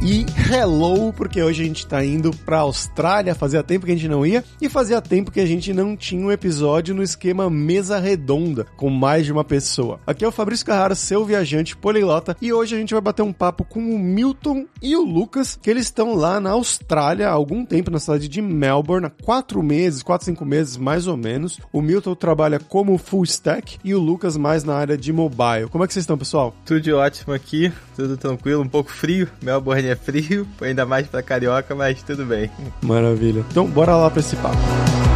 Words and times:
E 0.00 0.24
hello, 0.50 1.12
porque 1.12 1.42
hoje 1.42 1.62
a 1.62 1.66
gente 1.66 1.86
tá 1.86 2.02
indo 2.02 2.30
pra 2.30 2.60
Austrália, 2.60 3.34
fazia 3.34 3.62
tempo 3.62 3.84
que 3.84 3.92
a 3.92 3.94
gente 3.94 4.08
não 4.08 4.24
ia, 4.24 4.42
e 4.58 4.70
fazia 4.70 5.02
tempo 5.02 5.30
que 5.30 5.38
a 5.38 5.44
gente 5.44 5.74
não 5.74 5.94
tinha 5.94 6.24
um 6.24 6.32
episódio 6.32 6.94
no 6.94 7.02
esquema 7.02 7.50
mesa 7.50 7.98
redonda, 7.98 8.66
com 8.74 8.88
mais 8.88 9.26
de 9.26 9.32
uma 9.32 9.44
pessoa. 9.44 10.00
Aqui 10.06 10.24
é 10.24 10.28
o 10.28 10.32
Fabrício 10.32 10.64
Carrara, 10.64 10.94
seu 10.94 11.26
viajante 11.26 11.76
poliglota, 11.76 12.34
e 12.40 12.54
hoje 12.54 12.74
a 12.74 12.78
gente 12.78 12.94
vai 12.94 13.02
bater 13.02 13.20
um 13.20 13.34
papo 13.34 13.64
com 13.64 13.80
o 13.80 13.98
Milton 13.98 14.66
e 14.80 14.96
o 14.96 15.04
Lucas, 15.04 15.58
que 15.60 15.68
eles 15.68 15.84
estão 15.84 16.14
lá 16.14 16.40
na 16.40 16.52
Austrália 16.52 17.28
há 17.28 17.32
algum 17.32 17.62
tempo, 17.62 17.90
na 17.90 17.98
cidade 17.98 18.28
de 18.28 18.40
Melbourne, 18.40 19.08
há 19.08 19.24
quatro 19.24 19.62
meses, 19.62 20.02
quatro, 20.02 20.24
cinco 20.24 20.46
meses 20.46 20.78
mais 20.78 21.06
ou 21.06 21.18
menos. 21.18 21.60
O 21.70 21.82
Milton 21.82 22.14
trabalha 22.14 22.58
como 22.58 22.96
full 22.96 23.24
stack 23.24 23.76
e 23.84 23.94
o 23.94 24.00
Lucas 24.00 24.38
mais 24.38 24.64
na 24.64 24.74
área 24.74 24.96
de 24.96 25.12
mobile. 25.12 25.68
Como 25.70 25.84
é 25.84 25.86
que 25.86 25.92
vocês 25.92 26.04
estão, 26.04 26.16
pessoal? 26.16 26.54
Tudo 26.64 26.96
ótimo 26.96 27.34
aqui, 27.34 27.70
tudo 27.96 28.16
tranquilo, 28.16 28.62
um 28.62 28.68
pouco 28.68 28.92
frio. 28.92 29.28
Melbourne 29.42 29.88
é 29.88 29.96
frio, 29.96 30.46
ainda 30.60 30.84
mais 30.84 31.06
pra 31.06 31.22
carioca, 31.22 31.74
mas 31.74 32.02
tudo 32.02 32.24
bem. 32.24 32.50
Maravilha. 32.82 33.44
Então, 33.50 33.66
bora 33.66 33.96
lá 33.96 34.10
pra 34.10 34.20
esse 34.20 34.36
papo. 34.36 35.15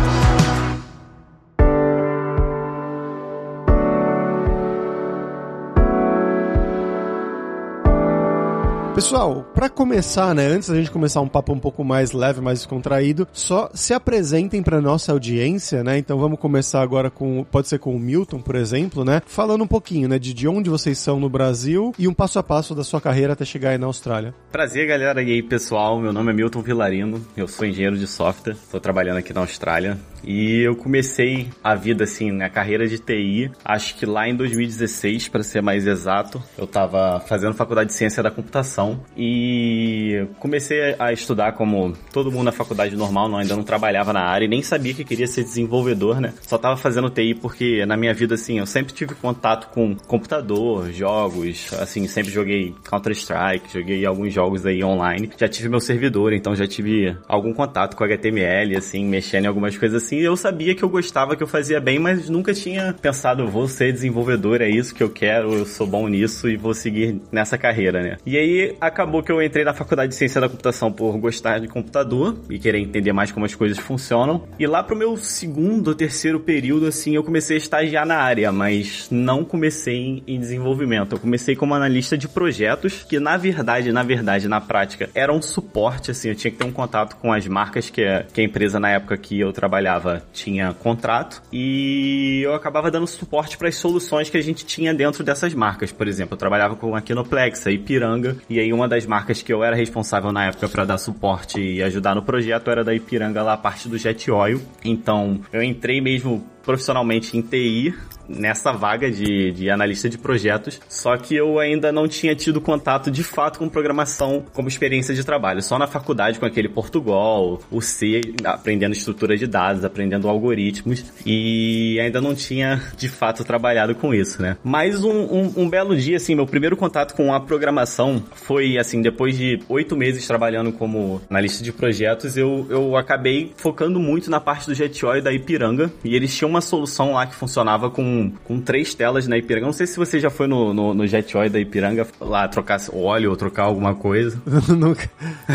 Pessoal, 9.00 9.50
para 9.54 9.70
começar, 9.70 10.34
né, 10.34 10.46
antes 10.46 10.68
da 10.68 10.74
gente 10.74 10.90
começar 10.90 11.22
um 11.22 11.27
papo 11.27 11.54
um 11.54 11.59
pouco 11.59 11.82
mais 11.82 12.12
leve, 12.12 12.42
mais 12.42 12.59
descontraído, 12.59 13.26
só 13.32 13.70
se 13.73 13.95
apresentem 13.95 14.62
para 14.62 14.78
nossa 14.78 15.10
audiência, 15.10 15.82
né? 15.82 15.96
Então 15.96 16.18
vamos 16.18 16.38
começar 16.38 16.82
agora 16.82 17.09
com, 17.09 17.42
pode 17.50 17.66
ser 17.66 17.78
com 17.78 17.96
o 17.96 17.98
Milton, 17.98 18.42
por 18.42 18.54
exemplo, 18.54 19.02
né? 19.02 19.23
Falando 19.24 19.64
um 19.64 19.66
pouquinho, 19.66 20.06
né, 20.06 20.18
de, 20.18 20.34
de 20.34 20.46
onde 20.46 20.68
vocês 20.68 20.98
são 20.98 21.18
no 21.18 21.30
Brasil 21.30 21.95
e 21.98 22.07
um 22.07 22.12
passo 22.12 22.38
a 22.38 22.42
passo 22.42 22.74
da 22.74 22.84
sua 22.84 23.01
carreira 23.01 23.32
até 23.32 23.42
chegar 23.42 23.70
aí 23.70 23.79
na 23.79 23.87
Austrália. 23.87 24.34
Prazer, 24.52 24.87
galera. 24.87 25.23
E 25.23 25.32
aí, 25.32 25.42
pessoal, 25.42 25.98
meu 25.98 26.12
nome 26.12 26.30
é 26.30 26.35
Milton 26.35 26.60
Vilarino, 26.60 27.24
eu 27.35 27.48
sou 27.48 27.66
engenheiro 27.66 27.96
de 27.96 28.07
software, 28.07 28.52
estou 28.52 28.80
trabalhando 28.80 29.16
aqui 29.16 29.32
na 29.32 29.40
Austrália 29.40 29.96
e 30.24 30.60
eu 30.60 30.76
comecei 30.76 31.49
a 31.63 31.74
vida 31.74 32.04
assim, 32.04 32.30
na 32.30 32.49
carreira 32.49 32.87
de 32.87 32.99
TI, 32.99 33.51
acho 33.65 33.96
que 33.96 34.07
lá 34.07 34.29
em 34.29 34.35
2016, 34.35 35.29
para 35.29 35.43
ser 35.43 35.63
mais 35.63 35.87
exato, 35.87 36.43
eu 36.57 36.65
estava 36.65 37.21
fazendo 37.21 37.54
faculdade 37.54 37.90
de 37.90 37.95
ciência 37.95 38.23
da 38.23 38.30
computação 38.30 39.01
e 39.16 40.26
comecei 40.38 40.95
a 40.98 41.13
estudar 41.13 41.52
como 41.52 41.95
todo 42.13 42.30
mundo 42.30 42.45
na 42.45 42.52
faculdade 42.52 42.96
normal, 42.96 43.29
não, 43.29 43.38
ainda 43.38 43.57
não 43.57 43.63
trabalhava 43.63 44.13
na 44.13 44.23
área 44.23 44.45
e 44.45 44.48
nem 44.48 44.63
sabia 44.63 44.95
que 44.95 45.04
queria 45.04 45.26
ser 45.26 45.45
desenvolvedor, 45.45 46.21
né? 46.21 46.32
Só 46.43 46.59
tava 46.59 46.76
fazendo 46.76 47.10
TI 47.10 47.35
porque 47.35 47.85
na 47.87 47.96
minha 47.96 48.15
vida 48.15 48.35
assim, 48.35 48.59
eu 48.59 48.66
sempre 48.66 48.93
tive 48.93 49.15
contato 49.15 49.68
com 49.73 49.96
computador, 49.96 50.91
jogos, 50.93 51.73
assim, 51.74 52.07
sempre 52.07 52.30
joguei 52.30 52.74
Counter-Strike, 52.88 53.73
joguei 53.73 54.04
alguns 54.04 54.32
jogos 54.32 54.66
aí 54.66 54.82
online. 54.82 55.30
Já 55.37 55.48
tive 55.48 55.68
meu 55.68 55.80
servidor, 55.80 56.32
então 56.32 56.54
já 56.54 56.66
tive 56.66 57.16
algum 57.29 57.52
contato 57.52 57.96
com 57.96 58.04
HTML, 58.04 58.76
assim, 58.76 59.04
mexendo 59.04 59.45
em 59.45 59.48
algumas 59.48 59.76
coisas 59.76 60.02
assim. 60.02 60.10
Eu 60.19 60.37
sabia 60.37 60.75
que 60.75 60.83
eu 60.83 60.89
gostava, 60.89 61.37
que 61.37 61.43
eu 61.43 61.47
fazia 61.47 61.80
bem, 61.80 61.99
mas 61.99 62.29
nunca 62.29 62.53
tinha 62.53 62.95
pensado, 63.01 63.47
vou 63.47 63.69
ser 63.69 63.93
desenvolvedor, 63.93 64.61
é 64.61 64.69
isso 64.69 64.94
que 64.94 65.03
eu 65.03 65.11
quero, 65.11 65.53
eu 65.53 65.66
sou 65.66 65.87
bom 65.87 66.06
nisso 66.09 66.49
e 66.49 66.56
vou 66.56 66.75
seguir 66.75 67.21
nessa 67.31 67.56
carreira, 67.56 68.03
né? 68.03 68.16
E 68.27 68.37
aí 68.37 68.77
acabou 68.81 69.22
que 69.22 69.33
eu 69.33 69.43
entrei 69.43 69.65
na 69.65 69.72
faculdade 69.72 70.11
de 70.11 70.16
ciência 70.16 70.41
da 70.41 70.49
computação 70.49 70.93
por 70.93 71.16
gostar 71.19 71.59
de 71.61 71.69
computador 71.69 72.37
e 72.49 72.59
querer 72.59 72.78
entender 72.78 73.12
mais 73.12 73.33
como 73.33 73.47
as 73.47 73.55
coisas 73.55 73.78
funcionam. 73.78 74.47
E 74.59 74.66
lá 74.66 74.83
pro 74.83 74.97
meu 74.97 75.16
segundo 75.16 75.94
terceiro 75.94 76.41
período, 76.41 76.87
assim, 76.87 77.15
eu 77.15 77.25
comecei 77.25 77.56
a 77.56 77.59
estagiar 77.59 78.06
na 78.06 78.16
área, 78.16 78.53
mas 78.53 79.09
não 79.11 79.44
comecei 79.44 80.22
em 80.27 80.38
desenvolvimento. 80.38 81.15
Eu 81.15 81.19
comecei 81.19 81.55
como 81.55 81.75
analista 81.75 82.16
de 82.16 82.28
projetos, 82.28 83.05
que 83.09 83.19
na 83.19 83.37
verdade, 83.37 83.93
na 83.93 84.03
verdade, 84.03 84.49
na 84.49 84.60
prática, 84.60 85.09
era 85.15 85.32
um 85.32 85.41
suporte, 85.41 86.10
assim, 86.10 86.28
eu 86.28 86.34
tinha 86.34 86.50
que 86.50 86.56
ter 86.56 86.65
um 86.65 86.72
contato 86.72 87.16
com 87.16 87.32
as 87.32 87.47
marcas 87.47 87.88
que 87.88 88.00
que 88.32 88.41
a 88.41 88.44
empresa 88.44 88.81
na 88.81 88.91
época 88.91 89.16
que 89.16 89.38
eu 89.38 89.53
trabalhava 89.53 90.00
tinha 90.33 90.72
contrato 90.72 91.43
e 91.53 92.41
eu 92.44 92.55
acabava 92.55 92.91
dando 92.91 93.06
suporte 93.06 93.56
para 93.56 93.69
as 93.69 93.77
soluções 93.77 94.31
que 94.31 94.37
a 94.37 94.43
gente 94.43 94.65
tinha 94.65 94.94
dentro 94.94 95.22
dessas 95.22 95.55
marcas. 95.55 95.93
Por 95.93 96.09
exemplo, 96.09 96.34
eu 96.34 96.38
trabalhava 96.38 96.77
com 96.77 96.94
a 96.94 97.00
Kinoplex, 97.00 97.66
a 97.66 97.71
Ipiranga, 97.71 98.37
e 98.49 98.59
aí 98.59 98.72
uma 98.72 98.88
das 98.88 99.06
marcas 99.06 99.43
que 99.43 99.53
eu 99.53 99.62
era 99.62 99.77
responsável 99.77 100.33
na 100.33 100.47
época 100.47 100.69
para 100.69 100.84
dar 100.84 100.99
suporte 100.99 101.61
e 101.61 101.83
ajudar 101.83 102.15
no 102.15 102.22
projeto 102.22 102.71
era 102.71 102.84
da 102.84 102.94
Ipiranga 102.94 103.43
lá, 103.43 103.55
a 103.55 103.56
parte 103.56 103.88
do 103.88 103.99
Jet 103.99 104.31
Oil. 104.31 104.61
Então, 104.84 105.41
eu 105.53 105.62
entrei 105.62 106.00
mesmo 106.00 106.44
profissionalmente 106.62 107.37
em 107.37 107.43
TI 107.43 107.94
nessa 108.31 108.72
vaga 108.72 109.10
de, 109.10 109.50
de 109.53 109.71
analista 109.71 110.09
de 110.09 110.16
projetos, 110.16 110.81
só 110.88 111.16
que 111.16 111.34
eu 111.34 111.59
ainda 111.59 111.91
não 111.91 112.06
tinha 112.06 112.34
tido 112.34 112.60
contato 112.60 113.10
de 113.10 113.25
fato 113.25 113.59
com 113.59 113.69
programação 113.69 114.44
como 114.53 114.69
experiência 114.69 115.15
de 115.15 115.25
trabalho, 115.25 115.62
só 115.62 115.78
na 115.78 115.87
faculdade 115.87 116.38
com 116.38 116.47
aquele 116.47 116.69
Portugal, 116.69 117.60
o 117.70 117.81
C, 117.81 118.20
aprendendo 118.44 118.93
estrutura 118.93 119.37
de 119.37 119.47
dados, 119.47 119.84
aprendendo 119.84 120.28
algoritmos 120.28 121.04
e 121.26 121.99
ainda 122.00 122.20
não 122.20 122.34
tinha 122.34 122.81
de 122.97 123.09
fato 123.09 123.44
trabalhado 123.44 123.94
com 123.94 124.15
isso, 124.15 124.41
né? 124.41 124.56
Mas 124.62 125.03
um, 125.03 125.10
um, 125.10 125.53
um 125.56 125.69
belo 125.69 125.97
dia, 125.97 126.16
assim, 126.16 126.34
meu 126.34 126.47
primeiro 126.47 126.76
contato 126.76 127.15
com 127.15 127.34
a 127.34 127.41
programação 127.41 128.22
foi, 128.32 128.78
assim, 128.78 129.03
depois 129.03 129.37
de 129.37 129.60
oito 129.69 129.97
meses 129.97 130.26
trabalhando 130.26 130.72
como 130.72 131.20
analista 131.28 131.65
de 131.65 131.72
projetos, 131.72 132.37
eu, 132.37 132.66
eu 132.70 132.97
acabei 132.97 133.53
focando 133.56 133.99
muito 133.99 134.31
na 134.31 134.41
parte 134.41 134.66
do 134.66 134.81
e 134.81 135.20
da 135.20 135.32
Ipiranga 135.32 135.93
e 136.04 136.15
eles 136.15 136.34
tinham 136.37 136.50
uma 136.50 136.61
solução 136.61 137.12
lá 137.12 137.27
que 137.27 137.34
funcionava 137.34 137.91
com, 137.91 138.33
com 138.44 138.61
três 138.61 138.94
telas 138.94 139.27
na 139.27 139.38
Ipiranga. 139.38 139.66
Não 139.66 139.72
sei 139.72 139.87
se 139.87 139.97
você 139.97 140.21
já 140.21 140.31
foi 140.31 140.47
no, 140.47 140.75
no, 140.75 140.94
no 140.94 141.06
Jet 141.06 141.37
Oil 141.37 141.50
da 141.50 141.59
Ipiranga 141.59 142.06
lá 142.21 142.47
trocar 142.49 142.81
óleo 142.93 143.31
ou 143.31 143.37
trocar 143.37 143.65
alguma 143.65 143.94
coisa. 143.94 144.41
nunca, 144.69 145.09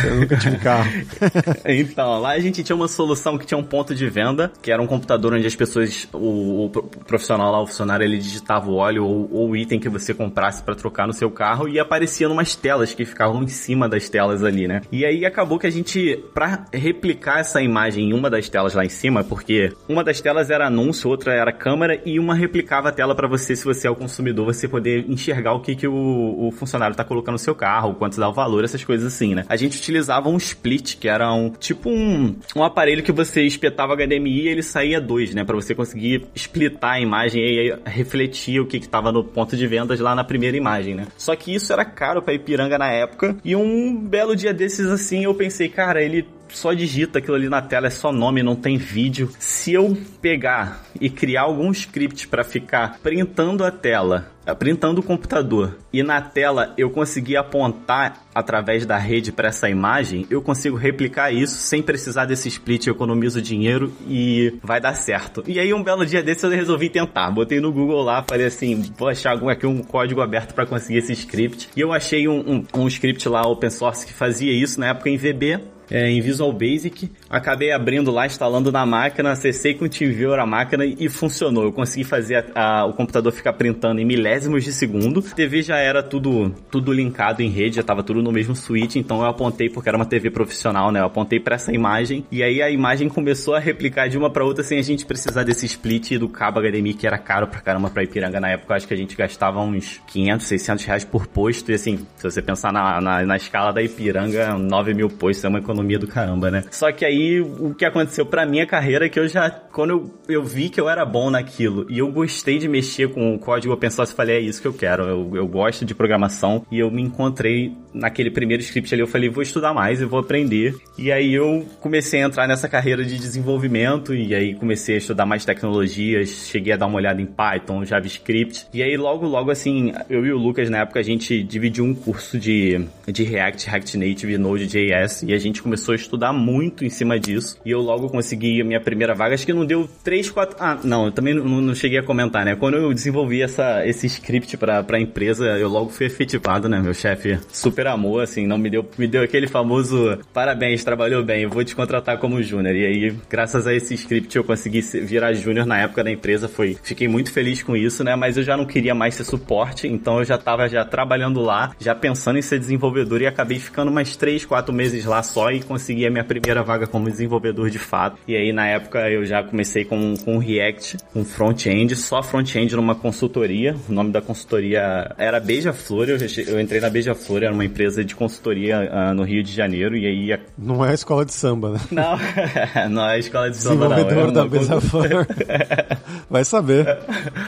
eu 0.03 0.15
nunca 0.15 0.37
tive 0.37 0.57
carro. 0.57 0.89
então, 1.65 2.19
lá 2.19 2.31
a 2.31 2.39
gente 2.39 2.63
tinha 2.63 2.75
uma 2.75 2.87
solução 2.87 3.37
que 3.37 3.45
tinha 3.45 3.57
um 3.57 3.63
ponto 3.63 3.93
de 3.93 4.07
venda, 4.09 4.51
que 4.61 4.71
era 4.71 4.81
um 4.81 4.87
computador 4.87 5.33
onde 5.33 5.45
as 5.45 5.55
pessoas, 5.55 6.07
o, 6.13 6.65
o 6.65 6.69
profissional 7.05 7.51
lá, 7.51 7.61
o 7.61 7.67
funcionário, 7.67 8.03
ele 8.03 8.17
digitava 8.17 8.69
o 8.69 8.75
óleo 8.75 9.05
ou, 9.05 9.29
ou 9.31 9.49
o 9.49 9.55
item 9.55 9.79
que 9.79 9.89
você 9.89 10.13
comprasse 10.13 10.63
para 10.63 10.75
trocar 10.75 11.07
no 11.07 11.13
seu 11.13 11.29
carro 11.29 11.67
e 11.67 11.79
aparecia 11.79 12.29
umas 12.29 12.55
telas 12.55 12.93
que 12.93 13.05
ficavam 13.05 13.43
em 13.43 13.47
cima 13.47 13.89
das 13.89 14.09
telas 14.09 14.43
ali, 14.43 14.67
né? 14.67 14.81
E 14.91 15.05
aí 15.05 15.25
acabou 15.25 15.59
que 15.59 15.67
a 15.67 15.69
gente, 15.69 16.23
para 16.33 16.65
replicar 16.73 17.39
essa 17.39 17.61
imagem 17.61 18.09
em 18.09 18.13
uma 18.13 18.29
das 18.29 18.49
telas 18.49 18.73
lá 18.73 18.85
em 18.85 18.89
cima, 18.89 19.23
porque 19.23 19.73
uma 19.87 20.03
das 20.03 20.21
telas 20.21 20.49
era 20.49 20.67
anúncio 20.67 20.84
anúncio, 20.85 21.09
outra 21.09 21.33
era 21.33 21.51
câmera 21.51 21.99
e 22.05 22.19
uma 22.19 22.35
replicava 22.35 22.89
a 22.89 22.91
tela 22.91 23.15
para 23.15 23.27
você, 23.27 23.55
se 23.55 23.65
você 23.65 23.87
é 23.87 23.91
o 23.91 23.95
consumidor, 23.95 24.45
você 24.45 24.67
poder 24.67 25.05
enxergar 25.09 25.53
o 25.53 25.59
que, 25.59 25.75
que 25.75 25.87
o, 25.87 26.47
o 26.47 26.51
funcionário 26.51 26.95
tá 26.95 27.03
colocando 27.03 27.33
no 27.33 27.39
seu 27.39 27.55
carro, 27.55 27.95
quanto 27.95 28.19
dá 28.19 28.29
o 28.29 28.33
valor, 28.33 28.63
essas 28.63 28.83
coisas 28.83 29.13
assim, 29.13 29.33
né? 29.33 29.45
A 29.49 29.55
gente 29.55 29.77
utilizava 29.77 30.29
um 30.29 30.37
split, 30.37 30.97
que 30.97 31.07
era 31.07 31.33
um 31.33 31.49
tipo 31.49 31.89
um, 31.89 32.35
um 32.55 32.63
aparelho 32.63 33.03
que 33.03 33.11
você 33.11 33.41
espetava 33.41 33.95
HDMI 33.95 34.43
e 34.43 34.47
ele 34.47 34.63
saía 34.63 35.01
dois, 35.01 35.33
né? 35.33 35.43
Para 35.43 35.55
você 35.55 35.73
conseguir 35.73 36.25
splitar 36.35 36.93
a 36.93 36.99
imagem 36.99 37.41
e 37.41 37.75
refletir 37.85 38.59
o 38.59 38.65
que, 38.65 38.79
que 38.79 38.87
tava 38.87 39.11
no 39.11 39.23
ponto 39.23 39.57
de 39.57 39.67
vendas 39.67 39.99
lá 39.99 40.13
na 40.13 40.23
primeira 40.23 40.55
imagem, 40.55 40.95
né? 40.95 41.07
Só 41.17 41.35
que 41.35 41.53
isso 41.53 41.73
era 41.73 41.83
caro 41.83 42.21
para 42.21 42.33
Ipiranga 42.33 42.77
na 42.77 42.89
época 42.89 43.35
e 43.43 43.55
um 43.55 43.95
belo 43.95 44.35
dia 44.35 44.53
desses 44.53 44.87
assim 44.87 45.23
eu 45.23 45.33
pensei, 45.33 45.67
cara, 45.69 46.01
ele 46.01 46.27
só 46.49 46.73
digita 46.73 47.19
aquilo 47.19 47.35
ali 47.35 47.49
na 47.49 47.61
tela, 47.61 47.87
é 47.87 47.89
só 47.89 48.11
nome, 48.11 48.43
não 48.43 48.55
tem 48.55 48.77
vídeo. 48.77 49.29
Se 49.39 49.73
eu 49.73 49.97
pegar 50.21 50.83
e 50.99 51.09
criar 51.09 51.43
algum 51.43 51.71
script 51.71 52.27
para 52.27 52.43
ficar 52.43 52.99
printando 53.01 53.63
a 53.63 53.71
tela, 53.71 54.31
printando 54.53 55.01
o 55.01 55.03
computador 55.03 55.77
e 55.91 56.03
na 56.03 56.21
tela 56.21 56.73
eu 56.77 56.89
conseguir 56.91 57.37
apontar 57.37 58.25
através 58.33 58.85
da 58.85 58.97
rede 58.97 59.31
para 59.31 59.47
essa 59.47 59.69
imagem, 59.69 60.27
eu 60.29 60.41
consigo 60.41 60.75
replicar 60.75 61.31
isso 61.31 61.55
sem 61.55 61.81
precisar 61.81 62.25
desse 62.25 62.47
split, 62.49 62.85
eu 62.85 62.93
economizo 62.93 63.41
dinheiro 63.41 63.91
e 64.07 64.59
vai 64.61 64.79
dar 64.79 64.93
certo. 64.93 65.43
E 65.47 65.59
aí 65.59 65.73
um 65.73 65.81
belo 65.81 66.05
dia 66.05 66.21
desse 66.21 66.45
eu 66.45 66.51
resolvi 66.51 66.89
tentar, 66.89 67.31
botei 67.31 67.59
no 67.59 67.71
Google 67.71 68.03
lá, 68.03 68.23
falei 68.27 68.45
assim, 68.45 68.91
vou 68.97 69.07
achar 69.07 69.31
algum 69.31 69.49
aqui 69.49 69.65
um 69.65 69.81
código 69.81 70.21
aberto 70.21 70.53
para 70.53 70.65
conseguir 70.65 70.99
esse 70.99 71.13
script. 71.13 71.69
E 71.75 71.81
eu 71.81 71.91
achei 71.91 72.27
um, 72.27 72.39
um, 72.39 72.81
um 72.81 72.87
script 72.87 73.27
lá 73.27 73.47
open 73.47 73.69
source 73.69 74.05
que 74.05 74.13
fazia 74.13 74.51
isso 74.51 74.79
na 74.79 74.87
época 74.87 75.09
em 75.09 75.17
VB 75.17 75.74
é, 75.89 76.09
em 76.09 76.21
Visual 76.21 76.51
Basic. 76.51 77.11
Acabei 77.35 77.73
abrindo 77.73 78.11
lá, 78.11 78.25
instalando 78.25 78.71
na 78.71 78.85
máquina, 78.85 79.33
acessei 79.33 79.73
com 79.73 79.83
o 79.83 79.89
TeamViewer 79.89 80.39
a 80.39 80.45
máquina 80.45 80.85
e 80.85 81.09
funcionou. 81.09 81.65
Eu 81.65 81.73
consegui 81.73 82.05
fazer 82.05 82.45
a, 82.55 82.79
a, 82.79 82.85
o 82.85 82.93
computador 82.93 83.29
ficar 83.33 83.51
printando 83.51 83.99
em 83.99 84.05
milésimos 84.05 84.63
de 84.63 84.71
segundo. 84.71 85.19
A 85.19 85.35
TV 85.35 85.61
já 85.61 85.75
era 85.75 86.01
tudo, 86.01 86.55
tudo 86.71 86.93
linkado 86.93 87.43
em 87.43 87.49
rede, 87.49 87.75
já 87.75 87.81
estava 87.81 88.01
tudo 88.01 88.23
no 88.23 88.31
mesmo 88.31 88.55
switch, 88.55 88.95
então 88.95 89.19
eu 89.19 89.25
apontei 89.25 89.69
porque 89.69 89.89
era 89.89 89.97
uma 89.97 90.05
TV 90.05 90.29
profissional, 90.29 90.93
né? 90.93 91.01
Eu 91.01 91.05
apontei 91.05 91.37
para 91.37 91.55
essa 91.55 91.73
imagem 91.73 92.25
e 92.31 92.41
aí 92.41 92.61
a 92.61 92.69
imagem 92.69 93.09
começou 93.09 93.53
a 93.53 93.59
replicar 93.59 94.07
de 94.07 94.17
uma 94.17 94.29
para 94.29 94.45
outra 94.45 94.63
sem 94.63 94.79
a 94.79 94.81
gente 94.81 95.05
precisar 95.05 95.43
desse 95.43 95.65
split 95.65 96.17
do 96.17 96.29
cabo 96.29 96.61
HDMI 96.61 96.93
que 96.93 97.05
era 97.05 97.17
caro 97.17 97.47
pra 97.47 97.59
caramba 97.59 97.89
pra 97.89 98.01
Ipiranga 98.01 98.39
na 98.39 98.51
época. 98.51 98.71
Eu 98.71 98.77
acho 98.77 98.87
que 98.87 98.93
a 98.93 98.97
gente 98.97 99.13
gastava 99.13 99.59
uns 99.59 100.01
500, 100.07 100.47
600 100.47 100.85
reais 100.85 101.03
por 101.03 101.27
posto 101.27 101.69
e 101.69 101.75
assim, 101.75 101.97
se 102.15 102.23
você 102.23 102.41
pensar 102.41 102.71
na, 102.71 103.01
na, 103.01 103.25
na 103.25 103.35
escala 103.35 103.73
da 103.73 103.81
Ipiranga, 103.81 104.57
9 104.57 104.93
mil 104.93 105.09
postos 105.09 105.43
é 105.43 105.49
uma 105.49 105.59
economia 105.59 105.99
do 105.99 106.07
caramba, 106.07 106.49
né? 106.49 106.63
Só 106.71 106.91
que 106.93 107.03
aí 107.03 107.24
o 107.41 107.73
que 107.73 107.85
aconteceu 107.85 108.25
pra 108.25 108.45
minha 108.45 108.65
carreira 108.65 109.05
é 109.05 109.09
que 109.09 109.19
eu 109.19 109.27
já, 109.27 109.49
quando 109.49 109.91
eu, 109.91 110.11
eu 110.27 110.43
vi 110.43 110.69
que 110.69 110.79
eu 110.79 110.89
era 110.89 111.05
bom 111.05 111.29
naquilo 111.29 111.85
e 111.89 111.99
eu 111.99 112.11
gostei 112.11 112.57
de 112.57 112.67
mexer 112.67 113.09
com 113.09 113.35
o 113.35 113.39
código 113.39 113.73
open 113.73 113.89
source, 113.89 114.11
eu 114.11 114.17
falei, 114.17 114.37
é 114.37 114.39
isso 114.39 114.61
que 114.61 114.67
eu 114.67 114.73
quero. 114.73 115.03
Eu, 115.03 115.35
eu 115.35 115.47
gosto 115.47 115.85
de 115.85 115.93
programação 115.93 116.65
e 116.71 116.79
eu 116.79 116.89
me 116.89 117.01
encontrei 117.01 117.73
naquele 117.93 118.29
primeiro 118.29 118.61
script 118.61 118.93
ali, 118.93 119.01
eu 119.01 119.07
falei, 119.07 119.29
vou 119.29 119.43
estudar 119.43 119.73
mais 119.73 120.01
e 120.01 120.05
vou 120.05 120.19
aprender. 120.19 120.75
E 120.97 121.11
aí 121.11 121.33
eu 121.33 121.65
comecei 121.79 122.21
a 122.21 122.25
entrar 122.25 122.47
nessa 122.47 122.67
carreira 122.67 123.03
de 123.03 123.17
desenvolvimento 123.17 124.13
e 124.13 124.33
aí 124.35 124.55
comecei 124.55 124.95
a 124.95 124.97
estudar 124.97 125.25
mais 125.25 125.45
tecnologias, 125.45 126.47
cheguei 126.49 126.73
a 126.73 126.77
dar 126.77 126.87
uma 126.87 126.97
olhada 126.97 127.21
em 127.21 127.25
Python, 127.25 127.85
JavaScript. 127.85 128.67
E 128.73 128.83
aí 128.83 128.97
logo, 128.97 129.25
logo 129.25 129.51
assim, 129.51 129.93
eu 130.09 130.25
e 130.25 130.31
o 130.31 130.37
Lucas 130.37 130.69
na 130.69 130.79
época 130.79 130.99
a 130.99 131.03
gente 131.03 131.41
dividiu 131.43 131.85
um 131.85 131.93
curso 131.93 132.37
de, 132.37 132.85
de 133.07 133.23
React, 133.23 133.69
React 133.69 133.97
Native 133.97 134.33
e 134.33 134.37
Node.js 134.37 135.23
e 135.23 135.33
a 135.33 135.37
gente 135.37 135.61
começou 135.61 135.93
a 135.93 135.95
estudar 135.95 136.33
muito 136.33 136.83
em 136.83 136.89
cima 136.89 137.04
disso. 137.19 137.57
E 137.65 137.71
eu 137.71 137.81
logo 137.81 138.09
consegui 138.09 138.61
a 138.61 138.65
minha 138.65 138.79
primeira 138.79 139.13
vaga, 139.13 139.35
acho 139.35 139.45
que 139.45 139.53
não 139.53 139.65
deu 139.65 139.87
3, 140.03 140.29
4... 140.29 140.57
Ah, 140.59 140.79
não, 140.83 141.05
eu 141.05 141.11
também 141.11 141.33
não, 141.33 141.61
não 141.61 141.75
cheguei 141.75 141.99
a 141.99 142.03
comentar, 142.03 142.45
né? 142.45 142.55
Quando 142.55 142.77
eu 142.77 142.93
desenvolvi 142.93 143.41
essa, 143.41 143.85
esse 143.85 144.07
script 144.07 144.57
para 144.57 144.85
a 144.87 144.99
empresa, 144.99 145.45
eu 145.57 145.69
logo 145.69 145.89
fui 145.89 146.05
efetivado, 146.05 146.67
né? 146.67 146.79
Meu 146.79 146.93
chefe 146.93 147.39
super 147.51 147.87
amou, 147.87 148.19
assim, 148.19 148.45
não 148.45 148.57
me 148.57 148.69
deu, 148.69 148.87
me 148.97 149.07
deu 149.07 149.23
aquele 149.23 149.47
famoso 149.47 150.17
parabéns, 150.33 150.83
trabalhou 150.83 151.23
bem, 151.23 151.47
vou 151.47 151.63
te 151.63 151.75
contratar 151.75 152.17
como 152.17 152.41
júnior. 152.41 152.75
E 152.75 152.85
aí, 152.85 153.15
graças 153.29 153.67
a 153.67 153.73
esse 153.73 153.93
script, 153.93 154.35
eu 154.35 154.43
consegui 154.43 154.81
virar 154.81 155.33
júnior 155.33 155.65
na 155.65 155.79
época 155.79 156.03
da 156.03 156.11
empresa, 156.11 156.47
foi, 156.47 156.77
fiquei 156.81 157.07
muito 157.07 157.31
feliz 157.31 157.61
com 157.63 157.75
isso, 157.75 158.03
né? 158.03 158.15
Mas 158.15 158.37
eu 158.37 158.43
já 158.43 158.57
não 158.57 158.65
queria 158.65 158.95
mais 158.95 159.15
ser 159.15 159.23
suporte, 159.23 159.87
então 159.87 160.19
eu 160.19 160.25
já 160.25 160.37
tava 160.37 160.67
já 160.67 160.85
trabalhando 160.85 161.41
lá, 161.41 161.71
já 161.79 161.93
pensando 161.95 162.37
em 162.37 162.41
ser 162.41 162.59
desenvolvedor 162.59 163.21
e 163.21 163.27
acabei 163.27 163.59
ficando 163.59 163.91
mais 163.91 164.15
3, 164.15 164.45
4 164.45 164.73
meses 164.73 165.05
lá 165.05 165.21
só 165.23 165.51
e 165.51 165.61
consegui 165.61 166.05
a 166.05 166.11
minha 166.11 166.23
primeira 166.23 166.63
vaga 166.63 166.87
como 166.95 167.09
desenvolvedor 167.09 167.69
de 167.69 167.77
fato. 167.77 168.17
E 168.25 168.37
aí, 168.37 168.53
na 168.53 168.67
época, 168.67 169.09
eu 169.09 169.25
já 169.25 169.43
comecei 169.43 169.83
com, 169.83 170.15
com 170.23 170.37
React, 170.37 170.95
com 171.11 171.25
front-end, 171.25 171.93
só 171.93 172.23
front-end 172.23 172.73
numa 172.73 172.95
consultoria. 172.95 173.75
O 173.89 173.91
nome 173.91 174.13
da 174.13 174.21
consultoria 174.21 175.13
era 175.17 175.37
Beija-Flor, 175.41 176.07
eu, 176.07 176.17
eu 176.47 176.57
entrei 176.57 176.79
na 176.79 176.89
Beija-Flor, 176.89 177.43
era 177.43 177.53
uma 177.53 177.65
empresa 177.65 178.01
de 178.01 178.15
consultoria 178.15 178.89
uh, 178.89 179.13
no 179.13 179.23
Rio 179.23 179.43
de 179.43 179.51
Janeiro, 179.51 179.97
e 179.97 180.07
aí... 180.07 180.39
Não 180.57 180.85
é 180.85 180.91
a 180.91 180.93
escola 180.93 181.25
de 181.25 181.33
samba, 181.33 181.71
né? 181.71 181.79
Não, 181.91 182.17
não 182.89 183.09
é 183.09 183.15
a 183.15 183.17
escola 183.17 183.51
de 183.51 183.57
samba, 183.57 183.89
não. 183.89 183.95
Desenvolvedor 183.95 184.29
é 184.29 184.31
da 184.31 184.45
Beija-Flor. 184.45 185.27
Vai 186.31 186.45
saber. 186.45 186.97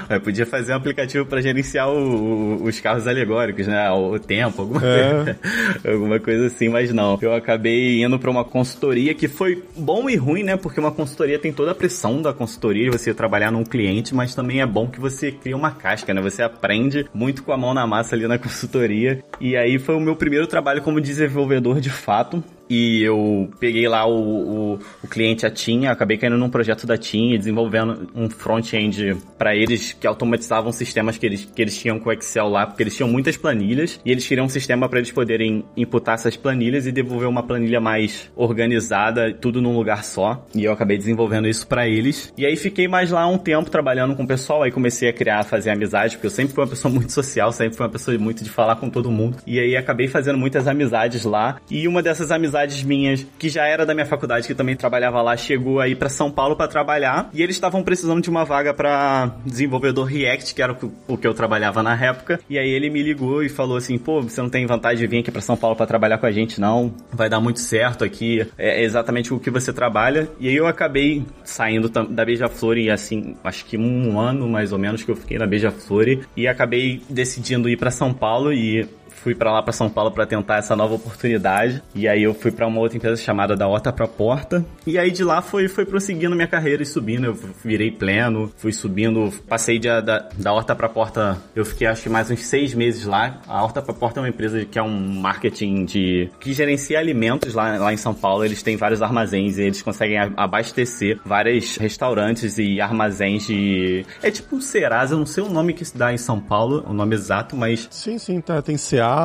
Eu 0.10 0.20
podia 0.20 0.46
fazer 0.46 0.74
um 0.74 0.76
aplicativo 0.76 1.26
para 1.26 1.40
gerenciar 1.42 1.90
o, 1.90 2.58
o, 2.60 2.64
os 2.66 2.82
carros 2.82 3.08
alegóricos, 3.08 3.66
né? 3.66 3.90
O 3.92 4.20
tempo, 4.20 4.64
alguma, 4.64 4.82
É. 4.86 5.14
coisa, 5.14 5.38
alguma 5.88 6.20
coisa 6.20 6.48
assim, 6.48 6.68
mas 6.68 6.92
não. 6.92 7.18
Eu 7.22 7.34
acabei 7.34 8.04
indo 8.04 8.20
para 8.20 8.30
uma 8.30 8.44
consultoria 8.44 9.14
que 9.14 9.30
foi 9.38 9.64
bom 9.78 10.10
e 10.10 10.16
ruim, 10.16 10.42
né? 10.42 10.58
Porque 10.58 10.80
uma 10.80 10.92
consultoria 10.92 11.38
tem 11.38 11.54
toda 11.54 11.72
a 11.72 11.76
pressão 11.76 12.22
da 12.24 12.34
consultoria 12.34 12.90
de 12.90 12.98
você 12.98 13.14
trabalhar 13.14 13.52
num 13.52 13.64
cliente, 13.64 14.16
mas 14.16 14.34
também 14.34 14.62
é 14.62 14.66
bom 14.66 14.88
que 14.88 15.00
você 15.00 15.32
cria 15.32 15.56
uma 15.56 15.70
casca, 15.70 16.12
né? 16.12 16.20
Você 16.22 16.42
aprende 16.42 17.08
muito 17.14 17.44
com 17.44 17.52
a 17.52 17.58
mão 17.58 17.72
na 17.72 17.86
massa 17.86 18.16
ali 18.16 18.28
na 18.28 18.38
consultoria. 18.40 19.24
E 19.40 19.56
aí 19.56 19.78
foi 19.78 19.96
o 19.96 20.00
meu 20.00 20.16
primeiro 20.16 20.48
trabalho 20.48 20.82
como 20.82 21.00
desenvolvedor 21.00 21.80
de 21.80 21.92
fato. 21.92 22.44
E 22.70 23.04
eu 23.04 23.50
peguei 23.60 23.88
lá 23.88 24.06
o, 24.06 24.74
o, 24.74 24.80
o 25.04 25.08
cliente, 25.08 25.46
a 25.46 25.50
TIM, 25.50 25.86
acabei 25.86 26.18
caindo 26.18 26.38
num 26.38 26.50
projeto 26.50 26.86
da 26.86 26.98
TIM 26.98 27.38
desenvolvendo 27.38 28.10
um 28.16 28.30
front-end 28.30 29.18
para 29.38 29.56
eles 29.56 29.94
que 29.94 30.06
automatizavam 30.06 30.72
sistemas 30.72 31.18
que 31.18 31.26
eles, 31.26 31.46
que 31.46 31.62
eles 31.62 31.78
tinham 31.78 32.00
com 32.00 32.10
o 32.10 32.14
Excel 32.14 32.50
lá, 32.50 32.66
porque 32.66 32.84
eles 32.84 32.96
tinham 32.96 33.10
muitas 33.10 33.38
planilhas 33.38 34.00
e 34.06 34.12
eles 34.12 34.28
queriam 34.28 34.46
um 34.46 34.50
sistema 34.50 34.90
para 34.90 35.00
eles 35.00 35.12
poderem 35.12 35.64
imputar 35.76 36.16
essas 36.16 36.36
planilhas 36.36 36.86
e 36.86 36.92
devolver 36.92 37.28
uma 37.28 37.44
planilha 37.44 37.80
mais 37.80 38.30
organizada, 38.36 39.34
tudo 39.34 39.62
num 39.62 39.76
lugar 39.76 40.04
só. 40.04 40.46
E 40.54 40.64
eu 40.64 40.72
acabei 40.72 40.98
desenvolvendo 40.98 41.48
isso 41.48 41.68
para 41.68 41.88
eles. 41.88 42.34
E 42.38 42.46
aí 42.46 42.56
fiquei 42.56 42.88
mais 42.88 43.12
lá 43.12 43.28
um 43.28 43.38
tempo 43.38 43.70
trabalhando 43.70 44.16
com 44.16 44.24
o 44.24 44.28
pessoal, 44.28 44.64
aí 44.64 44.72
comecei 44.72 45.10
a 45.10 45.14
criar, 45.14 45.44
fazer 45.44 45.70
amizade, 45.70 46.16
porque 46.16 46.28
eu 46.28 46.32
sempre 46.32 46.54
fui 46.54 46.64
uma 46.64 46.70
pessoa 46.70 46.94
muito 46.94 47.12
social, 47.12 47.52
sempre 47.52 47.78
fui 47.78 47.86
uma 47.86 47.92
pessoa 47.92 48.18
muito 48.18 48.44
de 48.44 48.50
falar 48.50 48.76
com 48.78 48.90
todo 48.90 49.12
mundo. 49.12 49.38
E 49.46 49.60
aí 49.60 49.76
acabei 49.76 50.08
fazendo 50.08 50.38
muitas 50.38 50.68
amizades 50.68 51.24
lá. 51.24 51.60
E 51.70 51.88
uma 51.88 52.02
dessas 52.02 52.32
amizades 52.32 52.57
minhas, 52.84 53.26
que 53.38 53.50
já 53.50 53.66
era 53.66 53.86
da 53.86 53.94
minha 53.94 54.06
faculdade, 54.06 54.48
que 54.48 54.56
também 54.56 54.76
trabalhava 54.76 55.22
lá, 55.22 55.36
chegou 55.36 55.80
aí 55.80 55.96
para 55.96 56.10
São 56.10 56.32
Paulo 56.32 56.56
para 56.56 56.68
trabalhar. 56.68 57.30
E 57.34 57.42
eles 57.42 57.56
estavam 57.56 57.84
precisando 57.84 58.22
de 58.22 58.30
uma 58.30 58.46
vaga 58.46 58.74
para 58.74 59.32
desenvolvedor 59.46 60.06
React, 60.06 60.54
que 60.54 60.62
era 60.62 60.78
o, 61.08 61.18
que 61.18 61.28
eu 61.28 61.34
trabalhava 61.34 61.84
na 61.84 61.96
época. 61.96 62.40
E 62.50 62.58
aí 62.58 62.70
ele 62.70 62.90
me 62.90 63.02
ligou 63.02 63.44
e 63.44 63.50
falou 63.50 63.78
assim: 63.78 63.98
pô, 63.98 64.22
você 64.22 64.42
não 64.42 64.50
tem 64.50 64.66
vontade 64.66 65.00
de 65.00 65.08
vir 65.08 65.20
aqui 65.20 65.32
para 65.32 65.42
São 65.42 65.58
Paulo 65.58 65.76
para 65.76 65.86
trabalhar 65.86 66.18
com 66.18 66.26
a 66.26 66.32
gente, 66.32 66.60
não? 66.60 66.94
Vai 67.12 67.30
dar 67.30 67.40
muito 67.40 67.60
certo 67.60 68.04
aqui. 68.04 68.48
É 68.58 68.84
exatamente 68.84 69.34
o 69.34 69.40
que 69.40 69.50
você 69.50 69.72
trabalha. 69.74 70.30
E 70.40 70.48
aí 70.48 70.56
eu 70.56 70.68
acabei 70.68 71.26
saindo 71.44 71.90
da 71.90 72.26
Beija-Flor 72.26 72.78
e 72.78 72.90
assim, 72.90 73.36
acho 73.44 73.66
que 73.66 73.78
um 73.78 74.20
ano 74.20 74.48
mais 74.48 74.72
ou 74.72 74.80
menos 74.80 75.04
que 75.04 75.12
eu 75.12 75.16
fiquei 75.16 75.38
na 75.38 75.46
Beija-Flor 75.46 76.20
e 76.36 76.48
acabei 76.48 77.02
decidindo 77.10 77.70
ir 77.70 77.78
para 77.78 77.92
São 77.92 78.14
Paulo 78.14 78.54
e 78.54 78.88
fui 79.28 79.36
para 79.36 79.52
lá 79.52 79.62
para 79.62 79.74
São 79.74 79.90
Paulo 79.90 80.10
para 80.10 80.26
tentar 80.26 80.56
essa 80.56 80.74
nova 80.74 80.96
oportunidade. 80.96 81.84
E 81.94 82.08
aí 82.08 82.24
eu 82.24 82.34
fui 82.34 82.50
para 82.50 82.66
uma 82.66 82.80
outra 82.80 82.98
empresa 82.98 83.22
chamada 83.22 83.58
da 83.58 83.68
Horta 83.68 83.92
pra 83.92 84.08
Porta. 84.08 84.66
E 84.86 84.98
aí 84.98 85.12
de 85.12 85.22
lá 85.22 85.42
foi 85.42 85.68
foi 85.68 85.86
prosseguindo 85.86 86.34
minha 86.34 86.48
carreira 86.48 86.82
e 86.82 86.86
subindo. 86.86 87.26
Eu 87.26 87.38
virei 87.62 87.92
pleno, 87.92 88.50
fui 88.56 88.72
subindo, 88.72 89.30
passei 89.46 89.80
de, 89.80 89.90
da, 90.02 90.30
da 90.34 90.54
Horta 90.54 90.74
pra 90.74 90.88
Porta. 90.88 91.38
Eu 91.54 91.66
fiquei 91.66 91.88
acho 91.88 92.04
que 92.04 92.10
mais 92.10 92.32
uns 92.32 92.40
seis 92.46 92.74
meses 92.74 93.04
lá. 93.04 93.42
A 93.50 93.62
Horta 93.62 93.82
pra 93.82 93.94
Porta 93.94 94.22
é 94.22 94.24
uma 94.24 94.30
empresa 94.30 94.64
que 94.64 94.80
é 94.80 94.82
um 94.82 95.20
marketing 95.20 95.84
de 95.84 96.30
que 96.40 96.54
gerencia 96.54 96.98
alimentos 96.98 97.54
lá, 97.54 97.78
lá 97.78 97.92
em 97.92 97.98
São 97.98 98.14
Paulo. 98.14 98.46
Eles 98.46 98.64
têm 98.64 98.78
vários 98.78 99.02
armazéns 99.02 99.58
e 99.58 99.64
eles 99.64 99.82
conseguem 99.82 100.18
abastecer 100.38 101.20
vários 101.26 101.76
restaurantes 101.76 102.58
e 102.58 102.80
armazéns 102.80 103.46
de 103.46 104.06
é 104.24 104.32
tipo 104.32 104.56
um 104.56 104.62
Serasa, 104.62 105.16
eu 105.16 105.20
não 105.20 105.26
sei 105.26 105.44
o 105.44 105.50
nome 105.50 105.74
que 105.74 105.84
se 105.84 105.98
dá 105.98 106.14
em 106.14 106.18
São 106.18 106.40
Paulo, 106.40 106.86
o 106.88 106.94
nome 106.94 107.14
exato, 107.14 107.58
mas 107.58 107.90
sim, 107.92 108.18
sim, 108.18 108.40
tá, 108.40 108.62
tem 108.62 108.78
Ceasa, 108.78 109.17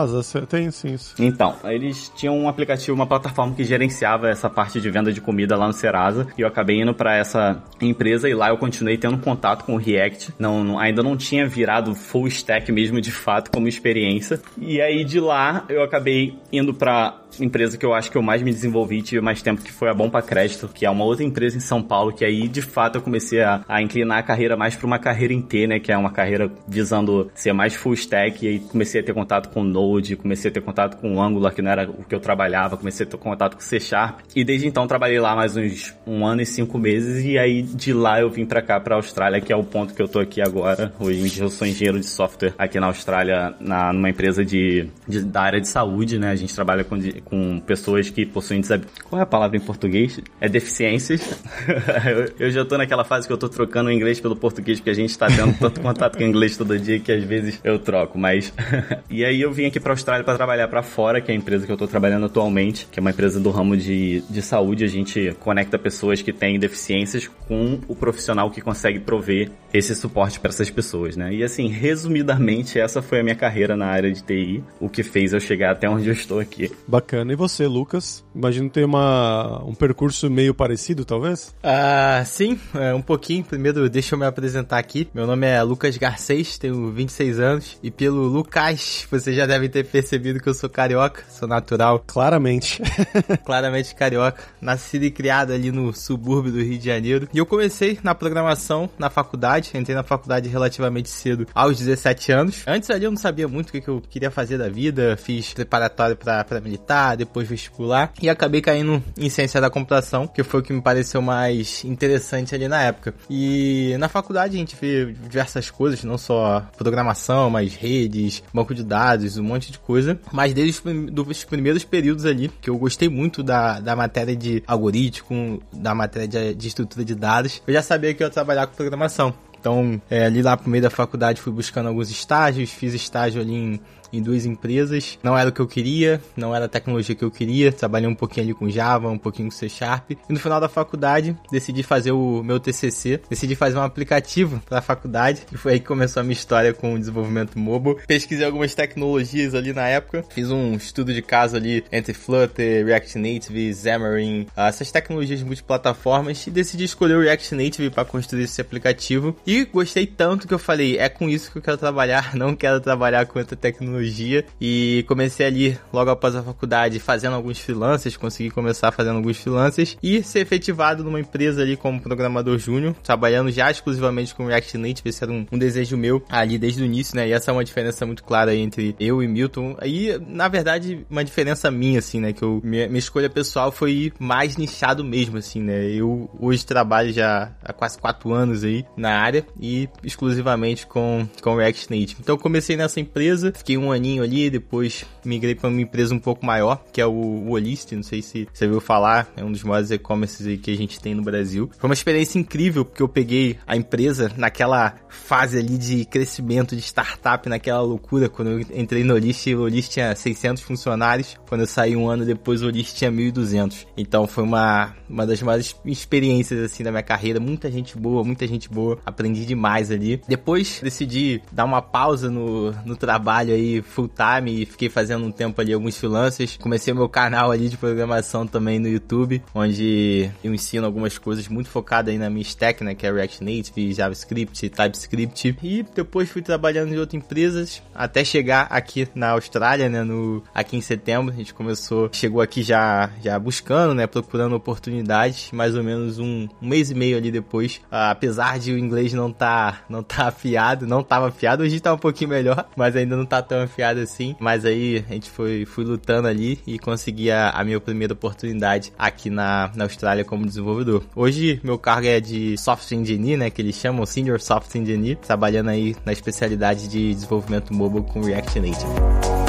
tem 0.47 0.71
sim. 0.71 0.95
Isso. 0.95 1.15
Então, 1.19 1.57
eles 1.65 2.13
tinham 2.15 2.39
um 2.39 2.49
aplicativo, 2.49 2.95
uma 2.95 3.07
plataforma 3.07 3.55
que 3.55 3.65
gerenciava 3.65 4.29
essa 4.29 4.49
parte 4.49 4.81
de 4.81 4.91
venda 4.91 5.13
de 5.13 5.21
comida 5.21 5.57
lá 5.57 5.67
no 5.67 5.73
Serasa 5.73 6.27
e 6.37 6.43
eu 6.43 6.49
acabei 6.49 6.81
indo 6.81 6.95
para 6.95 7.17
essa 7.17 7.63
empresa 7.81 8.29
e 8.29 8.35
lá 8.35 8.49
eu 8.49 8.59
continuei 8.59 8.99
tendo 8.99 9.19
contato 9.19 9.65
com 9.65 9.75
o 9.75 9.79
React. 9.79 10.35
Não, 10.39 10.63
não, 10.63 10.79
ainda 10.79 11.03
não 11.03 11.17
tinha 11.17 11.47
virado 11.47 11.95
full 11.95 12.27
stack 12.29 12.71
mesmo 12.71 13.01
de 13.01 13.11
fato 13.11 13.51
como 13.51 13.69
experiência. 13.69 14.41
E 14.59 14.81
aí 14.81 15.05
de 15.05 15.21
lá 15.21 15.65
eu 15.69 15.83
acabei 15.83 16.39
indo 16.53 16.75
para 16.75 17.22
empresa 17.41 17.77
que 17.77 17.85
eu 17.85 17.95
acho 17.95 18.11
que 18.11 18.17
eu 18.17 18.23
mais 18.23 18.43
me 18.43 18.51
desenvolvi 18.51 19.03
tive 19.03 19.21
mais 19.21 19.43
tempo, 19.43 19.63
que 19.63 19.73
foi 19.73 19.89
a 19.89 19.95
Bom 19.95 20.11
para 20.11 20.23
Crédito, 20.23 20.69
que 20.69 20.87
é 20.87 20.91
uma 20.91 21.05
outra 21.05 21.25
empresa 21.25 21.57
em 21.57 21.61
São 21.61 21.83
Paulo, 21.83 22.13
que 22.13 22.25
aí 22.25 22.49
de 22.49 22.63
fato 22.63 22.97
eu 22.97 23.03
comecei 23.03 23.43
a, 23.43 23.63
a 23.69 23.83
inclinar 23.83 24.19
a 24.19 24.23
carreira 24.23 24.57
mais 24.57 24.75
para 24.75 24.87
uma 24.87 24.99
carreira 24.99 25.33
em 25.33 25.41
T, 25.41 25.67
né, 25.67 25.79
que 25.79 25.93
é 25.93 25.97
uma 25.97 26.11
carreira 26.11 26.51
visando 26.67 27.31
ser 27.35 27.53
mais 27.53 27.75
full 27.75 27.95
stack, 27.95 28.45
e 28.45 28.49
aí 28.49 28.59
comecei 28.61 29.01
a 29.01 29.05
ter 29.05 29.15
contato 29.15 29.51
com 29.51 29.63
Node, 29.63 30.17
comecei 30.17 30.51
a 30.51 30.55
ter 30.55 30.61
contato 30.61 30.97
com 30.99 31.21
Angular, 31.23 31.55
que 31.55 31.63
não 31.63 31.71
era 31.71 31.89
o 31.89 32.05
que 32.05 32.15
eu 32.15 32.21
trabalhava, 32.21 32.77
comecei 32.77 33.07
a 33.07 33.09
ter 33.09 33.17
contato 33.17 33.55
com 33.55 33.61
C 33.61 33.81
Sharp, 33.81 34.21
e 34.35 34.45
desde 34.45 34.67
então 34.67 34.87
trabalhei 34.87 35.21
lá 35.21 35.35
mais 35.35 35.57
uns 35.57 35.95
um 36.07 36.27
ano 36.27 36.43
e 36.43 36.47
cinco 36.47 36.79
meses, 36.79 37.25
e 37.25 37.39
aí 37.39 37.63
de 37.63 37.93
lá 37.93 38.21
eu 38.21 38.31
vim 38.31 38.47
para 38.47 38.63
cá, 38.63 38.81
para 38.81 38.97
Austrália, 38.97 39.41
que 39.41 39.53
é 39.53 39.57
o 39.57 39.65
ponto 39.65 39.95
que 39.95 40.03
eu 40.03 40.09
tô 40.09 40.19
aqui 40.19 40.41
agora. 40.41 40.93
Hoje 40.99 41.21
em 41.21 41.25
dia 41.25 41.45
eu 41.45 41.49
sou 41.49 41.67
engenheiro 41.67 41.99
de 41.99 42.07
software 42.07 42.55
aqui 42.59 42.79
na 42.79 42.87
Austrália, 42.87 43.55
na, 43.61 43.93
numa 43.93 44.11
empresa 44.11 44.45
de, 44.45 44.89
de 45.07 45.23
da 45.23 45.43
área 45.43 45.61
de 45.61 45.69
saúde, 45.69 46.19
né, 46.19 46.31
a 46.31 46.37
gente 46.37 46.55
trabalha 46.55 46.85
com 46.85 46.97
com 47.25 47.61
pessoas 47.61 48.11
que 48.11 48.27
possuem 48.27 48.63
Qual 49.09 49.19
é 49.19 49.23
a 49.23 49.27
palavra 49.27 49.57
em 49.57 49.61
português? 49.61 50.21
É 50.41 50.49
deficiências. 50.49 51.21
eu, 52.39 52.47
eu, 52.47 52.51
já 52.51 52.65
tô 52.65 52.77
naquela 52.77 53.05
fase 53.05 53.27
que 53.27 53.33
eu 53.33 53.39
tô 53.39 53.49
trocando 53.49 53.89
o 53.89 53.93
inglês 53.93 54.21
pelo 54.21 54.37
português, 54.37 54.79
porque 54.79 54.91
a 54.91 54.95
gente 54.95 55.17
tá 55.17 55.27
tendo 55.27 55.59
tanto 55.59 55.81
contato 55.81 56.17
com 56.17 56.25
o 56.25 56.27
inglês 56.27 56.57
todo 56.57 56.79
dia 56.79 56.99
que 57.01 57.13
às 57.13 57.25
vezes 57.25 57.61
eu 57.65 57.79
troco, 57.79 58.19
mas. 58.19 58.53
e 59.11 59.25
aí 59.25 59.41
eu 59.41 59.53
vim 59.53 59.67
aqui 59.67 59.81
pra 59.81 59.93
Austrália 59.93 60.25
para 60.25 60.37
trabalhar 60.37 60.69
para 60.69 60.83
fora, 60.83 61.21
que 61.21 61.31
é 61.31 61.35
a 61.35 61.37
empresa 61.37 61.67
que 61.67 61.73
eu 61.73 61.77
tô 61.77 61.87
trabalhando 61.87 62.27
atualmente, 62.27 62.87
que 62.91 62.99
é 62.99 63.01
uma 63.01 63.11
empresa 63.11 63.41
do 63.41 63.51
ramo 63.51 63.77
de, 63.77 64.23
de 64.29 64.43
saúde. 64.43 64.85
A 64.85 64.89
gente 64.89 65.35
conecta 65.41 65.79
pessoas 65.79 66.23
que 66.23 66.33
têm 66.33 66.59
deficiências 66.59 67.29
com 67.49 67.81
o 67.89 67.95
profissional 67.95 68.51
que 68.51 68.61
consegue 68.61 68.99
prover 68.99 69.51
esse 69.73 69.95
suporte 69.95 70.39
para 70.39 70.51
essas 70.51 70.71
pessoas, 70.71 71.17
né? 71.17 71.33
E 71.33 71.43
assim, 71.43 71.69
resumidamente, 71.69 72.79
essa 72.79 73.01
foi 73.01 73.21
a 73.21 73.23
minha 73.23 73.37
carreira 73.37 73.77
na 73.77 73.87
área 73.87 74.13
de 74.13 74.23
TI, 74.23 74.63
o 74.81 74.89
que 74.89 75.03
fez 75.03 75.33
eu 75.33 75.41
chegar 75.41 75.73
até 75.73 75.89
onde 75.89 76.09
eu 76.09 76.13
estou 76.13 76.39
aqui. 76.39 76.71
Bacana. 76.87 77.12
E 77.13 77.37
você, 77.37 77.67
Lucas? 77.67 78.25
Imagino 78.35 78.71
ter 78.71 78.87
uma, 78.87 79.63
um 79.65 79.75
percurso 79.75 80.31
meio 80.31 80.55
parecido, 80.55 81.05
talvez? 81.05 81.55
Ah, 81.63 82.23
sim, 82.25 82.59
é, 82.75 82.95
um 82.95 83.03
pouquinho. 83.03 83.45
Primeiro, 83.45 83.89
deixa 83.91 84.15
eu 84.15 84.19
me 84.19 84.25
apresentar 84.25 84.79
aqui. 84.79 85.07
Meu 85.13 85.27
nome 85.27 85.47
é 85.47 85.63
Lucas 85.63 85.99
Garcês, 85.99 86.57
tenho 86.57 86.91
26 86.91 87.39
anos. 87.39 87.79
E 87.83 87.91
pelo 87.91 88.23
Lucas, 88.23 89.07
você 89.11 89.35
já 89.35 89.45
deve 89.45 89.69
ter 89.69 89.85
percebido 89.85 90.41
que 90.41 90.49
eu 90.49 90.55
sou 90.55 90.71
carioca, 90.71 91.23
sou 91.29 91.47
natural. 91.47 92.03
Claramente. 92.07 92.81
Claramente 93.45 93.95
carioca. 93.95 94.43
Nascido 94.59 95.05
e 95.05 95.11
criado 95.11 95.53
ali 95.53 95.71
no 95.71 95.93
subúrbio 95.93 96.51
do 96.51 96.63
Rio 96.63 96.79
de 96.79 96.87
Janeiro. 96.87 97.29
E 97.35 97.37
eu 97.37 97.45
comecei 97.45 97.99
na 98.03 98.15
programação 98.15 98.89
na 98.99 99.11
faculdade. 99.11 99.71
Entrei 99.75 99.95
na 99.95 100.03
faculdade 100.03 100.49
relativamente 100.49 101.11
cedo, 101.11 101.47
aos 101.55 101.77
17 101.77 102.33
anos. 102.33 102.65
Antes 102.67 102.89
ali 102.89 103.05
eu 103.05 103.11
não 103.11 103.19
sabia 103.19 103.47
muito 103.47 103.69
o 103.69 103.73
que 103.73 103.87
eu 103.87 104.01
queria 104.01 104.31
fazer 104.31 104.57
da 104.57 104.71
vida. 104.71 105.15
Fiz 105.19 105.53
preparatório 105.53 106.17
para 106.17 106.61
militar 106.63 107.02
depois 107.17 107.49
vestibular, 107.49 108.13
e 108.21 108.29
acabei 108.29 108.61
caindo 108.61 109.03
em 109.17 109.29
ciência 109.29 109.61
da 109.61 109.71
computação, 109.71 110.27
que 110.27 110.43
foi 110.43 110.61
o 110.61 110.63
que 110.63 110.73
me 110.73 110.81
pareceu 110.81 111.21
mais 111.21 111.85
interessante 111.85 112.55
ali 112.55 112.69
na 112.69 112.83
época. 112.83 113.15
E 113.29 113.95
na 113.99 114.09
faculdade 114.09 114.57
a 114.57 114.59
gente 114.59 114.77
vê 114.81 115.13
diversas 115.13 115.71
coisas, 115.71 116.03
não 116.05 116.17
só 116.17 116.67
programação, 116.77 117.51
mas 117.51 117.75
redes, 117.75 118.43
banco 118.53 118.75
de 118.75 118.85
dados, 118.85 119.37
um 119.37 119.45
monte 119.45 119.73
de 119.73 119.79
coisa. 119.79 120.19
Mas 120.33 120.55
desde 120.55 120.81
os 121.27 121.45
primeiros 121.45 121.85
períodos 121.85 122.25
ali, 122.25 122.51
que 122.61 122.71
eu 122.71 122.79
gostei 122.79 123.09
muito 123.09 123.43
da, 123.43 123.81
da 123.81 123.97
matéria 123.97 124.37
de 124.37 124.63
algoritmo, 124.67 125.63
da 125.73 125.95
matéria 125.95 126.29
de, 126.29 126.55
de 126.55 126.69
estrutura 126.69 127.05
de 127.05 127.15
dados, 127.15 127.63
eu 127.67 127.75
já 127.75 127.83
sabia 127.83 128.15
que 128.15 128.23
eu 128.23 128.27
ia 128.27 128.33
trabalhar 128.33 128.67
com 128.67 128.75
programação. 128.75 129.35
Então, 129.63 130.03
é, 130.11 130.25
ali 130.25 130.43
lá 130.43 130.57
pro 130.57 130.69
meio 130.69 130.83
da 130.83 130.91
faculdade 130.91 131.41
fui 131.41 131.53
buscando 131.53 131.89
alguns 131.89 132.11
estágios, 132.11 132.71
fiz 132.71 132.95
estágio 132.95 133.41
ali 133.41 133.55
em 133.55 133.81
em 134.13 134.23
duas 134.23 134.45
empresas. 134.45 135.19
Não 135.23 135.37
era 135.37 135.51
o 135.51 135.53
que 135.53 135.61
eu 135.61 135.67
queria, 135.67 136.21
não 136.37 136.55
era 136.55 136.67
a 136.67 136.69
tecnologia 136.69 137.15
que 137.15 137.25
eu 137.25 137.31
queria. 137.31 137.73
Trabalhei 137.73 138.09
um 138.09 138.15
pouquinho 138.15 138.47
ali 138.47 138.55
com 138.55 138.69
Java, 138.69 139.09
um 139.09 139.19
pouquinho 139.19 139.49
com 139.49 139.57
C 139.57 139.69
Sharp. 139.69 140.13
E 140.13 140.19
no 140.29 140.39
final 140.39 140.61
da 140.61 140.69
faculdade, 140.69 141.37
decidi 141.51 141.83
fazer 141.83 142.13
o 142.13 142.43
meu 142.43 142.61
TCC. 142.61 143.21
Decidi 143.29 143.55
fazer 143.55 143.79
um 143.79 143.83
aplicativo 143.83 144.63
para 144.69 144.79
a 144.79 144.83
faculdade. 144.83 145.43
E 145.51 145.57
foi 145.57 145.75
aí 145.75 145.81
que 145.81 145.87
começou 145.87 146.21
a 146.21 146.25
minha 146.25 146.33
história 146.33 146.73
com 146.75 146.95
o 146.95 146.99
desenvolvimento 146.99 147.59
mobile. 147.59 147.97
Pesquisei 148.07 148.45
algumas 148.45 148.75
tecnologias 148.75 149.55
ali 149.55 149.73
na 149.73 149.89
época. 149.89 150.25
Fiz 150.31 150.51
um 150.51 150.75
estudo 150.75 151.13
de 151.15 151.23
caso 151.23 151.57
ali 151.57 151.85
entre 151.91 152.13
Flutter, 152.13 152.85
React 152.85 153.19
Native, 153.19 153.75
Xamarin, 153.75 154.47
essas 154.57 154.91
tecnologias 154.91 155.43
multiplataformas. 155.43 156.47
E 156.47 156.51
decidi 156.51 156.85
escolher 156.85 157.15
o 157.15 157.21
React 157.21 157.55
Native 157.55 157.91
para 157.91 158.05
construir 158.05 158.45
esse 158.45 158.61
aplicativo. 158.61 159.37
E 159.47 159.65
gostei 159.65 160.07
tanto 160.07 160.47
que 160.47 160.55
eu 160.55 160.59
falei, 160.59 160.99
é 160.99 161.09
com 161.09 161.29
isso 161.29 161.51
que 161.51 161.59
eu 161.59 161.63
quero 161.63 161.79
trabalhar. 161.79 162.35
Não 162.37 162.55
quero 162.55 162.81
trabalhar 162.81 163.27
com 163.27 163.39
outra 163.39 163.57
tecnologia 163.57 164.02
tecnologia 164.03 164.45
e 164.61 165.05
comecei 165.07 165.47
ali 165.47 165.79
logo 165.93 166.11
após 166.11 166.35
a 166.35 166.43
faculdade 166.43 166.99
fazendo 166.99 167.35
alguns 167.35 167.59
freelancers, 167.59 168.17
consegui 168.17 168.51
começar 168.51 168.91
fazendo 168.91 169.17
alguns 169.17 169.39
freelancers 169.39 169.97
e 170.03 170.23
ser 170.23 170.41
efetivado 170.41 171.05
numa 171.05 171.21
empresa 171.21 171.63
ali 171.63 171.77
como 171.77 172.01
programador 172.01 172.59
júnior, 172.59 172.95
trabalhando 173.03 173.51
já 173.51 173.71
exclusivamente 173.71 174.35
com 174.35 174.47
React 174.47 174.79
Native, 174.79 175.09
esse 175.09 175.23
era 175.23 175.33
um, 175.33 175.47
um, 175.51 175.59
desejo 175.59 175.97
meu 175.97 176.23
ali 176.29 176.59
desde 176.59 176.83
o 176.83 176.87
início, 176.87 177.17
né? 177.17 177.29
E 177.29 177.33
essa 177.33 177.51
é 177.51 177.55
uma 177.55 177.65
diferença 177.65 178.05
muito 178.05 178.25
clara 178.25 178.55
entre 178.55 178.97
eu 178.99 179.23
e 179.23 179.29
Milton. 179.29 179.77
Aí, 179.79 180.19
na 180.27 180.49
verdade, 180.49 181.07
uma 181.09 181.25
diferença 181.25 181.71
minha, 181.71 181.99
assim, 181.99 182.21
né? 182.21 182.33
Que 182.33 182.43
eu, 182.43 182.61
minha, 182.65 182.87
minha 182.89 182.99
escolha 182.99 183.31
pessoal 183.31 183.71
foi 183.71 184.13
mais 184.19 184.57
nichado 184.57 185.05
mesmo, 185.05 185.39
assim, 185.39 185.61
né? 185.61 185.87
Eu 185.91 186.31
hoje 186.39 186.65
trabalho 186.65 187.13
já 187.13 187.53
há 187.63 187.73
quase 187.73 187.99
quatro 187.99 188.33
anos 188.33 188.65
aí 188.65 188.85
na 188.97 189.19
área 189.19 189.45
e 189.61 189.89
exclusivamente 190.03 190.87
com, 190.87 191.27
com 191.41 191.57
React 191.57 191.91
Native. 191.91 192.17
Então, 192.21 192.37
comecei 192.37 192.77
nessa 192.77 193.01
empresa, 193.01 193.53
fiquei 193.55 193.77
um 193.77 193.92
aninho 193.93 194.23
ali, 194.23 194.51
depois 194.51 195.05
migrei 195.25 195.55
para 195.55 195.69
uma 195.69 195.81
empresa 195.81 196.15
um 196.15 196.19
pouco 196.19 196.45
maior, 196.45 196.83
que 196.93 197.01
é 197.01 197.07
o, 197.07 197.51
Olist, 197.51 197.93
não 197.93 198.03
sei 198.03 198.23
se 198.23 198.49
você 198.53 198.65
ouviu 198.65 198.81
falar, 198.81 199.31
é 199.37 199.45
um 199.45 199.53
dos 199.53 199.63
maiores 199.63 199.91
e-commerces 199.91 200.61
que 200.61 200.71
a 200.71 200.77
gente 200.77 201.01
tem 201.01 201.15
no 201.15 201.23
Brasil. 201.23 201.71
Foi 201.79 201.89
uma 201.89 201.95
experiência 201.95 202.39
incrível, 202.39 202.85
porque 202.85 203.03
eu 203.03 203.09
peguei 203.09 203.59
a 203.67 203.77
empresa 203.77 204.33
naquela 204.37 204.95
fase 205.09 205.59
ali 205.59 205.77
de 205.79 206.05
crescimento, 206.05 206.75
de 206.75 206.83
startup, 206.83 207.49
naquela 207.49 207.81
loucura, 207.81 208.29
quando 208.29 208.51
eu 208.53 208.61
entrei 208.61 209.05
no 209.05 209.15
Olist, 209.15 209.47
o 209.55 209.63
Olist 209.63 209.93
tinha 209.93 210.15
600 210.15 210.63
funcionários, 210.63 211.37
quando 211.49 211.63
eu 211.63 211.67
saí 211.67 211.97
um 211.97 212.09
ano 212.09 212.25
depois, 212.25 212.63
o 212.63 212.67
Olist 212.67 212.97
tinha 212.97 213.11
1.200. 213.11 213.87
Então 213.97 214.27
foi 214.27 214.45
uma, 214.45 214.95
uma 215.09 215.27
das 215.27 215.43
maiores 215.43 215.77
experiências, 215.85 216.61
assim, 216.61 216.83
da 216.83 216.91
minha 216.91 217.03
carreira, 217.03 217.39
muita 217.39 217.71
gente 217.71 217.97
boa, 217.97 218.25
muita 218.25 218.47
gente 218.47 218.69
boa, 218.69 218.99
aprendi 219.05 219.45
demais 219.45 219.91
ali. 219.91 220.21
Depois 220.27 220.81
decidi 220.83 221.43
dar 221.51 221.65
uma 221.65 221.83
pausa 221.83 222.31
no, 222.31 222.73
no 222.85 222.97
trabalho 222.97 223.53
aí 223.53 223.82
full 223.83 224.09
time 224.09 224.63
e 224.63 224.67
fiquei 224.67 224.89
fazendo 224.89 225.25
um 225.25 225.33
tempo 225.33 225.61
ali 225.61 225.73
alguns 225.73 225.97
freelancers. 225.97 226.57
Comecei 226.61 226.93
meu 226.95 227.09
canal 227.09 227.51
ali 227.51 227.69
de 227.69 227.77
programação 227.77 228.47
também 228.47 228.79
no 228.79 228.89
YouTube, 228.89 229.43
onde 229.55 230.31
eu 230.43 230.55
ensino 230.55 230.87
algumas 230.87 231.19
coisas 231.19 231.49
muito 231.49 231.69
focadas 231.69 232.13
aí 232.13 232.19
na 232.19 232.31
minha 232.31 232.43
stack, 232.43 232.83
né, 232.85 232.95
que 232.95 233.07
é 233.07 233.13
React 233.13 233.45
Native, 233.45 233.93
JavaScript, 233.93 234.69
TypeScript. 234.69 235.57
E 235.63 235.83
depois 235.95 236.31
fui 236.31 236.43
trabalhando 236.43 236.95
em 236.95 236.99
outras 236.99 237.23
empresas 237.23 237.83
até 237.95 238.25
chegar 238.25 238.67
aqui 238.71 239.09
na 239.15 239.31
Austrália, 239.31 239.89
né, 239.89 240.03
no 240.03 240.43
aqui 240.55 240.77
em 240.77 240.81
setembro. 240.81 241.33
A 241.33 241.37
gente 241.37 241.55
começou, 241.55 242.09
chegou 242.13 242.41
aqui 242.41 242.63
já 242.63 243.11
já 243.23 243.39
buscando, 243.39 243.95
né, 243.95 244.07
procurando 244.07 244.55
oportunidades, 244.55 245.51
mais 245.53 245.75
ou 245.75 245.83
menos 245.83 246.19
um, 246.19 246.49
um 246.61 246.69
mês 246.69 246.91
e 246.91 246.95
meio 246.95 247.17
ali 247.17 247.31
depois. 247.31 247.77
Uh, 247.91 248.11
apesar 248.11 248.59
de 248.59 248.73
o 248.73 248.79
inglês 248.79 249.13
não 249.13 249.33
tá 249.33 249.83
não 249.89 250.03
tá 250.03 250.29
afiado, 250.29 250.87
não 250.87 251.03
tava 251.03 251.29
afiado, 251.29 251.63
hoje 251.63 251.81
tá 251.81 251.93
um 251.93 251.99
pouquinho 251.99 252.31
melhor, 252.31 252.69
mas 252.77 252.97
ainda 252.97 253.17
não 253.17 253.27
tá 253.27 253.43
tão 253.43 253.63
assim. 254.03 254.37
Mas 254.39 254.65
aí 254.65 255.05
a 255.09 255.13
gente 255.13 255.31
foi 255.31 255.65
fui 255.65 255.85
lutando 255.85 256.29
ali 256.29 256.59
e 256.67 256.79
consegui 256.79 257.31
a, 257.31 257.51
a 257.51 257.65
minha 257.65 257.81
primeira 257.81 258.13
oportunidade 258.13 258.93
aqui 258.99 259.31
na, 259.31 259.71
na 259.75 259.85
Austrália 259.85 260.25
como 260.25 260.45
desenvolvedor. 260.45 261.05
Hoje 261.15 261.61
meu 261.63 261.79
cargo 261.79 262.07
é 262.07 262.21
de 262.21 262.57
software 262.59 262.99
engineer, 262.99 263.39
né, 263.39 263.51
que 263.51 263.63
eles 263.63 263.77
chamam 263.77 264.05
senior 264.05 264.41
software 264.41 264.81
engineer, 264.81 265.17
trabalhando 265.17 265.71
aí 265.71 265.97
na 266.05 266.13
especialidade 266.13 266.89
de 266.89 267.15
desenvolvimento 267.15 267.73
mobile 267.73 268.05
com 268.05 268.23
React 268.23 268.61
Native. 268.61 269.42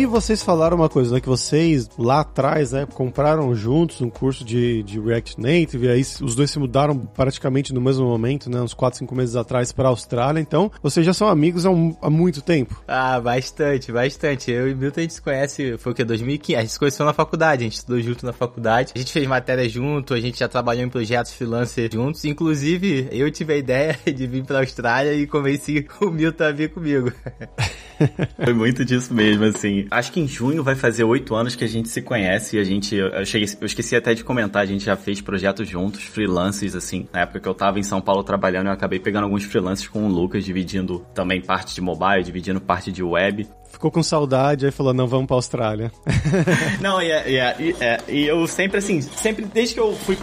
E 0.00 0.06
vocês 0.06 0.42
falaram 0.42 0.78
uma 0.78 0.88
coisa, 0.88 1.14
né? 1.14 1.20
Que 1.20 1.28
vocês 1.28 1.86
lá 1.98 2.20
atrás, 2.20 2.72
né, 2.72 2.86
compraram 2.86 3.54
juntos 3.54 4.00
um 4.00 4.08
curso 4.08 4.42
de, 4.42 4.82
de 4.82 4.98
React 4.98 5.38
Native, 5.38 5.84
e 5.84 5.90
aí 5.90 6.00
os 6.00 6.34
dois 6.34 6.50
se 6.50 6.58
mudaram 6.58 6.96
praticamente 6.96 7.74
no 7.74 7.82
mesmo 7.82 8.06
momento, 8.06 8.48
né? 8.48 8.62
Uns 8.62 8.72
4, 8.72 9.00
5 9.00 9.14
meses 9.14 9.36
atrás 9.36 9.72
para 9.72 9.88
a 9.88 9.90
Austrália. 9.90 10.40
Então, 10.40 10.72
vocês 10.82 11.04
já 11.04 11.12
são 11.12 11.28
amigos 11.28 11.66
há, 11.66 11.70
um, 11.70 11.94
há, 12.00 12.08
muito 12.08 12.40
tempo. 12.40 12.82
Ah, 12.88 13.20
bastante, 13.20 13.92
bastante. 13.92 14.50
Eu 14.50 14.70
e 14.70 14.74
Milton 14.74 15.00
a 15.00 15.02
gente 15.02 15.12
se 15.12 15.20
conhece, 15.20 15.76
foi 15.76 15.92
o 15.92 15.94
que? 15.94 16.02
2015? 16.02 16.56
A 16.56 16.60
gente 16.62 16.72
se 16.72 16.78
conheceu 16.78 17.04
na 17.04 17.12
faculdade, 17.12 17.60
a 17.60 17.64
gente 17.64 17.76
estudou 17.76 18.00
junto 18.00 18.24
na 18.24 18.32
faculdade. 18.32 18.92
A 18.96 18.98
gente 18.98 19.12
fez 19.12 19.26
matéria 19.26 19.68
junto, 19.68 20.14
a 20.14 20.20
gente 20.20 20.38
já 20.38 20.48
trabalhou 20.48 20.82
em 20.82 20.88
projetos 20.88 21.34
freelancer 21.34 21.90
juntos. 21.92 22.24
Inclusive, 22.24 23.06
eu 23.12 23.30
tive 23.30 23.52
a 23.52 23.56
ideia 23.58 23.98
de 24.10 24.26
vir 24.26 24.46
para 24.46 24.56
a 24.56 24.60
Austrália 24.60 25.12
e 25.12 25.26
convenci 25.26 25.86
o 26.00 26.10
Milton 26.10 26.44
a 26.44 26.52
vir 26.52 26.70
comigo. 26.70 27.12
Foi 28.42 28.54
muito 28.54 28.82
disso 28.82 29.12
mesmo, 29.12 29.44
assim. 29.44 29.89
Acho 29.90 30.12
que 30.12 30.20
em 30.20 30.28
junho 30.28 30.62
vai 30.62 30.74
fazer 30.74 31.04
oito 31.04 31.34
anos 31.34 31.54
que 31.54 31.64
a 31.64 31.68
gente 31.68 31.88
se 31.88 32.00
conhece 32.00 32.56
e 32.56 32.60
a 32.60 32.64
gente. 32.64 32.94
Eu, 32.94 33.24
cheguei, 33.24 33.48
eu 33.60 33.66
esqueci 33.66 33.96
até 33.96 34.14
de 34.14 34.22
comentar, 34.22 34.62
a 34.62 34.66
gente 34.66 34.84
já 34.84 34.96
fez 34.96 35.20
projetos 35.20 35.68
juntos, 35.68 36.02
freelances, 36.02 36.74
assim. 36.74 37.08
Na 37.12 37.20
época 37.20 37.40
que 37.40 37.48
eu 37.48 37.54
tava 37.54 37.78
em 37.78 37.82
São 37.82 38.00
Paulo 38.00 38.22
trabalhando, 38.22 38.66
eu 38.66 38.72
acabei 38.72 39.00
pegando 39.00 39.24
alguns 39.24 39.44
freelances 39.44 39.88
com 39.88 40.06
o 40.06 40.08
Lucas, 40.08 40.44
dividindo 40.44 41.04
também 41.14 41.40
parte 41.40 41.74
de 41.74 41.80
mobile, 41.80 42.22
dividindo 42.22 42.60
parte 42.60 42.92
de 42.92 43.02
web 43.02 43.48
ficou 43.70 43.90
com 43.90 44.02
saudade, 44.02 44.66
aí 44.66 44.72
falou, 44.72 44.92
não, 44.92 45.06
vamos 45.06 45.26
pra 45.26 45.36
Austrália. 45.36 45.92
não, 46.82 47.00
e, 47.00 47.10
é, 47.10 47.30
e, 47.30 47.36
é, 47.36 47.56
e, 47.58 47.76
é, 47.80 47.98
e, 48.08 48.26
eu 48.26 48.46
sempre, 48.46 48.78
assim, 48.78 49.00
sempre, 49.00 49.44
desde 49.44 49.74
que 49.74 49.80
eu 49.80 49.94
fui 49.94 50.18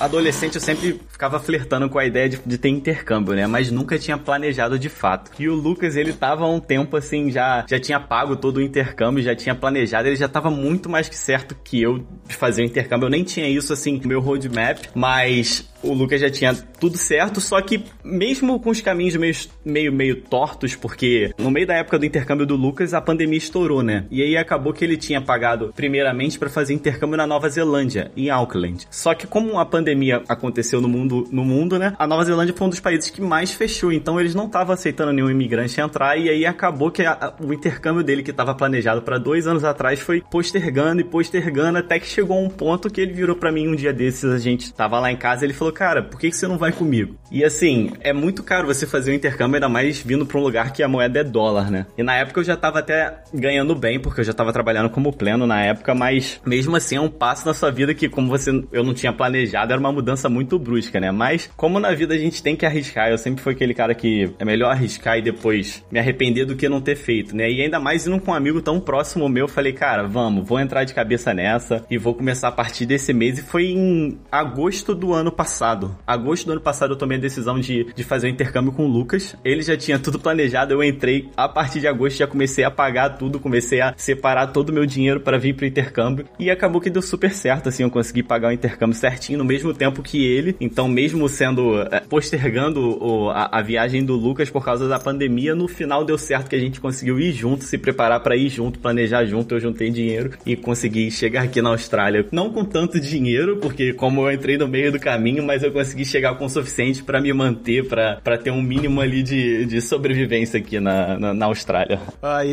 adolescente 0.00 0.56
eu 0.56 0.60
sempre 0.60 1.00
ficava 1.08 1.38
flertando 1.38 1.88
com 1.88 1.98
a 1.98 2.04
ideia 2.04 2.28
de, 2.28 2.38
de, 2.44 2.58
ter 2.58 2.68
intercâmbio, 2.68 3.34
né? 3.34 3.46
Mas 3.46 3.70
nunca 3.70 3.98
tinha 3.98 4.18
planejado 4.18 4.78
de 4.78 4.88
fato. 4.88 5.30
E 5.38 5.48
o 5.48 5.54
Lucas, 5.54 5.96
ele 5.96 6.12
tava 6.12 6.44
há 6.44 6.48
um 6.48 6.60
tempo 6.60 6.96
assim, 6.96 7.30
já, 7.30 7.64
já 7.68 7.78
tinha 7.78 8.00
pago 8.00 8.36
todo 8.36 8.58
o 8.58 8.62
intercâmbio, 8.62 9.22
já 9.22 9.34
tinha 9.34 9.54
planejado, 9.54 10.08
ele 10.08 10.16
já 10.16 10.28
tava 10.28 10.50
muito 10.50 10.88
mais 10.88 11.08
que 11.08 11.16
certo 11.16 11.56
que 11.62 11.80
eu 11.82 12.04
de 12.26 12.34
fazer 12.34 12.62
o 12.62 12.64
intercâmbio. 12.64 13.06
Eu 13.06 13.10
nem 13.10 13.24
tinha 13.24 13.48
isso 13.48 13.72
assim 13.72 13.98
no 14.00 14.08
meu 14.08 14.20
roadmap, 14.20 14.78
mas 14.94 15.71
o 15.82 15.92
Lucas 15.92 16.20
já 16.20 16.30
tinha 16.30 16.54
tudo 16.54 16.96
certo, 16.96 17.40
só 17.40 17.60
que 17.60 17.84
mesmo 18.04 18.58
com 18.60 18.70
os 18.70 18.80
caminhos 18.80 19.16
meio, 19.16 19.34
meio, 19.64 19.92
meio 19.92 20.16
tortos, 20.22 20.74
porque 20.74 21.32
no 21.38 21.50
meio 21.50 21.66
da 21.66 21.74
época 21.74 21.98
do 21.98 22.06
intercâmbio 22.06 22.46
do 22.46 22.56
Lucas, 22.56 22.94
a 22.94 23.00
pandemia 23.00 23.38
estourou, 23.38 23.82
né? 23.82 24.04
E 24.10 24.22
aí 24.22 24.36
acabou 24.36 24.72
que 24.72 24.84
ele 24.84 24.96
tinha 24.96 25.20
pagado 25.20 25.72
primeiramente 25.74 26.38
para 26.38 26.48
fazer 26.48 26.74
intercâmbio 26.74 27.16
na 27.16 27.26
Nova 27.26 27.48
Zelândia, 27.48 28.10
em 28.16 28.30
Auckland. 28.30 28.86
Só 28.90 29.14
que 29.14 29.26
como 29.26 29.58
a 29.58 29.66
pandemia 29.66 30.22
aconteceu 30.28 30.80
no 30.80 30.88
mundo, 30.88 31.28
no 31.30 31.44
mundo, 31.44 31.78
né? 31.78 31.94
A 31.98 32.06
Nova 32.06 32.24
Zelândia 32.24 32.54
foi 32.56 32.66
um 32.66 32.70
dos 32.70 32.80
países 32.80 33.10
que 33.10 33.20
mais 33.20 33.52
fechou, 33.52 33.92
então 33.92 34.20
eles 34.20 34.34
não 34.34 34.46
estavam 34.46 34.74
aceitando 34.74 35.12
nenhum 35.12 35.30
imigrante 35.30 35.80
entrar, 35.80 36.16
e 36.16 36.28
aí 36.28 36.46
acabou 36.46 36.90
que 36.90 37.02
a, 37.04 37.12
a, 37.12 37.34
o 37.42 37.52
intercâmbio 37.52 38.02
dele, 38.02 38.22
que 38.22 38.30
estava 38.30 38.54
planejado 38.54 39.02
para 39.02 39.18
dois 39.18 39.46
anos 39.46 39.64
atrás, 39.64 40.00
foi 40.00 40.20
postergando 40.20 41.00
e 41.00 41.04
postergando, 41.04 41.78
até 41.78 41.98
que 41.98 42.06
chegou 42.06 42.42
um 42.42 42.48
ponto 42.48 42.90
que 42.90 43.00
ele 43.00 43.12
virou 43.12 43.36
para 43.36 43.50
mim 43.50 43.68
um 43.68 43.74
dia 43.74 43.92
desses, 43.92 44.24
a 44.24 44.38
gente 44.38 44.72
tava 44.72 44.98
lá 45.00 45.10
em 45.10 45.16
casa, 45.16 45.44
ele 45.44 45.52
falou, 45.52 45.71
falou, 45.72 45.74
cara, 45.74 46.02
por 46.02 46.20
que, 46.20 46.30
você 46.30 46.46
não 46.46 46.58
vai 46.58 46.70
comigo? 46.70 47.16
E 47.30 47.42
assim, 47.44 47.90
é 48.00 48.12
muito 48.12 48.42
caro 48.42 48.66
você 48.66 48.86
fazer 48.86 49.10
o 49.10 49.14
um 49.14 49.16
intercâmbio, 49.16 49.56
ainda 49.56 49.68
mais 49.68 50.00
vindo 50.00 50.26
pra 50.26 50.38
um 50.38 50.42
lugar 50.42 50.72
que 50.72 50.82
a 50.82 50.88
moeda 50.88 51.20
é 51.20 51.24
dólar, 51.24 51.70
né? 51.70 51.86
E 51.96 52.02
na 52.02 52.14
época 52.16 52.40
eu 52.40 52.44
já 52.44 52.56
tava 52.56 52.78
até 52.78 53.22
ganhando 53.32 53.74
bem, 53.74 53.98
porque 53.98 54.20
eu 54.20 54.24
já 54.24 54.32
tava 54.32 54.52
trabalhando 54.52 54.90
como 54.90 55.12
pleno 55.12 55.46
na 55.46 55.62
época, 55.62 55.94
mas 55.94 56.40
mesmo 56.44 56.76
assim 56.76 56.96
é 56.96 57.00
um 57.00 57.08
passo 57.08 57.46
na 57.46 57.54
sua 57.54 57.70
vida 57.70 57.94
que, 57.94 58.08
como 58.08 58.28
você 58.28 58.52
eu 58.70 58.84
não 58.84 58.92
tinha 58.92 59.12
planejado, 59.12 59.72
era 59.72 59.80
uma 59.80 59.92
mudança 59.92 60.28
muito 60.28 60.58
brusca, 60.58 61.00
né? 61.00 61.10
Mas 61.10 61.50
como 61.56 61.80
na 61.80 61.92
vida 61.94 62.14
a 62.14 62.18
gente 62.18 62.42
tem 62.42 62.54
que 62.54 62.66
arriscar, 62.66 63.08
eu 63.08 63.18
sempre 63.18 63.42
fui 63.42 63.54
aquele 63.54 63.72
cara 63.72 63.94
que 63.94 64.32
é 64.38 64.44
melhor 64.44 64.70
arriscar 64.70 65.18
e 65.18 65.22
depois 65.22 65.82
me 65.90 65.98
arrepender 65.98 66.44
do 66.44 66.54
que 66.54 66.68
não 66.68 66.80
ter 66.80 66.96
feito, 66.96 67.34
né? 67.34 67.50
E 67.50 67.62
ainda 67.62 67.80
mais 67.80 68.06
indo 68.06 68.20
com 68.20 68.30
um 68.30 68.34
amigo 68.34 68.60
tão 68.60 68.78
próximo 68.78 69.28
meu, 69.28 69.48
falei, 69.48 69.72
cara, 69.72 70.06
vamos, 70.06 70.46
vou 70.46 70.60
entrar 70.60 70.84
de 70.84 70.92
cabeça 70.92 71.32
nessa 71.32 71.84
e 71.90 71.96
vou 71.96 72.14
começar 72.14 72.48
a 72.48 72.52
partir 72.52 72.84
desse 72.84 73.12
mês. 73.12 73.38
E 73.38 73.42
foi 73.42 73.66
em 73.66 74.18
agosto 74.30 74.94
do 74.94 75.14
ano 75.14 75.32
passado 75.32 75.61
passado. 75.62 75.96
Agosto 76.04 76.46
do 76.46 76.52
ano 76.52 76.60
passado 76.60 76.92
eu 76.92 76.96
tomei 76.96 77.16
a 77.16 77.20
decisão 77.20 77.60
de, 77.60 77.84
de 77.94 78.02
fazer 78.02 78.26
o 78.26 78.30
um 78.30 78.32
intercâmbio 78.32 78.72
com 78.72 78.84
o 78.84 78.88
Lucas. 78.88 79.36
Ele 79.44 79.62
já 79.62 79.76
tinha 79.76 79.96
tudo 79.96 80.18
planejado, 80.18 80.74
eu 80.74 80.82
entrei 80.82 81.28
a 81.36 81.48
partir 81.48 81.78
de 81.78 81.86
agosto 81.86 82.18
já 82.18 82.26
comecei 82.26 82.64
a 82.64 82.70
pagar 82.70 83.10
tudo, 83.10 83.38
comecei 83.38 83.80
a 83.80 83.94
separar 83.96 84.48
todo 84.48 84.70
o 84.70 84.72
meu 84.72 84.84
dinheiro 84.84 85.20
para 85.20 85.38
vir 85.38 85.54
pro 85.54 85.64
intercâmbio 85.64 86.26
e 86.36 86.50
acabou 86.50 86.80
que 86.80 86.90
deu 86.90 87.00
super 87.00 87.30
certo, 87.30 87.68
assim, 87.68 87.84
eu 87.84 87.90
consegui 87.90 88.22
pagar 88.24 88.48
o 88.48 88.52
intercâmbio 88.52 88.96
certinho 88.96 89.38
no 89.38 89.44
mesmo 89.44 89.72
tempo 89.72 90.02
que 90.02 90.24
ele. 90.24 90.56
Então, 90.60 90.88
mesmo 90.88 91.28
sendo 91.28 91.80
é, 91.80 92.00
postergando 92.00 92.98
o, 93.00 93.30
a, 93.30 93.58
a, 93.58 93.62
viagem 93.62 94.04
do 94.04 94.16
Lucas 94.16 94.50
por 94.50 94.64
causa 94.64 94.88
da 94.88 94.98
pandemia, 94.98 95.54
no 95.54 95.68
final 95.68 96.04
deu 96.04 96.18
certo 96.18 96.48
que 96.48 96.56
a 96.56 96.60
gente 96.60 96.80
conseguiu 96.80 97.20
ir 97.20 97.32
junto, 97.32 97.62
se 97.62 97.78
preparar 97.78 98.20
para 98.20 98.36
ir 98.36 98.48
junto, 98.48 98.80
planejar 98.80 99.24
junto. 99.26 99.54
Eu 99.54 99.60
juntei 99.60 99.90
dinheiro 99.90 100.32
e 100.44 100.56
consegui 100.56 101.10
chegar 101.10 101.44
aqui 101.44 101.62
na 101.62 101.70
Austrália, 101.70 102.26
não 102.32 102.50
com 102.50 102.64
tanto 102.64 102.98
dinheiro, 103.00 103.58
porque 103.58 103.92
como 103.92 104.22
eu 104.22 104.32
entrei 104.32 104.58
no 104.58 104.66
meio 104.66 104.90
do 104.90 104.98
caminho, 104.98 105.44
mas 105.44 105.51
eu 105.60 105.72
consegui 105.72 106.04
chegar 106.04 106.36
com 106.36 106.44
o 106.44 106.48
suficiente 106.48 107.02
para 107.02 107.20
me 107.20 107.32
manter, 107.32 107.88
para 107.88 108.38
ter 108.38 108.52
um 108.52 108.62
mínimo 108.62 109.00
ali 109.00 109.22
de, 109.22 109.66
de 109.66 109.80
sobrevivência 109.80 110.60
aqui 110.60 110.78
na, 110.78 111.18
na, 111.18 111.34
na 111.34 111.46
Austrália. 111.46 112.00
Aí, 112.22 112.48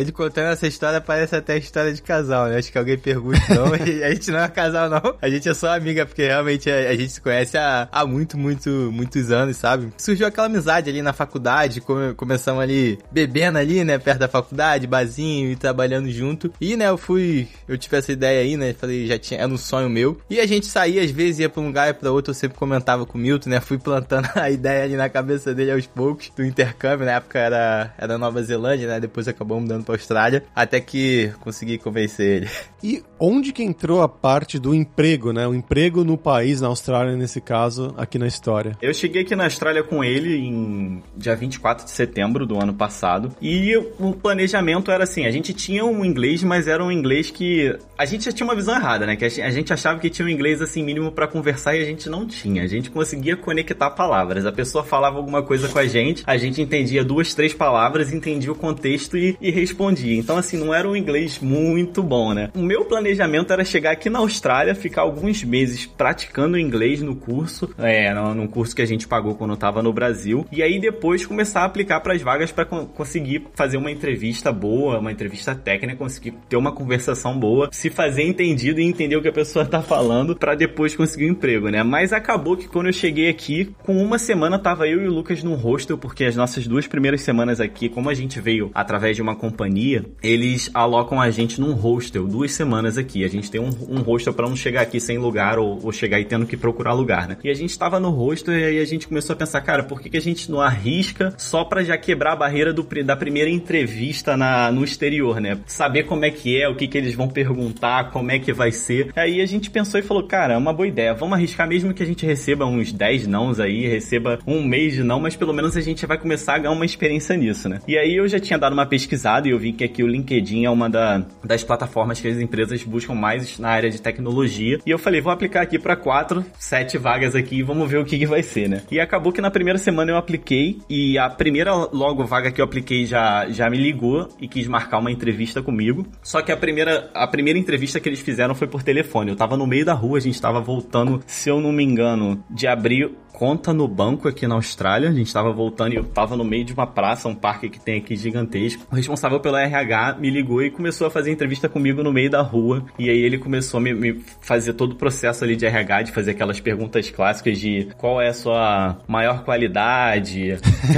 ele 0.00 0.12
contando 0.12 0.52
essa 0.52 0.66
história 0.66 1.00
parece 1.00 1.36
até 1.36 1.58
história 1.58 1.92
de 1.92 2.00
casal, 2.00 2.48
né? 2.48 2.56
Acho 2.56 2.72
que 2.72 2.78
alguém 2.78 2.96
pergunta, 2.96 3.40
não, 3.50 3.72
a 3.74 4.10
gente 4.10 4.30
não 4.30 4.40
é 4.40 4.48
casal, 4.48 4.88
não. 4.88 5.16
A 5.20 5.28
gente 5.28 5.48
é 5.48 5.54
só 5.54 5.74
amiga, 5.74 6.06
porque 6.06 6.22
realmente 6.22 6.70
a, 6.70 6.90
a 6.90 6.96
gente 6.96 7.12
se 7.12 7.20
conhece 7.20 7.58
há, 7.58 7.88
há 7.92 8.06
muito, 8.06 8.38
muito, 8.38 8.70
muitos 8.92 9.30
anos, 9.30 9.56
sabe? 9.56 9.92
Surgiu 9.98 10.26
aquela 10.26 10.46
amizade 10.46 10.88
ali 10.88 11.02
na 11.02 11.12
faculdade, 11.12 11.80
come, 11.80 12.14
começamos 12.14 12.62
ali 12.62 12.98
bebendo 13.10 13.58
ali, 13.58 13.84
né? 13.84 13.98
Perto 13.98 14.20
da 14.20 14.28
faculdade, 14.28 14.86
barzinho 14.86 15.50
e 15.50 15.56
trabalhando 15.56 16.10
junto. 16.10 16.52
E, 16.60 16.76
né, 16.76 16.88
eu 16.88 16.96
fui, 16.96 17.48
eu 17.68 17.76
tive 17.76 17.96
essa 17.96 18.12
ideia 18.12 18.40
aí, 18.40 18.56
né? 18.56 18.72
Falei, 18.72 19.06
já 19.06 19.18
tinha, 19.18 19.40
era 19.40 19.52
um 19.52 19.58
sonho 19.58 19.90
meu. 19.90 20.18
E 20.30 20.40
a 20.40 20.46
gente 20.46 20.66
saía, 20.66 21.02
às 21.02 21.10
vezes 21.10 21.40
ia 21.40 21.48
pra 21.48 21.60
um 21.60 21.66
lugar 21.66 21.90
e 21.90 21.94
pra 21.94 22.10
outro, 22.10 22.21
eu 22.30 22.34
sempre 22.34 22.58
comentava 22.58 23.06
com 23.06 23.18
o 23.18 23.20
Milton, 23.20 23.50
né? 23.50 23.60
Fui 23.60 23.78
plantando 23.78 24.28
a 24.36 24.50
ideia 24.50 24.84
ali 24.84 24.96
na 24.96 25.08
cabeça 25.08 25.54
dele 25.54 25.72
aos 25.72 25.86
poucos, 25.86 26.30
do 26.34 26.44
intercâmbio, 26.44 27.06
na 27.06 27.12
época 27.12 27.38
era, 27.38 27.94
era 27.98 28.18
Nova 28.18 28.42
Zelândia, 28.42 28.88
né? 28.88 29.00
Depois 29.00 29.28
acabou 29.28 29.60
mudando 29.60 29.84
pra 29.84 29.94
Austrália, 29.94 30.44
até 30.54 30.80
que 30.80 31.32
consegui 31.40 31.78
convencer 31.78 32.42
ele. 32.42 32.50
E 32.82 33.02
onde 33.18 33.52
que 33.52 33.62
entrou 33.62 34.02
a 34.02 34.08
parte 34.08 34.58
do 34.58 34.74
emprego, 34.74 35.32
né? 35.32 35.46
O 35.46 35.54
emprego 35.54 36.04
no 36.04 36.18
país, 36.18 36.60
na 36.60 36.68
Austrália, 36.68 37.16
nesse 37.16 37.40
caso, 37.40 37.94
aqui 37.96 38.18
na 38.18 38.26
história? 38.26 38.76
Eu 38.82 38.92
cheguei 38.92 39.22
aqui 39.22 39.36
na 39.36 39.44
Austrália 39.44 39.82
com 39.82 40.02
ele 40.02 40.36
em 40.36 41.02
dia 41.16 41.36
24 41.36 41.84
de 41.84 41.90
setembro 41.90 42.46
do 42.46 42.60
ano 42.60 42.74
passado. 42.74 43.34
E 43.40 43.76
o 43.76 44.12
planejamento 44.12 44.90
era 44.90 45.04
assim: 45.04 45.24
a 45.26 45.30
gente 45.30 45.52
tinha 45.52 45.84
um 45.84 46.04
inglês, 46.04 46.42
mas 46.42 46.66
era 46.66 46.84
um 46.84 46.90
inglês 46.90 47.30
que. 47.30 47.76
A 47.96 48.04
gente 48.04 48.24
já 48.24 48.32
tinha 48.32 48.46
uma 48.46 48.54
visão 48.54 48.74
errada, 48.74 49.06
né? 49.06 49.16
Que 49.16 49.24
a 49.24 49.50
gente 49.50 49.72
achava 49.72 50.00
que 50.00 50.10
tinha 50.10 50.26
um 50.26 50.28
inglês 50.28 50.60
assim 50.60 50.82
mínimo 50.82 51.12
para 51.12 51.28
conversar 51.28 51.76
e 51.76 51.82
a 51.82 51.84
gente 51.84 52.08
não 52.12 52.26
tinha. 52.26 52.62
A 52.62 52.66
gente 52.66 52.90
conseguia 52.90 53.36
conectar 53.36 53.90
palavras. 53.90 54.44
A 54.44 54.52
pessoa 54.52 54.84
falava 54.84 55.16
alguma 55.16 55.42
coisa 55.42 55.66
com 55.68 55.78
a 55.78 55.86
gente, 55.86 56.22
a 56.26 56.36
gente 56.36 56.60
entendia 56.60 57.02
duas, 57.02 57.32
três 57.34 57.54
palavras, 57.54 58.12
entendia 58.12 58.52
o 58.52 58.54
contexto 58.54 59.16
e, 59.16 59.36
e 59.40 59.50
respondia. 59.50 60.18
Então, 60.18 60.36
assim, 60.36 60.58
não 60.58 60.74
era 60.74 60.86
um 60.86 60.94
inglês 60.94 61.38
muito 61.40 62.02
bom, 62.02 62.34
né? 62.34 62.50
O 62.54 62.60
meu 62.60 62.84
planejamento 62.84 63.52
era 63.52 63.64
chegar 63.64 63.92
aqui 63.92 64.10
na 64.10 64.18
Austrália, 64.18 64.74
ficar 64.74 65.02
alguns 65.02 65.42
meses 65.42 65.86
praticando 65.86 66.58
inglês 66.58 67.00
no 67.00 67.16
curso, 67.16 67.70
é, 67.78 68.12
num 68.12 68.46
curso 68.46 68.76
que 68.76 68.82
a 68.82 68.86
gente 68.86 69.08
pagou 69.08 69.34
quando 69.34 69.52
eu 69.52 69.56
tava 69.56 69.82
no 69.82 69.92
Brasil, 69.92 70.46
e 70.52 70.62
aí 70.62 70.78
depois 70.78 71.24
começar 71.24 71.62
a 71.62 71.64
aplicar 71.64 72.00
para 72.00 72.14
as 72.14 72.20
vagas 72.20 72.52
para 72.52 72.64
conseguir 72.64 73.46
fazer 73.54 73.76
uma 73.76 73.90
entrevista 73.90 74.52
boa, 74.52 74.98
uma 74.98 75.12
entrevista 75.12 75.54
técnica, 75.54 75.96
conseguir 75.96 76.34
ter 76.48 76.56
uma 76.56 76.72
conversação 76.72 77.38
boa, 77.38 77.68
se 77.72 77.88
fazer 77.88 78.22
entendido 78.22 78.80
e 78.80 78.84
entender 78.84 79.16
o 79.16 79.22
que 79.22 79.28
a 79.28 79.32
pessoa 79.32 79.64
tá 79.64 79.80
falando 79.80 80.36
para 80.36 80.54
depois 80.54 80.94
conseguir 80.94 81.26
um 81.26 81.32
emprego, 81.32 81.68
né? 81.68 81.82
Mas 81.82 82.01
acabou 82.10 82.56
que 82.56 82.66
quando 82.66 82.86
eu 82.86 82.92
cheguei 82.92 83.28
aqui, 83.28 83.74
com 83.82 84.02
uma 84.02 84.18
semana 84.18 84.58
tava 84.58 84.88
eu 84.88 85.02
e 85.02 85.06
o 85.06 85.12
Lucas 85.12 85.42
num 85.42 85.54
hostel, 85.54 85.98
porque 85.98 86.24
as 86.24 86.34
nossas 86.34 86.66
duas 86.66 86.86
primeiras 86.86 87.20
semanas 87.20 87.60
aqui, 87.60 87.90
como 87.90 88.08
a 88.08 88.14
gente 88.14 88.40
veio 88.40 88.70
através 88.74 89.14
de 89.14 89.20
uma 89.20 89.36
companhia, 89.36 90.06
eles 90.22 90.70
alocam 90.72 91.20
a 91.20 91.30
gente 91.30 91.60
num 91.60 91.72
hostel 91.72 92.26
duas 92.26 92.52
semanas 92.52 92.96
aqui. 92.96 93.24
A 93.24 93.28
gente 93.28 93.50
tem 93.50 93.60
um, 93.60 93.70
um 93.88 94.00
hostel 94.00 94.32
para 94.32 94.48
não 94.48 94.56
chegar 94.56 94.80
aqui 94.80 94.98
sem 94.98 95.18
lugar 95.18 95.58
ou, 95.58 95.78
ou, 95.82 95.92
chegar 95.92 96.16
aí 96.16 96.24
tendo 96.24 96.46
que 96.46 96.56
procurar 96.56 96.94
lugar, 96.94 97.28
né? 97.28 97.36
E 97.44 97.50
a 97.50 97.54
gente 97.54 97.78
tava 97.78 98.00
no 98.00 98.08
hostel 98.08 98.58
e 98.58 98.64
aí 98.64 98.78
a 98.78 98.84
gente 98.84 99.06
começou 99.06 99.34
a 99.34 99.36
pensar, 99.36 99.60
cara, 99.60 99.82
por 99.82 100.00
que, 100.00 100.08
que 100.08 100.16
a 100.16 100.22
gente 100.22 100.50
não 100.50 100.60
arrisca 100.60 101.34
só 101.36 101.64
pra 101.64 101.84
já 101.84 101.98
quebrar 101.98 102.32
a 102.32 102.36
barreira 102.36 102.72
do, 102.72 102.86
da 103.04 103.16
primeira 103.16 103.50
entrevista 103.50 104.36
na, 104.36 104.72
no 104.72 104.82
exterior, 104.82 105.40
né? 105.40 105.58
Saber 105.66 106.04
como 106.04 106.24
é 106.24 106.30
que 106.30 106.60
é, 106.60 106.68
o 106.68 106.74
que, 106.74 106.88
que 106.88 106.96
eles 106.96 107.14
vão 107.14 107.28
perguntar, 107.28 108.10
como 108.10 108.30
é 108.30 108.38
que 108.38 108.52
vai 108.52 108.72
ser. 108.72 109.10
Aí 109.14 109.40
a 109.40 109.46
gente 109.46 109.70
pensou 109.70 110.00
e 110.00 110.02
falou, 110.02 110.26
cara, 110.26 110.54
é 110.54 110.56
uma 110.56 110.72
boa 110.72 110.86
ideia. 110.86 111.14
Vamos 111.14 111.34
arriscar 111.34 111.68
mesmo 111.68 111.91
que 111.94 112.02
a 112.02 112.06
gente 112.06 112.26
receba 112.26 112.64
uns 112.64 112.92
10 112.92 113.26
nãos 113.26 113.60
aí, 113.60 113.86
receba 113.86 114.38
um 114.46 114.62
mês 114.62 114.94
de 114.94 115.02
não, 115.02 115.20
mas 115.20 115.36
pelo 115.36 115.52
menos 115.52 115.76
a 115.76 115.80
gente 115.80 116.06
vai 116.06 116.18
começar 116.18 116.54
a 116.54 116.58
ganhar 116.58 116.72
uma 116.72 116.84
experiência 116.84 117.36
nisso, 117.36 117.68
né? 117.68 117.80
E 117.86 117.96
aí 117.98 118.16
eu 118.16 118.26
já 118.28 118.38
tinha 118.38 118.58
dado 118.58 118.72
uma 118.72 118.86
pesquisada 118.86 119.48
e 119.48 119.50
eu 119.50 119.58
vi 119.58 119.72
que 119.72 119.84
aqui 119.84 120.02
o 120.02 120.06
LinkedIn 120.06 120.64
é 120.64 120.70
uma 120.70 120.88
da, 120.88 121.24
das 121.44 121.64
plataformas 121.64 122.20
que 122.20 122.28
as 122.28 122.38
empresas 122.38 122.82
buscam 122.84 123.14
mais 123.14 123.58
na 123.58 123.68
área 123.68 123.90
de 123.90 124.00
tecnologia. 124.00 124.78
E 124.84 124.90
eu 124.90 124.98
falei, 124.98 125.20
vou 125.20 125.32
aplicar 125.32 125.62
aqui 125.62 125.78
para 125.78 125.96
quatro, 125.96 126.44
sete 126.58 126.98
vagas 126.98 127.34
aqui 127.34 127.56
e 127.56 127.62
vamos 127.62 127.90
ver 127.90 127.98
o 127.98 128.04
que, 128.04 128.18
que 128.18 128.26
vai 128.26 128.42
ser, 128.42 128.68
né? 128.68 128.82
E 128.90 129.00
acabou 129.00 129.32
que 129.32 129.40
na 129.40 129.50
primeira 129.50 129.78
semana 129.78 130.10
eu 130.10 130.16
apliquei 130.16 130.78
e 130.88 131.18
a 131.18 131.28
primeira 131.28 131.74
logo 131.74 132.24
vaga 132.24 132.50
que 132.50 132.60
eu 132.60 132.64
apliquei 132.64 133.06
já, 133.06 133.48
já 133.48 133.68
me 133.68 133.76
ligou 133.76 134.28
e 134.40 134.48
quis 134.48 134.66
marcar 134.66 134.98
uma 134.98 135.10
entrevista 135.10 135.62
comigo. 135.62 136.06
Só 136.22 136.42
que 136.42 136.52
a 136.52 136.56
primeira, 136.56 137.10
a 137.14 137.26
primeira 137.26 137.58
entrevista 137.58 138.00
que 138.00 138.08
eles 138.08 138.20
fizeram 138.20 138.54
foi 138.54 138.66
por 138.66 138.82
telefone. 138.82 139.30
Eu 139.30 139.36
tava 139.36 139.56
no 139.56 139.66
meio 139.66 139.84
da 139.84 139.94
rua, 139.94 140.18
a 140.18 140.20
gente 140.20 140.40
tava 140.40 140.60
voltando, 140.60 141.22
se 141.26 141.48
eu 141.48 141.60
não 141.60 141.72
me 141.72 141.81
engano, 141.82 142.42
de 142.48 142.66
abrir 142.66 143.14
conta 143.42 143.72
no 143.72 143.88
banco 143.88 144.28
aqui 144.28 144.46
na 144.46 144.54
Austrália. 144.54 145.08
A 145.08 145.12
gente 145.12 145.26
estava 145.26 145.50
voltando 145.50 145.94
e 145.94 145.96
eu 145.96 146.04
estava 146.04 146.36
no 146.36 146.44
meio 146.44 146.64
de 146.64 146.72
uma 146.72 146.86
praça, 146.86 147.26
um 147.28 147.34
parque 147.34 147.68
que 147.68 147.80
tem 147.80 147.98
aqui 147.98 148.14
gigantesco. 148.14 148.86
O 148.88 148.94
responsável 148.94 149.40
pelo 149.40 149.56
RH 149.56 150.18
me 150.20 150.30
ligou 150.30 150.62
e 150.62 150.70
começou 150.70 151.08
a 151.08 151.10
fazer 151.10 151.32
entrevista 151.32 151.68
comigo 151.68 152.04
no 152.04 152.12
meio 152.12 152.30
da 152.30 152.40
rua. 152.40 152.84
E 152.96 153.10
aí 153.10 153.18
ele 153.18 153.38
começou 153.38 153.78
a 153.78 153.80
me, 153.80 153.92
me 153.94 154.22
fazer 154.40 154.74
todo 154.74 154.92
o 154.92 154.94
processo 154.94 155.42
ali 155.42 155.56
de 155.56 155.66
RH, 155.66 156.02
de 156.02 156.12
fazer 156.12 156.30
aquelas 156.30 156.60
perguntas 156.60 157.10
clássicas 157.10 157.58
de 157.58 157.88
qual 157.98 158.22
é 158.22 158.28
a 158.28 158.32
sua 158.32 158.98
maior 159.08 159.42
qualidade. 159.42 160.56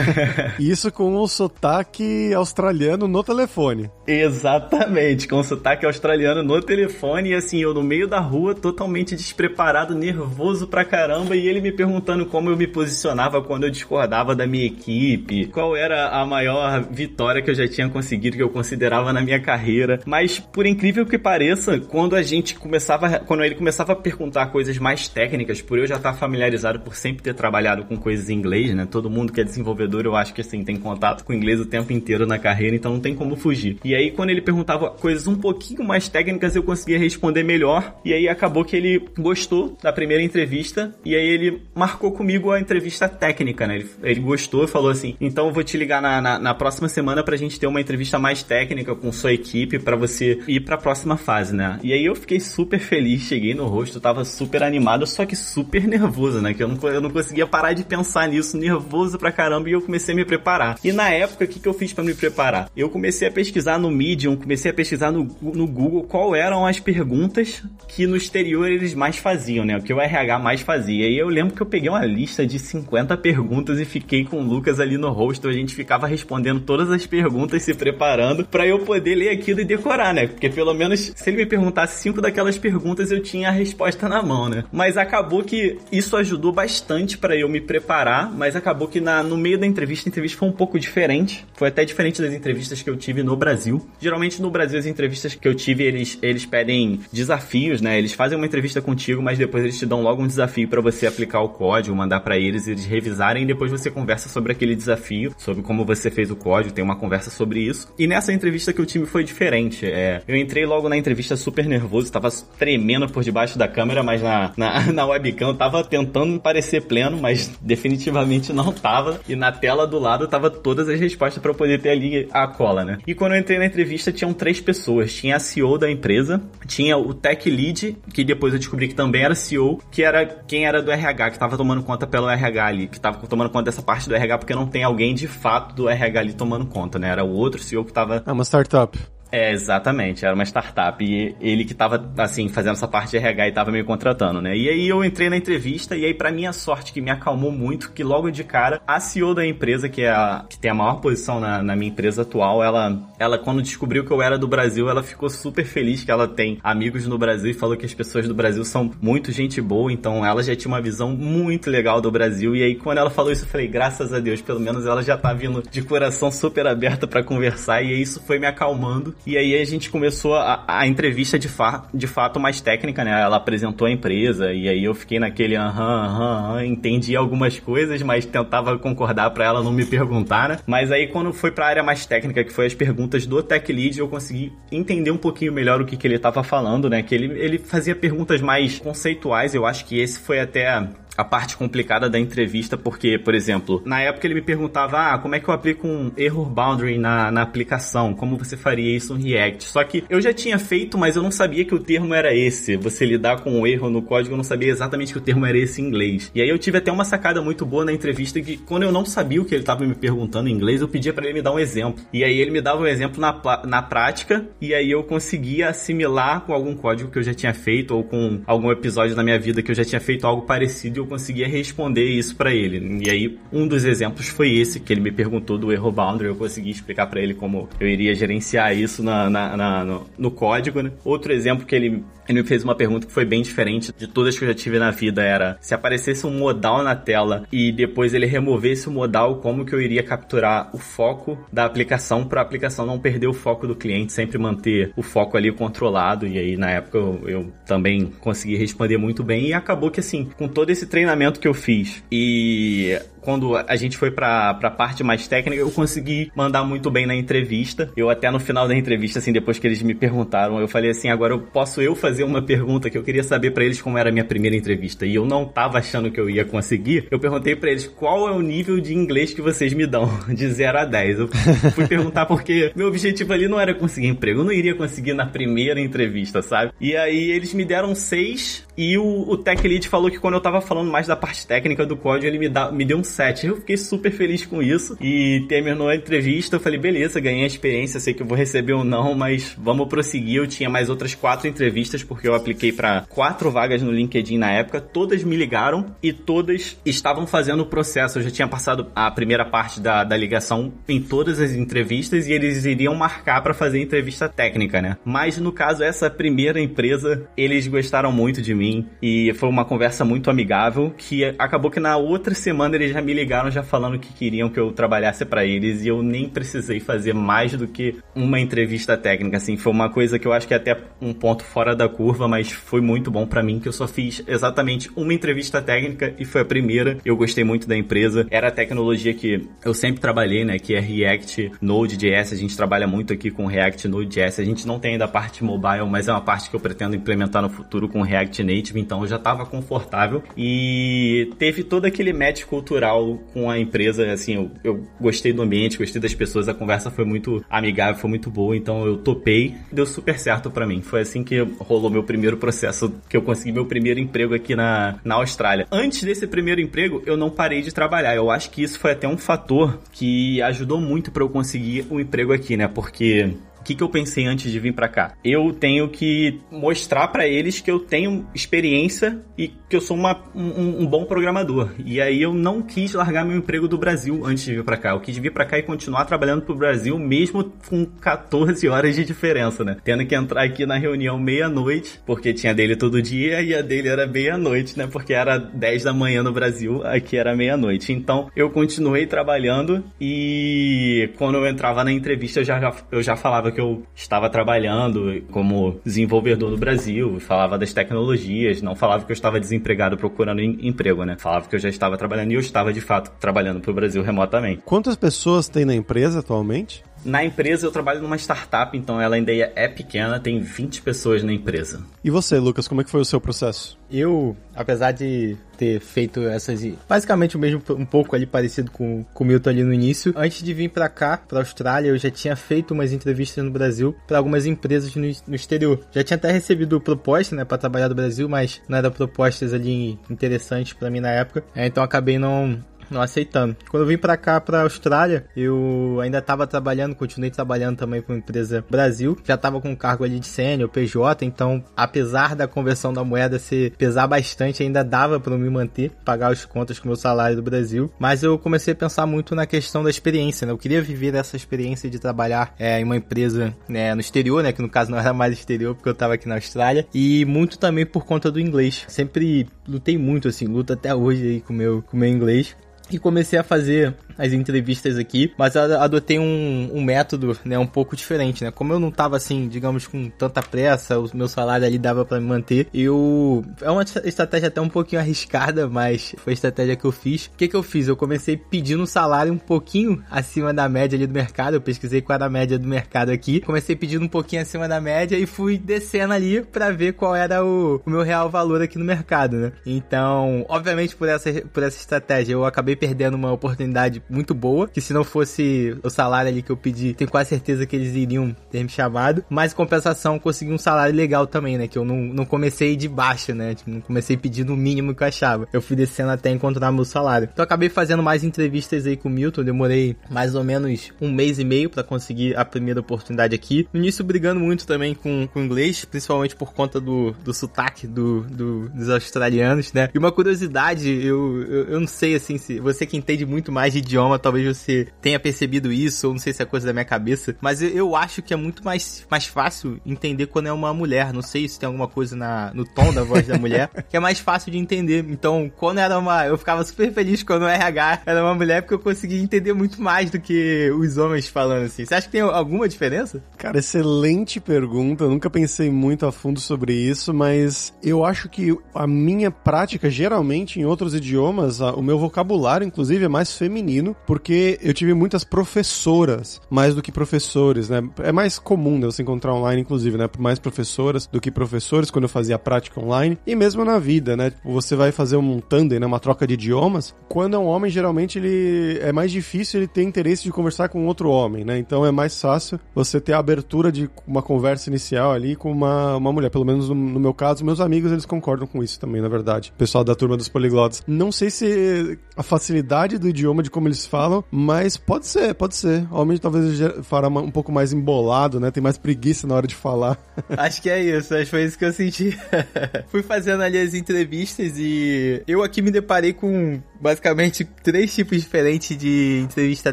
Isso 0.61 0.93
com 0.93 1.17
o 1.17 1.27
sotaque 1.27 2.35
australiano 2.35 3.09
no 3.09 3.25
telefone. 3.25 3.91
Exatamente, 4.07 5.27
com 5.27 5.39
o 5.39 5.43
sotaque 5.45 5.87
australiano 5.87 6.43
no 6.43 6.61
telefone. 6.61 7.31
E 7.31 7.35
assim, 7.35 7.63
eu 7.63 7.73
no 7.73 7.83
meio 7.83 8.07
da 8.07 8.21
rua, 8.21 8.55
totalmente 8.55 9.17
despreparado, 9.17 9.95
nervoso 9.95 10.67
pra 10.67 10.85
caramba. 10.85 11.35
E 11.35 11.49
ele 11.49 11.63
me 11.63 11.73
perguntando 11.73 12.34
como 12.35 12.51
eu 12.51 12.57
me 12.57 12.67
posicionava 12.67 13.41
quando 13.41 13.63
eu 13.63 13.71
discordava 13.71 14.35
da 14.35 14.45
minha 14.45 14.67
equipe, 14.67 15.47
qual 15.47 15.77
era 15.77 16.09
a 16.09 16.27
maior 16.27 16.83
vitória 16.91 17.41
que 17.41 17.49
eu 17.49 17.55
já 17.55 17.69
tinha 17.69 17.89
conseguido, 17.89 18.37
que 18.37 18.43
eu 18.43 18.51
considerava 18.51 19.13
na 19.13 19.21
minha 19.21 19.39
carreira. 19.39 20.01
Mas, 20.05 20.41
por 20.41 20.67
incrível 20.67 21.07
que 21.07 21.17
pareça, 21.17 21.79
quando 21.79 22.17
a 22.17 22.23
gente 22.23 22.57
começava, 22.57 23.21
quando 23.21 23.45
ele 23.45 23.55
começava 23.55 23.93
a 23.93 23.95
perguntar 23.95 24.47
coisas 24.47 24.77
mais 24.79 25.07
técnicas, 25.07 25.63
por 25.63 25.79
eu 25.79 25.87
já 25.87 25.95
estar 25.95 26.13
familiarizado, 26.15 26.81
por 26.81 26.97
sempre 26.97 27.23
ter 27.23 27.35
trabalhado 27.35 27.85
com 27.85 27.97
coisas 27.97 28.29
em 28.29 28.35
inglês, 28.35 28.75
né? 28.75 28.85
Todo 28.85 29.09
mundo 29.09 29.33
que 29.33 29.41
é 29.41 29.45
desenvolvedor, 29.45 30.05
eu 30.05 30.17
acho 30.17 30.35
que 30.35 30.41
assim, 30.41 30.65
tem 30.65 30.75
contato 30.75 31.23
com 31.23 31.33
inglês 31.33 31.61
o 31.61 31.67
tempo 31.67 31.93
inteiro 31.93 32.27
na 32.27 32.37
carreira, 32.37 32.75
então 32.75 32.95
não 32.95 33.01
tem 33.01 33.15
como 33.15 33.37
fugir. 33.37 33.79
E 33.85 33.95
aí, 33.95 34.11
quando 34.11 34.31
ele 34.31 34.43
perguntava 34.43 34.91
coisas 34.91 35.29
um 35.29 35.37
pouquinho 35.37 35.85
mais 35.85 36.09
técnicas, 36.09 36.57
eu 36.57 36.65
conseguia 36.65 36.99
responder 36.99 37.45
melhor. 37.45 37.95
E 38.05 38.13
aí 38.13 38.29
acabou 38.29 38.65
que 38.65 38.75
ele 38.75 39.09
gostou 39.17 39.79
da 39.81 39.93
primeira 39.93 40.21
entrevista, 40.21 40.93
e 41.05 41.15
aí 41.15 41.29
ele 41.29 41.63
marcou 41.77 42.11
comigo 42.15 42.51
a 42.51 42.61
entrevista 42.61 43.09
técnica, 43.09 43.67
né? 43.67 43.77
Ele, 43.77 43.91
ele 44.03 44.21
gostou 44.21 44.65
e 44.65 44.69
falou 44.69 44.91
assim: 44.91 45.17
então 45.21 45.49
eu 45.49 45.53
vou 45.53 45.63
te 45.63 45.77
ligar 45.77 46.01
na, 46.01 46.21
na, 46.21 46.39
na, 46.39 46.55
próxima 46.55 46.89
semana 46.89 47.23
pra 47.23 47.37
gente 47.37 47.61
ter 47.61 47.67
uma 47.67 47.81
entrevista 47.81 48.19
mais 48.19 48.43
técnica 48.43 48.95
com 48.95 49.13
sua 49.13 49.33
equipe 49.33 49.79
para 49.79 49.97
você 49.97 50.41
ir 50.49 50.61
pra 50.61 50.79
próxima 50.79 51.17
fase, 51.17 51.55
né? 51.55 51.79
E 51.83 51.93
aí 51.93 52.05
eu 52.05 52.15
fiquei 52.15 52.41
super 52.41 52.79
feliz, 52.79 53.23
cheguei 53.23 53.55
no 53.55 53.67
rosto, 53.67 54.01
tava 54.01 54.25
super 54.25 54.63
animado, 54.63 55.07
só 55.07 55.27
que 55.27 55.37
super 55.37 55.87
nervoso, 55.87 56.41
né? 56.41 56.55
Que 56.55 56.63
eu 56.63 56.69
não, 56.69 56.89
eu 56.89 57.01
não 57.01 57.11
conseguia 57.11 57.47
parar 57.47 57.73
de 57.73 57.85
pensar 57.85 58.29
nisso, 58.29 58.57
nervoso 58.57 59.19
pra 59.19 59.33
caramba, 59.33 59.69
e 59.69 59.73
eu 59.73 59.83
comecei 59.83 60.15
a 60.15 60.17
me 60.17 60.25
preparar. 60.25 60.79
E 60.83 60.93
na 60.93 61.11
época, 61.11 61.45
o 61.45 61.49
que, 61.49 61.61
que 61.61 61.69
eu 61.69 61.75
fiz 61.75 61.93
para 61.93 62.05
me 62.05 62.15
preparar? 62.15 62.71
Eu 62.77 62.89
comecei 62.89 63.27
a 63.29 63.31
pesquisar 63.31 63.79
no 63.79 63.91
Medium, 63.91 64.37
comecei 64.37 64.71
a 64.71 64.75
pesquisar 64.75 65.11
no, 65.11 65.25
no 65.43 65.67
Google 65.67 66.05
qual 66.05 66.35
eram 66.35 66.67
as 66.67 66.79
perguntas 66.81 67.63
que 67.89 68.07
no 68.07 68.17
exterior 68.17 68.69
eles 68.69 68.95
mais 68.95 69.17
faziam, 69.17 69.65
né? 69.65 69.77
O 69.77 69.83
que 69.83 69.93
o 69.93 70.01
RH 70.01 70.39
mais 70.39 70.61
fazia. 70.61 71.09
E 71.09 71.19
eu 71.19 71.29
lembro 71.29 71.55
que 71.55 71.63
eu 71.63 71.67
peguei 71.67 71.89
uma 71.89 72.04
lista 72.05 72.47
de 72.47 72.59
50 72.59 73.17
perguntas 73.17 73.79
e 73.79 73.85
fiquei 73.85 74.25
com 74.25 74.41
o 74.41 74.43
Lucas 74.43 74.81
ali 74.81 74.97
no 74.97 75.11
rosto. 75.11 75.49
A 75.49 75.53
gente 75.53 75.75
ficava 75.75 76.07
respondendo 76.07 76.61
todas 76.61 76.91
as 76.91 77.07
perguntas, 77.07 77.63
se 77.63 77.75
preparando 77.75 78.45
para 78.45 78.67
eu 78.67 78.81
poder 78.81 79.15
ler 79.15 79.31
aquilo 79.31 79.61
e 79.61 79.65
decorar, 79.65 80.13
né? 80.15 80.27
Porque 80.27 80.49
pelo 80.49 80.75
menos 80.75 81.13
se 81.15 81.31
ele 81.31 81.39
me 81.39 81.47
perguntasse 81.47 82.01
cinco 82.01 82.21
daquelas 82.21 82.59
perguntas, 82.59 83.11
eu 83.11 83.23
tinha 83.23 83.49
a 83.49 83.53
resposta 83.53 84.09
na 84.09 84.23
mão, 84.23 84.49
né? 84.49 84.65
Mas 84.73 84.97
acabou 84.97 85.43
que 85.43 85.79
isso 85.91 86.17
ajudou 86.17 86.53
bastante 86.53 87.19
para 87.19 87.37
eu 87.37 87.49
me 87.49 87.61
preparar, 87.61 88.33
mas 88.33 88.57
acabou 88.57 88.89
que 88.89 89.01
na, 89.01 89.23
no 89.23 89.37
meio 89.37 89.59
da 89.59 89.67
entrevista, 89.67 90.09
a 90.09 90.11
entrevista 90.11 90.39
foi 90.39 90.49
um 90.49 90.53
pouco 90.53 90.79
diferente. 90.79 91.47
Foi 91.55 91.69
até 91.69 91.85
diferente 91.85 92.21
das 92.21 92.33
entrevistas 92.33 92.83
que 92.83 92.91
eu 92.91 92.97
tive 92.97 93.23
no 93.23 93.37
Brasil. 93.37 93.87
Geralmente 94.01 94.41
no 94.41 94.51
Brasil, 94.51 94.79
as 94.79 94.87
entrevistas 94.87 95.35
que 95.35 95.47
eu 95.47 95.55
tive, 95.55 95.85
eles, 95.85 96.19
eles 96.23 96.47
pedem 96.47 97.01
desafios, 97.13 97.81
né? 97.81 97.99
Eles 97.99 98.13
fazem 98.13 98.37
uma 98.37 98.47
entrevista 98.47 98.81
contigo, 98.81 99.23
mas 99.23 99.39
depois 99.39 99.65
eles 99.65 99.79
te 99.79 99.87
dão 99.87 100.03
logo 100.03 100.23
um 100.23 100.27
desafio 100.27 100.69
para 100.69 100.81
você 100.81 101.07
aplicar 101.07 101.41
o 101.41 101.49
código, 101.49 101.94
mandar 101.95 102.21
para 102.21 102.37
eles, 102.37 102.67
eles 102.67 102.85
revisarem 102.85 103.45
e 103.45 103.47
depois 103.47 103.71
você 103.71 103.91
conversa 103.91 104.29
sobre 104.29 104.53
aquele 104.53 104.75
desafio, 104.75 105.35
sobre 105.39 105.63
como 105.63 105.85
você 105.85 106.11
fez 106.11 106.31
o 106.31 106.37
código, 106.37 106.75
tem 106.75 106.85
uma 106.85 106.97
conversa 106.97 107.31
sobre 107.31 107.61
isso. 107.61 107.93
E 107.99 108.07
nessa 108.07 108.33
entrevista 108.33 108.73
que 108.73 108.83
o 108.83 108.87
time 108.87 109.07
foi 109.07 109.25
diferente. 109.25 109.87
É, 109.87 110.23
eu 110.27 110.37
entrei 110.37 110.67
logo 110.67 110.89
na 110.89 110.97
entrevista 110.97 111.37
super 111.37 111.67
nervoso, 111.67 112.11
tava 112.11 112.29
tremendo 112.59 113.09
por 113.09 113.23
debaixo 113.23 113.59
da 113.59 113.69
câmera, 113.69 114.03
mas 114.03 114.23
na, 114.23 114.53
na, 114.57 114.81
na 114.93 115.07
webcam 115.07 115.55
tava 115.55 115.85
tentando 115.85 116.41
parecer 116.41 116.83
pleno, 116.83 117.19
mas 117.21 117.51
definitivamente 117.61 118.53
não 118.53 118.73
tava. 118.73 119.21
E 119.29 119.37
na 119.37 119.53
tela 119.53 119.87
do 119.87 119.99
lado 119.99 120.27
tava 120.29 120.51
todas 120.51 120.89
as 120.89 120.99
respostas 120.99 121.43
para 121.43 121.55
poder 121.55 121.81
ter 121.81 121.91
ali 121.91 122.29
a 122.33 122.47
cola, 122.47 122.85
né? 122.85 122.99
E 123.07 123.15
quando 123.15 123.33
eu 123.33 123.39
entrei 123.39 123.59
na 123.59 123.67
entrevista 123.67 124.13
tinham 124.13 124.33
três 124.33 124.61
pessoas. 124.61 125.15
Tinha 125.15 125.37
a 125.37 125.41
CEO 125.41 125.79
da 125.79 125.91
empresa, 125.91 126.43
tinha 126.67 126.97
o 126.97 127.15
tech 127.15 127.49
lead, 127.49 127.97
que 128.13 128.25
depois 128.25 128.53
eu 128.53 128.59
descobri 128.59 128.89
que 128.89 128.95
também 128.95 129.23
era 129.23 129.35
CEO, 129.35 129.81
que 129.91 130.03
era 130.03 130.27
quem 130.27 130.67
era 130.67 130.83
do 130.83 130.91
RH, 130.91 131.31
que 131.31 131.39
tava 131.39 131.57
tomando 131.57 131.83
conta 131.85 132.07
pelo 132.07 132.29
RH 132.29 132.67
ali, 132.67 132.89
que 132.89 132.99
tava 132.99 133.27
tomando 133.27 133.51
conta 133.51 133.67
dessa 133.67 133.83
parte 133.83 134.09
do 134.09 134.15
RH, 134.15 134.39
porque 134.39 134.55
não 134.55 134.67
tem 134.67 134.83
alguém 134.83 135.15
de 135.15 135.29
fato 135.29 135.75
do 135.75 135.89
RH 135.89 136.21
ali 136.21 136.33
tomando 136.33 136.67
conta, 136.67 136.99
né? 136.99 137.09
Era 137.09 137.25
o 137.25 137.31
outro 137.31 137.63
CEO 137.63 137.85
que 137.85 137.93
tava. 137.93 138.23
É 138.27 138.33
uma 138.33 138.45
startup. 138.45 138.99
É, 139.35 139.51
exatamente, 139.51 140.25
era 140.25 140.33
uma 140.33 140.45
startup 140.45 141.05
e 141.05 141.35
ele 141.41 141.65
que 141.65 141.75
tava, 141.75 142.09
assim, 142.19 142.49
fazendo 142.49 142.75
essa 142.75 142.87
parte 142.87 143.11
de 143.11 143.17
RH 143.17 143.49
e 143.49 143.53
tava 143.53 143.73
me 143.73 143.83
contratando, 143.83 144.41
né? 144.41 144.57
E 144.57 144.69
aí 144.69 144.89
eu 144.89 145.05
entrei 145.05 145.29
na 145.29 145.37
entrevista 145.37 145.97
e 145.97 146.05
aí, 146.05 146.15
para 146.15 146.31
minha 146.31 146.53
sorte, 146.53 146.93
que 146.93 147.01
me 147.01 147.11
acalmou 147.11 147.51
muito, 147.51 147.91
que 147.91 148.05
logo 148.05 148.31
de 148.31 148.45
cara, 148.45 148.81
a 148.87 149.01
CEO 149.01 149.35
da 149.35 149.45
empresa, 149.45 149.89
que 149.89 150.03
é 150.03 150.11
a, 150.11 150.45
que 150.49 150.57
tem 150.57 150.71
a 150.71 150.75
maior 150.75 151.01
posição 151.01 151.41
na, 151.41 151.61
na 151.65 151.75
minha 151.75 151.91
empresa 151.91 152.23
atual, 152.23 152.63
ela, 152.63 152.97
ela, 153.19 153.37
quando 153.37 153.61
descobriu 153.61 154.05
que 154.05 154.13
eu 154.13 154.23
era 154.23 154.39
do 154.39 154.47
Brasil, 154.47 154.89
ela 154.89 155.03
ficou 155.03 155.29
super 155.29 155.65
feliz 155.65 156.05
que 156.05 156.13
ela 156.13 156.29
tem 156.29 156.61
amigos 156.63 157.05
no 157.09 157.19
Brasil 157.19 157.51
e 157.51 157.55
falou 157.55 157.77
que 157.77 157.85
as 157.85 157.93
pessoas 157.93 158.29
do 158.29 158.35
Brasil 158.37 158.65
são 158.65 158.89
muito 159.03 159.33
gente 159.33 159.61
boa, 159.61 159.93
então 159.93 160.25
ela 160.25 160.45
já 160.45 160.55
tinha 160.55 160.73
uma 160.73 160.81
visão 160.81 161.11
muito 161.11 161.69
legal 161.69 162.01
do 162.01 162.09
Brasil. 162.09 162.55
E 162.55 162.63
aí, 162.63 162.77
quando 162.77 162.99
ela 162.99 163.11
falou 163.11 163.33
isso, 163.33 163.43
eu 163.43 163.49
falei, 163.49 163.67
graças 163.67 164.13
a 164.13 164.21
Deus, 164.21 164.41
pelo 164.41 164.61
menos 164.61 164.87
ela 164.87 165.03
já 165.03 165.19
tá 165.19 165.33
vindo 165.33 165.61
de 165.69 165.83
coração 165.83 166.31
super 166.31 166.69
aberto 166.69 167.09
para 167.09 167.25
conversar, 167.25 167.83
e 167.83 168.01
isso 168.01 168.23
foi 168.25 168.39
me 168.39 168.47
acalmando. 168.47 169.13
E 169.27 169.39
aí 169.39 169.61
a 169.61 169.65
gente 169.65 169.91
começou 169.91 170.35
a, 170.35 170.65
a 170.67 170.87
entrevista 170.87 171.39
de, 171.39 171.49
fa 171.49 171.85
de 171.93 172.07
fato 172.07 172.39
mais 172.39 172.61
técnica, 172.61 173.03
né? 173.05 173.23
Ela 173.23 173.37
apresentou 173.37 173.87
a 173.87 173.91
empresa 173.91 174.53
e 174.53 174.69
aí 174.69 174.85
eu 174.85 174.95
fiquei 174.95 175.19
naquele 175.19 175.57
aham, 175.57 176.05
aham, 176.05 176.39
aham, 176.39 176.65
entendi 176.67 177.17
algumas 177.17 177.59
coisas, 177.59 178.03
mas 178.03 178.27
tentava 178.27 178.79
concordar 178.79 179.31
para 179.31 179.45
ela 179.47 179.63
não 179.63 179.73
me 179.73 179.85
perguntar, 179.87 180.49
né? 180.49 180.59
Mas 180.67 180.93
aí 180.93 181.07
quando 181.07 181.33
foi 181.33 181.51
pra 181.51 181.67
área 181.67 181.83
mais 181.83 182.05
técnica, 182.05 182.45
que 182.45 182.53
foi 182.53 182.67
as 182.67 182.75
perguntas 182.75 183.27
do 183.27 183.43
Tech 183.43 183.73
Lead, 183.73 183.99
eu 183.99 184.09
consegui 184.09 184.53
entender 184.71 185.11
um 185.11 185.17
pouquinho 185.17 185.53
melhor 185.53 185.81
o 185.81 185.87
que, 185.87 185.97
que 185.97 186.07
ele 186.07 186.19
tava 186.19 186.43
falando, 186.43 186.91
né? 186.91 187.03
Que 187.03 187.15
ele, 187.15 187.39
ele 187.39 187.59
fazia 187.59 187.95
perguntas 187.95 188.43
mais 188.43 188.79
conceituais, 188.79 189.55
eu 189.55 189.65
acho 189.65 189.87
que 189.87 189.99
esse 189.99 190.19
foi 190.19 190.39
até 190.41 190.87
a 191.17 191.25
parte 191.25 191.57
complicada 191.57 192.09
da 192.09 192.19
entrevista, 192.19 192.77
porque, 192.77 193.19
por 193.19 193.35
exemplo, 193.35 193.83
na 193.85 194.01
época 194.01 194.27
ele 194.27 194.35
me 194.35 194.43
perguntava, 194.43 195.15
ah, 195.15 195.19
como 195.19 195.35
é 195.35 195.41
que 195.41 195.49
eu 195.49 195.55
aplico 195.55 195.87
um 195.87 196.11
error 196.17 196.49
boundary 196.49 196.99
na, 196.99 197.31
na 197.31 197.43
aplicação? 197.43 198.15
Como 198.15 198.37
você 198.37 198.57
faria 198.57 198.97
isso 198.97 199.15
no 199.15 199.23
React? 199.23 199.65
Só 199.65 199.83
que 199.85 200.05
eu 200.09 200.21
já 200.21 200.33
tinha 200.33 200.59
feito, 200.59 200.99
mas 200.99 201.17
eu 201.17 201.23
não 201.23 201.31
sabia 201.31 201.65
que 201.65 201.75
o 201.75 201.79
termo 201.79 202.15
era 202.15 202.35
esse. 202.35 202.77
Você 202.77 203.05
lidar 203.05 203.41
com 203.41 203.61
um 203.61 203.67
erro 203.67 203.89
no 203.91 204.03
código, 204.03 204.35
eu 204.35 204.37
não 204.37 204.45
sabia 204.45 204.71
exatamente 204.71 205.13
que 205.13 205.19
o 205.19 205.23
termo 205.23 205.47
era 205.47 205.57
esse 205.57 205.81
em 205.81 205.87
inglês. 205.87 206.31
E 206.35 206.41
aí 206.41 206.49
eu 206.49 206.59
tive 206.59 206.79
até 206.79 206.91
uma 206.91 207.05
sacada 207.05 207.41
muito 207.41 207.65
boa 207.65 207.85
na 207.85 207.93
entrevista 207.93 208.41
que 208.41 208.57
quando 208.57 208.83
eu 208.83 208.93
não 208.93 209.05
sabia 209.05 209.41
o 209.41 209.45
que 209.45 209.55
ele 209.55 209.63
estava 209.63 209.85
me 209.85 209.95
perguntando 209.95 210.49
em 210.49 210.53
inglês, 210.53 210.81
eu 210.81 210.89
pedia 210.89 211.13
para 211.13 211.25
ele 211.25 211.35
me 211.35 211.43
dar 211.43 211.53
um 211.53 211.59
exemplo. 211.59 212.05
E 212.13 212.25
aí 212.25 212.39
ele 212.39 212.51
me 212.51 212.61
dava 212.61 212.83
um 212.83 212.87
exemplo 212.87 213.21
na, 213.21 213.41
na 213.65 213.83
prática, 213.83 214.47
e 214.61 214.75
aí 214.75 214.91
eu 214.91 215.03
conseguia 215.05 215.69
assimilar 215.69 216.43
com 216.43 216.53
algum 216.53 216.75
código 216.75 217.11
que 217.11 217.19
eu 217.19 217.23
já 217.23 217.35
tinha 217.35 217.55
feito, 217.55 217.95
ou 217.95 218.05
com 218.05 218.41
algum 218.47 218.71
episódio 218.71 219.15
da 219.15 219.23
minha 219.23 219.39
vida 219.39 219.63
que 219.63 219.71
eu 219.71 219.75
já 219.75 219.85
tinha 219.85 220.01
feito 220.01 220.27
algo 220.27 220.43
parecido 220.43 221.04
eu 221.05 221.07
conseguia 221.07 221.47
responder 221.47 222.05
isso 222.05 222.35
para 222.35 222.53
ele. 222.53 223.05
E 223.07 223.11
aí, 223.11 223.39
um 223.53 223.69
dos 223.69 223.85
exemplos 223.85 224.29
foi 224.29 224.55
esse, 224.55 224.81
que 224.81 224.93
ele 224.93 225.01
me 225.01 225.13
perguntou 225.13 225.59
do 225.59 225.73
erro 225.73 225.93
boundary, 225.93 226.29
eu 226.29 226.35
consegui 226.35 226.71
explicar 226.71 227.07
para 227.07 227.21
ele 227.21 227.35
como 227.35 227.69
eu 227.79 227.87
iria 227.87 228.15
gerenciar 228.15 228.77
isso 228.77 229.03
na, 229.03 229.29
na, 229.31 229.57
na 229.57 229.85
no, 229.85 230.07
no, 230.19 230.31
código, 230.31 230.81
né? 230.81 230.91
Outro 231.05 231.33
exemplo 231.33 231.67
que 231.67 231.75
ele, 231.75 232.03
ele 232.29 232.43
me 232.43 232.49
fez 232.49 232.65
uma 232.65 232.75
pergunta 232.75 233.07
que 233.07 233.13
foi 233.13 233.25
bem 233.25 233.43
diferente 233.43 233.93
de 233.97 234.07
todas 234.07 234.37
que 234.37 234.45
eu 234.45 234.49
já 234.49 234.55
tive 234.55 234.79
na 234.79 234.91
vida, 234.91 235.23
era 235.23 235.59
se 235.61 235.75
aparecesse 235.75 236.27
um 236.27 236.31
modal 236.31 236.83
na 236.83 236.97
tela 236.97 237.45
e 237.53 237.71
depois 237.71 238.15
ele 238.15 238.27
removesse 238.27 238.89
o 238.89 238.93
modal, 238.93 239.37
como 239.37 239.65
que 239.65 239.75
eu 239.75 239.81
iria 239.81 240.03
capturar 240.03 240.71
o 240.75 240.79
foco 240.79 241.39
da 241.53 241.65
aplicação 241.65 242.25
para 242.25 242.41
a 242.41 242.45
aplicação 242.45 242.87
não 242.87 242.99
perder 242.99 243.29
o 243.29 243.33
foco 243.33 243.67
do 243.67 243.77
cliente, 243.77 244.13
sempre 244.13 244.39
manter 244.39 244.93
o 244.97 245.03
foco 245.03 245.37
ali 245.37 245.53
controlado. 245.53 246.27
E 246.27 246.39
aí, 246.39 246.57
na 246.57 246.71
época, 246.71 246.99
eu, 246.99 247.21
eu 247.27 247.53
também 247.67 248.07
consegui 248.21 248.57
responder 248.57 248.97
muito 248.97 249.23
bem 249.23 249.49
e 249.49 249.53
acabou 249.53 249.91
que, 249.91 250.01
assim, 250.01 250.29
com 250.37 250.49
todo 250.49 250.71
esse 250.71 250.87
treinamento 250.95 251.41
que 251.41 251.49
eu 251.49 251.55
fiz. 251.55 252.05
E 252.11 252.97
quando 253.25 253.57
a 253.57 253.77
gente 253.77 253.97
foi 253.97 254.11
pra, 254.11 254.55
pra 254.55 254.71
parte 254.71 255.03
mais 255.03 255.27
técnica, 255.27 255.61
eu 255.61 255.71
consegui 255.71 256.31
mandar 256.37 256.63
muito 256.65 256.91
bem 256.91 257.07
na 257.07 257.15
entrevista. 257.15 257.91
Eu 257.97 258.11
até 258.11 258.31
no 258.31 258.39
final 258.39 258.69
da 258.69 258.77
entrevista, 258.77 259.19
assim, 259.19 259.33
depois 259.33 259.59
que 259.59 259.67
eles 259.67 259.83
me 259.83 259.95
perguntaram, 259.95 260.61
eu 260.61 260.69
falei 260.69 260.91
assim, 260.91 261.09
agora 261.09 261.33
eu 261.33 261.41
posso 261.41 261.81
eu 261.81 261.95
fazer 261.95 262.25
uma 262.25 262.43
pergunta 262.43 262.91
que 262.91 262.99
eu 262.99 263.03
queria 263.03 263.23
saber 263.23 263.53
para 263.53 263.65
eles 263.65 263.81
como 263.81 263.99
era 263.99 264.11
a 264.11 264.13
minha 264.13 264.25
primeira 264.25 264.57
entrevista. 264.57 265.07
E 265.07 265.15
eu 265.15 265.25
não 265.25 265.45
tava 265.45 265.79
achando 265.79 266.11
que 266.11 266.21
eu 266.21 266.29
ia 266.29 266.45
conseguir. 266.45 267.07
Eu 267.11 267.19
perguntei 267.19 267.57
para 267.57 267.71
eles 267.71 267.87
qual 267.87 268.29
é 268.29 268.33
o 268.33 268.41
nível 268.41 268.81
de 268.81 268.95
inglês 268.95 269.33
que 269.33 269.41
vocês 269.41 269.73
me 269.73 269.87
dão, 269.87 270.09
de 270.29 270.49
0 270.49 270.79
a 270.79 270.85
10. 270.85 271.19
Eu 271.19 271.29
fui 271.75 271.87
perguntar 271.87 272.27
porque 272.27 272.73
meu 272.77 272.89
objetivo 272.89 273.33
ali 273.33 273.49
não 273.49 273.59
era 273.59 273.75
conseguir 273.75 274.09
emprego. 274.09 274.41
Eu 274.41 274.45
não 274.45 274.53
iria 274.53 274.75
conseguir 274.75 275.15
na 275.15 275.27
primeira 275.27 275.81
entrevista, 275.81 276.43
sabe? 276.43 276.73
E 276.81 276.97
aí 276.97 277.31
eles 277.31 277.55
me 277.55 277.65
deram 277.65 277.95
6 277.95 278.67
e 278.77 278.99
o, 278.99 279.29
o 279.29 279.37
Tech 279.37 279.67
Lead 279.67 279.89
falou 279.89 280.11
que 280.11 280.19
quando 280.19 280.35
eu 280.35 280.41
tava 280.41 280.61
falando 280.61 280.91
mais 280.91 281.07
da 281.07 281.17
parte 281.17 281.47
técnica 281.47 281.87
do 281.87 281.97
código, 281.97 282.27
ele 282.27 282.39
me, 282.39 282.49
dá, 282.49 282.71
me 282.71 282.85
deu 282.85 282.99
um 282.99 283.05
7. 283.15 283.47
Eu 283.47 283.57
fiquei 283.57 283.77
super 283.77 284.11
feliz 284.13 284.45
com 284.45 284.63
isso. 284.63 284.97
E 285.01 285.45
terminou 285.49 285.89
a 285.89 285.97
entrevista, 285.97 286.57
eu 286.57 286.61
falei, 286.61 286.79
beleza, 286.79 287.21
ganhei 287.21 287.45
a 287.45 287.47
experiência, 287.47 288.01
sei 288.01 288.13
que 288.13 288.23
eu 288.23 288.27
vou 288.27 288.37
receber 288.37 288.73
ou 288.73 288.85
não, 288.85 289.15
mas 289.15 289.55
vamos 289.59 289.89
prosseguir. 289.89 290.37
Eu 290.37 290.47
tinha 290.47 290.69
mais 290.69 290.91
outras 290.91 291.15
quatro 291.15 291.49
entrevistas, 291.49 292.03
porque 292.03 292.29
eu 292.29 292.35
apliquei 292.35 292.73
para 292.73 293.03
quatro 293.09 293.51
vagas 293.51 293.83
no 293.83 293.93
LinkedIn 293.93 294.39
na 294.39 294.51
época. 294.51 294.81
Todas 294.81 295.23
me 295.23 295.37
ligaram 295.37 295.87
e 296.03 296.13
todas 296.13 296.77
estavam 296.85 297.27
fazendo 297.27 297.63
o 297.63 297.67
processo. 297.67 298.19
Eu 298.19 298.23
já 298.23 298.31
tinha 298.31 298.49
passado 298.49 298.89
a 298.95 299.11
primeira 299.11 299.45
parte 299.45 299.81
da, 299.81 300.05
da 300.05 300.17
ligação 300.17 300.73
em 300.89 301.01
todas 301.01 301.41
as 301.41 301.53
entrevistas 301.53 302.27
e 302.27 302.33
eles 302.33 302.65
iriam 302.65 302.95
marcar 302.95 303.43
para 303.43 303.55
fazer 303.55 303.81
entrevista 303.81 304.29
técnica, 304.29 304.83
né? 304.83 304.97
Mas 305.05 305.39
no 305.39 305.53
caso, 305.53 305.83
essa 305.83 306.11
primeira 306.11 306.61
empresa, 306.61 307.29
eles 307.37 307.67
gostaram 307.67 308.11
muito 308.11 308.43
de 308.43 308.55
mim 308.55 308.87
e 309.01 309.33
foi 309.35 309.49
uma 309.49 309.65
conversa 309.65 310.05
muito 310.05 310.31
amigável 310.31 310.93
que 310.97 311.25
acabou 311.39 311.71
que 311.71 311.81
na 311.81 311.97
outra 311.97 312.35
semana 312.35 312.77
eles 312.77 312.93
já 312.93 313.01
me 313.05 313.13
ligaram 313.13 313.51
já 313.51 313.63
falando 313.63 313.99
que 313.99 314.13
queriam 314.13 314.49
que 314.49 314.59
eu 314.59 314.73
trabalhasse 314.73 315.25
para 315.25 315.45
eles 315.45 315.85
e 315.85 315.89
eu 315.89 316.03
nem 316.03 316.29
precisei 316.29 316.81
fazer 316.81 317.15
mais 317.15 317.53
do 317.53 317.67
que 317.67 317.97
uma 318.15 318.41
entrevista 318.41 318.97
técnica, 318.97 319.37
assim, 319.37 319.57
foi 319.57 319.73
uma 319.73 319.91
coisa 319.91 320.19
que 320.19 320.27
eu 320.27 320.33
acho 320.33 320.47
que 320.47 320.55
é 320.55 320.57
até 320.57 320.77
um 321.01 321.13
ponto 321.13 321.45
fora 321.45 321.75
da 321.75 321.89
curva, 321.89 322.27
mas 322.27 322.51
foi 322.51 322.81
muito 322.81 323.11
bom 323.11 323.27
para 323.27 323.43
mim 323.43 323.61
que 323.61 323.69
eu 323.69 323.73
só 323.73 323.87
fiz 323.87 324.23
exatamente 324.27 324.91
uma 324.97 325.13
entrevista 325.13 325.61
técnica 325.61 326.15
e 326.19 326.25
foi 326.25 326.41
a 326.41 326.45
primeira. 326.45 326.99
Eu 327.05 327.17
gostei 327.17 327.45
muito 327.45 327.69
da 327.69 327.77
empresa. 327.77 328.27
Era 328.31 328.49
a 328.49 328.53
tecnologia 328.53 329.13
que 329.15 329.47
eu 329.65 329.75
sempre 329.75 330.01
trabalhei, 330.01 330.45
né, 330.45 330.59
que 330.59 330.75
é 330.75 330.81
React, 330.81 331.53
Node.js, 331.61 332.33
a 332.33 332.37
gente 332.37 332.57
trabalha 332.57 332.87
muito 332.87 333.13
aqui 333.13 333.31
com 333.31 333.47
React, 333.47 333.89
Node.js. 333.89 334.39
A 334.41 334.45
gente 334.45 334.67
não 334.67 334.79
tem 334.79 334.93
ainda 334.93 335.05
a 335.05 335.09
parte 335.09 335.45
mobile, 335.45 335.87
mas 335.89 336.09
é 336.09 336.13
uma 336.13 336.21
parte 336.21 336.49
que 336.51 336.57
eu 336.57 336.61
pretendo 336.61 336.97
implementar 336.97 337.43
no 337.43 337.49
futuro 337.51 337.89
com 337.89 338.03
React 338.03 338.43
Native 338.43 338.75
então 338.85 339.03
eu 339.03 339.09
já 339.09 339.17
estava 339.17 339.47
confortável 339.47 340.23
e 340.37 341.33
teve 341.39 341.63
todo 341.65 341.87
aquele 341.87 342.13
match 342.13 342.45
cultural 342.45 342.94
com 343.33 343.51
a 343.51 343.59
empresa, 343.59 344.11
assim, 344.13 344.35
eu, 344.35 344.51
eu, 344.63 344.87
gostei 345.01 345.33
do 345.33 345.43
ambiente, 345.43 345.79
gostei 345.79 346.01
das 346.01 346.15
pessoas, 346.15 346.49
a 346.49 346.55
conversa 346.55 346.91
foi 346.91 347.05
muito 347.05 347.45
amigável, 347.49 348.01
foi 348.01 348.11
muito 348.11 348.31
boa, 348.31 348.57
então 348.57 348.85
eu 348.85 348.97
topei, 348.97 349.55
deu 349.71 349.87
super 349.87 350.19
certo 350.19 350.51
para 350.51 350.67
mim. 350.67 350.83
Foi 350.83 351.01
assim 351.01 351.23
que 351.23 351.39
rolou 351.59 351.91
meu 351.91 352.03
primeiro 352.03 352.37
processo, 352.37 352.93
que 353.09 353.17
eu 353.17 353.23
consegui 353.23 353.53
meu 353.53 353.67
primeiro 353.67 354.01
emprego 354.01 354.35
aqui 354.35 354.55
na, 354.55 354.99
na 355.05 355.17
Austrália. 355.17 355.67
Antes 355.71 356.03
desse 356.03 356.27
primeiro 356.27 356.61
emprego, 356.61 357.03
eu 357.07 357.17
não 357.17 357.31
parei 357.31 357.63
de 357.63 357.73
trabalhar. 357.73 358.15
Eu 358.15 358.31
acho 358.31 358.51
que 358.51 358.63
isso 358.63 358.79
foi 358.79 358.93
até 358.93 359.09
um 359.09 359.17
fator 359.17 359.79
que 359.93 360.41
ajudou 360.43 360.81
muito 360.81 361.11
para 361.11 361.23
eu 361.23 361.29
conseguir 361.29 361.87
um 361.91 362.01
emprego 362.01 362.33
aqui, 362.33 362.57
né? 362.57 362.69
Porque 362.69 363.35
o 363.54 363.54
que, 363.65 363.75
que 363.75 363.83
eu 363.83 363.89
pensei 363.89 364.27
antes 364.27 364.53
de 364.53 364.61
vir 364.61 364.75
para 364.75 364.89
cá? 364.89 365.15
Eu 365.25 365.53
tenho 365.53 365.89
que 365.89 366.41
mostrar 366.51 367.09
para 367.09 367.27
eles 367.27 367.61
que 367.61 367.71
eu 367.71 367.81
tenho 367.81 368.27
experiência 368.35 369.21
e 369.37 369.49
que 369.49 369.75
eu 369.75 369.81
sou 369.81 369.97
uma, 369.97 370.23
um, 370.35 370.83
um, 370.83 370.87
bom 370.87 371.05
programador. 371.07 371.71
E 371.85 372.01
aí 372.01 372.21
eu 372.21 372.35
não 372.35 372.61
quis 372.61 372.93
largar 372.93 373.25
meu 373.25 373.37
emprego 373.37 373.67
do 373.67 373.79
Brasil 373.79 374.25
antes 374.25 374.45
de 374.45 374.55
vir 374.55 374.65
para 374.65 374.77
cá. 374.77 374.91
Eu 374.91 375.01
quis 375.01 375.17
vir 375.17 375.33
para 375.33 375.47
cá 375.47 375.59
e 375.59 375.63
continuar 375.63 376.05
trabalhando 376.05 376.43
pro 376.43 376.55
Brasil, 376.55 376.99
mesmo 376.99 377.53
com 377.69 377.87
14 377.87 378.69
horas 378.69 378.95
de 378.95 379.05
diferença, 379.05 379.65
né? 379.65 379.79
Tendo 379.83 380.07
que 380.07 380.15
entrar 380.15 380.45
aqui 380.45 380.67
na 380.67 380.77
reunião 380.77 381.19
meia-noite, 381.19 382.01
porque 382.05 382.35
tinha 382.35 382.55
dele 382.55 382.77
todo 382.77 383.01
dia 383.01 383.41
e 383.41 383.55
a 383.55 383.63
dele 383.63 383.89
era 383.89 384.07
meia-noite, 384.07 384.77
né? 384.77 384.87
Porque 384.87 385.15
era 385.15 385.39
10 385.39 385.85
da 385.85 385.93
manhã 385.93 386.23
no 386.23 386.33
Brasil, 386.33 386.83
aqui 386.85 387.17
era 387.17 387.35
meia-noite. 387.35 387.93
Então 387.93 388.31
eu 388.37 388.51
continuei 388.51 389.07
trabalhando 389.07 389.83
e 390.01 391.11
quando 391.17 391.37
eu 391.37 391.47
entrava 391.47 391.83
na 391.83 391.93
entrevista 391.93 392.41
eu 392.41 392.45
já, 392.45 392.77
eu 392.93 393.03
já 393.03 393.17
falava 393.17 393.54
que 393.55 393.61
eu 393.61 393.83
estava 393.95 394.29
trabalhando 394.29 395.23
como 395.31 395.81
desenvolvedor 395.85 396.51
no 396.51 396.59
Brasil, 396.59 397.19
falava 397.21 397.57
das 397.57 397.73
tecnologias, 397.73 398.61
não 398.61 398.75
falava 398.75 399.05
que 399.05 399.13
eu 399.13 399.15
estava 399.15 399.41
desempregado 399.41 399.97
procurando 399.97 400.43
emprego, 400.43 401.05
né? 401.05 401.17
Falava 401.19 401.49
que 401.49 401.55
eu 401.55 401.61
já 401.61 401.69
estava 401.69 401.97
trabalhando 401.97 402.33
e 402.33 402.35
eu 402.35 402.41
estava 402.41 402.73
de 402.73 402.81
fato 402.81 403.11
trabalhando 403.19 403.61
para 403.61 403.71
o 403.71 403.75
Brasil 403.75 404.03
remotamente. 404.03 404.63
Quantas 404.65 404.97
pessoas 404.97 405.49
tem 405.49 405.65
na 405.65 405.75
empresa 405.75 406.21
atualmente? 406.21 406.83
Na 407.05 407.25
empresa 407.25 407.67
eu 407.67 407.71
trabalho 407.71 408.01
numa 408.01 408.17
startup, 408.17 408.77
então 408.77 409.01
ela 409.01 409.17
ainda 409.17 409.33
é 409.33 409.69
pequena, 409.69 410.19
tem 410.19 410.41
20 410.41 410.83
pessoas 410.83 411.23
na 411.23 411.33
empresa. 411.33 411.83
E 412.03 412.11
você, 412.11 412.39
Lucas, 412.39 412.67
como 412.67 412.81
é 412.81 412.85
que 412.85 412.91
foi 412.91 413.01
o 413.01 413.05
seu 413.05 413.21
processo? 413.21 413.79
Eu, 413.91 414.37
apesar 414.55 414.93
de 414.93 415.37
ter 415.55 415.81
feito 415.81 416.21
essas. 416.23 416.61
Basicamente 416.89 417.37
o 417.37 417.41
mesmo, 417.41 417.63
um 417.71 417.85
pouco 417.85 418.15
ali 418.15 418.27
parecido 418.27 418.71
com, 418.71 419.05
com 419.15 419.25
o 419.25 419.27
Milton 419.27 419.51
ali 419.51 419.65
no 419.65 419.73
início. 419.73 420.13
Antes 420.17 420.43
de 420.43 420.53
vir 420.53 420.69
para 420.69 420.89
cá, 420.89 421.17
pra 421.17 421.39
Austrália, 421.39 421.89
eu 421.89 421.99
já 421.99 422.11
tinha 422.11 422.37
feito 422.37 422.75
umas 422.75 422.93
entrevistas 422.93 423.45
no 423.45 423.51
Brasil 423.51 423.95
para 424.07 424.19
algumas 424.19 424.47
empresas 424.47 424.95
no, 424.95 425.07
no, 425.27 425.35
exterior. 425.35 425.81
Já 425.93 426.03
tinha 426.03 426.17
até 426.17 426.31
recebido 426.31 426.81
proposta, 426.81 427.35
né, 427.35 427.45
para 427.45 427.59
trabalhar 427.59 427.89
no 427.89 427.95
Brasil, 427.95 428.29
mas 428.29 428.61
não 428.69 428.79
eram 428.79 428.91
propostas 428.91 429.53
ali 429.53 429.99
interessantes 430.11 430.73
para 430.73 430.91
mim 430.91 431.01
na 431.01 431.11
época. 431.11 431.45
É, 431.55 431.67
então 431.67 431.83
acabei 431.83 432.19
não, 432.19 432.59
não 432.91 433.01
aceitando. 433.01 433.57
Quando 433.71 433.83
eu 433.83 433.89
vim 433.89 433.99
para 433.99 434.17
cá, 434.17 434.41
para 434.41 434.63
Austrália, 434.63 435.27
eu 435.37 435.99
ainda 436.03 436.19
estava 436.19 436.47
trabalhando, 436.47 436.95
continuei 436.95 437.31
trabalhando 437.31 437.77
também 437.77 438.03
com 438.03 438.13
a 438.13 438.17
empresa 438.17 438.65
Brasil, 438.71 439.17
já 439.25 439.35
estava 439.35 439.61
com 439.61 439.77
cargo 439.77 440.05
ali 440.05 440.19
de 440.19 440.27
sênior, 440.27 440.69
PJ, 440.69 441.25
então 441.25 441.65
apesar 441.77 442.35
da 442.35 442.47
conversão 442.47 442.93
da 442.93 443.05
moeda 443.05 443.39
ser 443.39 443.73
pesar 443.77 444.07
bastante, 444.07 444.63
ainda 444.63 444.83
dava 444.83 445.21
para 445.21 445.37
me 445.37 445.51
manter, 445.51 445.91
pagar 446.05 446.33
as 446.33 446.45
contas 446.45 446.79
com 446.79 446.87
o 446.87 446.89
meu 446.89 446.97
salário 446.97 447.37
do 447.37 447.43
Brasil, 447.43 447.91
mas 447.99 448.23
eu 448.23 448.39
comecei 448.39 448.73
a 448.73 448.77
pensar 448.77 449.07
muito 449.07 449.35
na 449.35 449.47
questão 449.47 449.83
da 449.83 449.91
experiência, 449.91 450.47
né? 450.47 450.53
Eu 450.53 450.59
queria 450.59 450.83
viver 450.83 451.15
essa 451.15 451.37
experiência 451.37 451.89
de 451.91 451.99
trabalhar 451.99 452.55
é, 452.59 452.81
em 452.81 452.85
uma 452.85 452.97
empresa 452.97 453.55
né, 453.69 453.95
no 453.95 454.01
exterior, 454.01 454.43
né? 454.43 454.53
Que 454.53 454.63
no 454.63 454.69
caso 454.69 454.91
não 454.91 454.99
era 454.99 455.13
mais 455.13 455.33
exterior, 455.33 455.75
porque 455.75 455.89
eu 455.89 455.93
estava 455.93 456.15
aqui 456.15 456.29
na 456.29 456.37
Austrália, 456.37 456.87
e 456.95 457.25
muito 457.25 457.59
também 457.59 457.87
por 457.87 458.05
conta 458.05 458.31
do 458.31 458.41
inglês. 458.41 458.85
Sempre 458.89 459.47
lutei 459.67 459.97
muito, 459.99 460.29
assim, 460.29 460.47
luto 460.47 460.73
até 460.73 460.95
hoje 460.95 461.27
aí 461.27 461.41
com 461.41 461.53
o 461.53 461.57
meu, 461.57 461.83
com 461.83 461.97
meu 461.97 462.09
inglês 462.09 462.57
e 462.91 462.99
comecei 462.99 463.39
a 463.39 463.43
fazer 463.43 463.95
as 464.19 464.33
entrevistas 464.33 464.99
aqui, 464.99 465.33
mas 465.39 465.57
adotei 465.57 466.19
um, 466.19 466.71
um, 466.73 466.83
método, 466.83 467.37
né, 467.45 467.59
um 467.59 467.67
pouco 467.67 467.97
diferente, 467.97 468.45
né? 468.45 468.51
Como 468.51 468.73
eu 468.73 468.81
não 468.81 468.91
tava 468.91 469.17
assim, 469.17 469.49
digamos, 469.49 469.87
com 469.87 470.09
tanta 470.11 470.43
pressa, 470.43 470.99
o 470.99 471.09
meu 471.15 471.29
salário 471.29 471.67
ali 471.67 471.79
dava 471.79 472.05
para 472.05 472.21
me 472.21 472.27
manter, 472.27 472.69
eu 472.73 473.45
é 473.61 473.71
uma 473.71 473.83
estratégia 473.83 474.49
até 474.49 474.61
um 474.61 474.69
pouquinho 474.69 475.01
arriscada, 475.01 475.69
mas 475.69 476.15
foi 476.19 476.33
a 476.33 476.35
estratégia 476.35 476.77
que 476.77 476.85
eu 476.85 476.93
fiz. 476.93 477.27
O 477.27 477.31
que 477.37 477.49
que 477.49 477.57
eu 477.57 477.63
fiz? 477.63 477.89
Eu 477.89 477.97
comecei 477.97 478.37
pedindo 478.37 478.83
um 478.83 478.87
salário 478.87 479.33
um 479.33 479.39
pouquinho 479.39 480.03
acima 480.11 480.53
da 480.53 480.69
média 480.69 480.97
ali 480.97 481.07
do 481.07 481.13
mercado. 481.13 481.55
Eu 481.55 481.61
pesquisei 481.61 482.01
qual 482.01 482.15
era 482.17 482.27
a 482.27 482.31
média 482.31 482.59
do 482.59 482.67
mercado 482.67 483.11
aqui. 483.11 483.41
Comecei 483.41 483.77
pedindo 483.77 484.05
um 484.05 484.09
pouquinho 484.09 484.43
acima 484.43 484.69
da 484.69 484.81
média 484.81 485.17
e 485.17 485.27
fui 485.27 485.59
descendo 485.59 486.13
ali 486.13 486.43
para 486.43 486.71
ver 486.71 486.95
qual 486.95 487.15
era 487.15 487.45
o, 487.45 487.81
o 487.85 487.91
meu 487.91 488.03
real 488.03 488.31
valor 488.31 488.63
aqui 488.63 488.79
no 488.79 488.85
mercado, 488.85 489.37
né? 489.37 489.53
Então, 489.67 490.45
obviamente 490.49 490.95
por 490.97 491.09
essa 491.09 491.33
por 491.53 491.63
essa 491.63 491.79
estratégia 491.79 492.33
eu 492.33 492.45
acabei 492.45 492.77
perdendo 492.77 493.15
uma 493.15 493.33
oportunidade 493.33 494.03
muito 494.09 494.35
boa, 494.35 494.69
que 494.69 494.81
se 494.81 494.93
não 494.93 495.05
fosse 495.05 495.77
o 495.83 495.91
salário 495.91 496.31
ali 496.31 496.43
que 496.43 496.51
eu 496.51 496.57
pedi, 496.57 496.95
tenho 496.95 497.11
quase 497.11 497.31
certeza 497.31 497.67
que 497.67 497.77
eles 497.77 497.95
iriam 497.95 498.35
ter 498.51 498.63
me 498.63 498.69
chamado. 498.69 499.25
Mas 499.29 499.53
em 499.53 499.57
compensação, 499.57 500.19
consegui 500.19 500.53
um 500.53 500.59
salário 500.59 500.95
legal 500.95 501.27
também, 501.27 501.59
né? 501.59 501.69
Que 501.69 501.79
eu 501.79 501.85
não, 501.85 501.97
não 501.97 502.25
comecei 502.25 502.77
de 502.77 502.89
baixo, 502.89 503.35
né? 503.35 503.55
Tipo, 503.55 503.71
não 503.71 503.81
comecei 503.81 504.17
pedindo 504.17 504.53
o 504.53 504.57
mínimo 504.57 504.95
que 504.95 505.03
eu 505.03 505.07
achava. 505.07 505.49
Eu 505.53 505.63
fui 505.63 505.77
descendo 505.77 506.11
até 506.11 506.31
encontrar 506.31 506.71
meu 506.73 506.85
salário. 506.85 507.29
Então 507.33 507.43
acabei 507.43 507.69
fazendo 507.69 508.03
mais 508.03 508.25
entrevistas 508.25 508.87
aí 508.87 508.97
com 508.97 509.09
o 509.09 509.13
Milton, 509.13 509.43
demorei 509.43 509.97
mais 510.11 510.35
ou 510.35 510.45
menos 510.45 510.93
um 511.01 511.11
mês 511.11 511.39
e 511.39 511.45
meio 511.45 511.71
para 511.71 511.83
conseguir 511.83 512.37
a 512.37 512.45
primeira 512.45 512.81
oportunidade 512.81 513.35
aqui. 513.35 513.69
No 513.73 513.81
início 513.81 514.05
brigando 514.05 514.41
muito 514.41 514.67
também 514.67 514.95
com, 514.95 515.29
o 515.35 515.41
inglês, 515.41 515.85
principalmente 515.85 516.37
por 516.37 516.53
conta 516.53 516.81
do, 516.81 517.13
do 517.25 517.33
sotaque 517.33 517.87
do, 517.87 518.23
do, 518.23 518.69
dos 518.69 518.89
australianos, 518.89 519.73
né? 519.73 519.89
E 519.95 519.99
uma 519.99 520.13
curiosidade, 520.13 520.89
eu, 520.89 521.43
eu, 521.43 521.65
eu 521.69 521.81
não 521.81 521.87
sei 521.87 522.15
assim 522.15 522.39
se 522.39 522.61
você 522.61 522.87
que 522.87 522.97
entende 522.97 523.27
muito 523.27 523.51
mais 523.51 523.73
de 523.73 523.81
idioma, 523.95 524.19
talvez 524.19 524.57
você 524.57 524.89
tenha 525.01 525.19
percebido 525.21 525.73
isso, 525.73 526.09
ou 526.09 526.13
não 526.15 526.21
sei 526.21 526.33
se 526.33 526.43
é 526.43 526.45
coisa 526.45 526.67
da 526.67 526.73
minha 526.73 526.85
cabeça, 526.85 527.37
mas 527.41 527.63
eu, 527.63 527.71
eu 527.71 527.97
acho 527.97 528.21
que 528.21 528.35
é 528.35 528.37
muito 528.37 528.65
mais, 528.65 529.07
mais 529.11 529.27
fácil 529.27 529.81
entender 529.87 530.27
quando 530.27 530.49
é 530.49 530.53
uma 530.53 530.75
mulher. 530.75 531.13
Não 531.13 531.23
sei 531.23 531.49
se 531.49 531.59
tem 531.59 531.67
alguma 531.67 531.87
coisa 531.87 532.17
na, 532.17 532.53
no 532.53 532.65
tom 532.65 532.93
da 532.93 533.05
voz 533.05 533.27
da 533.27 533.39
mulher, 533.39 533.71
que 533.89 533.97
é 533.97 534.01
mais 534.01 534.19
fácil 534.19 534.51
de 534.51 534.59
entender. 534.59 535.05
Então, 535.09 535.51
quando 535.57 535.79
era 535.79 535.99
uma. 535.99 536.27
Eu 536.27 536.37
ficava 536.37 536.65
super 536.65 536.93
feliz 536.93 537.23
quando 537.23 537.43
o 537.43 537.49
RH 537.49 538.03
era 538.05 538.23
uma 538.23 538.35
mulher, 538.35 538.63
porque 538.63 538.75
eu 538.75 538.79
conseguia 538.79 539.21
entender 539.21 539.53
muito 539.53 539.81
mais 539.81 540.11
do 540.11 540.19
que 540.19 540.71
os 540.77 540.99
homens 540.99 541.29
falando 541.29 541.65
assim. 541.65 541.85
Você 541.85 541.95
acha 541.95 542.07
que 542.07 542.13
tem 542.13 542.21
alguma 542.21 542.69
diferença? 542.69 543.23
Cara, 543.39 543.59
excelente 543.59 544.41
pergunta. 544.41 545.05
Eu 545.05 545.11
nunca 545.11 545.31
pensei 545.31 545.71
muito 545.71 546.07
a 546.07 546.13
fundo 546.13 546.41
sobre 546.41 546.73
isso, 546.73 547.15
mas 547.15 547.73
eu 547.83 548.05
acho 548.05 548.29
que 548.29 548.57
a 548.75 548.87
minha 548.87 549.31
prática, 549.31 549.89
geralmente 549.89 550.59
em 550.59 550.65
outros 550.65 550.95
idiomas, 550.95 551.61
o 551.61 551.83
meu 551.83 551.99
vocabulário, 551.99 552.67
inclusive, 552.67 553.05
é 553.05 553.09
mais 553.09 553.37
feminino, 553.37 553.84
porque 554.07 554.59
eu 554.63 554.73
tive 554.73 554.95
muitas 554.95 555.25
professoras, 555.25 556.41
mais 556.49 556.75
do 556.75 556.83
que 556.83 556.93
professores, 556.93 557.69
né? 557.69 557.83
É 557.99 558.13
mais 558.13 558.39
comum 558.39 558.79
né, 558.79 558.87
você 558.87 559.03
encontrar 559.03 559.35
online, 559.35 559.63
inclusive, 559.63 559.99
né? 559.99 560.09
Mais 560.19 560.39
professoras 560.39 561.07
do 561.07 561.21
que 561.21 561.31
professores 561.31 561.91
quando 561.91 562.05
eu 562.05 562.09
fazia 562.09 562.39
prática 562.39 562.81
online. 562.81 563.19
E 563.27 563.35
mesmo 563.35 563.65
na 563.65 563.79
vida, 563.79 564.17
né? 564.17 564.31
Tipo, 564.31 564.53
você 564.53 564.77
vai 564.77 564.93
fazer 564.93 565.17
um 565.17 565.41
tandem, 565.41 565.81
né? 565.81 565.87
Uma 565.87 566.01
troca 566.01 566.27
de 566.27 566.35
idiomas. 566.35 566.95
Quando 567.09 567.35
é 567.35 567.39
um 567.39 567.47
homem, 567.47 567.71
geralmente 567.71 568.19
ele 568.19 568.79
é 568.81 568.93
mais 568.93 569.11
difícil 569.11 569.61
ele 569.61 569.67
ter 569.67 569.83
interesse 569.83 570.23
de 570.23 570.31
conversar 570.31 570.69
com 570.69 570.87
outro 570.87 571.11
homem, 571.11 571.45
né? 571.45 571.59
Então 571.59 571.85
é 571.85 571.91
mais 571.91 572.21
fácil 572.21 572.59
você 572.75 573.01
ter 573.01 573.13
a 573.13 573.19
abertura 573.19 573.73
de 573.73 573.91
uma 574.07 574.23
conversa 574.23 574.71
inicial 574.71 575.13
ali 575.13 575.35
com 575.35 575.51
uma, 575.51 575.97
uma 575.97 576.13
mulher. 576.13 576.31
Pelo 576.31 576.45
menos 576.45 576.69
no, 576.69 576.75
no 576.75 577.01
meu 577.01 577.15
caso, 577.15 577.45
meus 577.45 577.61
amigos 577.61 577.91
eles 577.91 578.07
concordam 578.07 578.47
com 578.47 578.63
isso 578.63 578.79
também, 578.79 579.01
na 579.01 579.09
verdade. 579.09 579.53
Pessoal 579.57 579.85
da 579.85 579.95
turma 579.95 580.17
dos 580.17 580.29
poliglotas. 580.29 580.83
Não 580.87 581.11
sei 581.11 581.31
se 581.31 581.99
a 582.17 582.23
facilidade 582.23 582.99
do 582.99 583.09
idioma, 583.09 583.43
de 583.43 583.51
como 583.51 583.69
eles 583.69 583.74
falam, 583.87 584.25
mas 584.31 584.77
pode 584.77 585.07
ser, 585.07 585.35
pode 585.35 585.57
ser. 585.57 585.87
Homem 585.93 586.19
talvez 586.19 586.59
fará 586.83 587.09
um 587.09 587.31
pouco 587.31 587.51
mais 587.51 587.73
embolado, 587.73 588.39
né? 588.39 588.51
Tem 588.51 588.63
mais 588.63 588.79
preguiça 588.79 589.27
na 589.27 589.35
hora 589.35 589.47
de 589.47 589.55
falar. 589.55 589.99
Acho 590.37 590.63
que 590.63 590.71
é 590.71 590.83
isso, 590.83 591.15
acho 591.15 591.25
que 591.25 591.31
foi 591.31 591.45
isso 591.45 591.59
que 591.59 591.65
eu 591.65 591.73
senti. 591.73 592.19
Fui 592.89 593.03
fazendo 593.03 593.43
ali 593.43 593.59
as 593.59 593.75
entrevistas 593.75 594.55
e 594.57 595.23
eu 595.27 595.43
aqui 595.43 595.61
me 595.61 595.71
deparei 595.71 596.13
com 596.13 596.61
basicamente 596.85 597.45
três 597.63 597.95
tipos 597.95 598.21
diferentes 598.21 598.77
de 598.77 599.21
entrevista 599.25 599.73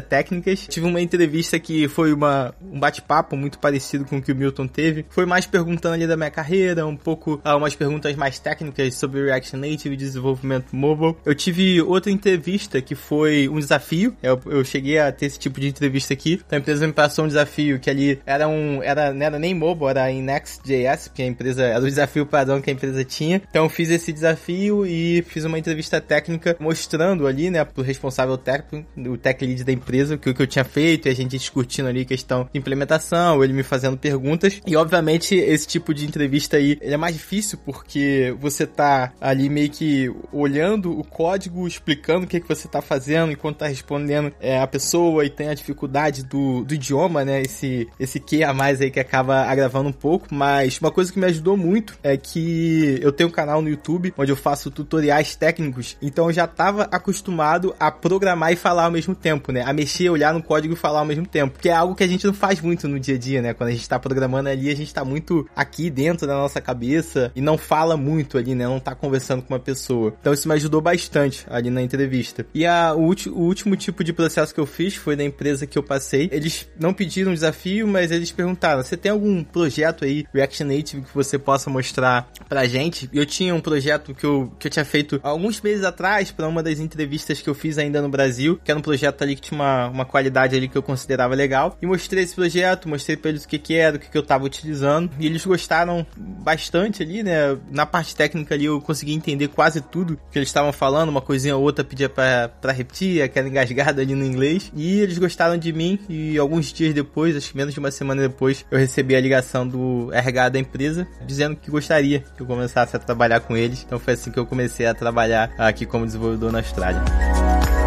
técnicas. 0.00 0.66
Tive 0.66 0.86
uma 0.86 0.98
entrevista 0.98 1.58
que 1.58 1.86
foi 1.86 2.10
uma, 2.10 2.54
um 2.62 2.80
bate-papo 2.80 3.36
muito 3.36 3.58
parecido 3.58 4.06
com 4.06 4.16
o 4.16 4.22
que 4.22 4.32
o 4.32 4.34
Milton 4.34 4.66
teve. 4.66 5.04
Foi 5.10 5.26
mais 5.26 5.44
perguntando 5.44 5.94
ali 5.94 6.06
da 6.06 6.16
minha 6.16 6.30
carreira, 6.30 6.86
um 6.86 6.96
pouco, 6.96 7.38
ah, 7.44 7.54
umas 7.54 7.74
perguntas 7.74 8.16
mais 8.16 8.38
técnicas 8.38 8.94
sobre 8.94 9.26
React 9.26 9.56
Native 9.56 9.94
e 9.94 9.96
desenvolvimento 9.96 10.74
mobile. 10.74 11.14
Eu 11.26 11.34
tive 11.34 11.82
outra 11.82 12.10
entrevista 12.10 12.80
que 12.80 12.94
foi 12.94 13.46
um 13.46 13.58
desafio. 13.58 14.16
Eu, 14.22 14.40
eu 14.46 14.64
cheguei 14.64 14.98
a 14.98 15.12
ter 15.12 15.26
esse 15.26 15.38
tipo 15.38 15.60
de 15.60 15.68
entrevista 15.68 16.14
aqui. 16.14 16.40
Então 16.46 16.56
a 16.56 16.60
empresa 16.60 16.86
me 16.86 16.94
passou 16.94 17.26
um 17.26 17.28
desafio 17.28 17.78
que 17.78 17.90
ali 17.90 18.20
era 18.24 18.48
um, 18.48 18.82
era, 18.82 19.12
não 19.12 19.26
era 19.26 19.38
nem 19.38 19.54
mobile, 19.54 19.90
era 19.90 20.10
em 20.10 20.22
Next.js, 20.22 21.10
que 21.14 21.22
a 21.22 21.26
empresa, 21.26 21.62
era 21.62 21.84
o 21.84 21.86
desafio 21.86 22.24
padrão 22.24 22.62
que 22.62 22.70
a 22.70 22.72
empresa 22.72 23.04
tinha. 23.04 23.42
Então 23.50 23.68
fiz 23.68 23.90
esse 23.90 24.10
desafio 24.14 24.86
e 24.86 25.20
fiz 25.28 25.44
uma 25.44 25.58
entrevista 25.58 26.00
técnica 26.00 26.56
mostrando 26.58 27.01
ali, 27.26 27.50
né, 27.50 27.64
pro 27.64 27.82
responsável 27.82 28.36
técnico, 28.36 28.86
o 28.96 29.16
tech 29.16 29.44
lead 29.44 29.64
da 29.64 29.72
empresa, 29.72 30.14
o 30.14 30.18
que, 30.18 30.32
que 30.32 30.42
eu 30.42 30.46
tinha 30.46 30.64
feito 30.64 31.08
e 31.08 31.10
a 31.10 31.14
gente 31.14 31.36
discutindo 31.36 31.88
ali 31.88 32.04
questão 32.04 32.48
de 32.52 32.58
implementação, 32.58 33.42
ele 33.42 33.52
me 33.52 33.62
fazendo 33.62 33.96
perguntas. 33.96 34.60
E 34.66 34.76
obviamente 34.76 35.34
esse 35.34 35.66
tipo 35.66 35.92
de 35.94 36.06
entrevista 36.06 36.56
aí, 36.56 36.78
é 36.80 36.96
mais 36.96 37.14
difícil 37.14 37.58
porque 37.64 38.34
você 38.40 38.66
tá 38.66 39.12
ali 39.20 39.48
meio 39.48 39.70
que 39.70 40.10
olhando 40.32 40.98
o 40.98 41.04
código, 41.04 41.66
explicando 41.66 42.24
o 42.24 42.28
que, 42.28 42.40
que 42.40 42.48
você 42.48 42.68
tá 42.68 42.80
fazendo 42.80 43.32
enquanto 43.32 43.58
tá 43.58 43.66
respondendo 43.66 44.32
é, 44.40 44.58
a 44.58 44.66
pessoa 44.66 45.24
e 45.24 45.30
tem 45.30 45.48
a 45.48 45.54
dificuldade 45.54 46.24
do, 46.24 46.64
do 46.64 46.74
idioma, 46.74 47.24
né? 47.24 47.42
Esse, 47.42 47.88
esse 47.98 48.20
que 48.20 48.42
a 48.42 48.52
mais 48.52 48.80
aí 48.80 48.90
que 48.90 49.00
acaba 49.00 49.42
agravando 49.42 49.88
um 49.88 49.92
pouco. 49.92 50.28
Mas 50.30 50.78
uma 50.78 50.90
coisa 50.90 51.12
que 51.12 51.18
me 51.18 51.26
ajudou 51.26 51.56
muito 51.56 51.98
é 52.02 52.16
que 52.16 52.98
eu 53.00 53.12
tenho 53.12 53.28
um 53.28 53.32
canal 53.32 53.62
no 53.62 53.68
YouTube 53.68 54.12
onde 54.16 54.32
eu 54.32 54.36
faço 54.36 54.70
tutoriais 54.70 55.34
técnicos. 55.36 55.96
Então 56.00 56.26
eu 56.26 56.32
já 56.32 56.46
tava 56.46 56.81
acostumado 56.90 57.74
a 57.78 57.90
programar 57.90 58.52
e 58.52 58.56
falar 58.56 58.84
ao 58.84 58.90
mesmo 58.90 59.14
tempo, 59.14 59.52
né? 59.52 59.62
A 59.62 59.72
mexer, 59.72 60.10
olhar 60.10 60.32
no 60.34 60.42
código 60.42 60.74
e 60.74 60.76
falar 60.76 61.00
ao 61.00 61.04
mesmo 61.04 61.26
tempo. 61.26 61.58
Que 61.58 61.68
é 61.68 61.72
algo 61.72 61.94
que 61.94 62.04
a 62.04 62.08
gente 62.08 62.26
não 62.26 62.34
faz 62.34 62.60
muito 62.60 62.88
no 62.88 62.98
dia 62.98 63.14
a 63.14 63.18
dia, 63.18 63.42
né? 63.42 63.54
Quando 63.54 63.70
a 63.70 63.72
gente 63.72 63.88
tá 63.88 63.98
programando 63.98 64.48
ali, 64.48 64.70
a 64.70 64.76
gente 64.76 64.92
tá 64.92 65.04
muito 65.04 65.48
aqui 65.54 65.90
dentro 65.90 66.26
da 66.26 66.34
nossa 66.34 66.60
cabeça 66.60 67.30
e 67.34 67.40
não 67.40 67.56
fala 67.58 67.96
muito 67.96 68.38
ali, 68.38 68.54
né? 68.54 68.66
Não 68.66 68.80
tá 68.80 68.94
conversando 68.94 69.42
com 69.42 69.54
uma 69.54 69.60
pessoa. 69.60 70.14
Então 70.20 70.32
isso 70.32 70.48
me 70.48 70.54
ajudou 70.54 70.80
bastante 70.80 71.46
ali 71.48 71.70
na 71.70 71.82
entrevista. 71.82 72.46
E 72.54 72.66
a, 72.66 72.94
o, 72.94 73.00
o 73.02 73.40
último 73.40 73.76
tipo 73.76 74.02
de 74.02 74.12
processo 74.12 74.54
que 74.54 74.60
eu 74.60 74.66
fiz 74.66 74.94
foi 74.94 75.16
da 75.16 75.24
empresa 75.24 75.66
que 75.66 75.78
eu 75.78 75.82
passei. 75.82 76.28
Eles 76.32 76.68
não 76.78 76.92
pediram 76.92 77.32
um 77.32 77.34
desafio, 77.34 77.86
mas 77.86 78.10
eles 78.10 78.30
perguntaram: 78.30 78.82
você 78.82 78.96
tem 78.96 79.12
algum 79.12 79.42
projeto 79.44 80.04
aí, 80.04 80.24
React 80.32 80.64
Native, 80.64 81.02
que 81.02 81.14
você 81.14 81.38
possa 81.38 81.70
mostrar 81.70 82.30
pra 82.48 82.66
gente? 82.66 83.08
Eu 83.12 83.26
tinha 83.26 83.54
um 83.54 83.60
projeto 83.60 84.14
que 84.14 84.24
eu, 84.24 84.52
que 84.58 84.66
eu 84.66 84.70
tinha 84.70 84.84
feito 84.84 85.20
alguns 85.22 85.60
meses 85.60 85.84
atrás 85.84 86.30
para 86.30 86.48
uma 86.48 86.62
das 86.62 86.71
das 86.72 86.80
entrevistas 86.80 87.40
que 87.40 87.48
eu 87.48 87.54
fiz 87.54 87.78
ainda 87.78 88.00
no 88.00 88.08
Brasil, 88.08 88.58
que 88.62 88.70
era 88.70 88.78
um 88.78 88.82
projeto 88.82 89.22
ali 89.22 89.34
que 89.34 89.42
tinha 89.42 89.58
uma, 89.58 89.88
uma 89.88 90.04
qualidade 90.04 90.56
ali 90.56 90.68
que 90.68 90.76
eu 90.76 90.82
considerava 90.82 91.34
legal. 91.34 91.76
E 91.80 91.86
mostrei 91.86 92.24
esse 92.24 92.34
projeto, 92.34 92.88
mostrei 92.88 93.16
pra 93.16 93.30
eles 93.30 93.44
o 93.44 93.48
que 93.48 93.58
que 93.58 93.74
era, 93.74 93.96
o 93.96 93.98
que 93.98 94.10
que 94.10 94.18
eu 94.18 94.22
tava 94.22 94.44
utilizando. 94.44 95.10
E 95.18 95.26
eles 95.26 95.44
gostaram 95.44 96.06
bastante 96.16 97.02
ali, 97.02 97.22
né? 97.22 97.56
Na 97.70 97.86
parte 97.86 98.14
técnica 98.14 98.54
ali 98.54 98.64
eu 98.64 98.80
consegui 98.80 99.12
entender 99.12 99.48
quase 99.48 99.80
tudo 99.80 100.18
que 100.30 100.38
eles 100.38 100.48
estavam 100.48 100.72
falando, 100.72 101.08
uma 101.08 101.20
coisinha 101.20 101.56
ou 101.56 101.62
outra 101.62 101.84
pedia 101.84 102.08
pra, 102.08 102.48
pra 102.48 102.72
repetir, 102.72 103.22
aquela 103.22 103.48
engasgada 103.48 104.02
ali 104.02 104.14
no 104.14 104.24
inglês. 104.24 104.72
E 104.74 105.00
eles 105.00 105.18
gostaram 105.18 105.56
de 105.56 105.72
mim 105.72 105.98
e 106.08 106.38
alguns 106.38 106.72
dias 106.72 106.94
depois, 106.94 107.36
acho 107.36 107.50
que 107.50 107.56
menos 107.56 107.74
de 107.74 107.80
uma 107.80 107.90
semana 107.90 108.22
depois, 108.22 108.64
eu 108.70 108.78
recebi 108.78 109.14
a 109.14 109.20
ligação 109.20 109.66
do 109.66 110.12
RH 110.12 110.48
da 110.50 110.58
empresa 110.58 111.06
dizendo 111.26 111.56
que 111.56 111.70
gostaria 111.70 112.20
que 112.36 112.42
eu 112.42 112.46
começasse 112.46 112.96
a 112.96 112.98
trabalhar 112.98 113.40
com 113.40 113.56
eles. 113.56 113.82
Então 113.84 113.98
foi 113.98 114.14
assim 114.14 114.30
que 114.30 114.38
eu 114.38 114.46
comecei 114.46 114.86
a 114.86 114.94
trabalhar 114.94 115.52
aqui 115.58 115.86
como 115.86 116.06
desenvolvedor 116.06 116.52
na 116.52 116.61
Austrália. 116.62 117.81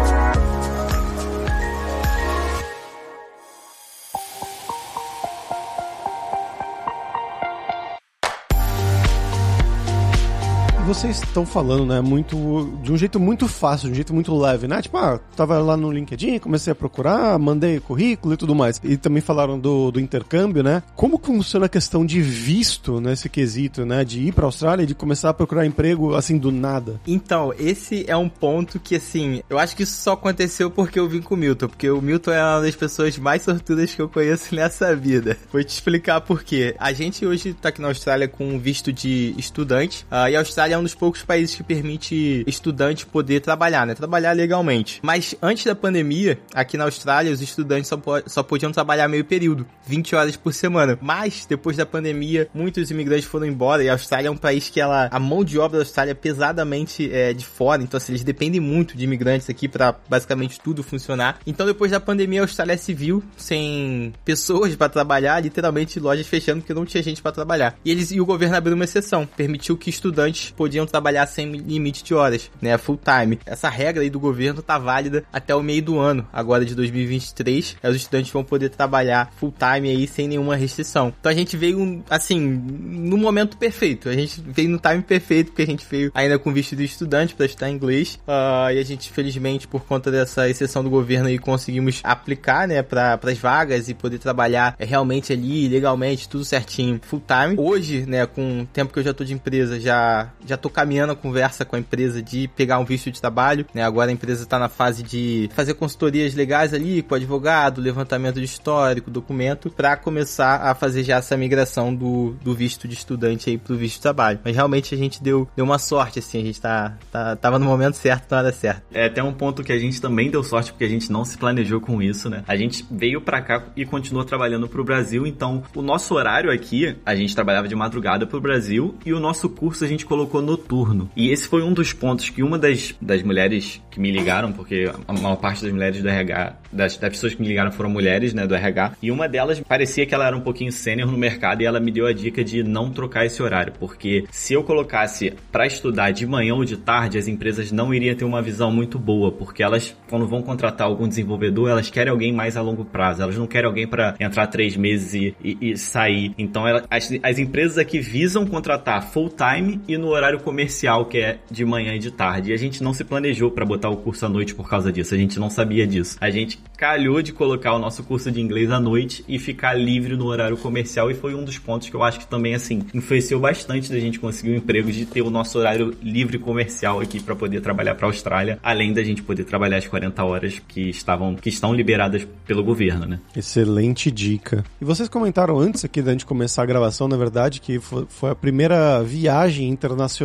Vocês 10.86 11.20
estão 11.20 11.44
falando, 11.44 11.84
né, 11.84 12.00
muito 12.00 12.78
de 12.80 12.92
um 12.92 12.96
jeito 12.96 13.18
muito 13.18 13.48
fácil, 13.48 13.88
de 13.88 13.92
um 13.92 13.94
jeito 13.96 14.14
muito 14.14 14.32
leve, 14.38 14.68
né? 14.68 14.80
Tipo, 14.80 14.96
ah, 14.98 15.18
tava 15.34 15.58
lá 15.58 15.76
no 15.76 15.90
LinkedIn, 15.90 16.38
comecei 16.38 16.70
a 16.70 16.76
procurar, 16.76 17.36
mandei 17.40 17.80
currículo 17.80 18.34
e 18.34 18.36
tudo 18.36 18.54
mais. 18.54 18.80
E 18.84 18.96
também 18.96 19.20
falaram 19.20 19.58
do, 19.58 19.90
do 19.90 19.98
intercâmbio, 19.98 20.62
né? 20.62 20.84
Como 20.94 21.18
funciona 21.18 21.66
a 21.66 21.68
questão 21.68 22.06
de 22.06 22.22
visto 22.22 23.00
nesse 23.00 23.28
quesito, 23.28 23.84
né? 23.84 24.04
De 24.04 24.20
ir 24.20 24.32
pra 24.32 24.46
Austrália 24.46 24.84
e 24.84 24.86
de 24.86 24.94
começar 24.94 25.30
a 25.30 25.34
procurar 25.34 25.66
emprego 25.66 26.14
assim 26.14 26.38
do 26.38 26.52
nada? 26.52 27.00
Então, 27.04 27.52
esse 27.58 28.04
é 28.06 28.16
um 28.16 28.28
ponto 28.28 28.78
que, 28.78 28.94
assim, 28.94 29.42
eu 29.50 29.58
acho 29.58 29.74
que 29.74 29.82
isso 29.82 30.00
só 30.00 30.12
aconteceu 30.12 30.70
porque 30.70 31.00
eu 31.00 31.08
vim 31.08 31.20
com 31.20 31.34
o 31.34 31.38
Milton, 31.38 31.66
porque 31.66 31.90
o 31.90 32.00
Milton 32.00 32.30
é 32.30 32.40
uma 32.40 32.60
das 32.60 32.76
pessoas 32.76 33.18
mais 33.18 33.42
sortudas 33.42 33.92
que 33.92 34.00
eu 34.00 34.08
conheço 34.08 34.54
nessa 34.54 34.94
vida. 34.94 35.36
Vou 35.52 35.64
te 35.64 35.70
explicar 35.70 36.20
por 36.20 36.44
quê. 36.44 36.76
A 36.78 36.92
gente 36.92 37.26
hoje 37.26 37.54
tá 37.54 37.70
aqui 37.70 37.80
na 37.80 37.88
Austrália 37.88 38.28
com 38.28 38.56
visto 38.56 38.92
de 38.92 39.34
estudante, 39.36 40.06
uh, 40.12 40.28
e 40.30 40.36
a 40.36 40.38
Austrália 40.38 40.75
é 40.76 40.78
um 40.78 40.82
dos 40.82 40.94
poucos 40.94 41.22
países 41.22 41.54
que 41.54 41.62
permite 41.62 42.44
estudante 42.46 43.06
poder 43.06 43.40
trabalhar, 43.40 43.86
né? 43.86 43.94
Trabalhar 43.94 44.32
legalmente. 44.32 45.00
Mas 45.02 45.34
antes 45.42 45.64
da 45.64 45.74
pandemia, 45.74 46.38
aqui 46.54 46.76
na 46.76 46.84
Austrália, 46.84 47.32
os 47.32 47.40
estudantes 47.40 47.88
só, 47.88 48.00
só 48.26 48.42
podiam 48.42 48.70
trabalhar 48.70 49.08
meio 49.08 49.24
período, 49.24 49.66
20 49.86 50.14
horas 50.14 50.36
por 50.36 50.52
semana. 50.52 50.98
Mas, 51.00 51.46
depois 51.46 51.76
da 51.76 51.86
pandemia, 51.86 52.48
muitos 52.54 52.90
imigrantes 52.90 53.24
foram 53.24 53.46
embora 53.46 53.82
e 53.82 53.88
a 53.88 53.92
Austrália 53.92 54.28
é 54.28 54.30
um 54.30 54.36
país 54.36 54.68
que 54.68 54.80
ela, 54.80 55.08
a 55.10 55.18
mão 55.18 55.44
de 55.44 55.58
obra 55.58 55.78
da 55.78 55.82
Austrália 55.84 56.12
é 56.12 56.14
pesadamente 56.14 57.10
é, 57.12 57.32
de 57.32 57.44
fora, 57.44 57.82
então 57.82 57.98
assim, 57.98 58.12
eles 58.12 58.24
dependem 58.24 58.60
muito 58.60 58.96
de 58.96 59.04
imigrantes 59.04 59.48
aqui 59.48 59.68
para 59.68 59.94
basicamente 60.08 60.60
tudo 60.60 60.82
funcionar. 60.82 61.38
Então, 61.46 61.66
depois 61.66 61.90
da 61.90 62.00
pandemia, 62.00 62.40
a 62.40 62.44
Austrália 62.44 62.76
se 62.76 62.92
viu 62.92 63.22
sem 63.36 64.12
pessoas 64.24 64.74
para 64.76 64.88
trabalhar, 64.88 65.40
literalmente 65.40 65.98
lojas 65.98 66.26
fechando 66.26 66.60
porque 66.60 66.74
não 66.74 66.84
tinha 66.84 67.02
gente 67.02 67.22
para 67.22 67.32
trabalhar. 67.32 67.78
E 67.84 67.90
eles 67.90 68.10
e 68.10 68.20
o 68.20 68.26
governo 68.26 68.56
abriu 68.56 68.74
uma 68.74 68.84
exceção, 68.84 69.26
permitiu 69.26 69.76
que 69.76 69.90
estudantes 69.90 70.50
podiam 70.66 70.84
trabalhar 70.84 71.24
sem 71.28 71.52
limite 71.52 72.02
de 72.02 72.12
horas, 72.12 72.50
né, 72.60 72.76
full 72.76 72.98
time. 72.98 73.38
Essa 73.46 73.68
regra 73.68 74.02
aí 74.02 74.10
do 74.10 74.18
governo 74.18 74.60
tá 74.60 74.76
válida 74.76 75.22
até 75.32 75.54
o 75.54 75.62
meio 75.62 75.80
do 75.80 75.96
ano, 75.96 76.26
agora 76.32 76.64
de 76.64 76.74
2023. 76.74 77.76
Os 77.84 77.94
estudantes 77.94 78.32
vão 78.32 78.42
poder 78.42 78.70
trabalhar 78.70 79.30
full 79.36 79.54
time 79.56 79.88
aí 79.88 80.08
sem 80.08 80.26
nenhuma 80.26 80.56
restrição. 80.56 81.14
Então 81.20 81.30
a 81.30 81.34
gente 81.34 81.56
veio, 81.56 82.02
assim, 82.10 82.40
no 82.40 83.16
momento 83.16 83.56
perfeito. 83.56 84.08
A 84.08 84.12
gente 84.12 84.42
veio 84.44 84.68
no 84.68 84.80
time 84.80 85.02
perfeito, 85.02 85.52
porque 85.52 85.62
a 85.62 85.66
gente 85.66 85.86
veio 85.88 86.10
ainda 86.12 86.36
com 86.36 86.52
visto 86.52 86.74
de 86.74 86.84
estudante 86.84 87.32
para 87.36 87.46
estudar 87.46 87.70
inglês. 87.70 88.18
Uh, 88.26 88.72
e 88.72 88.78
a 88.80 88.84
gente, 88.84 89.08
felizmente, 89.12 89.68
por 89.68 89.84
conta 89.84 90.10
dessa 90.10 90.48
exceção 90.48 90.82
do 90.82 90.90
governo 90.90 91.28
aí, 91.28 91.38
conseguimos 91.38 92.00
aplicar, 92.02 92.66
né, 92.66 92.82
para 92.82 93.20
as 93.22 93.38
vagas 93.38 93.88
e 93.88 93.94
poder 93.94 94.18
trabalhar 94.18 94.74
realmente 94.80 95.32
ali, 95.32 95.68
legalmente, 95.68 96.28
tudo 96.28 96.44
certinho, 96.44 97.00
full 97.04 97.22
time. 97.24 97.54
Hoje, 97.56 98.04
né, 98.04 98.26
com 98.26 98.62
o 98.62 98.66
tempo 98.66 98.92
que 98.92 98.98
eu 98.98 99.04
já 99.04 99.14
tô 99.14 99.22
de 99.22 99.32
empresa, 99.32 99.78
já, 99.78 100.32
já 100.44 100.55
tô 100.56 100.70
caminhando 100.70 101.12
a 101.12 101.16
conversa 101.16 101.64
com 101.64 101.76
a 101.76 101.78
empresa 101.78 102.22
de 102.22 102.48
pegar 102.48 102.78
um 102.78 102.84
visto 102.84 103.10
de 103.10 103.20
trabalho, 103.20 103.66
né? 103.74 103.82
Agora 103.82 104.10
a 104.10 104.12
empresa 104.12 104.42
está 104.42 104.58
na 104.58 104.68
fase 104.68 105.02
de 105.02 105.48
fazer 105.54 105.74
consultorias 105.74 106.34
legais 106.34 106.72
ali 106.72 107.02
com 107.02 107.14
advogado, 107.14 107.80
levantamento 107.80 108.36
de 108.36 108.44
histórico, 108.44 109.10
documento, 109.10 109.70
para 109.70 109.96
começar 109.96 110.56
a 110.62 110.74
fazer 110.74 111.04
já 111.04 111.16
essa 111.16 111.36
migração 111.36 111.94
do, 111.94 112.34
do 112.42 112.54
visto 112.54 112.88
de 112.88 112.94
estudante 112.94 113.50
aí 113.50 113.58
pro 113.58 113.76
visto 113.76 113.96
de 113.96 114.02
trabalho. 114.02 114.40
Mas 114.44 114.54
realmente 114.54 114.94
a 114.94 114.98
gente 114.98 115.22
deu, 115.22 115.48
deu 115.56 115.64
uma 115.64 115.78
sorte, 115.78 116.18
assim, 116.18 116.40
a 116.40 116.44
gente 116.44 116.60
tá, 116.60 116.96
tá, 117.10 117.36
tava 117.36 117.58
no 117.58 117.66
momento 117.66 117.94
certo, 117.94 118.30
na 118.30 118.38
hora 118.38 118.52
certa. 118.52 118.82
É 118.92 119.06
até 119.06 119.22
um 119.22 119.32
ponto 119.32 119.62
que 119.62 119.72
a 119.72 119.78
gente 119.78 120.00
também 120.00 120.30
deu 120.30 120.42
sorte, 120.42 120.72
porque 120.72 120.84
a 120.84 120.88
gente 120.88 121.10
não 121.10 121.24
se 121.24 121.36
planejou 121.38 121.80
com 121.80 122.02
isso, 122.02 122.28
né? 122.28 122.44
A 122.46 122.56
gente 122.56 122.84
veio 122.90 123.20
para 123.20 123.40
cá 123.42 123.64
e 123.76 123.84
continuou 123.84 124.24
trabalhando 124.24 124.68
pro 124.68 124.84
Brasil, 124.84 125.26
então 125.26 125.62
o 125.74 125.82
nosso 125.82 126.14
horário 126.14 126.50
aqui, 126.50 126.96
a 127.04 127.14
gente 127.14 127.34
trabalhava 127.34 127.68
de 127.68 127.74
madrugada 127.74 128.26
pro 128.26 128.40
Brasil 128.40 128.94
e 129.04 129.12
o 129.12 129.20
nosso 129.20 129.48
curso 129.48 129.84
a 129.84 129.88
gente 129.88 130.04
colocou 130.06 130.40
noturno. 130.46 131.10
E 131.16 131.30
esse 131.30 131.48
foi 131.48 131.62
um 131.62 131.72
dos 131.72 131.92
pontos 131.92 132.30
que 132.30 132.42
uma 132.42 132.58
das, 132.58 132.94
das 133.00 133.22
mulheres 133.22 133.82
que 133.90 134.00
me 134.00 134.10
ligaram, 134.10 134.52
porque 134.52 134.90
a 135.06 135.12
maior 135.12 135.36
parte 135.36 135.62
das 135.62 135.72
mulheres 135.72 136.00
do 136.00 136.08
RH, 136.08 136.56
das, 136.72 136.96
das 136.96 137.10
pessoas 137.10 137.34
que 137.34 137.42
me 137.42 137.48
ligaram 137.48 137.72
foram 137.72 137.90
mulheres, 137.90 138.32
né, 138.32 138.46
do 138.46 138.54
RH, 138.54 138.92
e 139.02 139.10
uma 139.10 139.28
delas 139.28 139.60
parecia 139.60 140.06
que 140.06 140.14
ela 140.14 140.26
era 140.26 140.36
um 140.36 140.40
pouquinho 140.40 140.70
sênior 140.70 141.10
no 141.10 141.18
mercado 141.18 141.62
e 141.62 141.66
ela 141.66 141.80
me 141.80 141.90
deu 141.90 142.06
a 142.06 142.12
dica 142.12 142.44
de 142.44 142.62
não 142.62 142.90
trocar 142.90 143.26
esse 143.26 143.42
horário, 143.42 143.72
porque 143.78 144.24
se 144.30 144.54
eu 144.54 144.62
colocasse 144.62 145.34
para 145.50 145.66
estudar 145.66 146.10
de 146.12 146.26
manhã 146.26 146.54
ou 146.54 146.64
de 146.64 146.76
tarde, 146.76 147.18
as 147.18 147.26
empresas 147.26 147.72
não 147.72 147.92
iriam 147.92 148.14
ter 148.14 148.24
uma 148.24 148.42
visão 148.42 148.70
muito 148.70 148.98
boa, 148.98 149.32
porque 149.32 149.62
elas, 149.62 149.96
quando 150.08 150.26
vão 150.26 150.42
contratar 150.42 150.86
algum 150.86 151.08
desenvolvedor, 151.08 151.70
elas 151.70 151.90
querem 151.90 152.10
alguém 152.10 152.32
mais 152.32 152.56
a 152.56 152.62
longo 152.62 152.84
prazo, 152.84 153.22
elas 153.22 153.36
não 153.36 153.46
querem 153.46 153.66
alguém 153.66 153.86
para 153.86 154.14
entrar 154.20 154.46
três 154.46 154.76
meses 154.76 155.14
e, 155.14 155.34
e, 155.42 155.70
e 155.70 155.76
sair. 155.76 156.32
Então, 156.38 156.66
ela, 156.66 156.84
as, 156.90 157.10
as 157.22 157.38
empresas 157.38 157.78
aqui 157.78 157.98
visam 157.98 158.46
contratar 158.46 159.02
full 159.10 159.30
time 159.30 159.80
e 159.88 159.96
no 159.96 160.08
horário 160.08 160.35
comercial 160.38 161.06
que 161.06 161.18
é 161.18 161.38
de 161.50 161.64
manhã 161.64 161.94
e 161.94 161.98
de 161.98 162.10
tarde. 162.10 162.50
E 162.50 162.54
a 162.54 162.56
gente 162.56 162.82
não 162.82 162.92
se 162.92 163.04
planejou 163.04 163.50
para 163.50 163.64
botar 163.64 163.88
o 163.90 163.96
curso 163.96 164.26
à 164.26 164.28
noite 164.28 164.54
por 164.54 164.68
causa 164.68 164.92
disso. 164.92 165.14
A 165.14 165.18
gente 165.18 165.38
não 165.38 165.50
sabia 165.50 165.86
disso. 165.86 166.16
A 166.20 166.30
gente 166.30 166.58
calhou 166.76 167.22
de 167.22 167.32
colocar 167.32 167.74
o 167.74 167.78
nosso 167.78 168.02
curso 168.04 168.30
de 168.30 168.40
inglês 168.40 168.70
à 168.70 168.78
noite 168.78 169.24
e 169.28 169.38
ficar 169.38 169.74
livre 169.74 170.16
no 170.16 170.26
horário 170.26 170.56
comercial. 170.56 171.10
E 171.10 171.14
foi 171.14 171.34
um 171.34 171.44
dos 171.44 171.58
pontos 171.58 171.88
que 171.88 171.96
eu 171.96 172.02
acho 172.02 172.18
que 172.18 172.26
também, 172.26 172.54
assim, 172.54 172.82
influenciou 172.94 173.40
bastante 173.40 173.90
da 173.90 173.98
gente 173.98 174.18
conseguir 174.18 174.52
um 174.52 174.56
emprego, 174.56 174.90
de 174.90 175.06
ter 175.06 175.22
o 175.22 175.30
nosso 175.30 175.58
horário 175.58 175.94
livre 176.02 176.38
comercial 176.38 177.00
aqui 177.00 177.20
para 177.20 177.34
poder 177.34 177.60
trabalhar 177.60 177.94
para 177.94 178.06
a 178.06 178.10
Austrália, 178.10 178.58
além 178.62 178.92
da 178.92 179.02
gente 179.02 179.22
poder 179.22 179.44
trabalhar 179.44 179.78
as 179.78 179.86
40 179.86 180.24
horas 180.24 180.60
que 180.66 180.88
estavam 180.88 181.34
que 181.34 181.48
estão 181.48 181.74
liberadas 181.74 182.26
pelo 182.46 182.62
governo, 182.62 183.06
né? 183.06 183.20
Excelente 183.34 184.10
dica. 184.10 184.64
E 184.80 184.84
vocês 184.84 185.08
comentaram 185.08 185.58
antes 185.58 185.84
aqui 185.84 186.02
da 186.02 186.12
gente 186.12 186.26
começar 186.26 186.62
a 186.62 186.66
gravação, 186.66 187.08
na 187.08 187.16
verdade, 187.16 187.60
que 187.60 187.78
foi 187.80 188.30
a 188.30 188.34
primeira 188.34 189.02
viagem 189.02 189.68
internacional, 189.68 190.15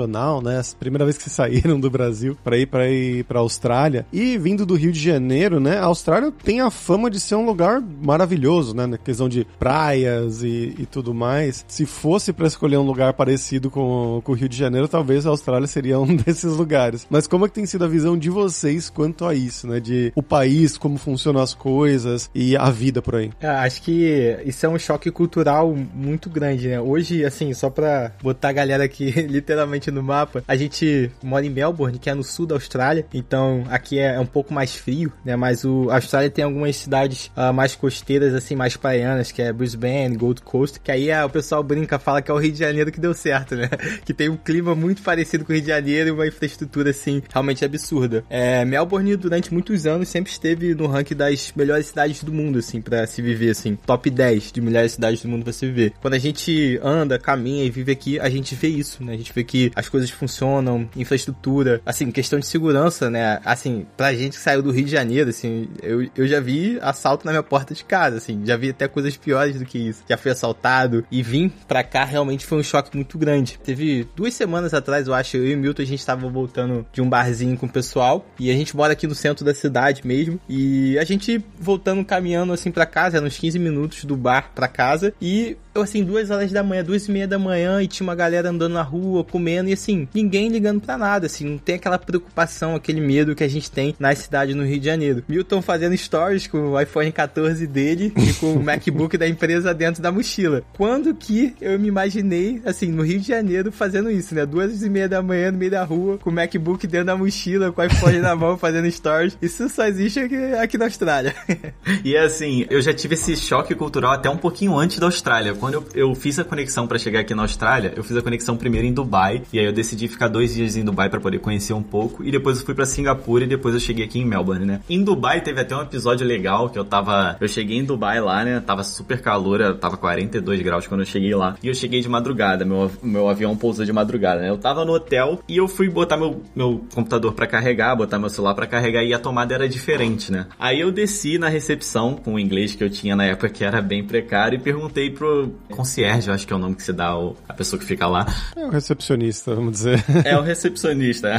né? 0.42 0.60
A 0.60 0.80
primeira 0.80 1.06
vez 1.06 1.18
que 1.18 1.24
vocês 1.24 1.34
saíram 1.36 1.80
do 1.80 1.90
Brasil 1.90 2.38
para 2.44 2.58
ir 2.58 2.66
para 2.66 2.90
ir 2.90 3.24
para 3.26 3.40
Austrália 3.40 4.06
e 4.12 4.38
vindo 4.38 4.66
do 4.66 4.76
Rio 4.76 4.92
de 4.92 5.00
Janeiro, 5.00 5.60
né? 5.60 5.78
A 5.78 5.86
Austrália 5.86 6.32
tem 6.44 6.62
a 6.62 6.70
fama 6.70 7.10
de 7.10 7.20
ser 7.20 7.36
um 7.36 7.46
lugar 7.46 7.82
maravilhoso, 7.82 8.76
né? 8.76 8.86
Na 8.86 8.98
questão 8.98 9.28
de 9.28 9.46
praias 9.60 10.44
e, 10.44 10.76
e 10.78 10.86
tudo 10.86 11.14
mais. 11.14 11.66
Se 11.68 11.86
fosse 11.86 12.32
para 12.32 12.48
escolher 12.48 12.78
um 12.78 12.86
lugar 12.86 13.14
parecido 13.14 13.70
com, 13.70 14.22
com 14.24 14.32
o 14.32 14.36
Rio 14.36 14.50
de 14.50 14.58
Janeiro, 14.58 14.88
talvez 14.88 15.26
a 15.26 15.30
Austrália 15.30 15.68
seria 15.68 16.00
um 16.00 16.16
desses 16.16 16.54
lugares. 16.54 17.08
Mas 17.10 17.28
como 17.28 17.46
é 17.46 17.48
que 17.48 17.56
tem 17.56 17.66
sido 17.66 17.86
a 17.86 17.88
visão 17.88 18.18
de 18.18 18.30
vocês 18.30 18.90
quanto 18.90 19.26
a 19.26 19.34
isso, 19.34 19.68
né? 19.68 19.80
De 19.80 20.12
o 20.16 20.24
país, 20.24 20.78
como 20.78 20.98
funcionam 20.98 21.42
as 21.42 21.54
coisas 21.54 22.30
e 22.34 22.56
a 22.56 22.70
vida 22.70 23.02
por 23.02 23.16
aí? 23.16 23.32
É, 23.40 23.48
acho 23.48 23.82
que 23.82 24.38
isso 24.46 24.66
é 24.66 24.70
um 24.70 24.78
choque 24.78 25.12
cultural 25.12 25.76
muito 25.94 26.30
grande, 26.30 26.68
né? 26.68 26.80
Hoje, 26.80 27.26
assim, 27.26 27.54
só 27.54 27.70
pra 27.70 28.12
botar 28.22 28.50
a 28.50 28.54
galera 28.54 28.84
aqui 28.84 29.12
literalmente 29.28 29.81
no 29.90 30.04
mapa, 30.04 30.44
a 30.48 30.56
gente 30.56 31.10
mora 31.24 31.46
em 31.46 31.50
Melbourne, 31.50 31.98
que 31.98 32.10
é 32.10 32.14
no 32.14 32.24
sul 32.24 32.46
da 32.46 32.56
Austrália, 32.56 33.06
então 33.14 33.64
aqui 33.70 33.98
é 33.98 34.20
um 34.20 34.26
pouco 34.26 34.54
mais 34.54 34.76
frio, 34.76 35.12
né? 35.24 35.36
Mas 35.36 35.64
o, 35.64 35.90
a 35.90 35.96
Austrália 35.96 36.30
tem 36.30 36.44
algumas 36.44 36.76
cidades 36.76 37.32
uh, 37.38 37.54
mais 37.54 37.76
costeiras, 37.76 38.34
assim, 38.34 38.56
mais 38.56 38.76
praianas, 38.76 39.32
que 39.32 39.42
é 39.42 39.52
Brisbane, 39.54 40.18
Gold 40.18 40.42
Coast, 40.42 40.80
que 40.80 40.92
aí 40.92 41.10
é, 41.10 41.24
o 41.24 41.30
pessoal 41.30 41.64
brinca, 41.64 41.98
fala 41.98 42.22
que 42.22 42.30
é 42.30 42.34
o 42.34 42.38
Rio 42.38 42.52
de 42.52 42.60
Janeiro 42.60 42.92
que 42.92 43.00
deu 43.00 43.14
certo, 43.14 43.56
né? 43.56 43.70
que 44.06 44.14
tem 44.14 44.30
um 44.30 44.38
clima 44.38 44.76
muito 44.76 45.02
parecido 45.02 45.46
com 45.46 45.52
o 45.52 45.56
Rio 45.56 45.62
de 45.62 45.70
Janeiro 45.70 46.10
e 46.10 46.12
uma 46.12 46.28
infraestrutura, 46.28 46.92
assim, 46.92 47.22
realmente 47.32 47.64
absurda. 47.64 48.24
É, 48.30 48.66
Melbourne, 48.66 49.16
durante 49.16 49.54
muitos 49.54 49.86
anos, 49.86 50.10
sempre 50.10 50.32
esteve 50.32 50.76
no 50.76 50.88
ranking 50.88 51.16
das 51.16 51.54
melhores 51.56 51.88
cidades 51.88 52.24
do 52.24 52.34
mundo, 52.34 52.60
assim, 52.60 52.82
para 52.82 53.06
se 53.08 53.22
viver, 53.22 53.52
assim, 53.52 53.76
top 53.76 54.10
10 54.10 54.52
de 54.52 54.62
melhores 54.62 54.94
cidades 54.94 55.22
do 55.22 55.30
mundo 55.30 55.44
para 55.44 55.54
se 55.54 55.66
viver. 55.66 55.94
Quando 56.02 56.16
a 56.16 56.20
gente 56.20 56.80
anda, 56.84 57.20
caminha 57.20 57.64
e 57.64 57.70
vive 57.70 57.92
aqui, 57.92 58.20
a 58.20 58.30
gente 58.30 58.56
vê 58.56 58.68
isso, 58.68 59.04
né? 59.04 59.14
A 59.14 59.18
gente 59.18 59.32
vê 59.34 59.44
que 59.44 59.71
as 59.76 59.90
coisas 59.90 60.10
funcionam, 60.10 60.90
infraestrutura, 60.96 61.82
assim, 61.86 62.12
questão 62.12 62.40
de 62.40 62.46
segurança, 62.46 63.10
né? 63.10 63.40
Assim, 63.46 63.86
pra 63.98 64.14
gente 64.14 64.38
que 64.38 64.44
saiu 64.44 64.62
do 64.62 64.72
Rio 64.72 64.86
de 64.86 64.92
Janeiro, 64.92 65.30
assim, 65.30 65.70
eu, 65.82 66.08
eu 66.16 66.28
já 66.28 66.40
vi 66.40 66.80
assalto 66.82 67.26
na 67.26 67.32
minha 67.32 67.44
porta 67.44 67.74
de 67.74 67.84
casa, 67.84 68.18
assim, 68.18 68.42
já 68.46 68.56
vi 68.58 68.70
até 68.70 68.88
coisas 68.88 69.16
piores 69.18 69.58
do 69.58 69.66
que 69.66 69.78
isso. 69.78 70.04
Já 70.08 70.18
fui 70.18 70.32
assaltado 70.32 71.06
e 71.12 71.22
vim 71.22 71.50
pra 71.68 71.84
cá 71.84 72.04
realmente 72.04 72.46
foi 72.46 72.60
um 72.60 72.64
choque 72.64 72.96
muito 72.96 73.18
grande. 73.18 73.60
Teve 73.64 74.08
duas 74.16 74.34
semanas 74.34 74.74
atrás, 74.74 75.08
eu 75.08 75.14
acho, 75.14 75.38
eu 75.38 75.48
e 75.48 75.56
o 75.56 75.58
Milton, 75.58 75.82
a 75.82 75.86
gente 75.86 76.06
tava 76.06 76.28
voltando 76.30 76.86
de 76.92 77.02
um 77.02 77.10
barzinho 77.10 77.58
com 77.58 77.66
o 77.66 77.70
pessoal 77.70 78.26
e 78.40 78.50
a 78.50 78.54
gente 78.54 78.76
mora 78.76 78.94
aqui 78.94 79.08
no 79.08 79.16
centro 79.16 79.44
da 79.46 79.54
cidade 79.54 80.06
mesmo 80.06 80.40
e 80.48 80.98
a 80.98 81.04
gente 81.04 81.44
voltando 81.60 82.04
caminhando 82.04 82.54
assim 82.54 82.72
pra 82.72 82.86
casa, 82.86 83.18
eram 83.18 83.28
uns 83.28 83.38
15 83.38 83.60
minutos 83.60 84.06
do 84.06 84.16
bar 84.16 84.52
pra 84.54 84.68
casa 84.68 85.14
e 85.22 85.58
eu 85.74 85.82
assim, 85.82 86.04
duas 86.04 86.30
horas 86.30 86.52
da 86.52 86.62
manhã, 86.64 86.84
duas 86.84 87.08
e 87.08 87.12
meia 87.12 87.28
da 87.28 87.40
manhã, 87.40 87.82
e 87.82 87.88
tinha 87.88 88.06
uma 88.06 88.16
galera 88.16 88.50
andando 88.50 88.74
na 88.74 88.82
rua, 88.82 89.24
comendo, 89.24 89.70
e 89.70 89.74
assim, 89.74 90.08
ninguém 90.14 90.50
ligando 90.50 90.82
pra 90.82 90.98
nada, 90.98 91.26
assim, 91.28 91.46
não 91.46 91.58
tem 91.58 91.76
aquela 91.76 91.98
preocupação, 91.98 92.76
aquele 92.76 93.00
medo 93.00 93.36
que 93.36 93.44
a 93.44 93.48
gente 93.48 93.72
tem 93.72 93.96
na 93.98 94.14
cidade 94.14 94.54
no 94.54 94.66
Rio 94.66 94.80
de 94.80 94.86
Janeiro. 94.86 95.24
Milton 95.28 95.62
fazendo 95.62 95.96
stories 95.96 96.48
com 96.48 96.72
o 96.72 96.82
iPhone 96.82 97.12
14 97.12 97.66
dele 97.68 98.14
e 98.18 98.34
com 98.34 98.54
o 98.54 98.62
MacBook 98.64 99.18
da 99.18 99.28
empresa 99.28 99.74
dentro 99.74 100.02
da 100.02 100.12
mochila. 100.12 100.62
Quando 100.74 101.14
que 101.16 101.56
eu 101.62 101.80
me 101.80 101.88
imaginei, 101.88 102.62
assim, 102.66 102.88
no 102.88 103.04
Rio 103.04 103.20
de 103.20 103.28
Janeiro 103.28 103.72
fazendo 103.72 104.12
isso, 104.12 104.36
né? 104.36 104.46
Duas 104.46 104.82
e 104.84 104.90
meia 104.90 105.08
da 105.08 105.22
manhã 105.22 105.52
no 105.52 105.58
meio 105.58 105.72
da 105.72 105.84
rua, 105.84 106.18
com 106.18 106.30
o 106.30 106.34
MacBook 106.34 106.86
dentro 106.86 107.08
da 107.08 107.16
mochila, 107.16 107.72
com 107.72 107.82
o 107.82 107.86
iPhone 107.86 108.20
na 108.20 108.36
mão, 108.36 108.58
fazendo 108.58 108.92
stories. 108.92 109.38
Isso 109.42 109.70
só 109.70 109.86
existe 109.86 110.20
aqui, 110.20 110.36
aqui 110.36 110.78
na 110.78 110.86
Austrália. 110.86 111.34
e 112.04 112.18
assim, 112.18 112.66
eu 112.70 112.82
já 112.82 112.94
tive 112.94 113.16
esse 113.16 113.36
choque 113.38 113.74
cultural 113.74 114.12
até 114.12 114.30
um 114.30 114.38
pouquinho 114.38 114.78
antes 114.78 115.00
da 115.00 115.06
Austrália 115.06 115.61
quando 115.62 115.76
eu, 115.76 115.86
eu 115.94 116.16
fiz 116.16 116.40
a 116.40 116.44
conexão 116.44 116.88
para 116.88 116.98
chegar 116.98 117.20
aqui 117.20 117.36
na 117.36 117.44
Austrália, 117.44 117.94
eu 117.96 118.04
fiz 118.04 118.18
a 118.18 118.22
conexão 118.22 118.58
primeiro 118.58 118.88
em 118.88 118.92
Dubai, 118.92 119.44
e 119.54 119.60
aí 119.60 119.66
eu 119.66 119.72
decidi 119.72 120.08
ficar 120.08 120.28
dois 120.28 120.56
dias 120.56 120.76
em 120.76 120.84
Dubai 120.84 121.08
para 121.08 121.20
poder 121.20 121.38
conhecer 121.38 121.74
um 121.74 121.84
pouco, 121.84 122.24
e 122.24 122.32
depois 122.32 122.60
eu 122.60 122.66
fui 122.66 122.74
para 122.74 122.84
Singapura 122.84 123.44
e 123.44 123.48
depois 123.48 123.76
eu 123.76 123.80
cheguei 123.80 124.04
aqui 124.04 124.20
em 124.20 124.26
Melbourne, 124.26 124.66
né? 124.66 124.82
Em 124.90 125.04
Dubai 125.04 125.40
teve 125.42 125.62
até 125.62 125.78
um 125.78 125.84
episódio 125.84 126.26
legal 126.26 126.68
que 126.72 126.80
eu 126.80 126.84
tava. 126.84 127.38
Eu 127.40 127.48
cheguei 127.48 127.78
em 127.78 127.86
Dubai 127.86 128.20
lá, 128.20 128.44
né? 128.44 128.60
Tava 128.60 128.84
super 128.84 129.22
calor, 129.22 129.78
tava 129.78 129.98
42 129.98 130.62
graus 130.64 130.88
quando 130.88 131.02
eu 131.02 131.06
cheguei 131.06 131.36
lá. 131.36 131.56
E 131.62 131.68
eu 131.68 131.76
cheguei 131.76 132.02
de 132.02 132.10
madrugada, 132.10 132.66
meu, 132.66 132.92
meu 133.04 133.30
avião 133.30 133.56
pousou 133.56 133.86
de 133.86 133.94
madrugada, 133.94 134.42
né? 134.42 134.50
Eu 134.50 134.58
tava 134.58 134.84
no 134.84 134.94
hotel 134.94 135.44
e 135.48 135.58
eu 135.58 135.68
fui 135.68 135.88
botar 135.90 136.18
meu, 136.18 136.42
meu 136.56 136.84
computador 136.92 137.34
para 137.34 137.46
carregar, 137.46 137.96
botar 137.96 138.18
meu 138.18 138.30
celular 138.30 138.56
para 138.56 138.66
carregar 138.66 139.04
e 139.04 139.14
a 139.14 139.20
tomada 139.20 139.54
era 139.54 139.70
diferente, 139.70 140.32
né? 140.32 140.48
Aí 140.58 140.80
eu 140.80 140.92
desci 140.92 141.38
na 141.38 141.50
recepção 141.50 142.16
com 142.16 142.34
o 142.34 142.40
inglês 142.40 142.74
que 142.74 142.84
eu 142.84 142.90
tinha 142.90 143.16
na 143.16 143.26
época 143.26 143.50
que 143.50 143.64
era 143.64 143.80
bem 143.80 144.04
precário 144.04 144.58
e 144.58 144.60
perguntei 144.60 145.12
pro 145.12 145.51
concierge, 145.70 146.28
eu 146.28 146.34
acho 146.34 146.46
que 146.46 146.54
é 146.54 146.56
o 146.56 146.60
nome 146.60 146.76
que 146.76 146.84
se 146.84 146.94
dá 146.94 147.08
ao, 147.08 147.36
a 147.48 147.54
pessoa 147.54 147.80
que 147.80 147.86
fica 147.86 148.08
lá. 148.08 148.26
É 148.56 148.66
o 148.66 148.70
recepcionista, 148.70 149.56
vamos 149.56 149.74
dizer. 149.74 150.04
É 150.24 150.38
o 150.38 150.42
recepcionista. 150.42 151.30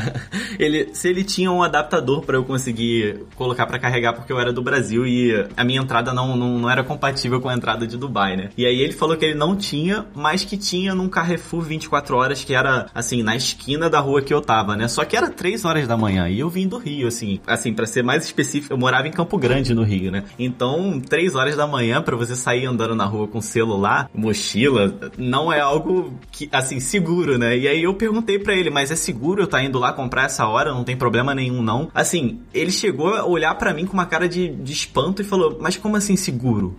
Ele, 0.59 0.91
se 0.93 1.09
ele 1.09 1.25
tinha 1.25 1.51
um 1.51 1.63
adaptador 1.63 2.23
para 2.23 2.37
eu 2.37 2.45
conseguir 2.45 3.25
colocar 3.37 3.67
para 3.67 3.79
carregar, 3.79 4.13
porque 4.13 4.33
eu 4.33 4.41
era 4.41 4.53
do 4.53 4.63
Brasil 4.63 5.07
e 5.07 5.47
a 5.57 5.65
minha 5.65 5.81
entrada 5.81 6.13
não, 6.13 6.37
não, 6.37 6.59
não, 6.59 6.71
era 6.71 6.83
compatível 6.83 7.41
com 7.41 7.49
a 7.49 7.55
entrada 7.55 7.87
de 7.87 7.97
Dubai, 7.97 8.37
né? 8.37 8.51
E 8.57 8.67
aí 8.67 8.81
ele 8.81 8.93
falou 8.93 9.17
que 9.17 9.25
ele 9.25 9.35
não 9.35 9.57
tinha, 9.57 10.07
mas 10.15 10.45
que 10.45 10.57
tinha 10.57 10.95
num 10.95 11.09
Carrefour 11.09 11.63
24 11.63 12.17
horas, 12.17 12.45
que 12.45 12.55
era, 12.55 12.87
assim, 12.95 13.23
na 13.23 13.37
esquina 13.37 13.89
da 13.89 14.01
rua 14.01 14.21
que 14.21 14.35
eu 14.35 14.41
tava, 14.41 14.77
né? 14.77 14.89
Só 14.89 15.05
que 15.05 15.17
era 15.17 15.31
3 15.31 15.65
horas 15.65 15.87
da 15.87 15.97
manhã 15.97 16.29
e 16.29 16.41
eu 16.41 16.49
vim 16.49 16.67
do 16.67 16.79
Rio, 16.79 17.09
assim. 17.09 17.41
Assim, 17.47 17.73
para 17.73 17.87
ser 17.87 18.03
mais 18.03 18.25
específico, 18.25 18.75
eu 18.75 18.79
morava 18.79 19.07
em 19.09 19.13
Campo 19.13 19.39
Grande, 19.39 19.75
no 19.75 19.83
Rio, 19.83 20.11
né? 20.11 20.25
Então, 20.39 21.01
3 21.01 21.35
horas 21.35 21.57
da 21.57 21.67
manhã, 21.67 22.03
para 22.03 22.17
você 22.17 22.35
sair 22.35 22.67
andando 22.67 22.95
na 22.95 23.05
rua 23.05 23.29
com 23.29 23.41
celular, 23.41 24.02
mochila, 24.15 25.11
não 25.17 25.53
é 25.53 25.61
algo 25.61 26.15
que, 26.31 26.49
assim, 26.53 26.81
seguro, 26.81 27.39
né? 27.39 27.57
E 27.57 27.69
aí 27.69 27.83
eu 27.83 27.95
perguntei 27.95 28.39
para 28.39 28.55
ele, 28.55 28.71
mas 28.71 28.91
é 28.91 28.97
seguro 28.97 29.43
eu 29.43 29.47
tá 29.47 29.63
indo 29.63 29.79
lá 29.79 29.93
comprar 29.93 30.25
essa 30.25 30.47
hora? 30.47 30.73
Não 30.73 30.85
tem 30.85 30.97
problema 30.97 31.35
nenhum, 31.35 31.63
não? 31.63 31.91
Assim, 31.95 32.41
ele 32.53 32.71
chegou 32.71 33.15
a 33.15 33.25
olhar 33.25 33.55
para 33.55 33.75
mim 33.75 33.87
com 33.87 33.93
uma 33.93 34.07
cara 34.07 34.29
de, 34.29 34.49
de 34.49 34.73
espanto 34.73 35.23
e 35.23 35.25
falou, 35.25 35.59
mas 35.61 35.77
como 35.77 35.97
assim 35.97 36.17
seguro? 36.17 36.77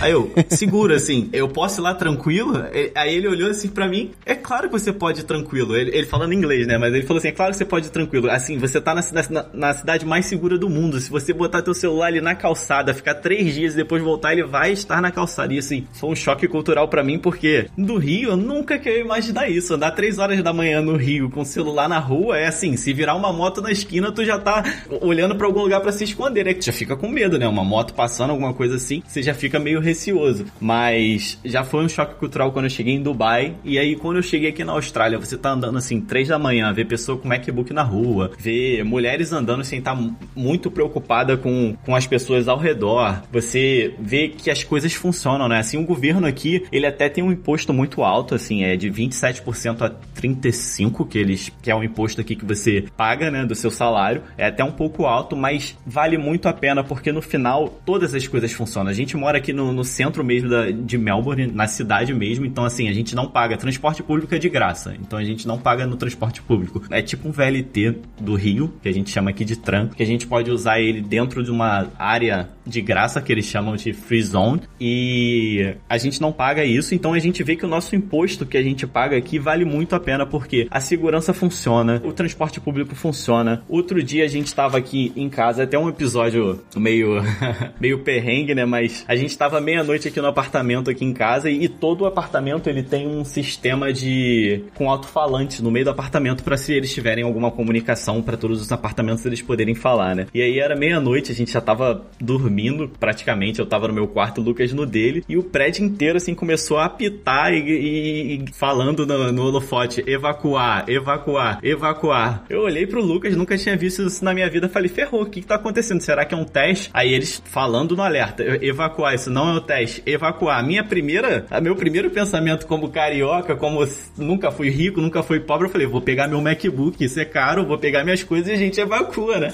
Aí 0.00 0.12
eu, 0.12 0.30
segura 0.48 0.96
assim, 0.96 1.28
eu 1.32 1.48
posso 1.48 1.80
ir 1.80 1.82
lá 1.82 1.94
tranquilo? 1.94 2.62
Aí 2.94 3.14
ele 3.14 3.28
olhou 3.28 3.50
assim 3.50 3.68
para 3.68 3.88
mim, 3.88 4.10
é 4.26 4.34
claro 4.34 4.68
que 4.68 4.72
você 4.72 4.92
pode 4.92 5.20
ir 5.20 5.24
tranquilo. 5.24 5.76
Ele, 5.76 5.96
ele, 5.96 6.06
falando 6.06 6.32
inglês, 6.32 6.66
né? 6.66 6.76
Mas 6.78 6.92
ele 6.94 7.04
falou 7.04 7.18
assim, 7.18 7.28
é 7.28 7.32
claro 7.32 7.52
que 7.52 7.58
você 7.58 7.64
pode 7.64 7.86
ir 7.86 7.90
tranquilo. 7.90 8.30
Assim, 8.30 8.58
você 8.58 8.80
tá 8.80 8.94
na, 8.94 9.02
na, 9.30 9.46
na, 9.52 9.74
cidade 9.74 10.04
mais 10.04 10.26
segura 10.26 10.58
do 10.58 10.68
mundo. 10.68 11.00
Se 11.00 11.10
você 11.10 11.32
botar 11.32 11.62
teu 11.62 11.74
celular 11.74 12.08
ali 12.08 12.20
na 12.20 12.34
calçada, 12.34 12.94
ficar 12.94 13.14
três 13.14 13.54
dias 13.54 13.74
e 13.74 13.76
depois 13.76 14.02
voltar, 14.02 14.32
ele 14.32 14.44
vai 14.44 14.72
estar 14.72 15.00
na 15.00 15.10
calçada. 15.10 15.52
E 15.54 15.58
assim, 15.58 15.86
foi 15.92 16.10
um 16.10 16.16
choque 16.16 16.46
cultural 16.46 16.88
para 16.88 17.02
mim, 17.02 17.18
porque 17.18 17.68
do 17.76 17.96
Rio, 17.96 18.30
eu 18.30 18.36
nunca 18.36 18.78
queria 18.78 19.00
imaginar 19.00 19.48
isso. 19.48 19.74
Andar 19.74 19.92
três 19.92 20.18
horas 20.18 20.42
da 20.42 20.52
manhã 20.52 20.80
no 20.80 20.96
Rio 20.96 21.30
com 21.30 21.40
o 21.40 21.46
celular 21.46 21.88
na 21.88 21.98
rua 21.98 22.38
é 22.38 22.46
assim, 22.46 22.76
se 22.76 22.92
virar 22.92 23.14
uma 23.14 23.32
moto 23.32 23.60
na 23.60 23.70
esquina, 23.70 24.12
tu 24.12 24.24
já 24.24 24.38
tá 24.38 24.62
olhando 25.00 25.34
para 25.34 25.46
algum 25.46 25.62
lugar 25.62 25.80
para 25.80 25.92
se 25.92 26.04
esconder, 26.04 26.44
né? 26.44 26.54
Tu 26.54 26.66
já 26.66 26.72
fica 26.72 26.96
com 26.96 27.08
medo, 27.08 27.38
né? 27.38 27.48
Uma 27.48 27.64
moto 27.64 27.94
passando, 27.94 28.30
alguma 28.30 28.52
coisa 28.52 28.76
assim, 28.76 29.02
você 29.06 29.22
já 29.22 29.34
fica 29.34 29.58
meio 29.64 29.80
receoso. 29.80 30.44
Mas 30.60 31.38
já 31.44 31.64
foi 31.64 31.84
um 31.84 31.88
choque 31.88 32.14
cultural 32.14 32.52
quando 32.52 32.66
eu 32.66 32.70
cheguei 32.70 32.94
em 32.94 33.02
Dubai. 33.02 33.56
E 33.64 33.78
aí, 33.78 33.96
quando 33.96 34.18
eu 34.18 34.22
cheguei 34.22 34.50
aqui 34.50 34.62
na 34.62 34.72
Austrália, 34.72 35.18
você 35.18 35.36
tá 35.36 35.50
andando 35.50 35.78
assim, 35.78 36.00
três 36.00 36.28
da 36.28 36.38
manhã, 36.38 36.72
ver 36.72 36.84
pessoa 36.84 37.18
com 37.18 37.26
MacBook 37.26 37.72
na 37.72 37.82
rua, 37.82 38.30
ver 38.38 38.84
mulheres 38.84 39.32
andando 39.32 39.64
sem 39.64 39.78
estar 39.78 39.96
tá 39.96 40.10
muito 40.36 40.70
preocupada 40.70 41.36
com, 41.36 41.76
com 41.84 41.96
as 41.96 42.06
pessoas 42.06 42.46
ao 42.46 42.58
redor. 42.58 43.22
Você 43.32 43.94
vê 43.98 44.28
que 44.28 44.50
as 44.50 44.62
coisas 44.62 44.92
funcionam, 44.92 45.48
né? 45.48 45.58
Assim, 45.58 45.78
o 45.78 45.84
governo 45.84 46.26
aqui, 46.26 46.64
ele 46.70 46.86
até 46.86 47.08
tem 47.08 47.24
um 47.24 47.32
imposto 47.32 47.72
muito 47.72 48.02
alto, 48.02 48.34
assim, 48.34 48.62
é 48.62 48.76
de 48.76 48.90
27% 48.90 49.82
a 49.82 49.90
35% 50.20 51.08
que 51.08 51.18
eles 51.18 51.52
que 51.62 51.70
é 51.70 51.74
o 51.74 51.82
imposto 51.82 52.20
aqui 52.20 52.36
que 52.36 52.44
você 52.44 52.84
paga, 52.96 53.30
né, 53.30 53.44
do 53.44 53.54
seu 53.54 53.70
salário. 53.70 54.22
É 54.36 54.46
até 54.46 54.62
um 54.62 54.72
pouco 54.72 55.06
alto, 55.06 55.36
mas 55.36 55.76
vale 55.86 56.18
muito 56.18 56.48
a 56.48 56.52
pena 56.52 56.82
porque 56.84 57.12
no 57.12 57.22
final 57.22 57.80
todas 57.84 58.14
as 58.14 58.26
coisas 58.26 58.52
funcionam. 58.52 58.90
A 58.90 58.94
gente 58.94 59.16
mora 59.16 59.38
aqui 59.38 59.52
no, 59.54 59.72
no 59.72 59.84
centro 59.84 60.24
mesmo 60.24 60.48
da, 60.48 60.70
de 60.70 60.98
Melbourne, 60.98 61.46
na 61.46 61.66
cidade 61.66 62.12
mesmo. 62.12 62.44
Então, 62.44 62.64
assim, 62.64 62.88
a 62.88 62.92
gente 62.92 63.14
não 63.14 63.26
paga. 63.26 63.56
Transporte 63.56 64.02
público 64.02 64.34
é 64.34 64.38
de 64.38 64.48
graça. 64.48 64.94
Então, 65.00 65.18
a 65.18 65.24
gente 65.24 65.46
não 65.46 65.58
paga 65.58 65.86
no 65.86 65.96
transporte 65.96 66.42
público. 66.42 66.82
É 66.90 67.00
tipo 67.00 67.28
um 67.28 67.32
VLT 67.32 67.96
do 68.20 68.34
Rio, 68.34 68.72
que 68.82 68.88
a 68.88 68.92
gente 68.92 69.10
chama 69.10 69.30
aqui 69.30 69.44
de 69.44 69.56
tram, 69.56 69.88
que 69.88 70.02
a 70.02 70.06
gente 70.06 70.26
pode 70.26 70.50
usar 70.50 70.80
ele 70.80 71.00
dentro 71.00 71.42
de 71.42 71.50
uma 71.50 71.88
área 71.98 72.48
de 72.66 72.80
graça 72.80 73.20
que 73.20 73.32
eles 73.32 73.44
chamam 73.44 73.76
de 73.76 73.92
free 73.92 74.22
zone. 74.22 74.62
E 74.80 75.74
a 75.88 75.96
gente 75.98 76.20
não 76.20 76.32
paga 76.32 76.64
isso. 76.64 76.94
Então, 76.94 77.12
a 77.12 77.18
gente 77.18 77.42
vê 77.42 77.56
que 77.56 77.64
o 77.64 77.68
nosso 77.68 77.94
imposto 77.94 78.44
que 78.44 78.56
a 78.56 78.62
gente 78.62 78.86
paga 78.86 79.16
aqui 79.16 79.38
vale 79.38 79.64
muito 79.64 79.94
a 79.94 80.00
pena 80.00 80.26
porque 80.26 80.66
a 80.70 80.80
segurança 80.80 81.32
funciona, 81.32 82.00
o 82.04 82.12
transporte 82.12 82.60
público 82.60 82.94
funciona. 82.94 83.62
Outro 83.68 84.02
dia 84.02 84.24
a 84.24 84.28
gente 84.28 84.46
estava 84.46 84.78
aqui 84.78 85.12
em 85.16 85.28
casa, 85.28 85.62
até 85.62 85.78
um 85.78 85.88
episódio 85.88 86.60
meio 86.76 87.22
meio 87.80 88.00
perrengue, 88.00 88.54
né? 88.54 88.64
Mas 88.64 89.04
a 89.06 89.14
gente 89.16 89.30
estava 89.44 89.60
meia-noite 89.60 90.08
aqui 90.08 90.20
no 90.20 90.26
apartamento 90.26 90.90
aqui 90.90 91.04
em 91.04 91.12
casa 91.12 91.50
e, 91.50 91.64
e, 91.64 91.68
todo 91.68 92.02
o 92.02 92.06
apartamento 92.06 92.68
ele 92.68 92.82
tem 92.82 93.06
um 93.06 93.24
sistema 93.24 93.92
de 93.92 94.64
com 94.74 94.90
alto-falante 94.90 95.62
no 95.62 95.70
meio 95.70 95.84
do 95.84 95.90
apartamento 95.90 96.42
para 96.42 96.56
se 96.56 96.72
eles 96.72 96.92
tiverem 96.92 97.24
alguma 97.24 97.50
comunicação 97.50 98.22
para 98.22 98.36
todos 98.36 98.60
os 98.60 98.72
apartamentos 98.72 99.24
eles 99.26 99.42
poderem 99.42 99.74
falar, 99.74 100.16
né? 100.16 100.26
E 100.32 100.40
aí 100.40 100.58
era 100.58 100.74
meia-noite, 100.74 101.30
a 101.30 101.34
gente 101.34 101.52
já 101.52 101.60
tava 101.60 102.06
dormindo 102.18 102.88
praticamente, 102.88 103.60
eu 103.60 103.66
tava 103.66 103.88
no 103.88 103.94
meu 103.94 104.08
quarto, 104.08 104.40
o 104.40 104.44
Lucas 104.44 104.72
no 104.72 104.86
dele, 104.86 105.24
e 105.28 105.36
o 105.36 105.42
prédio 105.42 105.84
inteiro 105.84 106.16
assim 106.16 106.34
começou 106.34 106.78
a 106.78 106.86
apitar 106.86 107.52
e, 107.52 107.58
e, 107.58 108.34
e 108.36 108.52
falando 108.52 109.06
no, 109.06 109.32
no 109.32 109.42
holofote, 109.42 110.02
evacuar, 110.06 110.88
evacuar, 110.88 111.58
evacuar. 111.62 112.44
Eu 112.48 112.62
olhei 112.62 112.86
pro 112.86 113.04
Lucas, 113.04 113.36
nunca 113.36 113.58
tinha 113.58 113.76
visto 113.76 114.02
isso 114.02 114.24
na 114.24 114.32
minha 114.32 114.48
vida, 114.48 114.68
falei, 114.68 114.88
ferrou, 114.88 115.22
o 115.22 115.26
que 115.26 115.40
que 115.40 115.46
tá 115.46 115.56
acontecendo? 115.56 116.00
Será 116.00 116.24
que 116.24 116.34
é 116.34 116.36
um 116.36 116.44
teste? 116.44 116.90
Aí 116.94 117.12
eles 117.12 117.42
falando 117.44 117.94
no 117.94 118.02
alerta, 118.02 118.42
evacuar, 118.64 119.14
isso 119.14 119.30
não 119.34 119.50
é 119.50 119.56
o 119.56 119.60
teste, 119.60 120.02
evacuar. 120.06 120.64
Minha 120.64 120.84
primeira, 120.84 121.44
meu 121.60 121.74
primeiro 121.74 122.08
pensamento 122.10 122.66
como 122.66 122.88
carioca, 122.88 123.56
como 123.56 123.86
nunca 124.16 124.52
fui 124.52 124.70
rico, 124.70 125.00
nunca 125.00 125.22
fui 125.22 125.40
pobre, 125.40 125.66
eu 125.66 125.70
falei, 125.70 125.86
vou 125.86 126.00
pegar 126.00 126.28
meu 126.28 126.40
MacBook, 126.40 127.04
isso 127.04 127.18
é 127.18 127.24
caro, 127.24 127.66
vou 127.66 127.76
pegar 127.76 128.04
minhas 128.04 128.22
coisas 128.22 128.48
e 128.48 128.52
a 128.52 128.56
gente 128.56 128.80
evacua, 128.80 129.40
né? 129.40 129.52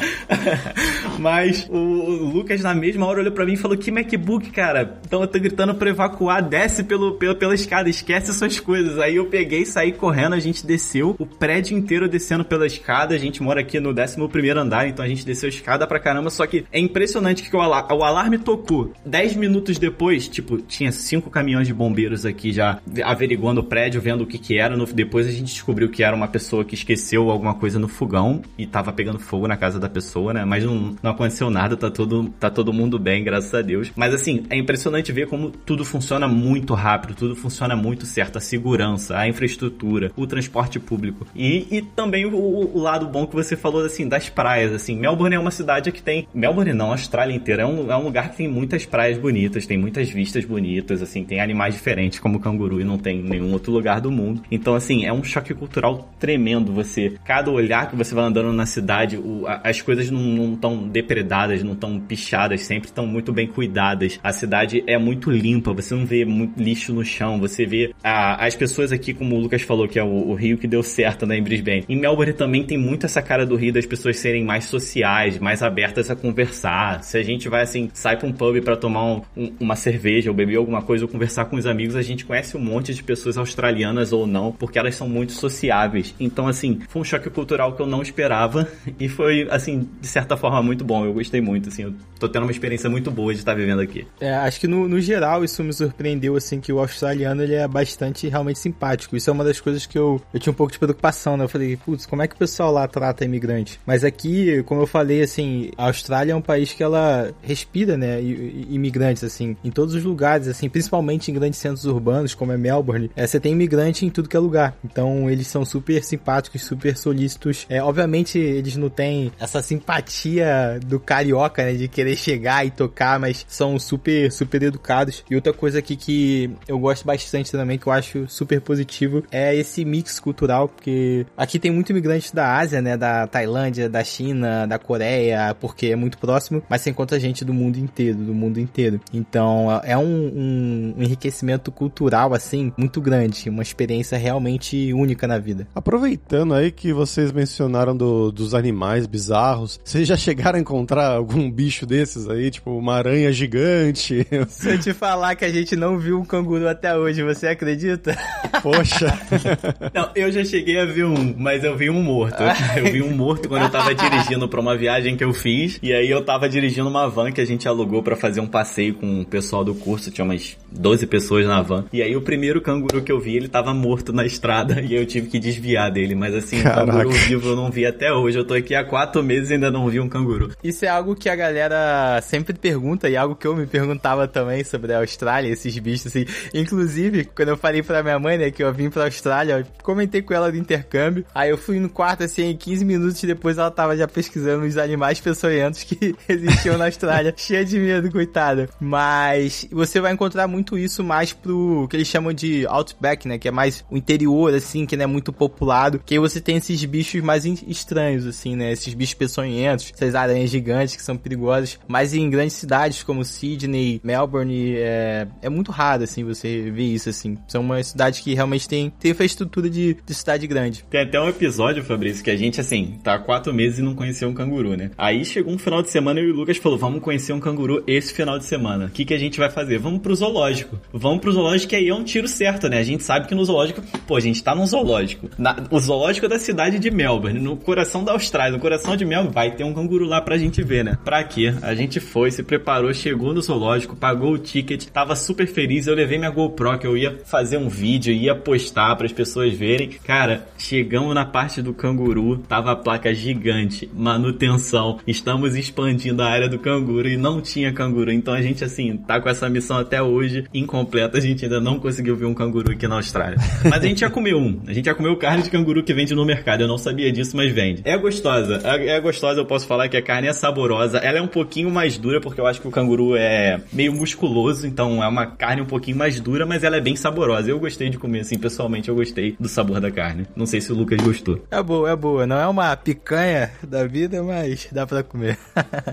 Mas 1.19 1.67
o, 1.71 1.79
Lucas 1.79 2.61
na 2.61 2.75
mesma 2.75 3.07
hora 3.07 3.21
olhou 3.21 3.33
para 3.33 3.47
mim 3.47 3.55
e 3.55 3.57
falou, 3.57 3.77
que 3.77 3.91
MacBook, 3.91 4.51
cara? 4.51 5.01
Então 5.07 5.23
eu 5.23 5.27
tô 5.27 5.39
gritando 5.39 5.75
pra 5.75 5.89
evacuar, 5.89 6.47
desce 6.47 6.85
pelo, 6.85 7.15
pelo, 7.15 7.35
pela 7.35 7.55
escada, 7.55 7.89
esquece 7.89 8.33
suas 8.35 8.61
coisas. 8.61 8.99
Aí 8.99 9.17
eu 9.17 9.27
peguei, 9.27 9.65
saí 9.65 9.93
correndo, 9.93 10.35
a 10.35 10.41
gente 10.41 10.67
desceu, 10.67 11.17
o 11.19 11.25
prédio 11.25 11.77
inteiro 11.77 12.09
descendo 12.09 12.45
pela 12.45 12.67
escada, 12.67 13.15
a 13.15 13.19
gente 13.19 13.43
mora 13.43 13.61
aqui 13.61 13.81
no 13.81 13.91
11 13.91 14.29
primeiro 14.29 14.61
andar, 14.61 14.87
então 14.87 15.05
a 15.05 15.09
gente 15.09 15.25
desceu 15.25 15.49
escada 15.49 15.87
pra 15.87 15.99
caramba, 15.99 16.29
só 16.29 16.47
que 16.47 16.65
é 16.71 16.79
impressionante 16.79 17.49
que 17.49 17.57
o, 17.57 17.61
alar 17.61 17.91
o 17.93 18.05
alarme 18.05 18.39
tocou 18.39 18.93
10 19.07 19.37
minutos 19.37 19.70
minutos 19.71 19.79
depois, 19.79 20.29
tipo, 20.29 20.59
tinha 20.59 20.91
cinco 20.91 21.31
caminhões 21.31 21.67
de 21.67 21.75
bombeiros 21.75 22.27
aqui 22.27 22.53
já 22.53 22.81
averiguando 23.05 23.61
o 23.61 23.65
prédio, 23.65 24.01
vendo 24.01 24.25
o 24.25 24.27
que 24.27 24.39
que 24.39 24.59
era. 24.59 24.77
No, 24.77 24.87
depois 24.87 25.27
a 25.27 25.31
gente 25.31 25.53
descobriu 25.53 25.89
que 25.89 26.03
era 26.03 26.15
uma 26.15 26.29
pessoa 26.29 26.65
que 26.65 26.75
esqueceu 26.75 27.31
alguma 27.31 27.55
coisa 27.55 27.79
no 27.79 27.89
fogão 27.89 28.43
e 28.59 28.67
tava 28.67 28.93
pegando 28.93 29.19
fogo 29.19 29.47
na 29.47 29.57
casa 29.57 29.79
da 29.79 29.89
pessoa, 29.89 30.33
né? 30.33 30.45
Mas 30.45 30.65
não, 30.65 30.97
não 31.03 31.11
aconteceu 31.11 31.51
nada, 31.51 31.77
tá 31.77 31.91
todo, 31.91 32.29
tá 32.41 32.51
todo 32.51 32.73
mundo 32.73 32.99
bem, 32.99 33.23
graças 33.23 33.53
a 33.55 33.63
Deus. 33.63 33.93
Mas 33.95 34.15
assim, 34.15 34.45
é 34.51 34.57
impressionante 34.57 35.13
ver 35.13 35.29
como 35.29 35.51
tudo 35.51 35.85
funciona 35.85 36.27
muito 36.27 36.75
rápido, 36.75 37.15
tudo 37.15 37.37
funciona 37.37 37.77
muito 37.77 38.07
certo. 38.07 38.39
A 38.39 38.41
segurança, 38.41 39.17
a 39.17 39.29
infraestrutura, 39.29 40.11
o 40.17 40.27
transporte 40.27 40.79
público. 40.79 41.27
E, 41.35 41.67
e 41.71 41.83
também 41.83 42.27
o, 42.27 42.37
o 42.37 42.79
lado 42.79 43.07
bom 43.07 43.27
que 43.27 43.35
você 43.35 43.57
falou, 43.57 43.85
assim, 43.85 44.09
das 44.09 44.29
praias, 44.29 44.73
assim. 44.73 44.97
Melbourne 44.97 45.37
é 45.37 45.39
uma 45.39 45.51
cidade 45.51 45.93
que 45.93 46.03
tem... 46.03 46.27
Melbourne 46.35 46.73
não, 46.73 46.89
a 46.89 46.95
Austrália 46.95 47.35
inteira. 47.35 47.63
É 47.63 47.67
um, 47.67 47.91
é 47.91 47.97
um 47.97 48.05
lugar 48.05 48.31
que 48.31 48.39
tem 48.39 48.49
muitas 48.49 48.87
praias 48.87 49.19
bonitas, 49.19 49.60
tem 49.67 49.79
muitas 49.79 50.11
vistas 50.11 50.45
bonitas, 50.45 51.03
assim. 51.03 51.25
Tem 51.25 51.41
animais 51.41 51.75
diferentes 51.75 52.19
como 52.19 52.41
canguru 52.41 52.81
e 52.81 52.85
não 52.85 52.99
tem 52.99 53.21
em 53.21 53.29
nenhum 53.29 53.53
outro 53.53 53.73
lugar 53.73 54.01
do 54.01 54.11
mundo. 54.11 54.43
Então, 54.51 54.75
assim, 54.75 55.05
é 55.05 55.13
um 55.13 55.23
choque 55.23 55.55
cultural 55.55 56.13
tremendo 56.19 56.73
você... 56.73 57.15
Cada 57.25 57.51
olhar 57.51 57.89
que 57.89 57.97
você 57.97 58.15
vai 58.15 58.25
andando 58.25 58.53
na 58.53 58.67
cidade, 58.67 59.17
o, 59.17 59.47
a, 59.47 59.61
as 59.65 59.81
coisas 59.81 60.11
não 60.11 60.55
estão 60.55 60.89
depredadas, 60.89 61.63
não 61.63 61.73
estão 61.73 61.99
pichadas, 62.01 62.63
sempre 62.63 62.89
estão 62.89 63.07
muito 63.07 63.33
bem 63.33 63.47
cuidadas. 63.47 64.19
A 64.23 64.33
cidade 64.33 64.83
é 64.87 64.99
muito 64.99 65.31
limpa, 65.31 65.73
você 65.73 65.95
não 65.95 66.07
vê 66.07 66.25
muito 66.25 66.61
lixo 66.61 66.93
no 66.93 67.05
chão, 67.05 67.39
você 67.39 67.67
vê 67.67 67.95
a, 68.03 68.45
as 68.45 68.55
pessoas 68.55 68.93
aqui, 68.93 69.13
como 69.15 69.37
o 69.37 69.41
Lucas 69.41 69.63
falou, 69.63 69.89
que 69.89 69.99
é 69.99 70.05
o, 70.05 70.29
o 70.29 70.35
rio 70.35 70.59
que 70.59 70.67
deu 70.67 70.83
certo 70.83 71.27
né, 71.27 71.37
em 71.37 71.43
Brisbane. 71.43 71.85
Em 71.89 71.97
Melbourne 71.97 72.33
também 72.33 72.65
tem 72.65 72.79
muito 72.79 73.07
essa 73.07 73.23
cara 73.23 73.47
do 73.47 73.57
rio 73.57 73.73
das 73.73 73.87
pessoas 73.87 74.19
serem 74.19 74.45
mais 74.45 74.65
sociais, 74.65 75.39
mais 75.39 75.63
abertas 75.63 76.11
a 76.11 76.17
conversar. 76.17 77.03
Se 77.03 77.19
a 77.19 77.23
gente 77.23 77.49
vai 77.49 77.63
assim, 77.63 77.91
sai 77.93 78.17
pra 78.17 78.29
um 78.29 78.33
pub 78.33 78.61
para 78.63 78.77
tomar 78.77 79.05
um, 79.05 79.23
um, 79.37 79.50
uma 79.59 79.77
cerveja 79.77 80.31
ou 80.31 80.37
beber 80.37 80.57
alguma 80.57 80.83
coisa 80.83 81.05
ou 81.05 81.11
conversar 81.11 81.47
com 81.47 81.57
os 81.57 81.67
amigos, 81.67 81.97
a 81.97 82.03
gente 82.03 82.25
conhece 82.25 82.57
um 82.57 82.61
monte 82.61 82.95
de 82.95 83.03
pessoas 83.03 83.37
australianas 83.37 84.13
ou 84.13 84.27
não, 84.27 84.53
porque 84.53 84.79
elas 84.79 84.95
são 84.95 85.09
muito 85.09 85.33
sociáveis. 85.33 86.15
Então, 86.21 86.47
assim, 86.47 86.81
foi 86.89 87.03
um 87.03 87.05
choque 87.05 87.31
cultural 87.31 87.75
que 87.75 87.83
eu 87.83 87.87
não 87.87 88.03
esperava 88.03 88.69
e 88.99 89.09
foi, 89.09 89.47
assim, 89.51 89.89
de 90.01 90.07
certa 90.07 90.37
forma 90.37 90.63
muito 90.63 90.85
bom. 90.85 91.05
Eu 91.05 91.13
gostei 91.13 91.41
muito, 91.41 91.69
assim, 91.69 91.85
eu 91.85 91.95
tô 92.19 92.29
tendo 92.29 92.43
uma 92.43 92.53
experiência 92.53 92.89
muito 92.91 93.11
boa 93.11 93.33
de 93.33 93.41
estar 93.41 93.55
vivendo 93.55 93.81
aqui. 93.81 94.07
É, 94.21 94.35
acho 94.35 94.61
que 94.61 94.67
no, 94.67 94.89
no 94.89 95.01
geral 95.01 95.45
isso 95.45 95.63
me 95.63 95.73
surpreendeu, 95.73 96.37
assim, 96.37 96.61
que 96.61 96.73
o 96.73 96.79
australiano 96.79 97.43
ele 97.43 97.55
é 97.55 97.67
bastante 97.67 98.29
realmente 98.29 98.59
simpático. 98.59 99.17
Isso 99.17 99.31
é 99.31 99.33
uma 99.33 99.45
das 99.45 99.61
coisas 99.61 99.87
que 99.87 99.99
eu, 99.99 100.21
eu 100.33 100.41
tinha 100.41 100.53
um 100.53 100.57
pouco 100.57 100.73
de 100.73 100.79
preocupação, 100.79 101.37
né? 101.37 101.45
Eu 101.45 101.49
falei, 101.49 101.77
putz, 101.77 102.07
como 102.07 102.23
é 102.23 102.29
que 102.29 102.35
o 102.35 102.39
pessoal 102.39 102.73
lá 102.73 102.87
trata 102.87 103.25
imigrante? 103.25 103.81
Mas 103.87 104.05
aqui, 104.05 104.63
como 104.65 104.83
eu 104.83 104.87
falei, 104.87 105.23
assim, 105.23 105.71
a 105.77 105.87
Austrália 105.87 106.33
é 106.33 106.37
um 106.37 106.43
país 106.43 106.73
que 106.73 106.83
ela 106.83 107.33
respira, 107.43 107.97
né, 107.97 108.21
imigrantes, 108.23 109.25
assim, 109.25 109.40
em 109.45 109.71
todos 109.71 109.95
os 109.95 110.05
lugares, 110.05 110.49
assim, 110.49 110.69
principalmente 110.69 111.31
em 111.31 111.35
grandes 111.35 111.59
centros 111.59 111.85
urbanos, 111.85 112.35
como 112.35 112.53
é 112.53 112.57
Melbourne, 112.57 113.11
é, 113.17 113.27
você 113.27 113.41
tem 113.41 113.53
imigrante 113.53 114.05
em 114.05 114.11
tudo 114.11 114.29
que 114.29 114.37
é 114.37 114.41
lugar. 114.41 114.77
Então, 114.85 115.31
eles 115.31 115.47
são 115.47 115.65
super 115.65 116.03
simpáticos, 116.03 116.63
super 116.63 116.97
solícitos. 116.97 117.67
É, 117.69 117.83
obviamente, 117.83 118.39
eles 118.39 118.77
não 118.77 118.89
têm 118.89 119.33
essa 119.39 119.63
simpatia 119.63 120.79
do 120.85 120.99
carioca, 120.99 121.65
né, 121.65 121.73
de 121.75 121.89
querer 121.89 122.17
chegar 122.17 122.67
e 122.67 122.71
tocar, 122.71 123.19
mas 123.19 123.45
são 123.49 123.79
super, 123.79 124.31
super 124.33 124.63
educados. 124.63 125.25
E 125.31 125.35
outra 125.35 125.53
coisa 125.53 125.79
aqui 125.79 125.97
que 125.97 126.51
eu 126.67 126.79
gosto 126.79 127.05
bastante 127.05 127.51
também, 127.51 127.79
que 127.79 127.87
eu 127.87 127.93
acho 127.93 128.29
super 128.29 128.61
positivo, 128.61 129.25
é 129.31 129.55
esse 129.55 129.85
mix 129.85 130.21
cultural, 130.21 130.69
porque 130.69 131.27
aqui 131.37 131.59
tem 131.59 131.71
muito 131.71 131.91
imigrante 131.91 132.35
da 132.35 132.57
Ásia, 132.57 132.81
né, 132.81 132.97
da 132.97 133.27
Tailândia, 133.27 133.89
da 133.89 134.05
China, 134.05 134.67
da 134.67 134.79
Coreia, 134.79 135.55
porque 135.61 135.87
é 135.87 135.97
muito 135.97 136.19
próximo, 136.19 136.63
mas 136.69 136.83
você 136.83 136.91
encontra 136.91 137.19
gente 137.19 137.45
do 137.45 137.53
mundo 137.53 137.79
inteiro, 137.79 138.19
do 138.19 138.35
mundo 138.35 138.59
inteiro. 138.59 139.01
Então, 139.21 139.81
é 139.85 139.97
um, 139.97 140.03
um, 140.03 140.95
um 140.97 141.03
enriquecimento 141.03 141.71
cultural, 141.71 142.33
assim, 142.33 142.73
muito 142.77 143.01
grande, 143.01 143.51
uma 143.51 143.63
experiência 143.63 144.17
realmente 144.17 144.93
única 144.95 145.27
na 145.27 145.39
vida. 145.39 145.69
Aproveitando 145.75 146.55
aí 146.55 146.71
que 146.71 146.93
vocês 146.93 147.31
mencionaram 147.31 147.95
do, 147.95 148.33
dos 148.33 148.55
animais 148.55 149.07
bizarros, 149.07 149.79
vocês 149.85 150.09
já 150.09 150.17
chegaram 150.17 150.57
a 150.57 150.61
encontrar 150.61 151.13
algum 151.13 151.51
bicho 151.51 151.85
desses 151.85 152.29
aí, 152.29 152.51
tipo 152.51 152.71
uma 152.71 152.95
aranha 152.95 153.31
gigante? 153.33 154.27
Se 154.49 154.71
eu 154.71 154.79
te 154.79 154.95
falar 154.95 155.35
que 155.35 155.45
a 155.45 155.53
gente 155.53 155.77
não 155.77 155.99
viu 155.99 156.19
um 156.19 156.25
canguru 156.25 156.67
até 156.69 156.97
hoje, 156.97 157.23
você 157.23 157.49
acredita? 157.49 158.17
Poxa. 158.63 159.19
não, 159.93 160.11
eu 160.15 160.33
já 160.33 160.45
cheguei 160.45 160.81
a 160.81 160.87
ver 160.87 161.05
um, 161.05 161.35
mas 161.37 161.63
eu 161.63 161.77
vi 161.77 161.91
um 161.91 162.03
morto. 162.03 162.43
Eu 162.77 162.93
vi 162.93 163.03
um 163.03 163.15
morto 163.15 163.49
quando 163.49 163.65
eu 163.65 163.71
tava 163.71 163.95
dirigindo 163.95 164.49
pra 164.49 164.61
uma 164.61 164.77
viagem 164.77 165.17
que 165.17 165.25
eu 165.25 165.33
fiz, 165.33 165.79
e 165.83 165.93
aí 165.93 166.11
eu 166.11 166.25
tava 166.25 166.49
dirigindo 166.49 166.89
uma 166.89 167.09
van 167.09 167.33
que 167.33 167.41
a 167.41 167.45
gente 167.45 167.69
alugou 167.69 168.03
para 168.03 168.17
fazer 168.17 168.41
um 168.41 168.47
passeio 168.47 168.95
com 168.95 169.07
pessoal 169.25 169.65
do 169.65 169.75
curso, 169.75 170.11
tinha 170.11 170.25
umas 170.25 170.57
12 170.71 171.07
pessoas 171.07 171.47
na 171.47 171.61
van. 171.63 171.85
E 171.93 172.03
aí 172.03 172.17
o 172.17 172.23
primeiro 172.23 172.61
canguru 172.61 173.03
que 173.03 173.13
eu 173.13 173.21
vi, 173.21 173.37
ele 173.37 173.49
tava 173.49 173.73
morto 173.75 174.13
na 174.13 174.25
estrada 174.25 174.81
e 174.83 174.95
eu 174.95 175.07
tive 175.07 175.29
que 175.29 175.39
desviar 175.39 175.91
dele, 175.91 176.15
mas 176.15 176.35
assim, 176.35 176.63
Caraca. 176.63 176.93
canguru 176.93 177.11
vivo 177.11 177.49
eu 177.51 177.57
não 177.57 177.71
vi 177.71 177.87
até 177.87 178.13
hoje. 178.13 178.39
Eu 178.39 178.45
tô 178.45 178.55
aqui 178.55 178.75
há 178.75 178.85
quatro 178.85 179.23
meses 179.23 179.51
e 179.51 179.55
ainda 179.55 179.71
não 179.71 179.89
vi 179.89 180.01
um 180.01 180.09
canguru. 180.09 180.51
Isso 180.63 180.85
é 180.85 180.89
algo 180.89 181.15
que 181.15 181.29
a 181.29 181.37
galera 181.37 182.21
sempre 182.23 182.55
pergunta 182.55 183.09
e 183.09 183.17
algo 183.17 183.35
que 183.35 183.47
eu 183.47 183.57
me 183.57 183.67
perguntava 183.67 184.27
também 184.29 184.65
sobre 184.65 184.93
a 184.93 184.99
Austrália, 184.99 185.49
esses 185.49 185.77
bichos 185.79 186.07
assim. 186.07 186.25
Inclusive, 186.55 187.25
quando 187.25 187.49
eu 187.49 187.57
falei 187.57 187.83
pra 187.83 188.03
minha 188.03 188.19
mãe, 188.19 188.39
né, 188.39 188.51
que 188.51 188.63
eu 188.63 188.73
vim 188.73 188.91
pra 188.91 189.05
Austrália, 189.05 189.59
eu 189.61 189.65
comentei 189.83 190.23
com 190.23 190.35
ela 190.35 190.51
do 190.51 190.57
intercâmbio. 190.57 191.25
Aí 191.35 191.51
eu 191.51 191.59
fui 191.59 191.79
no 191.79 191.89
quarto 191.89 192.25
assim, 192.25 192.51
em 192.51 192.57
15 192.57 192.85
minutos 192.85 193.21
depois 193.21 193.59
ela 193.59 193.71
tava 193.71 193.97
já 193.97 194.09
pesquisando 194.09 194.65
os 194.65 194.77
animais 194.77 195.21
peçonhentos 195.21 195.85
que 195.85 196.15
existiam 196.29 196.79
na 196.79 196.87
Austrália. 196.87 197.35
Cheia 197.37 197.65
de 197.65 197.79
medo, 197.79 198.11
coitada. 198.11 198.69
Mas 198.81 199.67
você 199.71 200.01
vai 200.01 200.13
encontrar 200.13 200.47
muito 200.47 200.60
isso 200.77 201.03
mais 201.03 201.33
pro 201.33 201.87
que 201.89 201.97
eles 201.97 202.09
chamam 202.09 202.33
de 202.33 202.67
outback, 202.67 203.27
né, 203.27 203.39
que 203.39 203.49
é 203.49 203.51
mais 203.51 203.85
o 203.91 203.97
interior 203.97 204.55
assim, 204.55 204.87
que 204.87 204.97
não 204.97 205.05
é 205.05 205.07
muito 205.07 205.33
populado, 205.33 206.01
que 206.05 206.15
aí 206.15 206.21
você 206.21 206.41
tem 206.41 206.57
esses 206.57 206.85
bichos 206.85 207.21
mais 207.23 207.45
estranhos 207.45 208.27
assim, 208.27 208.57
né, 208.57 208.73
esses 208.73 208.95
bichos 208.95 209.15
peçonhentos, 209.15 209.93
essas 209.95 210.15
aranhas 210.15 210.51
gigantes 210.51 210.97
que 210.97 211.03
são 211.03 211.17
perigosas. 211.17 211.79
Mas 211.87 212.15
em 212.15 212.29
grandes 212.29 212.57
cidades 212.57 213.03
como 213.03 213.25
Sydney, 213.25 214.01
Melbourne, 214.05 214.77
é, 214.77 215.27
é 215.43 215.49
muito 215.49 215.73
raro 215.73 216.05
assim 216.05 216.25
você 216.25 216.71
ver 216.71 216.85
isso 216.85 217.09
assim. 217.09 217.37
São 217.49 217.63
uma 217.63 217.83
cidade 217.83 218.23
que 218.23 218.35
realmente 218.35 218.69
tem, 218.69 218.91
tem 218.91 219.11
infraestrutura 219.11 219.69
de, 219.69 219.97
de 220.05 220.15
cidade 220.15 220.47
grande. 220.47 220.85
Tem 220.91 221.03
até 221.03 221.21
um 221.21 221.29
episódio, 221.29 221.85
Fabrício, 221.85 222.23
que 222.23 222.31
a 222.31 222.37
gente 222.37 222.61
assim, 222.61 222.99
tá 223.03 223.15
há 223.15 223.19
quatro 223.19 223.53
meses 223.53 223.79
e 223.79 223.83
não 223.83 223.95
conheceu 223.95 224.29
um 224.29 224.35
canguru, 224.35 224.77
né? 224.77 224.91
Aí 224.97 225.25
chegou 225.25 225.53
um 225.53 225.59
final 225.59 225.83
de 225.83 225.91
semana 225.91 226.21
e 226.21 226.31
o 226.31 226.35
Lucas 226.35 226.57
falou: 226.57 226.79
"Vamos 226.79 227.01
conhecer 227.01 227.33
um 227.33 227.41
canguru 227.41 227.83
esse 227.87 228.13
final 228.13 228.39
de 228.39 228.45
semana. 228.45 228.87
O 228.87 228.91
que 228.91 229.05
que 229.05 229.15
a 229.15 229.19
gente 229.19 229.39
vai 229.39 229.51
fazer? 229.51 229.79
Vamos 229.79 230.01
pro 230.01 230.15
zoológico. 230.15 230.50
Vamos 230.93 231.21
pro 231.21 231.33
zoológico 231.33 231.71
que 231.71 231.77
aí 231.77 231.89
é 231.89 231.95
um 231.95 232.05
tiro 232.05 232.27
certo, 232.27 232.69
né? 232.69 232.79
A 232.79 232.83
gente 232.83 233.03
sabe 233.03 233.27
que 233.27 233.35
no 233.35 233.45
zoológico, 233.45 233.83
pô, 234.07 234.17
a 234.17 234.21
gente 234.21 234.43
tá 234.43 234.55
num 234.55 234.67
zoológico. 234.67 235.31
Na, 235.39 235.57
o 235.71 235.79
zoológico 235.79 236.29
da 236.29 236.39
cidade 236.39 236.79
de 236.79 236.91
Melbourne, 236.91 237.39
no 237.39 237.57
coração 237.57 238.03
da 238.03 238.13
Austrália, 238.13 238.53
no 238.53 238.59
coração 238.59 238.97
de 238.97 239.05
Melbourne, 239.05 239.35
vai 239.35 239.51
ter 239.53 239.65
um 239.65 239.73
canguru 239.73 240.05
lá 240.05 240.21
pra 240.21 240.37
gente 240.37 240.63
ver, 240.63 240.85
né? 240.85 240.99
Pra 241.05 241.23
quê? 241.23 241.55
A 241.63 241.75
gente 241.75 242.01
foi, 242.01 242.31
se 242.31 242.43
preparou, 242.43 242.93
chegou 242.93 243.33
no 243.33 243.41
zoológico, 243.41 243.97
pagou 243.97 244.33
o 244.33 244.39
ticket, 244.39 244.87
tava 244.87 245.15
super 245.15 245.47
feliz. 245.47 245.87
Eu 245.87 245.95
levei 245.95 246.19
minha 246.19 246.31
GoPro 246.31 246.79
que 246.79 246.87
eu 246.87 246.97
ia 246.97 247.19
fazer 247.25 247.57
um 247.57 247.69
vídeo, 247.69 248.13
ia 248.13 248.35
postar 248.35 248.97
para 248.97 249.07
as 249.07 249.13
pessoas 249.13 249.53
verem. 249.53 249.91
Cara, 250.05 250.49
chegamos 250.59 251.15
na 251.15 251.25
parte 251.25 251.63
do 251.63 251.73
canguru, 251.73 252.39
tava 252.39 252.73
a 252.73 252.77
placa 252.77 253.15
gigante, 253.15 253.91
manutenção. 253.95 254.99
Estamos 255.07 255.55
expandindo 255.57 256.23
a 256.23 256.27
área 256.27 256.49
do 256.49 256.59
canguru 256.59 257.09
e 257.09 257.17
não 257.17 257.41
tinha 257.41 257.73
canguru. 257.73 258.13
Então 258.13 258.35
a 258.35 258.43
gente 258.43 258.65
assim, 258.65 258.97
tá 258.97 259.21
com 259.21 259.29
essa 259.29 259.49
missão 259.49 259.79
até 259.79 260.03
hoje 260.03 260.40
incompleta. 260.53 261.19
A 261.19 261.21
gente 261.21 261.45
ainda 261.45 261.61
não 261.61 261.79
conseguiu 261.79 262.17
ver 262.17 262.27
um 262.27 262.35
canguru 262.35 262.73
aqui 262.73 262.87
na 262.87 262.97
Austrália. 262.97 263.39
Mas 263.65 263.83
a 263.83 263.87
gente 263.87 264.01
já 264.01 264.11
comeu 264.11 264.39
um. 264.39 264.61
A 264.67 264.73
gente 264.73 264.87
já 264.87 264.95
comeu 264.95 265.17
carne 265.17 265.43
de 265.43 265.51
canguru 265.51 265.83
que 265.83 265.95
vende 265.95 266.15
no 266.15 266.25
mercado. 266.25 266.63
Eu 266.63 266.69
não 266.69 266.79
sabia 266.79 267.13
disso, 267.13 267.37
mas 267.37 267.53
vende. 267.53 267.83
É 267.85 267.97
gostosa. 267.97 268.61
É, 268.65 268.89
é 268.97 269.01
gostosa, 269.01 269.41
eu 269.41 269.47
posso 269.47 269.67
falar 269.67 269.89
que 269.89 269.97
a 269.97 270.03
carne 270.03 270.29
é 270.29 270.33
saborosa. 270.33 270.99
Ela 270.99 271.19
é 271.19 271.23
um 271.23 271.29
pouquinho 271.29 271.71
mais 271.71 271.99
dura 271.99 272.21
porque 272.21 272.41
eu 272.41 272.47
acho 272.47 272.61
que 272.61 272.69
o 272.69 272.71
canguru 272.71 273.17
é 273.17 273.61
meio 273.73 273.93
musculoso, 273.93 274.67
então 274.67 275.03
é 275.03 275.09
uma 275.09 275.27
carne 275.27 275.63
um 275.63 275.67
pouquinho 275.67 275.97
mais 275.97 276.21
dura, 276.21 276.47
mas 276.47 276.65
ela 276.65 276.77
é 276.77 276.81
bem 276.81 276.97
saborosa. 276.97 277.51
Eu 277.51 277.59
gostei 277.59 277.89
de 277.91 277.99
comer 277.99 278.21
assim, 278.21 278.39
pessoalmente 278.39 278.89
eu 278.89 278.95
gostei 278.95 279.37
do 279.39 279.49
sabor 279.49 279.81
da 279.81 279.91
carne. 279.91 280.27
Não 280.35 280.47
sei 280.47 280.61
se 280.61 280.73
o 280.73 280.75
Lucas 280.75 281.01
gostou. 281.01 281.45
É 281.51 281.63
boa, 281.63 281.91
é 281.91 281.97
boa. 281.97 282.27
Não 282.27 282.39
é 282.39 282.47
uma 282.47 282.75
picanha 282.77 283.51
da 283.63 283.87
vida, 283.87 284.23
mas 284.23 284.69
dá 284.73 284.87
para 284.87 285.03
comer. 285.03 285.39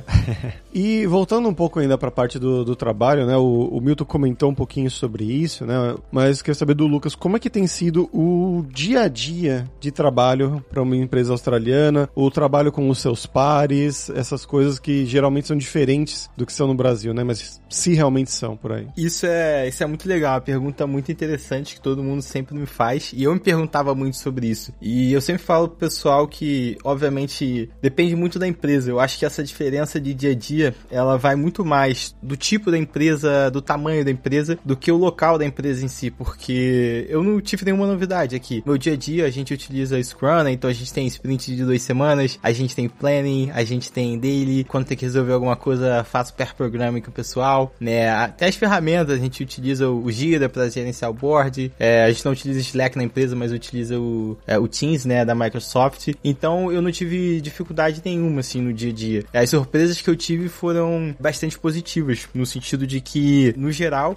e 0.74 1.06
voltando 1.06 1.48
um 1.50 1.54
pouco 1.54 1.80
ainda 1.80 1.98
pra 1.98 2.12
parte 2.12 2.40
do, 2.40 2.64
do 2.64 2.76
trabalho, 2.76 3.26
né? 3.26 3.36
O, 3.38 3.70
o 3.72 3.82
Milton 3.82 4.06
comentou 4.06 4.37
um 4.46 4.56
pouquinho 4.56 4.90
sobre 4.90 5.24
isso, 5.24 5.66
né? 5.66 5.96
Mas 6.12 6.42
quero 6.42 6.58
saber 6.58 6.74
do 6.74 6.88
Lucas, 6.88 7.16
como 7.16 7.38
é 7.38 7.40
que 7.40 7.50
tem 7.50 7.68
sido 7.68 8.10
o 8.14 8.66
dia 8.70 9.02
a 9.02 9.08
dia 9.08 9.70
de 9.80 9.92
trabalho 9.92 10.64
para 10.70 10.82
uma 10.82 10.96
empresa 10.96 11.34
australiana, 11.34 12.10
o 12.16 12.30
trabalho 12.30 12.72
com 12.72 12.90
os 12.90 13.00
seus 13.00 13.26
pares, 13.26 14.10
essas 14.10 14.46
coisas 14.46 14.80
que 14.80 15.06
geralmente 15.06 15.48
são 15.48 15.58
diferentes 15.58 16.30
do 16.38 16.46
que 16.46 16.54
são 16.54 16.68
no 16.68 16.76
Brasil, 16.76 17.14
né? 17.14 17.24
Mas 17.24 17.62
se 17.70 17.94
realmente 17.94 18.32
são 18.32 18.56
por 18.56 18.72
aí. 18.72 18.88
Isso 18.96 19.26
é, 19.26 19.68
isso 19.68 19.84
é 19.84 19.88
muito 19.88 20.08
legal, 20.08 20.36
uma 20.36 20.42
pergunta 20.42 20.86
muito 20.86 21.12
interessante 21.12 21.76
que 21.76 21.82
todo 21.82 22.04
mundo 22.04 22.22
sempre 22.22 22.58
me 22.58 22.66
faz, 22.66 23.12
e 23.14 23.24
eu 23.24 23.34
me 23.34 23.40
perguntava 23.40 23.94
muito 23.96 24.18
sobre 24.18 24.48
isso. 24.48 24.74
E 24.82 25.14
eu 25.14 25.22
sempre 25.22 25.44
falo 25.44 25.68
pro 25.68 25.78
pessoal 25.78 26.28
que, 26.28 26.78
obviamente, 26.84 27.70
depende 27.82 28.16
muito 28.16 28.38
da 28.40 28.48
empresa. 28.48 28.90
Eu 28.90 29.00
acho 29.00 29.18
que 29.18 29.26
essa 29.26 29.44
diferença 29.44 30.00
de 30.00 30.14
dia 30.14 30.32
a 30.32 30.36
dia, 30.36 30.76
ela 30.90 31.18
vai 31.18 31.36
muito 31.36 31.64
mais 31.66 32.16
do 32.22 32.36
tipo 32.36 32.72
da 32.72 32.78
empresa, 32.78 33.50
do 33.50 33.62
tamanho 33.62 34.04
da 34.04 34.12
empresa, 34.12 34.27
do 34.66 34.76
que 34.76 34.92
o 34.92 34.98
local 34.98 35.38
da 35.38 35.46
empresa 35.46 35.84
em 35.84 35.88
si, 35.88 36.12
porque 36.12 37.06
eu 37.10 37.24
não 37.24 37.40
tive 37.42 37.66
nenhuma 37.66 37.88
novidade 37.88 38.36
aqui. 38.36 38.64
No 38.66 38.78
dia 38.78 38.94
a 38.94 38.98
dia 38.98 39.26
a 39.26 39.30
gente 39.30 39.54
utiliza 39.54 40.02
Scrum, 40.02 40.44
né? 40.44 40.52
então 40.52 40.70
a 40.70 40.74
gente 40.74 40.94
tem 40.94 41.08
sprint 41.08 41.56
de 41.56 41.64
duas 41.64 41.82
semanas, 41.82 42.40
a 42.42 42.52
gente 42.52 42.76
tem 42.76 42.88
planning, 42.90 43.52
a 43.54 43.64
gente 43.64 43.92
tem 43.92 44.18
daily, 44.18 44.64
quando 44.64 44.86
tem 44.86 44.98
que 44.98 45.06
resolver 45.06 45.34
alguma 45.34 45.56
coisa, 45.56 46.04
faço 46.04 46.34
pair 46.34 46.54
programming 46.56 47.02
com 47.02 47.10
o 47.10 47.14
pessoal, 47.14 47.74
né? 47.80 48.10
Até 48.10 48.48
as 48.48 48.56
ferramentas 48.56 49.16
a 49.16 49.22
gente 49.22 49.44
utiliza 49.44 49.90
o 49.90 50.10
Gira 50.12 50.50
para 50.50 50.70
gerenciar 50.70 51.12
o 51.12 51.14
board, 51.14 51.72
é, 51.80 52.04
a 52.04 52.12
gente 52.12 52.26
não 52.26 52.32
utiliza 52.32 52.60
Slack 52.60 52.98
na 52.98 53.04
empresa, 53.04 53.36
mas 53.36 53.52
utiliza 53.52 54.00
o, 54.00 54.38
é, 54.48 54.58
o 54.58 54.68
Teams, 54.68 55.06
né, 55.06 55.26
da 55.26 55.36
Microsoft. 55.36 56.14
Então 56.24 56.72
eu 56.72 56.82
não 56.82 56.92
tive 56.92 57.42
dificuldade 57.42 58.02
nenhuma 58.04 58.40
assim 58.40 58.62
no 58.62 58.74
dia 58.74 58.92
a 58.92 58.94
dia. 58.94 59.26
As 59.34 59.50
surpresas 59.50 60.02
que 60.02 60.10
eu 60.10 60.16
tive 60.16 60.50
foram 60.50 61.16
bastante 61.20 61.58
positivas, 61.58 62.28
no 62.34 62.46
sentido 62.46 62.88
de 62.88 63.02
que, 63.02 63.54
no 63.58 63.72
geral, 63.72 64.17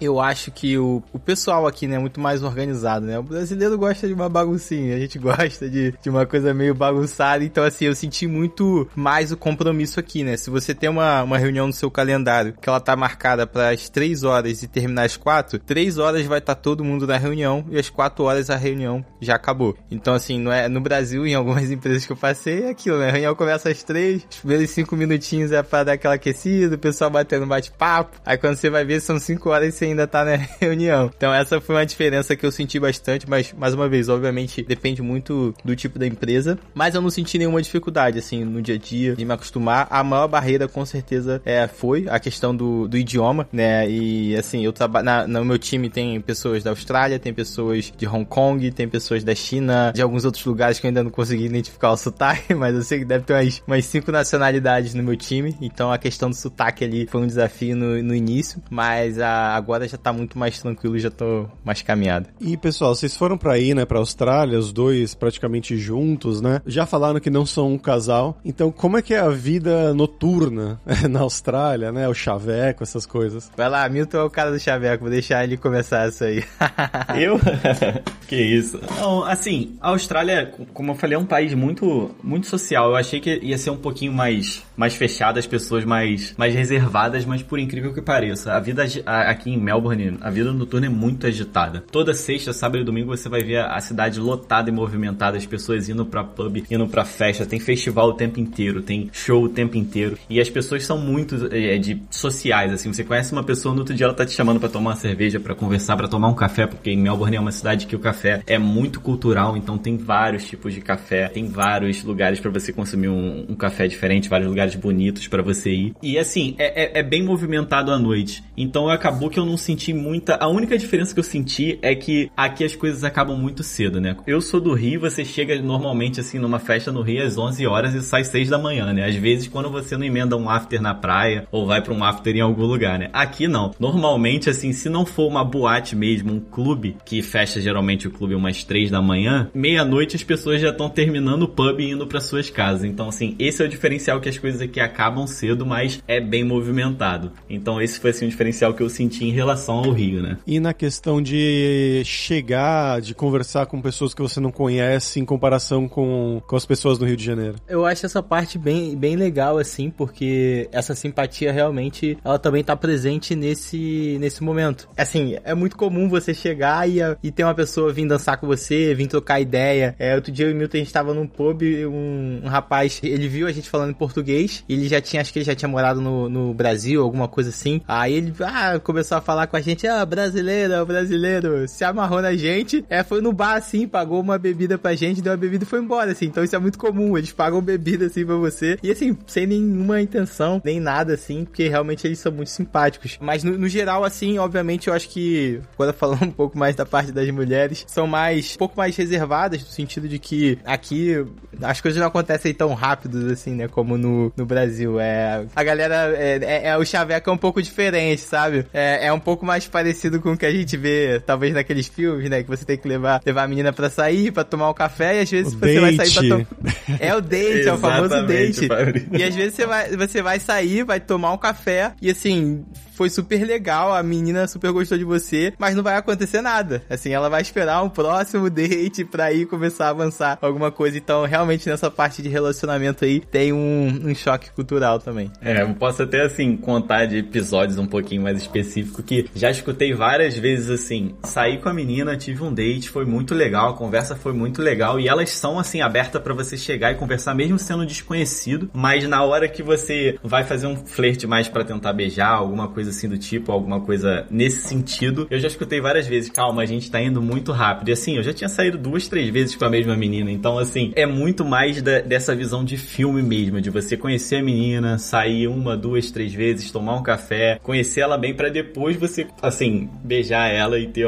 eu 0.00 0.20
acho 0.20 0.50
que 0.50 0.76
o, 0.78 1.02
o 1.12 1.18
pessoal 1.18 1.66
aqui, 1.66 1.86
né, 1.86 1.96
é 1.96 1.98
muito 1.98 2.20
mais 2.20 2.42
organizado, 2.42 3.06
né? 3.06 3.18
O 3.18 3.22
brasileiro 3.22 3.78
gosta 3.78 4.06
de 4.06 4.12
uma 4.12 4.28
baguncinha, 4.28 4.96
a 4.96 4.98
gente 4.98 5.18
gosta 5.20 5.68
de, 5.68 5.94
de 6.02 6.10
uma 6.10 6.26
coisa 6.26 6.52
meio 6.52 6.74
bagunçada, 6.74 7.44
então 7.44 7.64
assim, 7.64 7.86
eu 7.86 7.94
senti 7.94 8.26
muito 8.26 8.88
mais 8.94 9.32
o 9.32 9.36
compromisso 9.36 10.00
aqui, 10.00 10.24
né? 10.24 10.36
Se 10.36 10.50
você 10.50 10.74
tem 10.74 10.88
uma, 10.88 11.22
uma 11.22 11.38
reunião 11.38 11.66
no 11.66 11.72
seu 11.72 11.90
calendário 11.90 12.54
que 12.60 12.68
ela 12.68 12.80
tá 12.80 12.96
marcada 12.96 13.46
para 13.46 13.70
as 13.70 13.88
3 13.88 14.24
horas 14.24 14.62
e 14.62 14.68
terminar 14.68 15.04
às 15.04 15.16
4, 15.16 15.58
3 15.58 15.98
horas 15.98 16.26
vai 16.26 16.38
estar 16.38 16.54
tá 16.54 16.60
todo 16.60 16.84
mundo 16.84 17.06
na 17.06 17.16
reunião 17.16 17.64
e 17.70 17.78
às 17.78 17.88
4 17.88 18.24
horas 18.24 18.50
a 18.50 18.56
reunião 18.56 19.04
já 19.20 19.34
acabou. 19.34 19.76
Então 19.90 20.14
assim, 20.14 20.38
não 20.38 20.52
é, 20.52 20.68
no 20.68 20.80
Brasil, 20.80 21.26
em 21.26 21.34
algumas 21.34 21.70
empresas 21.72 22.04
que 22.04 22.12
eu 22.12 22.16
passei, 22.16 22.64
é 22.64 22.70
aquilo, 22.70 22.98
né? 22.98 23.08
A 23.08 23.12
reunião 23.12 23.34
começa 23.34 23.70
às 23.70 23.82
3, 23.82 24.26
os 24.28 24.38
primeiros 24.38 24.70
5 24.70 24.96
minutinhos 24.96 25.52
é 25.52 25.62
para 25.62 25.84
dar 25.84 25.92
aquela 25.92 26.14
aquecida, 26.14 26.74
o 26.74 26.78
pessoal 26.78 27.10
batendo 27.10 27.46
bate-papo, 27.46 28.20
aí 28.24 28.36
quando 28.36 28.56
você 28.56 28.68
vai 28.68 28.84
ver 28.84 29.00
são 29.00 29.18
5 29.18 29.48
horas 29.48 29.74
e 29.74 29.83
você 29.84 29.86
ainda 29.86 30.06
tá 30.06 30.24
na 30.24 30.36
reunião. 30.60 31.10
Então 31.16 31.32
essa 31.32 31.60
foi 31.60 31.76
uma 31.76 31.86
diferença 31.86 32.34
que 32.34 32.44
eu 32.44 32.50
senti 32.50 32.80
bastante, 32.80 33.28
mas 33.28 33.52
mais 33.52 33.74
uma 33.74 33.88
vez, 33.88 34.08
obviamente 34.08 34.62
depende 34.62 35.02
muito 35.02 35.54
do 35.64 35.76
tipo 35.76 35.98
da 35.98 36.06
empresa, 36.06 36.58
mas 36.74 36.94
eu 36.94 37.02
não 37.02 37.10
senti 37.10 37.38
nenhuma 37.38 37.60
dificuldade 37.60 38.18
assim 38.18 38.44
no 38.44 38.62
dia 38.62 38.76
a 38.76 38.78
dia 38.78 39.14
de 39.14 39.24
me 39.24 39.32
acostumar. 39.32 39.86
A 39.90 40.02
maior 40.02 40.28
barreira 40.28 40.66
com 40.66 40.84
certeza 40.84 41.42
é 41.44 41.66
foi 41.68 42.06
a 42.08 42.18
questão 42.18 42.54
do, 42.54 42.88
do 42.88 42.96
idioma, 42.96 43.46
né? 43.52 43.88
E 43.88 44.36
assim, 44.36 44.64
eu 44.64 44.72
trabalho 44.72 45.28
no 45.28 45.44
meu 45.44 45.58
time 45.58 45.90
tem 45.90 46.20
pessoas 46.20 46.62
da 46.62 46.70
Austrália, 46.70 47.18
tem 47.18 47.34
pessoas 47.34 47.92
de 47.96 48.06
Hong 48.06 48.24
Kong, 48.24 48.70
tem 48.70 48.88
pessoas 48.88 49.22
da 49.22 49.34
China, 49.34 49.92
de 49.94 50.00
alguns 50.00 50.24
outros 50.24 50.44
lugares 50.44 50.78
que 50.78 50.86
eu 50.86 50.88
ainda 50.88 51.02
não 51.02 51.10
consegui 51.10 51.44
identificar 51.44 51.92
o 51.92 51.96
sotaque, 51.96 52.54
mas 52.54 52.74
eu 52.74 52.82
sei 52.82 53.00
que 53.00 53.04
deve 53.04 53.24
ter 53.24 53.34
umas, 53.34 53.62
umas 53.66 53.84
cinco 53.84 54.10
nacionalidades 54.10 54.94
no 54.94 55.02
meu 55.02 55.16
time, 55.16 55.56
então 55.60 55.92
a 55.92 55.98
questão 55.98 56.30
do 56.30 56.36
sotaque 56.36 56.84
ali 56.84 57.06
foi 57.06 57.20
um 57.20 57.26
desafio 57.26 57.76
no, 57.76 58.02
no 58.02 58.14
início, 58.14 58.62
mas 58.70 59.18
a, 59.18 59.54
agora 59.54 59.73
agora 59.74 59.88
já 59.88 59.98
tá 59.98 60.12
muito 60.12 60.38
mais 60.38 60.58
tranquilo, 60.60 60.98
já 60.98 61.10
tô 61.10 61.46
mais 61.64 61.82
caminhado. 61.82 62.28
E 62.40 62.56
pessoal, 62.56 62.94
vocês 62.94 63.16
foram 63.16 63.36
para 63.36 63.54
aí, 63.54 63.74
né, 63.74 63.84
para 63.84 63.98
Austrália, 63.98 64.58
os 64.58 64.72
dois 64.72 65.14
praticamente 65.14 65.76
juntos, 65.76 66.40
né? 66.40 66.62
Já 66.66 66.86
falaram 66.86 67.18
que 67.18 67.30
não 67.30 67.44
são 67.44 67.72
um 67.72 67.78
casal. 67.78 68.38
Então, 68.44 68.70
como 68.70 68.96
é 68.96 69.02
que 69.02 69.14
é 69.14 69.18
a 69.18 69.28
vida 69.28 69.92
noturna 69.92 70.80
na 71.10 71.20
Austrália, 71.20 71.90
né? 71.90 72.08
O 72.08 72.14
chaveco, 72.14 72.82
essas 72.82 73.04
coisas. 73.04 73.50
Vai 73.56 73.68
lá, 73.68 73.88
Milton 73.88 74.18
é 74.18 74.22
o 74.22 74.30
cara 74.30 74.50
do 74.50 74.60
chaveco, 74.60 75.04
vou 75.04 75.12
deixar 75.12 75.42
ele 75.42 75.56
começar 75.56 76.08
isso 76.08 76.24
aí. 76.24 76.44
eu? 77.20 77.38
que 78.28 78.36
isso. 78.36 78.80
Não, 78.98 79.24
assim, 79.24 79.76
a 79.80 79.90
Austrália, 79.90 80.52
como 80.72 80.92
eu 80.92 80.94
falei, 80.94 81.16
é 81.16 81.18
um 81.18 81.26
país 81.26 81.52
muito 81.54 82.14
muito 82.22 82.46
social. 82.46 82.90
Eu 82.90 82.96
achei 82.96 83.20
que 83.20 83.40
ia 83.42 83.58
ser 83.58 83.70
um 83.70 83.76
pouquinho 83.76 84.12
mais 84.12 84.62
mais 84.76 84.94
fechado, 84.94 85.38
as 85.38 85.46
pessoas 85.46 85.84
mais 85.84 86.34
mais 86.36 86.54
reservadas, 86.54 87.24
mas 87.24 87.42
por 87.42 87.58
incrível 87.58 87.92
que 87.92 88.02
pareça, 88.02 88.52
a 88.52 88.60
vida 88.60 88.84
aqui 89.06 89.50
em 89.50 89.58
Melbourne, 89.64 90.18
a 90.20 90.30
vida 90.30 90.52
noturna 90.52 90.86
é 90.86 90.90
muito 90.90 91.26
agitada. 91.26 91.82
Toda 91.90 92.14
sexta, 92.14 92.52
sábado 92.52 92.82
e 92.82 92.84
domingo 92.84 93.16
você 93.16 93.28
vai 93.28 93.42
ver 93.42 93.58
a 93.58 93.80
cidade 93.80 94.20
lotada 94.20 94.68
e 94.70 94.72
movimentada, 94.72 95.36
as 95.36 95.46
pessoas 95.46 95.88
indo 95.88 96.04
pra 96.04 96.22
pub, 96.22 96.62
indo 96.70 96.86
pra 96.86 97.04
festa, 97.04 97.46
tem 97.46 97.58
festival 97.58 98.10
o 98.10 98.14
tempo 98.14 98.38
inteiro, 98.38 98.82
tem 98.82 99.08
show 99.12 99.44
o 99.44 99.48
tempo 99.48 99.76
inteiro. 99.76 100.18
E 100.28 100.40
as 100.40 100.50
pessoas 100.50 100.84
são 100.84 100.98
muito 100.98 101.48
é, 101.50 101.78
de 101.78 102.00
sociais, 102.10 102.72
assim. 102.72 102.92
Você 102.92 103.04
conhece 103.04 103.32
uma 103.32 103.42
pessoa, 103.42 103.74
no 103.74 103.80
outro 103.80 103.94
dia 103.94 104.06
ela 104.06 104.14
tá 104.14 104.26
te 104.26 104.32
chamando 104.32 104.60
para 104.60 104.68
tomar 104.68 104.90
uma 104.90 104.96
cerveja, 104.96 105.40
para 105.40 105.54
conversar, 105.54 105.96
para 105.96 106.08
tomar 106.08 106.28
um 106.28 106.34
café, 106.34 106.66
porque 106.66 106.90
em 106.90 106.96
Melbourne 106.96 107.36
é 107.36 107.40
uma 107.40 107.52
cidade 107.52 107.86
que 107.86 107.96
o 107.96 107.98
café 107.98 108.42
é 108.46 108.58
muito 108.58 109.00
cultural, 109.00 109.56
então 109.56 109.78
tem 109.78 109.96
vários 109.96 110.44
tipos 110.44 110.74
de 110.74 110.80
café, 110.80 111.28
tem 111.28 111.46
vários 111.48 112.02
lugares 112.02 112.40
para 112.40 112.50
você 112.50 112.72
consumir 112.72 113.08
um, 113.08 113.46
um, 113.48 113.54
café 113.54 113.86
diferente, 113.86 114.28
vários 114.28 114.48
lugares 114.48 114.74
bonitos 114.74 115.26
para 115.28 115.42
você 115.42 115.70
ir. 115.70 115.94
E 116.02 116.18
assim, 116.18 116.54
é, 116.58 116.98
é, 116.98 117.00
é 117.00 117.02
bem 117.02 117.22
movimentado 117.24 117.90
à 117.90 117.98
noite. 117.98 118.42
Então 118.56 118.88
acabou 118.88 119.30
que 119.30 119.38
eu 119.38 119.46
não 119.46 119.53
não 119.54 119.58
senti 119.58 119.92
muita. 119.92 120.36
A 120.36 120.48
única 120.48 120.76
diferença 120.76 121.14
que 121.14 121.20
eu 121.20 121.24
senti 121.24 121.78
é 121.80 121.94
que 121.94 122.30
aqui 122.36 122.64
as 122.64 122.74
coisas 122.74 123.04
acabam 123.04 123.36
muito 123.36 123.62
cedo, 123.62 124.00
né? 124.00 124.16
Eu 124.26 124.40
sou 124.40 124.60
do 124.60 124.74
Rio, 124.74 125.00
você 125.00 125.24
chega 125.24 125.60
normalmente 125.62 126.18
assim 126.18 126.40
numa 126.40 126.58
festa 126.58 126.90
no 126.90 127.02
Rio 127.02 127.24
às 127.24 127.38
11 127.38 127.64
horas 127.66 127.94
e 127.94 128.02
sai 128.02 128.24
6 128.24 128.48
da 128.48 128.58
manhã, 128.58 128.92
né? 128.92 129.06
Às 129.06 129.14
vezes 129.14 129.46
quando 129.46 129.70
você 129.70 129.96
não 129.96 130.04
emenda 130.04 130.36
um 130.36 130.50
after 130.50 130.82
na 130.82 130.92
praia 130.92 131.46
ou 131.52 131.66
vai 131.66 131.80
para 131.80 131.94
um 131.94 132.02
after 132.02 132.34
em 132.34 132.40
algum 132.40 132.64
lugar, 132.64 132.98
né? 132.98 133.10
Aqui 133.12 133.46
não. 133.46 133.72
Normalmente 133.78 134.50
assim, 134.50 134.72
se 134.72 134.88
não 134.88 135.06
for 135.06 135.28
uma 135.28 135.44
boate 135.44 135.94
mesmo, 135.94 136.32
um 136.32 136.40
clube 136.40 136.96
que 137.04 137.22
fecha 137.22 137.60
geralmente 137.60 138.08
o 138.08 138.10
clube 138.10 138.34
umas 138.34 138.64
3 138.64 138.90
da 138.90 139.00
manhã, 139.00 139.48
meia-noite 139.54 140.16
as 140.16 140.24
pessoas 140.24 140.60
já 140.60 140.70
estão 140.70 140.88
terminando 140.88 141.44
o 141.44 141.48
pub 141.48 141.78
e 141.78 141.92
indo 141.92 142.08
para 142.08 142.20
suas 142.20 142.50
casas. 142.50 142.84
Então 142.84 143.08
assim, 143.08 143.36
esse 143.38 143.62
é 143.62 143.66
o 143.66 143.68
diferencial 143.68 144.20
que 144.20 144.28
as 144.28 144.36
coisas 144.36 144.60
aqui 144.60 144.80
acabam 144.80 145.28
cedo, 145.28 145.64
mas 145.64 146.02
é 146.08 146.20
bem 146.20 146.42
movimentado. 146.42 147.30
Então 147.48 147.80
esse 147.80 148.00
foi 148.00 148.10
assim 148.10 148.26
um 148.26 148.28
diferencial 148.28 148.74
que 148.74 148.82
eu 148.82 148.88
senti 148.88 149.24
em 149.24 149.30
relação 149.30 149.43
relação 149.44 149.76
ao 149.76 149.90
Rio, 149.90 150.22
né? 150.22 150.38
E 150.46 150.58
na 150.58 150.72
questão 150.72 151.22
de 151.22 152.02
chegar, 152.04 153.00
de 153.00 153.14
conversar 153.14 153.66
com 153.66 153.80
pessoas 153.80 154.14
que 154.14 154.22
você 154.22 154.40
não 154.40 154.50
conhece 154.50 155.20
em 155.20 155.24
comparação 155.24 155.86
com, 155.86 156.42
com 156.46 156.56
as 156.56 156.66
pessoas 156.66 156.98
do 156.98 157.04
Rio 157.04 157.16
de 157.16 157.24
Janeiro? 157.24 157.56
Eu 157.68 157.84
acho 157.84 158.06
essa 158.06 158.22
parte 158.22 158.58
bem, 158.58 158.96
bem 158.96 159.16
legal, 159.16 159.58
assim, 159.58 159.90
porque 159.90 160.68
essa 160.72 160.94
simpatia 160.94 161.52
realmente, 161.52 162.18
ela 162.24 162.38
também 162.38 162.64
tá 162.64 162.74
presente 162.76 163.36
nesse, 163.36 164.16
nesse 164.18 164.42
momento. 164.42 164.88
Assim, 164.96 165.36
é 165.44 165.54
muito 165.54 165.76
comum 165.76 166.08
você 166.08 166.32
chegar 166.32 166.88
e, 166.88 166.98
e 167.22 167.30
ter 167.30 167.44
uma 167.44 167.54
pessoa 167.54 167.92
vir 167.92 168.06
dançar 168.06 168.38
com 168.38 168.46
você, 168.46 168.94
vir 168.94 169.06
trocar 169.06 169.40
ideia. 169.40 169.94
É, 169.98 170.14
outro 170.14 170.32
dia 170.32 170.46
eu 170.46 170.50
e 170.50 170.54
o 170.54 170.56
Milton, 170.56 170.78
a 170.78 170.80
gente 170.80 170.92
tava 170.92 171.14
num 171.14 171.26
pub, 171.26 171.62
um, 171.62 172.40
um 172.44 172.48
rapaz, 172.48 173.00
ele 173.02 173.28
viu 173.28 173.46
a 173.46 173.52
gente 173.52 173.68
falando 173.68 173.90
em 173.90 173.94
português, 173.94 174.64
ele 174.68 174.88
já 174.88 175.00
tinha, 175.00 175.20
acho 175.20 175.32
que 175.32 175.38
ele 175.38 175.46
já 175.46 175.54
tinha 175.54 175.68
morado 175.68 176.00
no, 176.00 176.28
no 176.28 176.54
Brasil, 176.54 177.02
alguma 177.02 177.28
coisa 177.28 177.50
assim. 177.50 177.80
Aí 177.86 178.14
ele, 178.14 178.32
ah, 178.40 178.78
começou 178.78 179.18
a 179.18 179.20
falar 179.24 179.44
falar 179.44 179.46
com 179.46 179.56
a 179.56 179.60
gente, 179.60 179.86
ah, 179.86 180.04
brasileiro, 180.04 180.86
brasileiro, 180.86 181.68
se 181.68 181.84
amarrou 181.84 182.22
na 182.22 182.34
gente, 182.34 182.84
é, 182.88 183.02
foi 183.02 183.20
no 183.20 183.32
bar 183.32 183.54
assim, 183.54 183.86
pagou 183.86 184.20
uma 184.20 184.38
bebida 184.38 184.78
pra 184.78 184.94
gente, 184.94 185.20
deu 185.20 185.32
uma 185.32 185.38
bebida 185.38 185.64
e 185.64 185.66
foi 185.66 185.80
embora, 185.80 186.12
assim. 186.12 186.26
Então 186.26 186.44
isso 186.44 186.54
é 186.54 186.58
muito 186.58 186.78
comum, 186.78 187.18
eles 187.18 187.32
pagam 187.32 187.60
bebida 187.60 188.06
assim 188.06 188.24
pra 188.24 188.36
você. 188.36 188.78
E 188.82 188.90
assim, 188.90 189.16
sem 189.26 189.46
nenhuma 189.46 190.00
intenção, 190.00 190.62
nem 190.64 190.80
nada 190.80 191.14
assim, 191.14 191.44
porque 191.44 191.68
realmente 191.68 192.06
eles 192.06 192.18
são 192.18 192.32
muito 192.32 192.50
simpáticos. 192.50 193.18
Mas 193.20 193.42
no, 193.42 193.58
no 193.58 193.68
geral, 193.68 194.04
assim, 194.04 194.38
obviamente, 194.38 194.88
eu 194.88 194.94
acho 194.94 195.08
que, 195.08 195.60
quando 195.76 195.92
falando 195.92 196.22
um 196.24 196.30
pouco 196.30 196.56
mais 196.56 196.76
da 196.76 196.86
parte 196.86 197.12
das 197.12 197.28
mulheres, 197.30 197.84
são 197.88 198.06
mais, 198.06 198.54
um 198.54 198.58
pouco 198.58 198.76
mais 198.76 198.96
reservadas, 198.96 199.60
no 199.62 199.68
sentido 199.68 200.08
de 200.08 200.18
que 200.18 200.58
aqui 200.64 201.24
as 201.60 201.80
coisas 201.80 202.00
não 202.00 202.06
acontecem 202.06 202.54
tão 202.54 202.72
rápido 202.74 203.32
assim, 203.32 203.54
né, 203.54 203.68
como 203.68 203.98
no, 203.98 204.32
no 204.36 204.46
Brasil. 204.46 205.00
É, 205.00 205.44
a 205.54 205.64
galera, 205.64 206.14
é, 206.16 206.38
é, 206.42 206.66
é 206.68 206.78
o 206.78 206.84
chaveco 206.84 207.28
é 207.28 207.32
um 207.32 207.38
pouco 207.38 207.60
diferente, 207.60 208.20
sabe? 208.20 208.66
É, 208.72 209.06
é 209.06 209.12
um 209.14 209.20
pouco 209.20 209.46
mais 209.46 209.66
parecido 209.66 210.20
com 210.20 210.32
o 210.32 210.36
que 210.36 210.46
a 210.46 210.52
gente 210.52 210.76
vê, 210.76 211.20
talvez 211.24 211.54
naqueles 211.54 211.86
filmes, 211.88 212.28
né? 212.28 212.42
Que 212.42 212.48
você 212.48 212.64
tem 212.64 212.76
que 212.76 212.88
levar, 212.88 213.20
levar 213.24 213.44
a 213.44 213.48
menina 213.48 213.72
pra 213.72 213.88
sair, 213.88 214.32
pra 214.32 214.44
tomar 214.44 214.70
um 214.70 214.74
café, 214.74 215.16
e 215.16 215.20
às 215.20 215.30
vezes 215.30 215.54
o 215.54 215.58
você 215.58 215.80
date. 215.80 215.80
vai 215.80 216.06
sair 216.06 216.12
pra 216.12 216.22
tomar. 216.22 217.00
É 217.00 217.14
o 217.14 217.20
date, 217.20 217.68
é 217.68 217.72
o 217.72 217.78
famoso 217.78 218.26
date. 218.26 218.68
E 219.12 219.22
às 219.22 219.34
vezes 219.34 219.54
você 219.54 219.66
vai, 219.66 219.96
você 219.96 220.22
vai 220.22 220.40
sair, 220.40 220.84
vai 220.84 221.00
tomar 221.00 221.32
um 221.32 221.38
café, 221.38 221.92
e 222.00 222.10
assim, 222.10 222.64
foi 222.94 223.10
super 223.10 223.44
legal, 223.44 223.92
a 223.92 224.02
menina 224.02 224.46
super 224.46 224.70
gostou 224.72 224.96
de 224.96 225.04
você, 225.04 225.52
mas 225.58 225.74
não 225.74 225.82
vai 225.82 225.96
acontecer 225.96 226.40
nada. 226.40 226.82
Assim, 226.88 227.10
ela 227.10 227.28
vai 227.28 227.42
esperar 227.42 227.82
um 227.82 227.88
próximo 227.88 228.48
date 228.48 229.04
pra 229.04 229.32
ir 229.32 229.46
começar 229.46 229.86
a 229.86 229.90
avançar 229.90 230.38
alguma 230.40 230.70
coisa. 230.70 230.96
Então, 230.96 231.24
realmente, 231.24 231.68
nessa 231.68 231.90
parte 231.90 232.22
de 232.22 232.28
relacionamento 232.28 233.04
aí, 233.04 233.20
tem 233.20 233.52
um, 233.52 234.02
um 234.04 234.14
choque 234.14 234.50
cultural 234.52 234.98
também. 234.98 235.30
É, 235.42 235.62
eu 235.62 235.74
posso 235.74 236.02
até, 236.02 236.22
assim, 236.22 236.56
contar 236.56 237.06
de 237.06 237.18
episódios 237.18 237.78
um 237.78 237.86
pouquinho 237.86 238.22
mais 238.22 238.38
específicos 238.38 239.03
porque 239.04 239.26
já 239.34 239.50
escutei 239.50 239.92
várias 239.92 240.36
vezes 240.36 240.70
assim, 240.70 241.14
saí 241.22 241.58
com 241.58 241.68
a 241.68 241.74
menina, 241.74 242.16
tive 242.16 242.42
um 242.42 242.52
date, 242.52 242.88
foi 242.88 243.04
muito 243.04 243.34
legal, 243.34 243.70
a 243.70 243.76
conversa 243.76 244.16
foi 244.16 244.32
muito 244.32 244.62
legal 244.62 244.98
e 244.98 245.06
elas 245.06 245.28
são 245.30 245.58
assim 245.58 245.82
abertas 245.82 246.22
para 246.22 246.32
você 246.32 246.56
chegar 246.56 246.90
e 246.90 246.94
conversar 246.94 247.34
mesmo 247.34 247.58
sendo 247.58 247.84
desconhecido, 247.84 248.70
mas 248.72 249.06
na 249.06 249.22
hora 249.22 249.46
que 249.46 249.62
você 249.62 250.18
vai 250.22 250.42
fazer 250.42 250.66
um 250.66 250.76
flerte 250.76 251.26
mais 251.26 251.48
para 251.48 251.64
tentar 251.64 251.92
beijar, 251.92 252.30
alguma 252.30 252.68
coisa 252.68 252.90
assim 252.90 253.06
do 253.06 253.18
tipo, 253.18 253.52
alguma 253.52 253.78
coisa 253.78 254.26
nesse 254.30 254.66
sentido, 254.66 255.26
eu 255.30 255.38
já 255.38 255.48
escutei 255.48 255.82
várias 255.82 256.06
vezes, 256.06 256.30
calma, 256.30 256.62
a 256.62 256.66
gente 256.66 256.90
tá 256.90 257.00
indo 257.00 257.20
muito 257.20 257.52
rápido. 257.52 257.90
E 257.90 257.92
assim, 257.92 258.16
eu 258.16 258.22
já 258.22 258.32
tinha 258.32 258.48
saído 258.48 258.78
duas, 258.78 259.06
três 259.06 259.28
vezes 259.28 259.54
com 259.54 259.66
a 259.66 259.70
mesma 259.70 259.94
menina, 259.94 260.30
então 260.30 260.58
assim, 260.58 260.92
é 260.96 261.04
muito 261.04 261.44
mais 261.44 261.82
da, 261.82 262.00
dessa 262.00 262.34
visão 262.34 262.64
de 262.64 262.78
filme 262.78 263.22
mesmo, 263.22 263.60
de 263.60 263.68
você 263.68 263.98
conhecer 263.98 264.36
a 264.36 264.42
menina, 264.42 264.96
sair 264.96 265.46
uma, 265.46 265.76
duas, 265.76 266.10
três 266.10 266.32
vezes, 266.32 266.70
tomar 266.70 266.94
um 266.94 267.02
café, 267.02 267.60
conhecer 267.62 268.00
ela 268.00 268.16
bem 268.16 268.32
para 268.34 268.48
depois 268.48 268.93
você, 268.96 269.26
assim, 269.42 269.88
beijar 270.02 270.48
ela 270.48 270.78
e 270.78 270.86
ter 270.86 271.06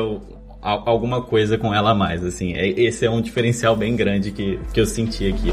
alguma 0.60 1.22
coisa 1.22 1.56
com 1.56 1.72
ela 1.72 1.90
a 1.90 1.94
mais, 1.94 2.24
assim. 2.24 2.54
É, 2.54 2.68
esse 2.68 3.04
é 3.04 3.10
um 3.10 3.20
diferencial 3.20 3.76
bem 3.76 3.94
grande 3.94 4.30
que, 4.30 4.58
que 4.72 4.80
eu 4.80 4.86
senti 4.86 5.28
aqui. 5.28 5.50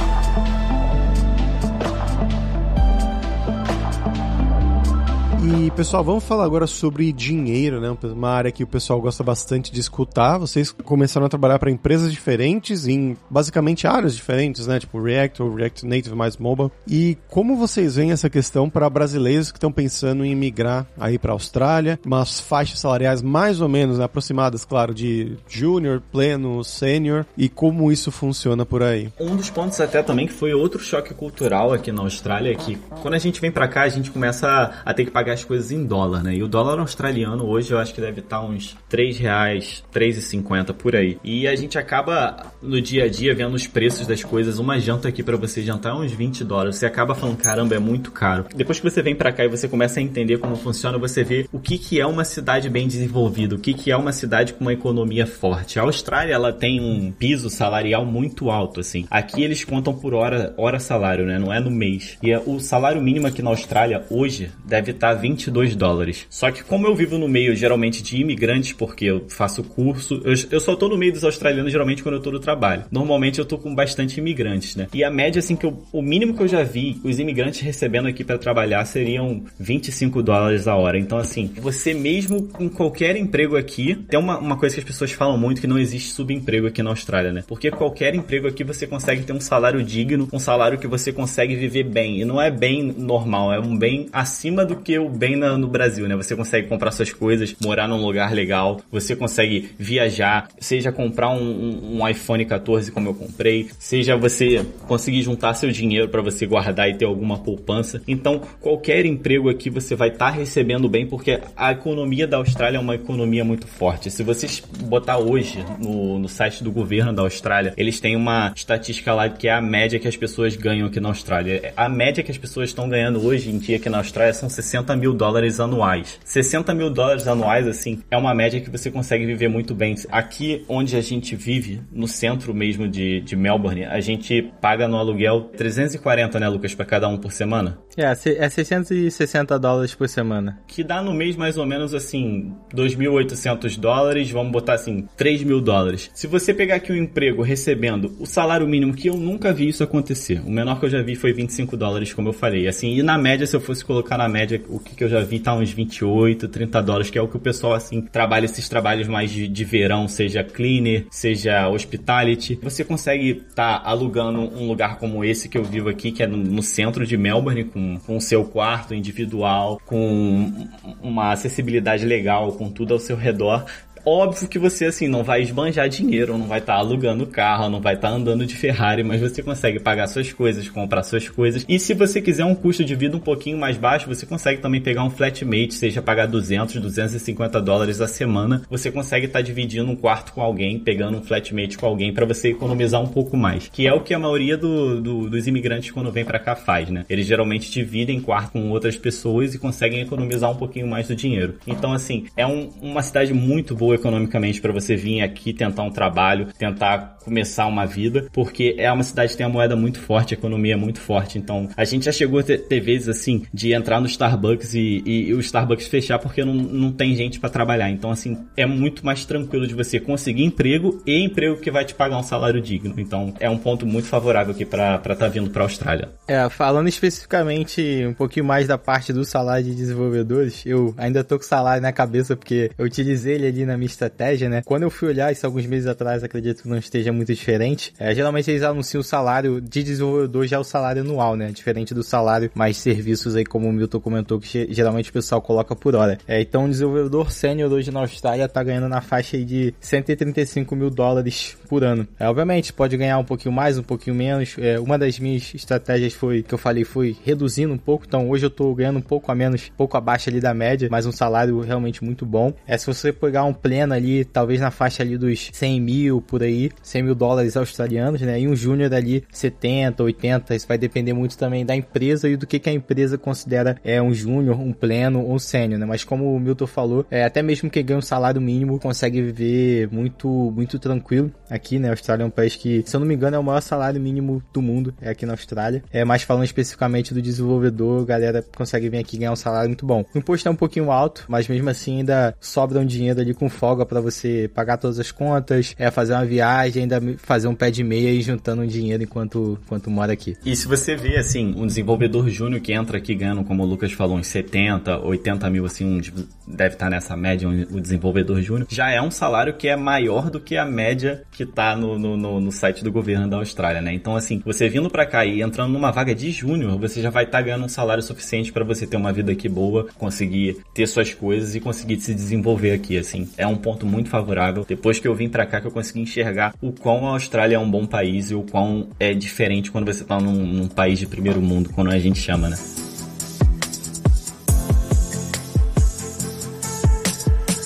E 5.56 5.70
pessoal, 5.70 6.04
vamos 6.04 6.24
falar 6.24 6.46
agora 6.46 6.66
sobre 6.66 7.14
dinheiro, 7.14 7.80
né? 7.80 7.96
Uma 8.04 8.32
área 8.32 8.52
que 8.52 8.64
o 8.64 8.68
pessoal 8.68 9.00
gosta 9.00 9.24
bastante 9.24 9.72
de 9.72 9.80
escutar. 9.80 10.40
Vocês 10.40 10.72
começaram 10.72 11.28
a 11.28 11.30
trabalhar 11.30 11.60
para 11.60 11.70
empresas 11.70 12.12
diferentes 12.12 12.88
em 12.88 13.16
basicamente 13.30 13.86
áreas 13.86 14.16
diferentes, 14.16 14.66
né? 14.66 14.80
Tipo 14.80 15.00
React 15.00 15.44
ou 15.44 15.54
React 15.54 15.86
Native 15.86 16.16
mais 16.16 16.38
mobile. 16.38 16.72
E 16.88 17.20
como 17.28 17.56
vocês 17.56 17.98
veem 17.98 18.12
essa 18.12 18.32
questão 18.32 18.68
para 18.68 18.90
brasileiros 18.90 19.52
que 19.52 19.58
estão 19.60 19.72
pensando 19.72 20.26
em 20.26 20.36
migrar 20.36 20.88
aí 21.00 21.20
para 21.20 21.32
a 21.32 21.36
Austrália, 21.36 22.00
umas 22.04 22.40
faixas 22.40 22.80
salariais 22.80 23.22
mais 23.22 23.62
ou 23.62 23.70
menos 23.70 24.00
né? 24.00 24.06
aproximadas, 24.06 24.66
claro, 24.66 24.92
de 24.92 25.38
júnior, 25.48 26.02
pleno, 26.12 26.64
sênior 26.64 27.28
e 27.38 27.48
como 27.48 27.92
isso 27.92 28.12
funciona 28.12 28.66
por 28.66 28.82
aí? 28.82 29.14
Um 29.20 29.36
dos 29.36 29.52
pontos 29.52 29.80
até 29.80 30.02
também 30.02 30.26
que 30.26 30.34
foi 30.34 30.52
outro 30.52 30.80
choque 30.80 31.14
cultural 31.14 31.72
aqui 31.72 31.92
na 31.92 32.02
Austrália 32.02 32.52
é 32.52 32.56
que 32.56 32.76
quando 33.04 33.14
a 33.14 33.20
gente 33.20 33.40
vem 33.40 33.52
para 33.52 33.68
cá 33.68 33.84
a 33.84 33.90
gente 33.90 34.10
começa 34.10 34.82
a 34.84 34.94
ter 34.96 35.06
que 35.06 35.12
pagar 35.12 35.34
as 35.34 35.43
coisas 35.44 35.72
em 35.72 35.86
dólar, 35.86 36.24
né? 36.24 36.36
E 36.36 36.44
o 36.44 36.48
dólar 36.48 36.80
australiano 36.80 37.46
hoje 37.46 37.72
eu 37.72 37.80
acho 37.80 37.94
que 37.94 38.02
deve 38.02 38.20
estar 38.22 38.42
uns 38.42 38.76
3 38.90 39.18
reais, 39.18 39.84
3,50 39.94 40.74
por 40.74 40.96
aí. 40.96 41.18
E 41.24 41.48
a 41.48 41.56
gente 41.56 41.78
acaba 41.78 42.54
no 42.62 42.82
dia 42.82 43.06
a 43.06 43.10
dia 43.10 43.34
vendo 43.34 43.54
os 43.54 43.68
preços 43.68 44.08
das 44.08 44.24
coisas. 44.24 44.60
Uma 44.60 44.80
janta 44.80 45.08
aqui 45.08 45.24
para 45.24 45.38
você 45.38 45.62
jantar 45.62 45.94
é 45.94 45.96
uns 45.96 46.12
20 46.12 46.44
dólares. 46.44 46.78
Você 46.78 46.86
acaba 46.86 47.16
falando, 47.16 47.38
caramba, 47.38 47.76
é 47.76 47.80
muito 47.80 48.12
caro. 48.12 48.46
Depois 48.56 48.80
que 48.80 48.90
você 48.90 49.02
vem 49.02 49.16
para 49.16 49.32
cá 49.32 49.46
e 49.46 49.50
você 49.50 49.68
começa 49.68 50.00
a 50.00 50.04
entender 50.04 50.38
como 50.38 50.56
funciona, 50.56 50.98
você 50.98 51.24
vê 51.24 51.48
o 51.52 51.60
que, 51.60 51.78
que 51.78 52.00
é 52.00 52.06
uma 52.06 52.24
cidade 52.24 52.70
bem 52.70 52.88
desenvolvida, 52.88 53.56
o 53.56 53.60
que, 53.60 53.74
que 53.74 53.92
é 53.92 53.98
uma 53.98 54.12
cidade 54.12 54.54
com 54.54 54.62
uma 54.62 54.74
economia 54.74 55.26
forte. 55.26 55.80
A 55.80 55.84
Austrália, 55.84 56.34
ela 56.34 56.54
tem 56.54 56.80
um 56.80 57.12
piso 57.12 57.50
salarial 57.50 58.06
muito 58.06 58.50
alto, 58.50 58.80
assim. 58.80 59.06
Aqui 59.10 59.44
eles 59.44 59.64
contam 59.64 59.94
por 59.94 60.14
hora, 60.14 60.54
hora 60.58 60.80
salário, 60.80 61.26
né? 61.26 61.38
Não 61.38 61.54
é 61.54 61.60
no 61.60 61.72
mês. 61.72 62.18
E 62.22 62.36
o 62.36 62.60
salário 62.60 63.02
mínimo 63.02 63.28
aqui 63.28 63.42
na 63.42 63.50
Austrália 63.50 64.06
hoje 64.10 64.52
deve 64.66 64.92
estar 64.92 65.14
22 65.34 65.76
dólares. 65.76 66.26
Só 66.30 66.52
que 66.52 66.64
como 66.64 66.88
eu 66.88 66.96
vivo 66.96 67.18
no 67.18 67.28
meio 67.28 67.56
geralmente 67.56 68.02
de 68.02 68.18
imigrantes, 68.18 68.74
porque 68.74 69.06
eu 69.06 69.26
faço 69.28 69.64
curso, 69.64 70.22
eu, 70.24 70.34
eu 70.52 70.60
só 70.60 70.76
tô 70.76 70.88
no 70.88 70.98
meio 70.98 71.12
dos 71.12 71.24
australianos 71.24 71.72
geralmente 71.72 72.04
quando 72.04 72.16
eu 72.16 72.22
tô 72.22 72.32
no 72.32 72.40
trabalho. 72.40 72.86
Normalmente 72.92 73.40
eu 73.40 73.46
tô 73.46 73.58
com 73.58 73.74
bastante 73.74 74.20
imigrantes, 74.20 74.76
né? 74.76 74.88
E 74.94 75.04
a 75.04 75.10
média, 75.10 75.40
assim, 75.40 75.56
que 75.56 75.66
eu, 75.66 75.84
o 75.92 76.02
mínimo 76.02 76.36
que 76.36 76.44
eu 76.44 76.48
já 76.48 76.64
vi 76.64 77.00
os 77.04 77.20
imigrantes 77.20 77.62
recebendo 77.62 78.08
aqui 78.08 78.24
para 78.24 78.38
trabalhar 78.38 78.86
seriam 78.86 79.44
25 79.60 80.22
dólares 80.22 80.68
a 80.68 80.76
hora. 80.76 80.98
Então, 80.98 81.18
assim, 81.18 81.52
você 81.58 81.94
mesmo 81.94 82.50
em 82.60 82.70
qualquer 82.70 83.16
emprego 83.16 83.58
aqui, 83.58 83.96
tem 84.08 84.20
uma, 84.20 84.38
uma 84.38 84.58
coisa 84.58 84.76
que 84.76 84.82
as 84.82 84.88
pessoas 84.88 85.12
falam 85.12 85.38
muito 85.38 85.62
que 85.62 85.68
não 85.68 85.80
existe 85.80 86.12
subemprego 86.12 86.68
aqui 86.68 86.84
na 86.84 86.92
Austrália, 86.92 87.32
né? 87.32 87.44
Porque 87.48 87.72
qualquer 87.72 88.14
emprego 88.14 88.48
aqui 88.48 88.64
você 88.64 88.86
consegue 88.86 89.24
ter 89.24 89.34
um 89.34 89.42
salário 89.42 89.84
digno, 89.84 90.28
um 90.32 90.40
salário 90.40 90.78
que 90.78 90.88
você 90.88 91.12
consegue 91.12 91.56
viver 91.56 91.84
bem. 91.84 92.22
E 92.22 92.26
não 92.26 92.42
é 92.42 92.52
bem 92.52 92.84
normal, 92.84 93.54
é 93.54 93.60
um 93.60 93.78
bem 93.78 94.08
acima 94.12 94.66
do 94.66 94.76
que 94.76 94.98
o 95.00 95.10
bem 95.24 95.38
na, 95.38 95.58
no 95.58 95.70
Brasil, 95.70 96.06
né? 96.06 96.18
Você 96.18 96.36
consegue 96.36 96.68
comprar 96.68 96.92
suas 96.92 97.14
coisas, 97.14 97.56
morar 97.64 97.88
num 97.88 98.06
lugar 98.06 98.34
legal, 98.34 98.82
você 98.92 99.16
consegue 99.16 99.70
viajar, 99.80 100.50
seja 100.60 100.92
comprar 100.92 101.30
um, 101.30 101.42
um, 101.42 102.02
um 102.02 102.10
iPhone 102.10 102.44
14 102.44 102.92
como 102.92 103.08
eu 103.08 103.14
comprei, 103.14 103.70
seja 103.80 104.18
você 104.18 104.66
conseguir 104.86 105.22
juntar 105.22 105.54
seu 105.54 105.72
dinheiro 105.72 106.10
para 106.10 106.22
você 106.22 106.46
guardar 106.46 106.90
e 106.90 106.96
ter 106.96 107.06
alguma 107.06 107.38
poupança. 107.38 108.02
Então, 108.06 108.42
qualquer 108.60 109.06
emprego 109.06 109.50
aqui 109.50 109.70
você 109.70 109.96
vai 109.96 110.10
estar 110.10 110.30
tá 110.30 110.38
recebendo 110.38 110.90
bem, 110.90 111.08
porque 111.08 111.40
a 111.56 111.72
economia 111.72 112.28
da 112.28 112.36
Austrália 112.36 112.78
é 112.78 112.82
uma 112.82 112.96
economia 112.96 113.46
muito 113.46 113.66
forte. 113.66 114.12
Se 114.12 114.24
vocês 114.24 114.62
botar 114.82 115.20
hoje 115.20 115.64
no, 115.80 116.20
no 116.20 116.28
site 116.28 116.62
do 116.66 116.72
governo 116.72 117.14
da 117.14 117.22
Austrália, 117.22 117.74
eles 117.78 117.98
têm 118.02 118.18
uma 118.18 118.52
estatística 118.54 119.14
lá 119.14 119.30
que 119.30 119.48
é 119.48 119.54
a 119.54 119.62
média 119.62 120.00
que 120.02 120.08
as 120.08 120.18
pessoas 120.18 120.58
ganham 120.58 120.88
aqui 120.88 121.00
na 121.00 121.08
Austrália. 121.08 121.72
A 121.78 121.88
média 121.88 122.22
que 122.22 122.32
as 122.32 122.38
pessoas 122.38 122.72
estão 122.72 122.90
ganhando 122.90 123.26
hoje 123.26 123.50
em 123.50 123.58
dia 123.58 123.78
aqui 123.78 123.90
na 123.90 124.00
Austrália 124.00 124.34
são 124.34 124.50
60 124.50 124.94
mil 124.98 125.03
dólares 125.12 125.60
anuais. 125.60 126.20
60 126.24 126.74
mil 126.74 126.90
dólares 126.90 127.28
anuais, 127.28 127.68
assim, 127.68 128.02
é 128.10 128.16
uma 128.16 128.34
média 128.34 128.62
que 128.62 128.70
você 128.70 128.92
consegue 128.92 129.26
viver 129.26 129.50
muito 129.50 129.74
bem. 129.74 129.96
Aqui 130.10 130.64
onde 130.70 130.96
a 130.96 131.02
gente 131.02 131.36
vive, 131.36 131.82
no 131.92 132.08
centro 132.08 132.54
mesmo 132.54 132.88
de, 132.88 133.22
de 133.22 133.36
Melbourne, 133.36 133.86
a 133.86 134.00
gente 134.00 134.52
paga 134.62 134.88
no 134.88 134.98
aluguel 134.98 135.50
340, 135.58 136.40
né, 136.40 136.48
Lucas, 136.48 136.76
para 136.76 136.86
cada 136.86 137.08
um 137.08 137.18
por 137.18 137.32
semana? 137.32 137.80
É, 137.98 138.04
é 138.04 138.50
660 138.50 139.60
dólares 139.60 139.96
por 139.96 140.08
semana. 140.08 140.60
Que 140.68 140.84
dá 140.84 141.02
no 141.02 141.14
mês 141.14 141.36
mais 141.36 141.58
ou 141.58 141.66
menos 141.66 141.94
assim, 141.94 142.54
2.800 142.74 143.80
dólares, 143.80 144.30
vamos 144.32 144.52
botar 144.52 144.74
assim, 144.74 145.08
3 145.18 145.44
mil 145.44 145.60
dólares. 145.60 146.12
Se 146.14 146.28
você 146.28 146.54
pegar 146.54 146.76
aqui 146.76 146.92
um 146.92 146.96
emprego 146.96 147.42
recebendo 147.42 148.16
o 148.20 148.26
salário 148.26 148.68
mínimo, 148.68 148.94
que 148.94 149.10
eu 149.10 149.16
nunca 149.16 149.54
vi 149.54 149.68
isso 149.68 149.84
acontecer, 149.84 150.42
o 150.46 150.52
menor 150.52 150.80
que 150.80 150.86
eu 150.86 150.90
já 150.90 151.02
vi 151.02 151.16
foi 151.16 151.34
25 151.34 151.78
dólares, 151.78 152.14
como 152.14 152.30
eu 152.30 152.34
falei. 152.34 152.68
Assim, 152.68 152.94
e 152.94 153.04
na 153.04 153.18
média, 153.18 153.46
se 153.48 153.56
eu 153.56 153.62
fosse 153.62 153.84
colocar 153.84 154.18
na 154.18 154.28
média 154.28 154.62
o 154.68 154.80
que, 154.80 154.93
que 154.96 155.04
eu 155.04 155.10
já 155.10 155.22
vi, 155.22 155.40
tá 155.40 155.54
uns 155.54 155.72
28, 155.72 156.48
30 156.48 156.82
dólares, 156.82 157.10
que 157.10 157.18
é 157.18 157.22
o 157.22 157.28
que 157.28 157.38
o 157.38 157.40
pessoal, 157.40 157.74
assim, 157.74 158.02
trabalha 158.02 158.46
esses 158.46 158.68
trabalhos 158.70 159.08
mais 159.08 159.32
de, 159.32 159.48
de 159.48 159.66
verão, 159.66 160.08
seja 160.08 160.44
cleaner, 160.44 161.06
seja 161.10 161.68
hospitality. 161.70 162.60
Você 162.62 162.84
consegue 162.84 163.42
tá 163.56 163.82
alugando 163.84 164.40
um 164.40 164.68
lugar 164.68 164.98
como 164.98 165.24
esse 165.24 165.50
que 165.50 165.58
eu 165.58 165.64
vivo 165.64 165.90
aqui, 165.90 166.12
que 166.12 166.24
é 166.24 166.28
no, 166.28 166.38
no 166.38 166.64
centro 166.64 167.06
de 167.06 167.18
Melbourne, 167.18 167.66
com, 167.66 168.00
com 168.00 168.18
o 168.18 168.22
seu 168.22 168.46
quarto 168.46 168.94
individual, 168.94 169.82
com 169.86 170.68
uma 171.02 171.32
acessibilidade 171.32 172.06
legal, 172.06 172.54
com 172.54 172.70
tudo 172.70 172.94
ao 172.94 173.00
seu 173.00 173.16
redor, 173.16 173.66
Óbvio 174.06 174.50
que 174.50 174.60
você, 174.60 174.86
assim, 174.86 175.08
não 175.08 175.24
vai 175.24 175.42
esbanjar 175.42 175.88
dinheiro, 175.88 176.38
não 176.38 176.48
vai 176.48 176.60
estar 176.60 176.74
tá 176.74 176.80
alugando 176.80 177.26
carro, 177.26 177.70
não 177.70 177.80
vai 177.80 177.96
estar 177.96 178.10
tá 178.10 178.16
andando 178.16 178.46
de 178.46 178.56
Ferrari, 178.56 179.02
mas 179.02 179.22
você 179.22 179.42
consegue 179.42 179.80
pagar 179.80 180.08
suas 180.08 180.34
coisas, 180.34 180.68
comprar 180.68 181.04
suas 181.04 181.30
coisas. 181.30 181.66
E 181.70 181.80
se 181.80 181.94
você 181.94 182.22
quiser 182.22 182.44
um 182.44 182.54
custo 182.54 182.84
de 182.84 182.96
vida 182.96 183.16
um 183.16 183.20
pouquinho 183.20 183.58
mais 183.58 183.78
baixo, 183.78 184.08
você 184.08 184.26
consegue 184.26 184.62
também 184.62 184.82
pegar 184.82 185.06
um 185.06 185.10
flatmate, 185.10 185.74
seja 185.74 186.02
pagar 186.02 186.26
200, 186.26 186.82
250 186.82 187.62
dólares 187.62 188.02
a 188.02 188.08
semana. 188.08 188.64
Você 188.70 188.92
consegue 188.92 189.28
estar 189.28 189.40
tá 189.40 189.44
dividindo 189.44 189.90
um 189.90 189.96
quarto 189.96 190.34
com 190.34 190.42
alguém, 190.42 190.80
pegando 190.80 191.18
um 191.18 191.24
flatmate 191.24 191.78
com 191.78 191.86
alguém 191.86 192.14
para 192.14 192.26
você 192.26 192.50
economizar 192.50 193.02
um 193.02 193.08
pouco 193.08 193.38
mais. 193.38 193.70
Que 193.70 193.88
é 193.88 193.94
o 193.94 194.02
que 194.02 194.14
a 194.14 194.20
maioria 194.20 194.58
do, 194.58 195.00
do, 195.00 195.30
dos 195.30 195.48
imigrantes 195.48 195.92
quando 195.92 196.12
vem 196.12 196.26
para 196.26 196.40
cá 196.40 196.56
faz, 196.56 196.90
né? 196.90 197.06
Eles 197.10 197.26
geralmente 197.26 197.72
dividem 197.72 198.20
quarto 198.20 198.54
com 198.54 198.70
outras 198.70 198.98
pessoas 198.98 199.56
e 199.56 199.60
conseguem 199.60 200.02
economizar 200.02 200.52
um 200.52 200.56
pouquinho 200.56 200.88
mais 200.88 201.08
do 201.08 201.16
dinheiro. 201.16 201.56
Então, 201.66 201.94
assim, 201.94 202.26
é 202.36 202.46
um, 202.46 202.70
uma 202.82 203.02
cidade 203.02 203.34
muito 203.34 203.74
boa 203.74 203.93
economicamente 203.94 204.62
para 204.62 204.74
você 204.74 204.96
vir 204.96 205.22
aqui 205.22 205.54
tentar 205.54 205.84
um 205.84 205.92
trabalho, 205.92 206.48
tentar 206.58 207.13
começar 207.24 207.68
uma 207.68 207.86
vida, 207.86 208.28
porque 208.32 208.76
é 208.78 208.92
uma 208.92 209.04
cidade 209.04 209.32
que 209.32 209.38
tem 209.38 209.46
uma 209.46 209.54
moeda 209.54 209.76
muito 209.76 210.00
forte, 210.00 210.34
a 210.34 210.38
economia 210.38 210.74
é 210.74 210.78
muito 210.78 211.00
forte. 211.00 211.38
Então, 211.38 211.70
a 211.76 211.86
gente 211.86 212.06
já 212.06 212.12
chegou 212.12 212.40
a 212.40 212.44
ter, 212.44 212.60
ter 212.60 212.80
vezes 212.80 213.10
assim 213.10 213.44
de 213.54 213.74
entrar 213.74 214.00
no 214.00 214.08
Starbucks 214.08 214.74
e, 214.74 215.02
e, 215.06 215.30
e 215.30 215.34
o 215.34 215.40
Starbucks 215.40 215.88
fechar 215.88 216.20
porque 216.20 216.44
não, 216.44 216.54
não 216.54 216.92
tem 216.92 217.16
gente 217.16 217.40
para 217.40 217.50
trabalhar. 217.50 217.90
Então, 217.90 218.12
assim, 218.12 218.38
é 218.58 218.66
muito 218.66 219.06
mais 219.06 219.26
tranquilo 219.26 219.68
de 219.68 219.74
você 219.74 220.00
conseguir 220.00 220.44
emprego 220.44 221.02
e 221.06 221.24
emprego 221.24 221.58
que 221.58 221.72
vai 221.72 221.86
te 221.86 221.94
pagar 221.94 222.18
um 222.18 222.24
salário 222.24 222.62
digno. 222.62 222.94
Então, 222.98 223.34
é 223.40 223.50
um 223.50 223.58
ponto 223.58 223.86
muito 223.86 224.08
favorável 224.08 224.54
aqui 224.54 224.66
para 224.66 224.96
estar 224.96 225.16
tá 225.16 225.28
vindo 225.28 225.50
para 225.50 225.64
Austrália. 225.64 226.10
É, 226.28 226.50
falando 226.50 226.88
especificamente 226.88 228.06
um 228.06 228.14
pouquinho 228.14 228.46
mais 228.46 228.68
da 228.68 228.78
parte 228.78 229.14
do 229.14 229.24
salário 229.24 229.66
de 229.66 229.76
desenvolvedores, 229.76 230.64
eu 230.66 230.94
ainda 230.98 231.24
tô 231.24 231.38
com 231.38 231.46
salário 231.46 231.82
na 231.82 231.92
cabeça 231.92 232.36
porque 232.36 232.72
eu 232.78 232.86
utilizei 232.86 233.36
ele 233.36 233.48
ali 233.48 233.66
na 233.66 233.78
minha 233.78 233.88
estratégia, 233.88 234.50
né? 234.50 234.62
Quando 234.66 234.84
eu 234.84 234.90
fui 234.90 235.10
olhar 235.10 235.32
isso 235.32 235.46
alguns 235.46 235.66
meses 235.66 235.88
atrás, 235.88 236.24
acredito 236.24 236.64
que 236.64 236.70
não 236.70 236.78
esteja 236.78 237.13
muito 237.14 237.34
diferente. 237.34 237.94
É, 238.00 238.14
geralmente 238.14 238.50
eles 238.50 238.64
anunciam 238.64 239.02
o 239.02 239.04
salário 239.04 239.62
de 239.62 239.84
desenvolvedor 239.84 240.48
já 240.48 240.58
é 240.58 240.60
o 240.60 240.64
salário 240.64 241.02
anual, 241.02 241.36
né? 241.36 241.52
Diferente 241.52 241.94
do 241.94 242.04
salário 242.04 242.52
mais 242.54 242.78
serviços 242.78 243.36
aí, 243.36 243.46
como 243.46 243.68
o 243.68 243.74
Milton 243.74 244.00
comentou, 244.00 244.40
que 244.40 244.68
geralmente 244.72 245.10
o 245.10 245.14
pessoal 245.14 245.42
coloca 245.42 245.76
por 245.76 245.96
hora. 245.96 246.18
É, 246.28 246.42
então, 246.42 246.66
um 246.66 246.70
desenvolvedor 246.70 247.32
sênior 247.32 247.72
hoje 247.72 247.92
na 247.92 248.02
Austrália 248.02 248.48
tá 248.48 248.64
ganhando 248.64 248.90
na 248.90 249.02
faixa 249.02 249.38
aí 249.38 249.46
de 249.46 249.74
135 249.80 250.76
mil 250.76 250.90
dólares 250.90 251.58
por 251.68 251.84
ano. 251.84 252.08
É, 252.20 252.28
obviamente, 252.28 252.74
pode 252.74 252.96
ganhar 252.98 253.18
um 253.18 253.24
pouquinho 253.24 253.54
mais, 253.54 253.78
um 253.78 253.84
pouquinho 253.84 254.16
menos. 254.16 254.56
É, 254.58 254.80
uma 254.80 254.98
das 254.98 255.20
minhas 255.20 255.54
estratégias 255.54 256.14
foi, 256.14 256.44
que 256.44 256.54
eu 256.54 256.58
falei, 256.58 256.84
foi 256.84 257.16
reduzindo 257.24 257.74
um 257.74 257.78
pouco. 257.78 258.06
Então, 258.08 258.30
hoje 258.30 258.46
eu 258.46 258.50
tô 258.50 258.74
ganhando 258.74 259.00
um 259.00 259.02
pouco 259.02 259.32
a 259.32 259.36
menos, 259.36 259.70
um 259.74 259.78
pouco 259.78 259.98
abaixo 259.98 260.30
ali 260.30 260.40
da 260.40 260.54
média, 260.54 260.88
mas 260.90 261.06
um 261.06 261.12
salário 261.12 261.60
realmente 261.62 262.04
muito 262.04 262.26
bom. 262.26 262.54
É, 262.68 262.78
se 262.78 262.88
você 262.88 263.12
pegar 263.12 263.44
um 263.44 263.54
pleno 263.54 263.94
ali, 263.94 264.26
talvez 264.26 264.60
na 264.60 264.72
faixa 264.72 265.04
ali 265.04 265.18
dos 265.18 265.50
100 265.52 265.82
mil 265.82 266.22
por 266.22 266.44
aí, 266.44 266.72
100 266.82 267.03
mil 267.04 267.16
dólares 267.16 267.56
australianos, 267.58 268.22
né? 268.22 268.40
E 268.40 268.48
um 268.48 268.56
júnior 268.56 268.94
ali 268.94 269.24
70, 269.32 270.04
80, 270.04 270.56
isso 270.56 270.68
vai 270.68 270.78
depender 270.78 271.14
muito 271.14 271.38
também 271.38 271.66
da 271.66 271.76
empresa 271.76 272.30
e 272.30 272.36
do 272.36 272.48
que, 272.48 272.60
que 272.60 272.70
a 272.70 272.74
empresa 272.74 273.18
considera 273.18 273.78
é 273.84 274.02
um 274.02 274.14
júnior, 274.14 274.60
um 274.60 274.74
pleno 274.74 275.22
ou 275.22 275.36
um 275.36 275.40
sênior, 275.40 275.80
né? 275.80 275.86
Mas 275.86 276.04
como 276.04 276.36
o 276.36 276.40
Milton 276.40 276.68
falou, 276.68 277.06
é, 277.10 277.24
até 277.24 277.42
mesmo 277.42 277.70
quem 277.70 277.84
ganha 277.84 278.00
um 278.00 278.02
salário 278.02 278.42
mínimo 278.42 278.80
consegue 278.80 279.22
viver 279.22 279.90
muito, 279.92 280.28
muito 280.56 280.80
tranquilo 280.80 281.32
aqui, 281.50 281.80
né? 281.80 281.90
A 281.90 281.92
Austrália 281.92 282.24
é 282.24 282.26
um 282.26 282.30
país 282.30 282.56
que, 282.56 282.84
se 282.86 282.96
eu 282.96 283.00
não 283.00 283.08
me 283.08 283.16
engano, 283.16 283.36
é 283.36 283.40
o 283.40 283.44
maior 283.44 283.62
salário 283.62 284.00
mínimo 284.00 284.42
do 284.54 284.62
mundo, 284.62 284.94
é 285.02 285.10
aqui 285.10 285.26
na 285.26 285.34
Austrália. 285.34 285.84
É, 285.92 286.04
mas 286.04 286.24
falando 286.24 286.44
especificamente 286.44 287.14
do 287.14 287.22
desenvolvedor, 287.22 288.02
a 288.02 288.06
galera 288.06 288.46
consegue 288.56 288.90
vir 288.90 288.98
aqui 288.98 289.18
ganhar 289.18 289.32
um 289.32 289.36
salário 289.36 289.70
muito 289.70 289.86
bom. 289.86 290.06
O 290.14 290.18
imposto 290.18 290.48
é 290.48 290.52
um 290.52 290.56
pouquinho 290.56 290.92
alto, 290.92 291.26
mas 291.28 291.48
mesmo 291.48 291.70
assim 291.70 292.00
ainda 292.00 292.36
sobra 292.40 292.80
um 292.80 292.86
dinheiro 292.86 293.20
ali 293.20 293.34
com 293.34 293.50
folga 293.50 293.86
para 293.86 294.02
você 294.02 294.50
pagar 294.54 294.78
todas 294.78 295.00
as 295.00 295.12
contas, 295.12 295.76
é 295.78 295.90
fazer 295.92 296.14
uma 296.14 296.26
viagem, 296.26 296.84
ainda 296.94 297.18
fazer 297.18 297.48
um 297.48 297.56
pé 297.56 297.72
de 297.72 297.84
meia 297.84 298.12
e 298.12 298.22
juntando 298.22 298.62
um 298.62 298.68
dinheiro 298.68 299.04
enquanto, 299.04 299.58
enquanto 299.64 299.90
mora 299.90 300.14
aqui. 300.14 300.36
E 300.46 300.56
se 300.56 300.68
você 300.68 300.96
vê, 300.96 301.18
assim, 301.18 301.54
um 301.56 301.66
desenvolvedor 301.66 302.30
júnior 302.30 302.62
que 302.62 302.74
entra 302.74 302.98
aqui 302.98 303.16
ganhando, 303.16 303.44
como 303.44 303.64
o 303.64 303.66
Lucas 303.66 303.92
falou, 303.92 304.18
uns 304.18 304.28
70, 304.28 305.00
80 305.00 305.50
mil, 305.50 305.66
assim, 305.66 305.86
um, 305.86 306.02
deve 306.48 306.76
estar 306.76 306.90
nessa 306.90 307.16
média, 307.16 307.48
o 307.48 307.80
desenvolvedor 307.80 308.42
júnior, 308.42 308.68
já 308.70 308.90
é 308.90 309.02
um 309.02 309.12
salário 309.12 309.54
que 309.54 309.68
é 309.68 309.76
maior 309.76 310.30
do 310.30 310.40
que 310.40 310.58
a 310.58 310.66
média 310.66 311.24
que 311.32 311.46
tá 311.46 311.76
no, 311.76 311.98
no, 311.98 312.18
no, 312.18 312.40
no 312.40 312.52
site 312.52 312.84
do 312.84 312.92
governo 312.92 313.28
da 313.28 313.38
Austrália, 313.38 313.82
né? 313.82 313.94
Então, 313.94 314.16
assim, 314.16 314.42
você 314.46 314.70
vindo 314.70 314.90
para 314.90 315.06
cá 315.06 315.26
e 315.26 315.42
entrando 315.42 315.72
numa 315.74 315.92
vaga 315.92 316.14
de 316.14 316.32
júnior, 316.32 316.78
você 316.78 317.02
já 317.02 317.10
vai 317.10 317.26
estar 317.26 317.40
tá 317.40 317.44
ganhando 317.44 317.66
um 317.66 317.70
salário 317.70 318.04
suficiente 318.04 318.52
para 318.52 318.64
você 318.64 318.86
ter 318.86 318.98
uma 318.98 319.14
vida 319.14 319.32
aqui 319.32 319.48
boa, 319.48 319.88
conseguir 319.98 320.58
ter 320.74 320.88
suas 320.88 321.14
coisas 321.14 321.56
e 321.56 321.60
conseguir 321.60 322.00
se 322.00 322.14
desenvolver 322.14 322.72
aqui, 322.72 322.98
assim. 322.98 323.30
É 323.38 323.48
um 323.48 323.56
ponto 323.56 323.86
muito 323.86 324.10
favorável. 324.10 324.66
Depois 324.68 325.00
que 325.00 325.08
eu 325.08 325.16
vim 325.16 325.30
para 325.30 325.46
cá 325.46 325.62
que 325.62 325.68
eu 325.68 325.72
consegui 325.72 326.02
enxergar 326.02 326.54
o 326.62 326.72
quão 326.72 327.08
a 327.08 327.12
Austrália 327.12 327.56
é 327.56 327.60
um 327.60 327.70
bom 327.70 327.86
país 327.86 328.32
e 328.32 328.36
o 328.36 328.44
quão 328.44 328.88
é 329.00 329.14
diferente 329.14 329.72
quando 329.72 329.86
você 329.86 330.04
tá 330.04 330.20
num, 330.20 330.34
num 330.34 330.68
país 330.68 331.00
de 331.00 331.08
primeiro 331.08 331.42
mundo, 331.42 331.70
quando 331.74 331.92
a 331.92 332.00
gente 332.00 332.20
chama, 332.20 332.50
né? 332.50 332.58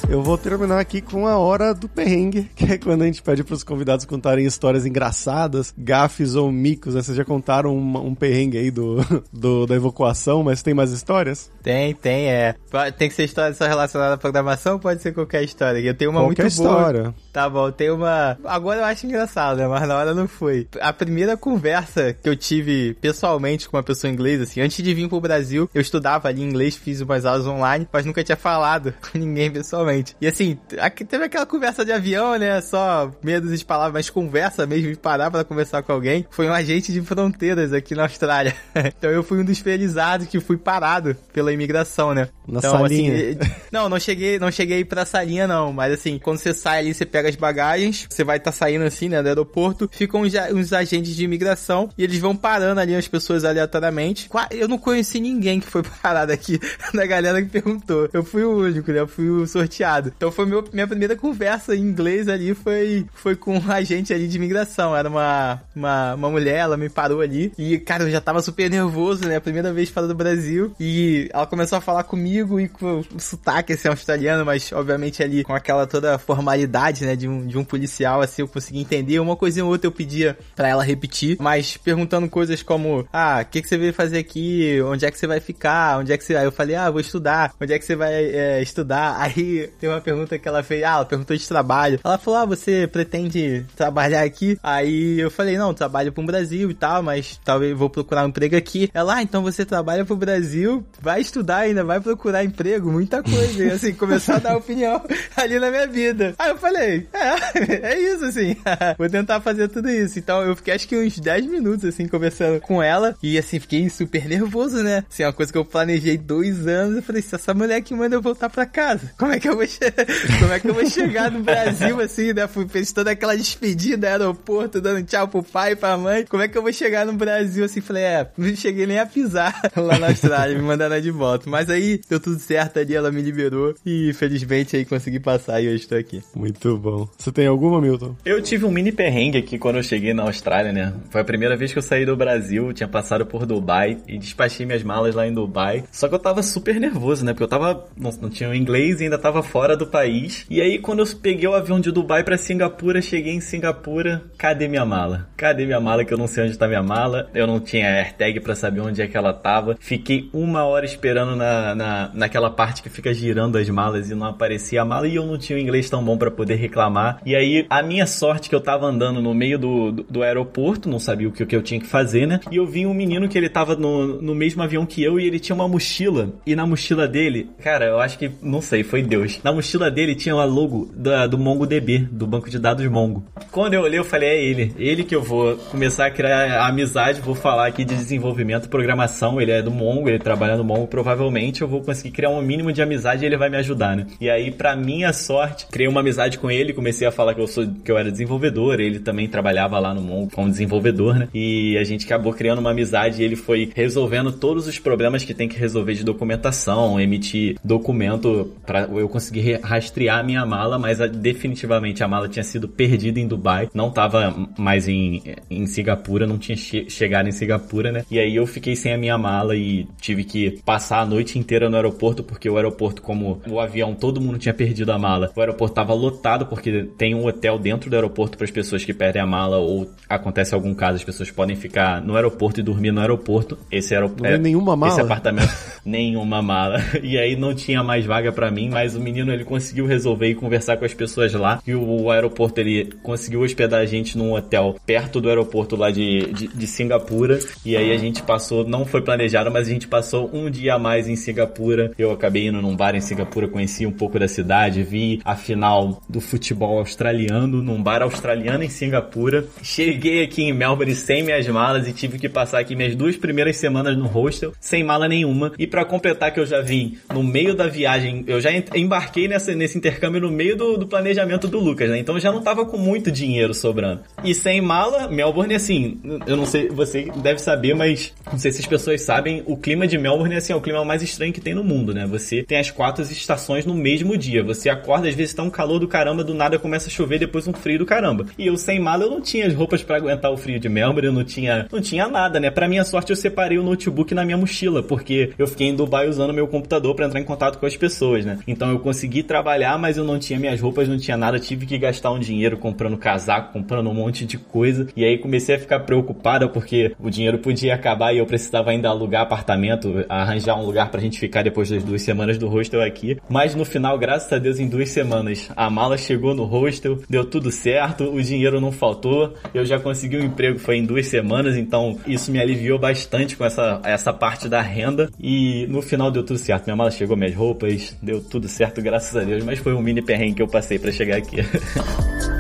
Eu 0.10 0.24
vou 0.24 0.38
terminar 0.38 0.80
aqui 0.80 1.02
com 1.02 1.28
a 1.28 1.38
hora 1.38 1.74
do 1.74 1.90
perrengue, 1.90 2.50
que 2.56 2.64
é 2.64 2.78
quando 2.78 3.02
a 3.02 3.06
gente 3.06 3.22
pede 3.22 3.44
para 3.44 3.54
os 3.54 3.64
convidados 3.64 4.06
contarem 4.06 4.46
histórias 4.46 4.86
engraçadas, 4.86 5.74
gafes 5.78 6.34
ou 6.34 6.50
micos. 6.50 6.96
Né? 6.96 7.02
Vocês 7.02 7.18
já 7.18 7.26
contaram 7.26 7.76
um, 7.76 7.98
um 7.98 8.16
perrengue 8.16 8.58
aí 8.58 8.72
do, 8.72 8.98
do, 9.34 9.66
da 9.66 9.76
evacuação, 9.76 10.44
mas 10.44 10.64
tem 10.64 10.74
mais 10.74 10.92
histórias? 10.92 11.52
Tem, 11.62 11.94
tem, 11.94 12.30
é. 12.30 12.56
Tem 12.98 13.10
que 13.10 13.16
ser 13.16 13.26
história 13.26 13.54
só 13.54 13.68
relacionada 13.68 14.14
à 14.14 14.18
programação 14.18 14.74
ou 14.74 14.80
pode 14.80 15.02
ser 15.02 15.14
qualquer 15.14 15.44
história? 15.44 15.80
Eu 15.80 15.94
tenho 15.94 16.12
uma 16.12 16.22
qualquer 16.22 16.44
muito 16.44 16.56
boa. 16.56 16.70
história. 16.70 17.14
Tá 17.34 17.50
bom, 17.50 17.70
tem 17.70 17.92
uma. 17.92 18.38
Agora 18.46 18.80
eu 18.80 18.86
acho 18.86 19.06
engraçado, 19.06 19.58
né? 19.58 19.68
Mas 19.68 19.86
na 19.86 19.98
hora 19.98 20.14
não 20.14 20.28
foi. 20.28 20.68
A 20.80 20.94
primeira 20.94 21.36
conversa 21.36 22.14
que 22.14 22.30
eu 22.30 22.36
tive 22.36 22.94
pessoalmente 23.02 23.68
com 23.68 23.76
uma 23.76 23.84
pessoa 23.84 24.12
inglesa, 24.12 24.44
assim, 24.44 24.62
antes 24.62 24.82
de 24.82 24.94
vir 24.94 25.10
pro 25.10 25.20
Brasil, 25.20 25.70
eu 25.74 25.82
estudava 25.82 26.30
ali 26.30 26.42
inglês, 26.42 26.78
fiz 26.78 27.02
umas 27.02 27.26
aulas 27.26 27.46
online, 27.46 27.88
mas 27.92 28.06
nunca 28.06 28.24
tinha 28.24 28.38
falado 28.38 28.94
com 29.12 29.18
ninguém 29.18 29.52
pessoalmente. 29.52 29.97
E 30.20 30.28
assim, 30.28 30.58
aqui 30.80 31.06
teve 31.06 31.26
aquela 31.26 31.46
conversa 31.46 31.86
de 31.86 31.92
avião, 31.92 32.38
né? 32.38 32.62
Só 32.62 33.12
medo 33.24 33.56
de 33.56 33.66
palavras, 33.66 33.94
mas 33.94 34.10
conversa 34.10 34.66
mesmo, 34.66 34.90
de 34.90 34.98
parar 34.98 35.32
pra 35.32 35.44
conversar 35.44 35.84
com 35.84 35.92
alguém. 35.92 36.26
Foi 36.30 36.48
um 36.48 36.54
agente 36.54 36.92
de 36.92 37.02
fronteiras 37.02 37.74
aqui 37.74 37.96
na 37.96 38.04
Austrália. 38.04 38.56
então 38.76 39.10
eu 39.10 39.24
fui 39.24 39.40
um 39.40 39.46
dos 39.46 39.60
felizados 39.60 40.28
que 40.28 40.40
fui 40.40 40.58
parado 40.58 41.16
pela 41.34 41.52
imigração, 41.52 42.14
né? 42.14 42.30
Na 42.48 42.60
então, 42.60 42.72
salinha? 42.72 43.14
Assim, 43.14 43.38
não, 43.72 43.90
não 43.90 44.00
cheguei, 44.00 44.40
não 44.40 44.52
cheguei 44.52 44.86
pra 44.86 45.06
salinha, 45.06 45.48
não. 45.48 45.74
Mas 45.74 45.94
assim, 45.94 46.20
quando 46.20 46.38
você 46.38 46.54
sai 46.54 46.80
ali, 46.80 46.94
você 46.94 47.06
pega 47.06 47.30
as 47.30 47.36
bagagens, 47.36 48.08
você 48.10 48.24
vai 48.24 48.38
estar 48.38 48.52
tá 48.52 48.58
saindo 48.58 48.86
assim, 48.86 49.10
né, 49.10 49.22
do 49.22 49.28
aeroporto, 49.28 49.90
ficam 49.92 50.22
uns, 50.22 50.34
uns 50.54 50.74
agentes 50.74 51.16
de 51.16 51.24
imigração 51.24 51.90
e 51.98 52.04
eles 52.04 52.20
vão 52.20 52.36
parando 52.36 52.80
ali 52.80 52.96
as 52.96 53.08
pessoas 53.08 53.44
aleatoriamente. 53.44 54.30
Eu 54.52 54.68
não 54.68 54.78
conheci 54.78 55.20
ninguém 55.20 55.60
que 55.60 55.68
foi 55.68 55.84
parado 56.02 56.32
aqui 56.32 56.60
da 56.94 57.06
galera 57.06 57.42
que 57.42 57.50
perguntou. 57.50 58.10
Eu 58.14 58.24
fui 58.24 58.44
o 58.44 58.58
único, 58.58 58.92
né? 58.92 59.00
Eu 59.00 59.08
fui 59.08 59.30
o 59.30 59.48
sorteado 59.48 59.87
então 60.06 60.32
foi 60.32 60.46
meu, 60.46 60.64
minha 60.74 60.88
primeira 60.88 61.16
conversa 61.16 61.76
em 61.76 61.82
inglês 61.82 62.28
ali, 62.28 62.54
foi, 62.54 63.06
foi 63.14 63.36
com 63.36 63.58
um 63.58 63.72
agente 63.72 64.14
ali 64.14 64.28
de 64.28 64.38
imigração. 64.38 64.96
Era 64.96 65.10
uma, 65.10 65.62
uma, 65.76 66.14
uma 66.16 66.30
mulher, 66.30 66.58
ela 66.58 66.78
me 66.78 66.90
parou 66.90 67.22
ali. 67.22 67.52
E, 67.58 67.78
cara, 67.80 68.04
eu 68.04 68.12
já 68.12 68.22
tava 68.22 68.42
super 68.42 68.70
nervoso, 68.70 69.28
né? 69.28 69.40
Primeira 69.40 69.72
vez 69.74 69.90
fora 69.90 70.08
do 70.08 70.16
Brasil. 70.16 70.74
E 70.80 71.30
ela 71.34 71.46
começou 71.46 71.78
a 71.78 71.82
falar 71.82 72.04
comigo 72.04 72.60
e 72.60 72.68
com 72.68 73.00
o 73.00 73.20
sotaque, 73.20 73.74
assim, 73.74 73.88
australiano, 73.88 74.46
mas 74.46 74.72
obviamente 74.72 75.24
ali 75.24 75.44
com 75.44 75.54
aquela 75.54 75.88
toda 75.88 76.18
formalidade, 76.18 77.06
né? 77.06 77.16
De 77.16 77.28
um, 77.28 77.46
de 77.46 77.58
um 77.58 77.64
policial, 77.64 78.22
assim, 78.22 78.42
eu 78.42 78.48
consegui 78.48 78.80
entender. 78.80 79.20
Uma 79.20 79.36
coisinha 79.36 79.66
ou 79.66 79.72
outra 79.72 79.88
eu 79.88 79.92
pedia 79.92 80.38
pra 80.56 80.68
ela 80.68 80.84
repetir, 80.84 81.38
mas 81.40 81.78
perguntando 81.78 82.30
coisas 82.30 82.62
como: 82.62 83.08
ah, 83.12 83.40
o 83.42 83.46
que, 83.46 83.62
que 83.62 83.68
você 83.68 83.78
veio 83.78 83.94
fazer 83.94 84.20
aqui? 84.20 84.80
Onde 84.82 85.06
é 85.06 85.12
que 85.12 85.18
você 85.18 85.28
vai 85.28 85.40
ficar? 85.40 86.00
Onde 86.00 86.12
é 86.12 86.18
que 86.18 86.24
você. 86.24 86.36
Aí 86.36 86.46
eu 86.46 86.52
falei: 86.52 86.76
ah, 86.76 86.90
vou 86.90 87.02
estudar. 87.02 87.54
Onde 87.60 87.74
é 87.74 87.80
que 87.80 87.86
você 87.86 87.96
vai 87.96 88.14
é, 88.14 88.62
estudar? 88.62 89.18
Aí 89.20 89.70
tem 89.80 89.90
uma 89.90 90.02
pergunta 90.02 90.38
que 90.38 90.48
ela 90.48 90.64
fez, 90.64 90.84
ah, 90.84 90.96
ela 90.96 91.06
perguntou 91.06 91.36
de 91.36 91.48
trabalho. 91.48 92.00
Ela 92.04 92.18
falou, 92.18 92.40
ah, 92.40 92.46
você 92.46 92.88
pretende 92.88 93.66
trabalhar 93.76 94.24
aqui? 94.24 94.58
Aí 94.62 95.20
eu 95.20 95.30
falei, 95.30 95.58
não, 95.58 95.74
trabalho 95.74 96.12
pro 96.12 96.24
Brasil 96.24 96.70
e 96.70 96.74
tal, 96.74 97.04
mas 97.04 97.40
talvez 97.44 97.78
vou 97.78 97.90
procurar 97.90 98.26
um 98.26 98.30
emprego 98.30 98.56
aqui. 98.56 98.90
Ela, 98.94 99.16
ah, 99.16 99.24
então 99.24 99.44
você 99.44 99.66
trabalha 99.66 100.06
pro 100.06 100.16
Brasil, 100.16 100.86
vai 101.02 101.22
estudar 101.22 101.58
ainda, 101.58 101.84
vai 101.84 102.00
procurar 102.00 102.44
emprego, 102.44 102.92
muita 102.92 103.24
coisa. 103.24 103.64
E 103.64 103.72
assim, 103.72 103.94
começou 103.94 104.36
a 104.36 104.40
dar 104.40 104.58
opinião 104.58 105.02
ali 105.36 105.60
na 105.60 105.70
minha 105.70 105.88
vida. 105.88 106.36
Aí 106.38 106.50
eu 106.50 106.58
falei, 106.58 107.08
é, 107.14 107.94
é 107.94 108.00
isso, 108.00 108.26
assim, 108.26 108.56
vou 108.98 109.10
tentar 109.10 109.42
fazer 109.42 109.68
tudo 109.68 109.90
isso. 109.90 110.18
Então 110.20 110.42
eu 110.42 110.56
fiquei 110.56 110.74
acho 110.74 110.88
que 110.88 110.98
uns 110.98 111.20
10 111.20 111.46
minutos, 111.46 111.86
assim, 111.86 112.08
conversando 112.08 112.60
com 112.62 112.82
ela. 112.82 113.16
E 113.22 113.38
assim, 113.38 113.60
fiquei 113.60 113.90
super 113.90 114.26
nervoso, 114.28 114.84
né? 114.84 115.04
Assim, 115.10 115.24
uma 115.24 115.34
coisa 115.34 115.52
que 115.52 115.58
eu 115.58 115.66
planejei 115.66 116.18
dois 116.18 116.68
anos. 116.68 116.98
Eu 116.98 117.04
falei, 117.04 117.22
se 117.22 117.36
essa 117.36 117.54
mulher 117.54 117.82
que 117.82 117.94
manda 117.94 118.16
eu 118.16 118.22
voltar 118.22 118.50
pra 118.50 118.66
casa, 118.66 119.12
como 119.18 119.32
é 119.32 119.40
que 119.40 119.48
eu 119.48 119.56
vou 119.56 119.67
como 120.40 120.54
é 120.54 120.60
que 120.60 120.70
eu 120.70 120.74
vou 120.74 120.90
chegar 120.90 121.32
no 121.32 121.42
Brasil 121.42 122.00
assim, 122.00 122.34
né? 122.34 122.48
Fui, 122.48 122.68
fez 122.68 122.92
toda 122.92 123.12
aquela 123.12 123.36
despedida 123.36 124.08
no 124.18 124.24
aeroporto, 124.24 124.82
dando 124.82 125.04
tchau 125.04 125.28
pro 125.28 125.44
pai 125.44 125.74
e 125.74 125.76
pra 125.76 125.98
mãe. 125.98 126.26
Como 126.26 126.42
é 126.42 126.48
que 126.48 126.58
eu 126.58 126.62
vou 126.62 126.74
chegar 126.74 127.06
no 127.06 127.14
Brasil 127.14 127.66
assim? 127.66 127.82
Falei, 127.82 128.04
é, 128.04 128.28
não 128.38 128.56
cheguei 128.56 128.86
nem 128.86 129.00
a 129.00 129.06
pisar 129.06 129.60
lá 129.76 130.00
na 130.00 130.08
Austrália, 130.08 130.58
me 130.58 130.64
mandando 130.64 131.00
de 131.02 131.12
volta. 131.12 131.50
Mas 131.50 131.70
aí 131.70 132.02
deu 132.10 132.20
tudo 132.20 132.40
certo 132.40 132.80
ali, 132.80 132.96
ela 132.96 133.12
me 133.12 133.22
liberou 133.22 133.76
e 133.86 134.14
felizmente 134.14 134.76
aí 134.76 134.86
consegui 134.86 135.20
passar 135.20 135.62
e 135.62 135.68
hoje 135.68 135.84
estou 135.84 135.98
aqui. 135.98 136.24
Muito 136.36 136.78
bom. 136.78 137.08
Você 137.18 137.32
tem 137.32 137.48
alguma, 137.48 137.82
Milton? 137.82 138.16
Eu 138.26 138.42
tive 138.42 138.66
um 138.66 138.72
mini 138.72 138.92
perrengue 138.92 139.38
aqui 139.38 139.58
quando 139.58 139.78
eu 139.78 139.84
cheguei 139.84 140.14
na 140.14 140.24
Austrália, 140.24 140.72
né? 140.72 140.94
Foi 141.10 141.22
a 141.22 141.26
primeira 141.26 141.56
vez 141.56 141.72
que 141.72 141.78
eu 141.78 141.84
saí 141.84 142.06
do 142.06 142.16
Brasil, 142.16 142.74
tinha 142.74 142.88
passado 142.88 143.26
por 143.26 143.46
Dubai 143.46 143.98
e 144.08 144.18
despachei 144.18 144.66
minhas 144.66 144.84
malas 144.84 145.16
lá 145.16 145.28
em 145.28 145.34
Dubai. 145.34 145.84
Só 145.92 146.08
que 146.08 146.16
eu 146.16 146.20
tava 146.20 146.42
super 146.44 146.80
nervoso, 146.80 147.26
né? 147.26 147.34
Porque 147.34 147.44
eu 147.44 147.48
tava. 147.48 147.86
Não, 147.98 148.12
não 148.22 148.30
tinha 148.30 148.54
inglês 148.56 149.00
e 149.00 149.06
ainda 149.06 149.18
tava 149.18 149.44
fora 149.44 149.57
do 149.76 149.88
país. 149.88 150.46
E 150.50 150.62
aí, 150.62 150.78
quando 150.78 151.00
eu 151.00 151.08
peguei 151.22 151.48
o 151.48 151.56
avião 151.56 151.80
de 151.80 151.92
Dubai 151.92 152.24
para 152.24 152.38
Singapura, 152.38 153.02
cheguei 153.02 153.34
em 153.34 153.42
Singapura, 153.42 154.24
cadê 154.38 154.68
minha 154.68 154.86
mala? 154.86 155.28
Cadê 155.36 155.66
minha 155.66 155.80
mala? 155.80 156.06
Que 156.06 156.14
eu 156.14 156.18
não 156.18 156.28
sei 156.28 156.46
onde 156.46 156.58
tá 156.58 156.68
minha 156.68 156.84
mala. 156.84 157.30
Eu 157.34 157.48
não 157.48 157.60
tinha 157.60 157.88
AirTag 157.88 158.40
para 158.40 158.56
saber 158.56 158.82
onde 158.82 159.02
é 159.02 159.08
que 159.08 159.18
ela 159.18 159.34
tava. 159.34 159.76
Fiquei 159.80 160.30
uma 160.34 160.64
hora 160.64 160.86
esperando 160.86 161.36
na, 161.36 161.76
na, 161.76 162.12
naquela 162.14 162.50
parte 162.50 162.84
que 162.84 162.90
fica 162.90 163.14
girando 163.14 163.58
as 163.58 163.70
malas 163.70 164.10
e 164.10 164.16
não 164.16 164.28
aparecia 164.28 164.82
a 164.82 164.86
mala. 164.86 165.08
E 165.08 165.16
eu 165.16 165.26
não 165.26 165.38
tinha 165.38 165.58
o 165.58 165.62
inglês 165.62 165.90
tão 165.90 166.04
bom 166.04 166.18
para 166.18 166.30
poder 166.30 166.56
reclamar. 166.56 167.20
E 167.26 167.36
aí, 167.36 167.66
a 167.70 167.82
minha 167.82 168.06
sorte 168.06 168.50
que 168.50 168.56
eu 168.56 168.62
tava 168.62 168.86
andando 168.86 169.22
no 169.22 169.34
meio 169.34 169.58
do, 169.58 169.92
do, 169.92 170.04
do 170.04 170.24
aeroporto, 170.24 170.90
não 170.90 171.00
sabia 171.00 171.28
o 171.28 171.32
que, 171.32 171.44
o 171.44 171.48
que 171.48 171.56
eu 171.56 171.62
tinha 171.62 171.80
que 171.80 171.88
fazer, 171.88 172.28
né? 172.28 172.40
E 172.52 172.58
eu 172.58 172.66
vi 172.66 172.86
um 172.86 172.94
menino 172.94 173.28
que 173.28 173.38
ele 173.38 173.50
tava 173.50 173.76
no, 173.76 174.22
no 174.22 174.36
mesmo 174.36 174.62
avião 174.62 174.86
que 174.86 175.04
eu 175.04 175.20
e 175.20 175.26
ele 175.26 175.40
tinha 175.40 175.56
uma 175.56 175.68
mochila. 175.68 176.34
E 176.46 176.56
na 176.56 176.66
mochila 176.66 177.08
dele, 177.08 177.50
cara, 177.62 177.86
eu 177.86 178.00
acho 178.00 178.18
que, 178.18 178.32
não 178.42 178.62
sei, 178.62 178.84
foi 178.84 179.02
Deus. 179.02 179.40
Na 179.48 179.54
mochila 179.54 179.90
dele 179.90 180.14
tinha 180.14 180.36
o 180.36 180.46
logo 180.46 180.92
do 181.30 181.38
MongoDB, 181.38 182.00
do 182.12 182.28
banco 182.28 182.50
de 182.50 182.60
dados 182.60 182.86
Mongo. 182.88 183.24
Quando 183.50 183.76
eu 183.76 183.82
olhei, 183.82 183.98
eu 183.98 184.04
falei, 184.04 184.30
é 184.30 184.44
ele. 184.44 184.74
Ele 184.78 185.06
que 185.06 185.16
eu 185.16 185.24
vou 185.24 185.56
começar 185.72 186.08
a 186.08 186.12
criar 186.12 186.68
amizade, 186.68 187.22
vou 187.22 187.34
falar 187.34 187.66
aqui 187.66 187.86
de 187.86 187.96
desenvolvimento 187.96 188.68
programação. 188.68 189.40
Ele 189.40 189.52
é 189.52 189.62
do 189.62 189.72
Mongo, 189.72 190.10
ele 190.10 190.20
trabalha 190.20 190.58
no 190.58 190.66
Mongo, 190.66 190.88
provavelmente 190.88 191.62
eu 191.62 191.68
vou 191.68 191.82
conseguir 191.82 192.12
criar 192.12 192.30
um 192.30 192.42
mínimo 192.42 192.74
de 192.74 192.82
amizade 192.82 193.24
e 193.24 193.26
ele 193.26 193.38
vai 193.38 193.50
me 193.50 193.56
ajudar, 193.56 193.96
né? 193.96 194.08
E 194.20 194.30
aí, 194.30 194.52
pra 194.52 194.76
minha 194.76 195.14
sorte, 195.14 195.66
criei 195.68 195.88
uma 195.88 196.02
amizade 196.02 196.38
com 196.38 196.52
ele, 196.52 196.74
comecei 196.74 197.08
a 197.08 197.12
falar 197.12 197.34
que 197.34 197.40
eu 197.40 197.48
sou 197.48 197.66
que 197.86 197.90
eu 197.90 197.98
era 197.98 198.12
desenvolvedor, 198.12 198.82
ele 198.82 199.00
também 199.00 199.30
trabalhava 199.30 199.80
lá 199.80 199.94
no 199.94 200.02
Mongo 200.02 200.30
como 200.30 200.50
desenvolvedor, 200.50 201.16
né? 201.16 201.30
E 201.34 201.78
a 201.78 201.86
gente 201.86 202.06
acabou 202.06 202.34
criando 202.34 202.60
uma 202.60 202.72
amizade 202.72 203.22
e 203.22 203.26
ele 203.26 203.38
foi 203.38 203.72
resolvendo 203.74 204.34
todos 204.34 204.68
os 204.68 204.78
problemas 204.78 205.24
que 205.24 205.34
tem 205.34 205.48
que 205.48 205.58
resolver 205.58 205.94
de 205.94 206.04
documentação, 206.04 207.00
emitir 207.00 207.56
documento 207.64 208.52
para 208.66 208.82
eu 208.82 209.08
conseguir 209.08 209.37
rastrear 209.62 210.20
a 210.20 210.24
minha 210.24 210.46
mala, 210.46 210.78
mas 210.78 211.00
definitivamente 211.12 212.04
a 212.04 212.08
mala 212.08 212.28
tinha 212.28 212.44
sido 212.44 212.68
perdida 212.68 213.20
em 213.20 213.28
Dubai, 213.28 213.70
não 213.74 213.90
tava 213.92 214.34
mais 214.58 214.88
em, 214.88 215.22
em 215.50 215.66
Singapura, 215.66 216.28
não 216.28 216.38
tinha 216.38 216.58
che 216.58 216.90
chegado 216.90 217.28
em 217.28 217.32
Singapura, 217.32 217.92
né? 217.92 218.06
E 218.10 218.20
aí 218.20 218.36
eu 218.36 218.46
fiquei 218.46 218.76
sem 218.76 218.94
a 218.94 218.98
minha 218.98 219.18
mala 219.18 219.56
e 219.56 219.88
tive 220.00 220.24
que 220.24 220.62
passar 220.64 221.00
a 221.02 221.06
noite 221.06 221.38
inteira 221.38 221.70
no 221.70 221.76
aeroporto, 221.76 222.24
porque 222.24 222.50
o 222.50 222.56
aeroporto, 222.56 223.02
como 223.02 223.42
o 223.48 223.60
avião, 223.60 223.94
todo 223.94 224.22
mundo 224.22 224.38
tinha 224.38 224.54
perdido 224.54 224.92
a 224.92 225.00
mala. 225.00 225.32
O 225.36 225.40
aeroporto 225.40 225.76
tava 225.76 225.94
lotado, 225.94 226.46
porque 226.46 226.88
tem 226.98 227.16
um 227.16 227.26
hotel 227.26 227.58
dentro 227.60 227.90
do 227.90 227.96
aeroporto 227.96 228.38
para 228.38 228.46
as 228.46 228.52
pessoas 228.52 228.84
que 228.84 228.94
perdem 228.94 229.22
a 229.22 229.26
mala 229.26 229.58
ou 229.58 229.90
acontece 230.08 230.54
algum 230.54 230.74
caso, 230.74 230.96
as 230.96 231.04
pessoas 231.04 231.32
podem 231.32 231.56
ficar 231.56 232.02
no 232.02 232.16
aeroporto 232.16 232.60
e 232.60 232.64
dormir 232.64 232.92
no 232.92 233.02
aeroporto. 233.02 233.58
Esse 233.72 233.94
aeroporto. 233.94 234.24
Não 234.24 234.30
é, 234.30 234.38
nenhuma 234.38 234.76
mala. 234.76 234.94
Esse 234.94 235.02
apartamento, 235.02 235.54
nenhuma 235.86 236.42
mala. 236.42 236.78
E 237.08 237.18
aí 237.18 237.36
não 237.36 237.54
tinha 237.54 237.84
mais 237.84 238.06
vaga 238.06 238.32
para 238.32 238.52
mim, 238.52 238.70
mas 238.70 238.96
o 238.96 239.00
menino 239.00 239.27
ele 239.34 239.44
conseguiu 239.44 239.86
resolver 239.86 240.28
e 240.28 240.36
conversar 240.36 240.78
com 240.78 240.86
as 240.86 240.94
pessoas 240.94 241.34
lá. 241.34 241.62
E 241.66 241.74
o, 241.74 242.04
o 242.04 242.12
aeroporto 242.12 242.60
ele 242.60 242.94
conseguiu 243.04 243.42
hospedar 243.42 243.82
a 243.82 243.86
gente 243.86 244.18
num 244.18 244.34
hotel 244.34 244.76
perto 244.86 245.20
do 245.22 245.30
aeroporto 245.30 245.76
lá 245.76 245.92
de, 245.92 246.32
de, 246.34 246.48
de 246.48 246.68
Singapura. 246.68 247.40
E 247.66 247.76
aí 247.76 247.92
a 247.92 247.98
gente 247.98 248.24
passou, 248.24 248.68
não 248.68 248.86
foi 248.86 249.02
planejado, 249.02 249.52
mas 249.52 249.68
a 249.68 249.72
gente 249.72 249.88
passou 249.88 250.30
um 250.34 250.50
dia 250.50 250.76
a 250.76 250.80
mais 250.80 251.08
em 251.08 251.16
Singapura. 251.16 251.92
Eu 251.98 252.12
acabei 252.12 252.48
indo 252.48 252.62
num 252.62 252.76
bar 252.76 252.96
em 252.96 253.02
Singapura, 253.02 253.48
conheci 253.48 253.86
um 253.86 253.92
pouco 253.92 254.20
da 254.20 254.28
cidade, 254.28 254.84
vi 254.84 255.22
a 255.24 255.36
final 255.36 256.02
do 256.08 256.20
futebol 256.22 256.80
australiano 256.80 257.62
num 257.62 257.82
bar 257.82 258.02
australiano 258.02 258.64
em 258.64 258.70
Singapura. 258.70 259.46
Cheguei 259.62 260.24
aqui 260.24 260.44
em 260.44 260.54
Melbourne 260.54 260.96
sem 260.96 261.24
minhas 261.24 261.48
malas 261.48 261.88
e 261.88 261.94
tive 261.94 262.20
que 262.20 262.30
passar 262.30 262.60
aqui 262.60 262.76
minhas 262.76 262.96
duas 262.96 263.16
primeiras 263.16 263.58
semanas 263.58 263.98
no 263.98 264.08
hostel 264.08 264.54
sem 264.60 264.84
mala 264.84 265.08
nenhuma. 265.08 265.52
E 265.58 265.66
para 265.66 265.86
completar 265.86 266.34
que 266.34 266.40
eu 266.40 266.46
já 266.46 266.62
vim 266.62 266.98
no 267.14 267.24
meio 267.24 267.56
da 267.56 267.68
viagem, 267.68 268.24
eu 268.28 268.40
já 268.40 268.50
embarquei 268.76 269.17
nessa, 269.26 269.56
nesse 269.56 269.78
intercâmbio 269.78 270.20
no 270.20 270.30
meio 270.30 270.58
do, 270.58 270.78
do 270.78 270.86
planejamento 270.86 271.48
do 271.48 271.60
Lucas, 271.60 271.90
né? 271.90 271.98
Então 271.98 272.20
já 272.20 272.30
não 272.30 272.42
tava 272.42 272.66
com 272.66 272.78
muito 272.78 273.10
dinheiro 273.10 273.54
sobrando. 273.54 274.02
E 274.22 274.36
sem 274.36 274.60
mala, 274.60 275.08
Melbourne, 275.08 275.56
assim, 275.56 275.98
eu 276.28 276.36
não 276.36 276.46
sei, 276.46 276.68
você 276.68 277.10
deve 277.24 277.40
saber, 277.40 277.74
mas 277.74 278.14
não 278.30 278.38
sei 278.38 278.52
se 278.52 278.60
as 278.60 278.68
pessoas 278.68 279.02
sabem, 279.02 279.44
o 279.46 279.56
clima 279.56 279.88
de 279.88 279.98
Melbourne, 279.98 280.36
assim, 280.36 280.52
é 280.52 280.56
o 280.58 280.62
clima 280.62 280.84
mais 280.84 281.02
estranho 281.02 281.32
que 281.32 281.40
tem 281.40 281.56
no 281.56 281.64
mundo, 281.64 281.94
né? 281.94 282.06
Você 282.08 282.44
tem 282.44 282.58
as 282.58 282.70
quatro 282.70 283.02
estações 283.04 283.66
no 283.66 283.74
mesmo 283.74 284.18
dia. 284.18 284.44
Você 284.44 284.70
acorda, 284.70 285.08
às 285.08 285.16
vezes 285.16 285.34
tá 285.34 285.44
um 285.44 285.50
calor 285.50 285.80
do 285.80 285.88
caramba, 285.88 286.24
do 286.24 286.34
nada 286.34 286.60
começa 286.60 286.88
a 286.88 286.92
chover, 286.92 287.20
depois 287.20 287.48
um 287.48 287.54
frio 287.54 287.80
do 287.80 287.86
caramba. 287.86 288.26
E 288.38 288.48
eu 288.48 288.58
sem 288.58 288.80
mala, 288.80 289.06
eu 289.06 289.10
não 289.10 289.22
tinha 289.22 289.48
as 289.48 289.54
roupas 289.54 289.82
para 289.84 289.98
aguentar 289.98 290.32
o 290.32 290.38
frio 290.38 290.60
de 290.60 290.68
Melbourne, 290.68 291.08
eu 291.08 291.14
não 291.14 291.24
tinha, 291.24 291.68
não 291.72 291.80
tinha 291.80 292.08
nada, 292.08 292.40
né? 292.40 292.52
Para 292.52 292.68
minha 292.68 292.84
sorte, 292.84 293.12
eu 293.12 293.16
separei 293.16 293.58
o 293.58 293.64
notebook 293.64 294.14
na 294.14 294.26
minha 294.26 294.38
mochila, 294.38 294.84
porque 294.84 295.32
eu 295.38 295.48
fiquei 295.48 295.68
em 295.68 295.76
Dubai 295.76 296.08
usando 296.08 296.34
meu 296.34 296.48
computador 296.48 296.96
para 296.96 297.06
entrar 297.06 297.20
em 297.20 297.24
contato 297.24 297.58
com 297.58 297.66
as 297.66 297.78
pessoas, 297.78 298.26
né? 298.26 298.40
Então 298.48 298.70
eu 298.72 298.80
consegui 298.80 299.07
trabalhar, 299.24 299.78
mas 299.78 299.98
eu 299.98 300.04
não 300.04 300.20
tinha 300.20 300.40
minhas 300.40 300.60
roupas, 300.60 300.88
não 300.88 300.98
tinha 300.98 301.18
nada, 301.18 301.40
tive 301.40 301.66
que 301.66 301.78
gastar 301.78 302.12
um 302.12 302.20
dinheiro 302.20 302.58
comprando 302.58 302.98
casaco, 302.98 303.54
comprando 303.54 303.90
um 303.90 303.94
monte 303.94 304.26
de 304.26 304.38
coisa. 304.38 304.88
E 304.96 305.04
aí 305.04 305.18
comecei 305.18 305.56
a 305.56 305.60
ficar 305.60 305.82
preocupada 305.82 306.48
porque 306.48 306.96
o 307.00 307.10
dinheiro 307.10 307.40
podia 307.40 307.76
acabar 307.76 308.14
e 308.14 308.18
eu 308.18 308.26
precisava 308.26 308.72
ainda 308.72 308.90
alugar 308.90 309.22
apartamento, 309.22 310.06
arranjar 310.10 310.56
um 310.56 310.66
lugar 310.66 310.90
pra 310.90 311.02
gente 311.02 311.20
ficar 311.20 311.44
depois 311.44 311.70
das 311.70 311.84
duas 311.84 312.02
semanas 312.02 312.38
do 312.38 312.48
hostel 312.48 312.82
aqui. 312.82 313.18
Mas 313.30 313.56
no 313.56 313.66
final, 313.66 313.98
graças 313.98 314.32
a 314.32 314.38
Deus, 314.38 314.60
em 314.60 314.68
duas 314.68 314.90
semanas, 314.90 315.50
a 315.56 315.70
mala 315.70 315.98
chegou 315.98 316.34
no 316.34 316.44
hostel, 316.44 317.00
deu 317.10 317.26
tudo 317.26 317.52
certo, 317.52 318.06
o 318.06 318.22
dinheiro 318.22 318.60
não 318.60 318.72
faltou, 318.72 319.34
eu 319.54 319.66
já 319.66 319.80
consegui 319.80 320.18
um 320.18 320.26
emprego, 320.26 320.60
foi 320.60 320.78
em 320.78 320.86
duas 320.86 321.08
semanas, 321.08 321.56
então 321.58 321.98
isso 322.06 322.32
me 322.32 322.40
aliviou 322.40 322.80
bastante 322.80 323.36
com 323.36 323.46
essa, 323.46 323.82
essa 323.84 324.14
parte 324.14 324.48
da 324.48 324.62
renda. 324.62 325.10
E 325.20 325.66
no 325.68 325.82
final 325.82 326.12
deu 326.12 326.24
tudo 326.24 326.38
certo. 326.38 326.66
Minha 326.66 326.76
mala 326.76 326.92
chegou, 326.92 327.16
minhas 327.16 327.36
roupas, 327.36 327.96
deu 328.02 328.22
tudo 328.22 328.48
certo, 328.48 328.82
graças 328.82 328.97
a 328.98 329.24
Deus, 329.24 329.44
mas 329.44 329.60
foi 329.60 329.74
um 329.74 329.82
mini 329.82 330.02
perrengue 330.02 330.36
que 330.36 330.42
eu 330.42 330.48
passei 330.48 330.80
para 330.80 330.92
chegar 330.92 331.18
aqui. 331.18 331.38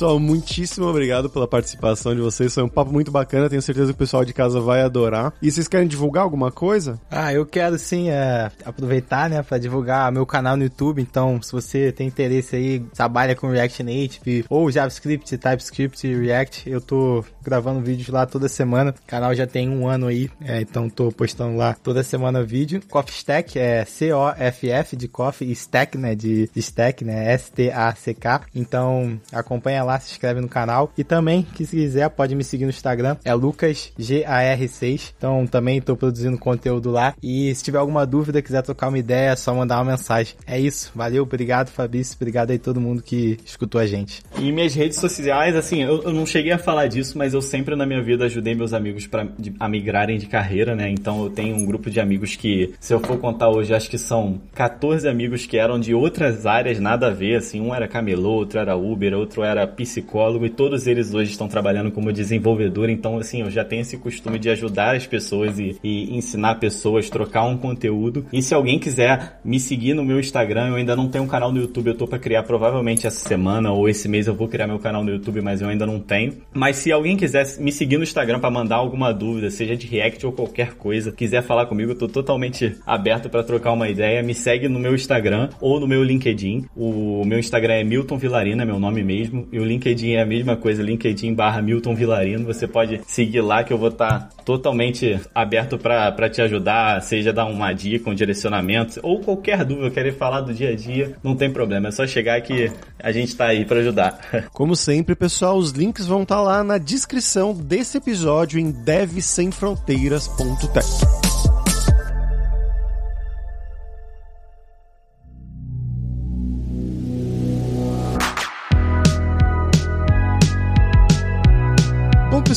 Pessoal, 0.00 0.18
muitíssimo 0.18 0.86
obrigado 0.86 1.28
pela 1.28 1.46
participação 1.46 2.14
de 2.14 2.22
vocês. 2.22 2.54
Foi 2.54 2.62
um 2.62 2.70
papo 2.70 2.90
muito 2.90 3.10
bacana. 3.10 3.50
Tenho 3.50 3.60
certeza 3.60 3.88
que 3.88 3.96
o 3.96 3.98
pessoal 3.98 4.24
de 4.24 4.32
casa 4.32 4.58
vai 4.58 4.80
adorar. 4.80 5.34
E 5.42 5.50
vocês 5.50 5.68
querem 5.68 5.86
divulgar 5.86 6.22
alguma 6.22 6.50
coisa? 6.50 6.98
Ah, 7.10 7.34
eu 7.34 7.44
quero 7.44 7.78
sim 7.78 8.08
é, 8.08 8.50
aproveitar, 8.64 9.28
né, 9.28 9.42
para 9.42 9.58
divulgar 9.58 10.10
meu 10.10 10.24
canal 10.24 10.56
no 10.56 10.62
YouTube. 10.62 11.02
Então, 11.02 11.42
se 11.42 11.52
você 11.52 11.92
tem 11.92 12.06
interesse 12.06 12.56
aí, 12.56 12.80
trabalha 12.94 13.36
com 13.36 13.50
React 13.50 13.82
Native 13.82 14.46
ou 14.48 14.70
JavaScript, 14.70 15.36
TypeScript 15.36 16.16
React, 16.16 16.70
eu 16.70 16.80
tô 16.80 17.22
gravando 17.42 17.82
vídeos 17.82 18.08
lá 18.08 18.24
toda 18.24 18.48
semana. 18.48 18.94
O 19.02 19.06
canal 19.06 19.34
já 19.34 19.46
tem 19.46 19.68
um 19.68 19.86
ano 19.86 20.06
aí, 20.06 20.30
é, 20.40 20.62
então 20.62 20.88
tô 20.88 21.12
postando 21.12 21.58
lá 21.58 21.74
toda 21.74 22.02
semana 22.02 22.42
vídeo. 22.42 22.80
Coffee 22.88 23.16
Stack 23.16 23.58
é 23.58 23.84
C-O-F-F 23.84 24.96
de 24.96 25.08
coffee 25.08 25.52
stack, 25.52 25.98
né, 25.98 26.14
de 26.14 26.48
stack, 26.56 27.04
né, 27.04 27.34
S-T-A-C-K. 27.34 28.46
Então, 28.54 29.20
acompanha 29.30 29.84
lá 29.84 29.89
lá, 29.90 30.00
se 30.00 30.12
inscreve 30.12 30.40
no 30.40 30.48
canal. 30.48 30.92
E 30.96 31.04
também, 31.04 31.42
que 31.42 31.66
se 31.66 31.76
quiser, 31.76 32.08
pode 32.10 32.34
me 32.34 32.44
seguir 32.44 32.64
no 32.64 32.70
Instagram, 32.70 33.16
é 33.24 33.32
lucasgar6. 33.32 35.12
Então 35.16 35.46
também 35.46 35.80
tô 35.80 35.96
produzindo 35.96 36.38
conteúdo 36.38 36.90
lá. 36.90 37.14
E 37.22 37.54
se 37.54 37.62
tiver 37.62 37.78
alguma 37.78 38.06
dúvida, 38.06 38.42
quiser 38.42 38.62
trocar 38.62 38.88
uma 38.88 38.98
ideia, 38.98 39.30
é 39.30 39.36
só 39.36 39.54
mandar 39.54 39.78
uma 39.78 39.92
mensagem. 39.92 40.34
É 40.46 40.58
isso, 40.58 40.90
valeu, 40.94 41.22
obrigado 41.22 41.70
Fabrício, 41.70 42.16
obrigado 42.16 42.50
aí 42.50 42.58
todo 42.58 42.80
mundo 42.80 43.02
que 43.02 43.38
escutou 43.44 43.80
a 43.80 43.86
gente. 43.86 44.22
E 44.38 44.52
minhas 44.52 44.74
redes 44.74 44.98
sociais, 44.98 45.56
assim, 45.56 45.82
eu, 45.82 46.02
eu 46.02 46.12
não 46.12 46.26
cheguei 46.26 46.52
a 46.52 46.58
falar 46.58 46.86
disso, 46.86 47.16
mas 47.16 47.34
eu 47.34 47.42
sempre 47.42 47.74
na 47.74 47.86
minha 47.86 48.02
vida 48.02 48.24
ajudei 48.24 48.54
meus 48.54 48.72
amigos 48.72 49.06
para 49.06 49.26
a 49.58 49.68
migrarem 49.68 50.18
de 50.18 50.26
carreira, 50.26 50.74
né? 50.74 50.88
Então 50.90 51.22
eu 51.22 51.30
tenho 51.30 51.56
um 51.56 51.64
grupo 51.64 51.90
de 51.90 52.00
amigos 52.00 52.36
que, 52.36 52.74
se 52.80 52.92
eu 52.92 53.00
for 53.00 53.18
contar 53.18 53.48
hoje, 53.48 53.74
acho 53.74 53.90
que 53.90 53.98
são 53.98 54.40
14 54.54 55.08
amigos 55.08 55.46
que 55.46 55.56
eram 55.56 55.78
de 55.78 55.94
outras 55.94 56.46
áreas, 56.46 56.78
nada 56.78 57.08
a 57.08 57.10
ver, 57.10 57.36
assim, 57.36 57.60
um 57.60 57.74
era 57.74 57.88
camelô, 57.88 58.30
outro 58.30 58.58
era 58.58 58.76
Uber, 58.76 59.14
outro 59.14 59.42
era 59.42 59.66
psicólogo 59.80 60.44
e 60.44 60.50
todos 60.50 60.86
eles 60.86 61.14
hoje 61.14 61.30
estão 61.30 61.48
trabalhando 61.48 61.90
como 61.90 62.12
desenvolvedor, 62.12 62.90
então 62.90 63.18
assim, 63.18 63.40
eu 63.40 63.50
já 63.50 63.64
tenho 63.64 63.82
esse 63.82 63.96
costume 63.96 64.38
de 64.38 64.50
ajudar 64.50 64.94
as 64.94 65.06
pessoas 65.06 65.58
e, 65.58 65.76
e 65.82 66.14
ensinar 66.16 66.56
pessoas, 66.56 67.08
trocar 67.08 67.44
um 67.44 67.56
conteúdo. 67.56 68.26
E 68.32 68.42
se 68.42 68.54
alguém 68.54 68.78
quiser 68.78 69.40
me 69.44 69.58
seguir 69.58 69.94
no 69.94 70.04
meu 70.04 70.20
Instagram, 70.20 70.68
eu 70.68 70.74
ainda 70.74 70.94
não 70.94 71.08
tenho 71.08 71.24
um 71.24 71.28
canal 71.28 71.50
no 71.50 71.60
YouTube, 71.60 71.88
eu 71.88 71.96
tô 71.96 72.06
para 72.06 72.18
criar 72.18 72.42
provavelmente 72.42 73.06
essa 73.06 73.26
semana 73.26 73.72
ou 73.72 73.88
esse 73.88 74.08
mês 74.08 74.26
eu 74.26 74.34
vou 74.34 74.48
criar 74.48 74.66
meu 74.66 74.78
canal 74.78 75.02
no 75.02 75.10
YouTube, 75.10 75.40
mas 75.40 75.60
eu 75.60 75.68
ainda 75.68 75.86
não 75.86 75.98
tenho. 75.98 76.34
Mas 76.52 76.76
se 76.76 76.92
alguém 76.92 77.16
quiser 77.16 77.46
me 77.58 77.72
seguir 77.72 77.96
no 77.96 78.02
Instagram 78.02 78.38
para 78.38 78.50
mandar 78.50 78.76
alguma 78.76 79.12
dúvida, 79.12 79.50
seja 79.50 79.76
de 79.76 79.86
React 79.86 80.26
ou 80.26 80.32
qualquer 80.32 80.74
coisa, 80.74 81.12
quiser 81.12 81.42
falar 81.42 81.66
comigo, 81.66 81.92
eu 81.92 81.98
tô 81.98 82.08
totalmente 82.08 82.76
aberto 82.86 83.28
para 83.28 83.42
trocar 83.42 83.72
uma 83.72 83.88
ideia. 83.88 84.22
Me 84.22 84.34
segue 84.34 84.68
no 84.68 84.78
meu 84.78 84.94
Instagram 84.94 85.48
ou 85.60 85.80
no 85.80 85.86
meu 85.86 86.02
LinkedIn. 86.02 86.66
O 86.76 87.24
meu 87.24 87.38
Instagram 87.38 87.74
é 87.74 87.84
Milton 87.84 88.18
Vilarina, 88.18 88.64
meu 88.64 88.78
nome 88.78 89.02
mesmo, 89.02 89.48
e 89.52 89.58
o 89.58 89.64
LinkedIn 89.70 90.12
é 90.12 90.22
a 90.22 90.26
mesma 90.26 90.56
coisa, 90.56 90.82
LinkedIn 90.82 91.34
barra 91.34 91.60
Milton 91.62 91.94
Vilarino. 91.94 92.44
Você 92.44 92.66
pode 92.66 93.00
seguir 93.06 93.40
lá 93.40 93.62
que 93.62 93.72
eu 93.72 93.78
vou 93.78 93.90
estar 93.90 94.18
tá 94.18 94.28
totalmente 94.44 95.20
aberto 95.34 95.78
para 95.78 96.28
te 96.28 96.42
ajudar, 96.42 97.00
seja 97.02 97.32
dar 97.32 97.46
uma 97.46 97.72
dica, 97.72 98.10
um 98.10 98.14
direcionamento, 98.14 98.98
ou 99.02 99.20
qualquer 99.20 99.64
dúvida, 99.64 99.90
querer 99.90 100.14
falar 100.14 100.40
do 100.40 100.52
dia 100.52 100.70
a 100.70 100.76
dia, 100.76 101.16
não 101.22 101.36
tem 101.36 101.48
problema. 101.50 101.86
É 101.88 101.92
só 101.92 102.06
chegar 102.06 102.40
que 102.40 102.70
a 102.98 103.12
gente 103.12 103.28
está 103.28 103.46
aí 103.46 103.64
para 103.64 103.80
ajudar. 103.80 104.18
Como 104.52 104.74
sempre, 104.74 105.14
pessoal, 105.14 105.56
os 105.56 105.70
links 105.70 106.06
vão 106.06 106.22
estar 106.22 106.36
tá 106.36 106.42
lá 106.42 106.64
na 106.64 106.78
descrição 106.78 107.52
desse 107.54 107.98
episódio 107.98 108.58
em 108.58 108.70
devsemfronteiras.tech. 108.70 111.29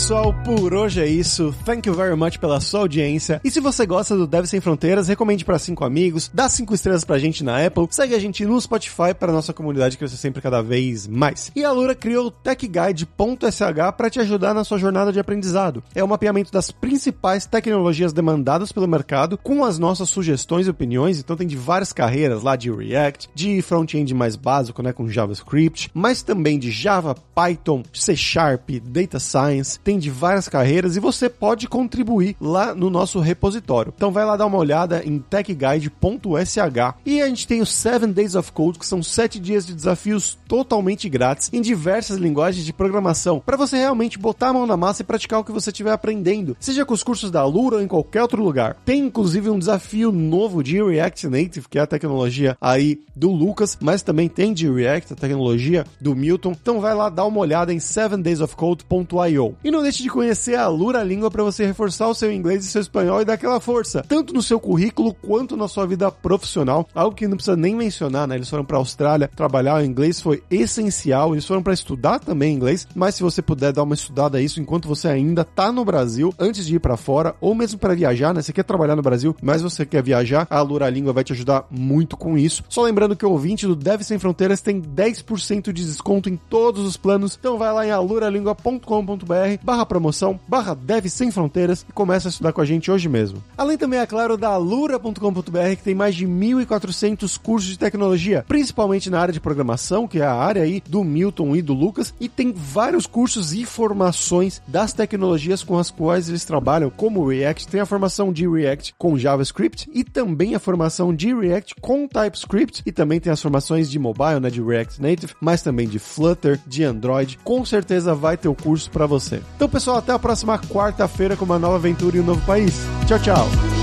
pessoal, 0.04 0.34
por 0.44 0.74
hoje 0.74 1.00
é 1.00 1.08
isso. 1.08 1.56
Thank 1.64 1.88
you 1.88 1.96
very 1.96 2.14
much 2.14 2.38
pela 2.38 2.60
sua 2.60 2.82
audiência. 2.82 3.40
E 3.42 3.50
se 3.50 3.62
você 3.62 3.86
gosta 3.86 4.18
do 4.18 4.28
Deve 4.28 4.48
Sem 4.48 4.60
Fronteiras, 4.60 5.08
recomende 5.08 5.46
para 5.46 5.58
cinco 5.58 5.86
amigos, 5.86 6.30
dá 6.34 6.50
cinco 6.50 6.76
estrelas 6.76 7.06
pra 7.06 7.18
gente 7.18 7.42
na 7.42 7.66
Apple, 7.66 7.88
segue 7.90 8.14
a 8.14 8.20
gente 8.20 8.46
no 8.46 8.60
Spotify 8.60 9.14
para 9.18 9.32
nossa 9.32 9.54
comunidade 9.54 9.98
crescer 9.98 10.18
sempre 10.18 10.42
cada 10.42 10.62
vez 10.62 11.08
mais. 11.08 11.54
E 11.56 11.64
a 11.64 11.72
Lura 11.72 11.96
criou 11.96 12.28
o 12.28 12.32
TechGuide.sh 12.32 13.94
para 13.96 14.10
te 14.10 14.20
ajudar 14.20 14.54
na 14.54 14.66
sua 14.66 14.78
jornada 14.78 15.10
de 15.10 15.22
aprendizado. 15.22 15.82
É 15.96 16.04
o 16.04 16.08
mapeamento 16.08 16.52
das 16.52 16.70
principais 16.70 17.46
tecnologias 17.46 18.12
demandadas 18.12 18.74
pelo 18.74 18.90
mercado 18.90 19.38
com 19.38 19.64
as 19.64 19.80
nossas 19.80 20.10
sugestões 20.10 20.68
e 20.68 20.70
opiniões. 20.70 21.18
Então 21.18 21.38
tem 21.38 21.48
de 21.48 21.56
várias 21.56 21.94
carreiras 21.94 22.44
lá 22.44 22.58
de 22.58 22.70
React, 22.70 23.30
de 23.34 23.62
front-end 23.62 24.14
mais 24.14 24.36
básico, 24.36 24.84
né, 24.84 24.92
com 24.92 25.08
JavaScript, 25.08 25.90
mas 25.94 26.22
também 26.22 26.60
de 26.60 26.72
Java, 26.72 27.16
Python, 27.34 27.84
C 27.94 28.18
Sharp, 28.18 28.70
Data 28.84 29.18
Science, 29.18 29.80
tem 29.80 29.93
de 30.00 30.10
várias 30.10 30.48
carreiras 30.48 30.96
e 30.96 31.00
você 31.00 31.30
pode 31.30 31.68
contribuir 31.68 32.36
lá 32.40 32.74
no 32.74 32.90
nosso 32.90 33.20
repositório. 33.20 33.94
Então 33.96 34.12
vai 34.12 34.26
lá 34.26 34.36
dar 34.36 34.46
uma 34.46 34.58
olhada 34.58 35.04
em 35.06 35.20
techguide.sh 35.20 36.58
e 37.06 37.22
a 37.22 37.28
gente 37.28 37.48
tem 37.48 37.62
os 37.62 37.72
7 37.72 38.08
Days 38.08 38.36
of 38.36 38.52
Code, 38.52 38.80
que 38.80 38.86
são 38.86 39.02
7 39.02 39.40
dias 39.40 39.66
de 39.66 39.74
desafios 39.74 40.38
totalmente 40.48 41.10
grátis 41.10 41.50
em 41.52 41.62
diversas 41.62 42.18
linguagens 42.18 42.66
de 42.66 42.74
programação, 42.74 43.42
para 43.46 43.58
você 43.58 43.78
realmente 43.78 44.18
botar 44.18 44.50
a 44.50 44.54
mão 44.54 44.66
na 44.66 44.78
massa 44.78 45.02
e 45.02 45.06
praticar 45.06 45.40
o 45.40 45.44
que 45.44 45.52
você 45.52 45.70
estiver 45.70 45.92
aprendendo, 45.92 46.56
seja 46.60 46.86
com 46.86 46.94
os 46.94 47.04
cursos 47.04 47.32
da 47.32 47.46
Lura 47.46 47.78
ou 47.78 47.82
em 47.82 47.88
qualquer 47.88 48.22
outro 48.22 48.44
lugar. 48.44 48.78
Tem 48.86 49.02
inclusive 49.02 49.50
um 49.50 49.60
desafio 49.60 50.12
novo 50.12 50.64
de 50.64 50.82
React 50.82 51.28
Native, 51.28 51.68
que 51.70 51.78
é 51.78 51.82
a 51.82 51.88
tecnologia 51.88 52.58
aí 52.60 53.02
do 53.16 53.32
Lucas, 53.32 53.78
mas 53.80 54.02
também 54.02 54.28
tem 54.28 54.54
de 54.54 54.70
React, 54.70 55.14
a 55.14 55.16
tecnologia 55.16 55.86
do 56.00 56.16
Milton. 56.16 56.56
Então 56.60 56.80
vai 56.80 56.94
lá 56.94 57.10
dar 57.10 57.26
uma 57.26 57.40
olhada 57.40 57.74
em 57.74 57.78
7daysofcode.io. 57.78 59.56
E 59.64 59.72
não 59.72 59.83
deixe 59.84 60.02
de 60.02 60.10
conhecer 60.10 60.56
a 60.56 60.68
Lura 60.68 61.04
Língua 61.04 61.30
para 61.30 61.44
você 61.44 61.66
reforçar 61.66 62.08
o 62.08 62.16
seu 62.16 62.32
inglês 62.32 62.66
e 62.66 62.70
seu 62.70 62.82
espanhol 62.82 63.22
e 63.22 63.26
dar 63.26 63.34
aquela 63.34 63.60
força, 63.60 64.04
tanto 64.08 64.34
no 64.34 64.42
seu 64.42 64.60
currículo 64.60 65.14
quanto 65.14 65.56
na 65.56 65.68
sua 65.68 65.86
vida 65.86 66.10
profissional. 66.12 66.88
Algo 66.94 67.16
que 67.16 67.28
não 67.28 67.38
precisa 67.38 67.56
nem 67.56 67.76
mencionar, 67.76 68.28
né? 68.28 68.36
Eles 68.36 68.50
foram 68.50 68.66
para 68.66 68.78
a 68.78 68.80
Austrália 68.80 69.30
trabalhar 69.36 69.76
o 69.76 69.86
inglês 69.86 70.22
foi 70.22 70.42
essencial. 70.50 71.34
Eles 71.34 71.46
foram 71.46 71.62
para 71.62 71.74
estudar 71.74 72.20
também 72.20 72.54
inglês, 72.54 72.88
mas 72.96 73.16
se 73.16 73.24
você 73.24 73.42
puder 73.42 73.72
dar 73.74 73.84
uma 73.84 73.94
estudada 73.94 74.42
isso 74.42 74.60
enquanto 74.60 74.88
você 74.88 75.08
ainda 75.08 75.44
tá 75.44 75.72
no 75.72 75.86
Brasil, 75.86 76.34
antes 76.40 76.66
de 76.66 76.76
ir 76.76 76.80
para 76.80 76.98
fora 76.98 77.36
ou 77.40 77.54
mesmo 77.54 77.80
para 77.80 77.94
viajar, 77.94 78.34
né? 78.34 78.42
Você 78.42 78.54
quer 78.54 78.64
trabalhar 78.64 78.96
no 78.96 79.02
Brasil, 79.02 79.36
mas 79.42 79.62
você 79.62 79.86
quer 79.86 80.02
viajar, 80.02 80.48
a 80.50 80.62
Lura 80.62 80.90
Língua 80.90 81.14
vai 81.14 81.24
te 81.24 81.34
ajudar 81.34 81.66
muito 81.70 82.16
com 82.18 82.38
isso. 82.38 82.64
Só 82.70 82.84
lembrando 82.84 83.16
que 83.16 83.26
o 83.26 83.32
ouvinte 83.32 83.68
do 83.68 83.76
Deve 83.76 84.04
Sem 84.04 84.20
Fronteiras 84.20 84.62
tem 84.62 84.82
10% 84.82 85.72
de 85.72 85.86
desconto 85.86 86.30
em 86.30 86.38
todos 86.38 86.86
os 86.86 86.98
planos. 86.98 87.38
Então 87.40 87.58
vai 87.58 87.72
lá 87.74 87.86
em 87.86 87.92
aluralingua.com.br 87.92 89.64
barra 89.74 89.88
promoção, 89.88 90.40
barra 90.48 90.76
Deve 90.76 91.10
Sem 91.10 91.32
Fronteiras 91.32 91.84
e 91.90 91.92
começa 91.92 92.28
a 92.28 92.30
estudar 92.30 92.54
com 92.54 92.62
a 92.62 92.66
gente 92.66 92.92
hoje 92.92 93.10
mesmo. 93.10 93.44
Além 93.58 93.76
também, 93.76 94.00
é 94.00 94.06
claro, 94.06 94.38
da 94.38 94.50
alura.com.br 94.50 95.76
que 95.76 95.84
tem 95.84 95.96
mais 95.96 96.14
de 96.14 96.28
1.400 96.28 97.40
cursos 97.40 97.72
de 97.72 97.80
tecnologia, 97.80 98.46
principalmente 98.48 99.10
na 99.10 99.20
área 99.20 99.34
de 99.34 99.40
programação, 99.40 100.08
que 100.08 100.20
é 100.20 100.26
a 100.26 100.36
área 100.36 100.62
aí 100.62 100.84
do 100.88 101.04
Milton 101.04 101.56
e 101.56 101.62
do 101.64 101.74
Lucas, 101.74 102.14
e 102.20 102.30
tem 102.30 102.54
vários 102.54 103.08
cursos 103.08 103.52
e 103.52 103.66
formações 103.66 104.62
das 104.68 104.94
tecnologias 104.94 105.64
com 105.64 105.80
as 105.80 105.90
quais 105.90 106.30
eles 106.30 106.46
trabalham, 106.46 106.92
como 106.92 107.28
React, 107.28 107.68
tem 107.68 107.82
a 107.82 107.86
formação 107.88 108.32
de 108.32 108.48
React 108.48 108.94
com 108.96 109.18
JavaScript 109.18 109.90
e 109.92 110.04
também 110.04 110.54
a 110.54 110.60
formação 110.60 111.16
de 111.16 111.34
React 111.34 111.74
com 111.82 112.08
TypeScript 112.08 112.84
e 112.86 112.92
também 112.92 113.20
tem 113.20 113.34
as 113.34 113.42
formações 113.42 113.90
de 113.90 113.98
mobile, 113.98 114.40
né, 114.40 114.52
de 114.52 114.62
React 114.62 115.02
Native, 115.02 115.34
mas 115.42 115.64
também 115.64 115.88
de 115.88 115.98
Flutter, 115.98 116.60
de 116.68 116.84
Android. 116.84 117.40
Com 117.44 117.66
certeza 117.66 118.14
vai 118.14 118.38
ter 118.38 118.48
o 118.48 118.54
curso 118.54 118.92
para 118.92 119.08
você. 119.08 119.42
Então, 119.56 119.70
pessoal, 119.70 119.98
até 119.98 120.12
a 120.12 120.20
próxima 120.20 120.58
quarta-feira 120.60 121.36
com 121.36 121.46
uma 121.46 121.60
nova 121.60 121.76
aventura 121.76 122.18
em 122.18 122.20
um 122.20 122.26
novo 122.26 122.46
país. 122.46 122.76
Tchau, 123.08 123.20
tchau. 123.20 123.83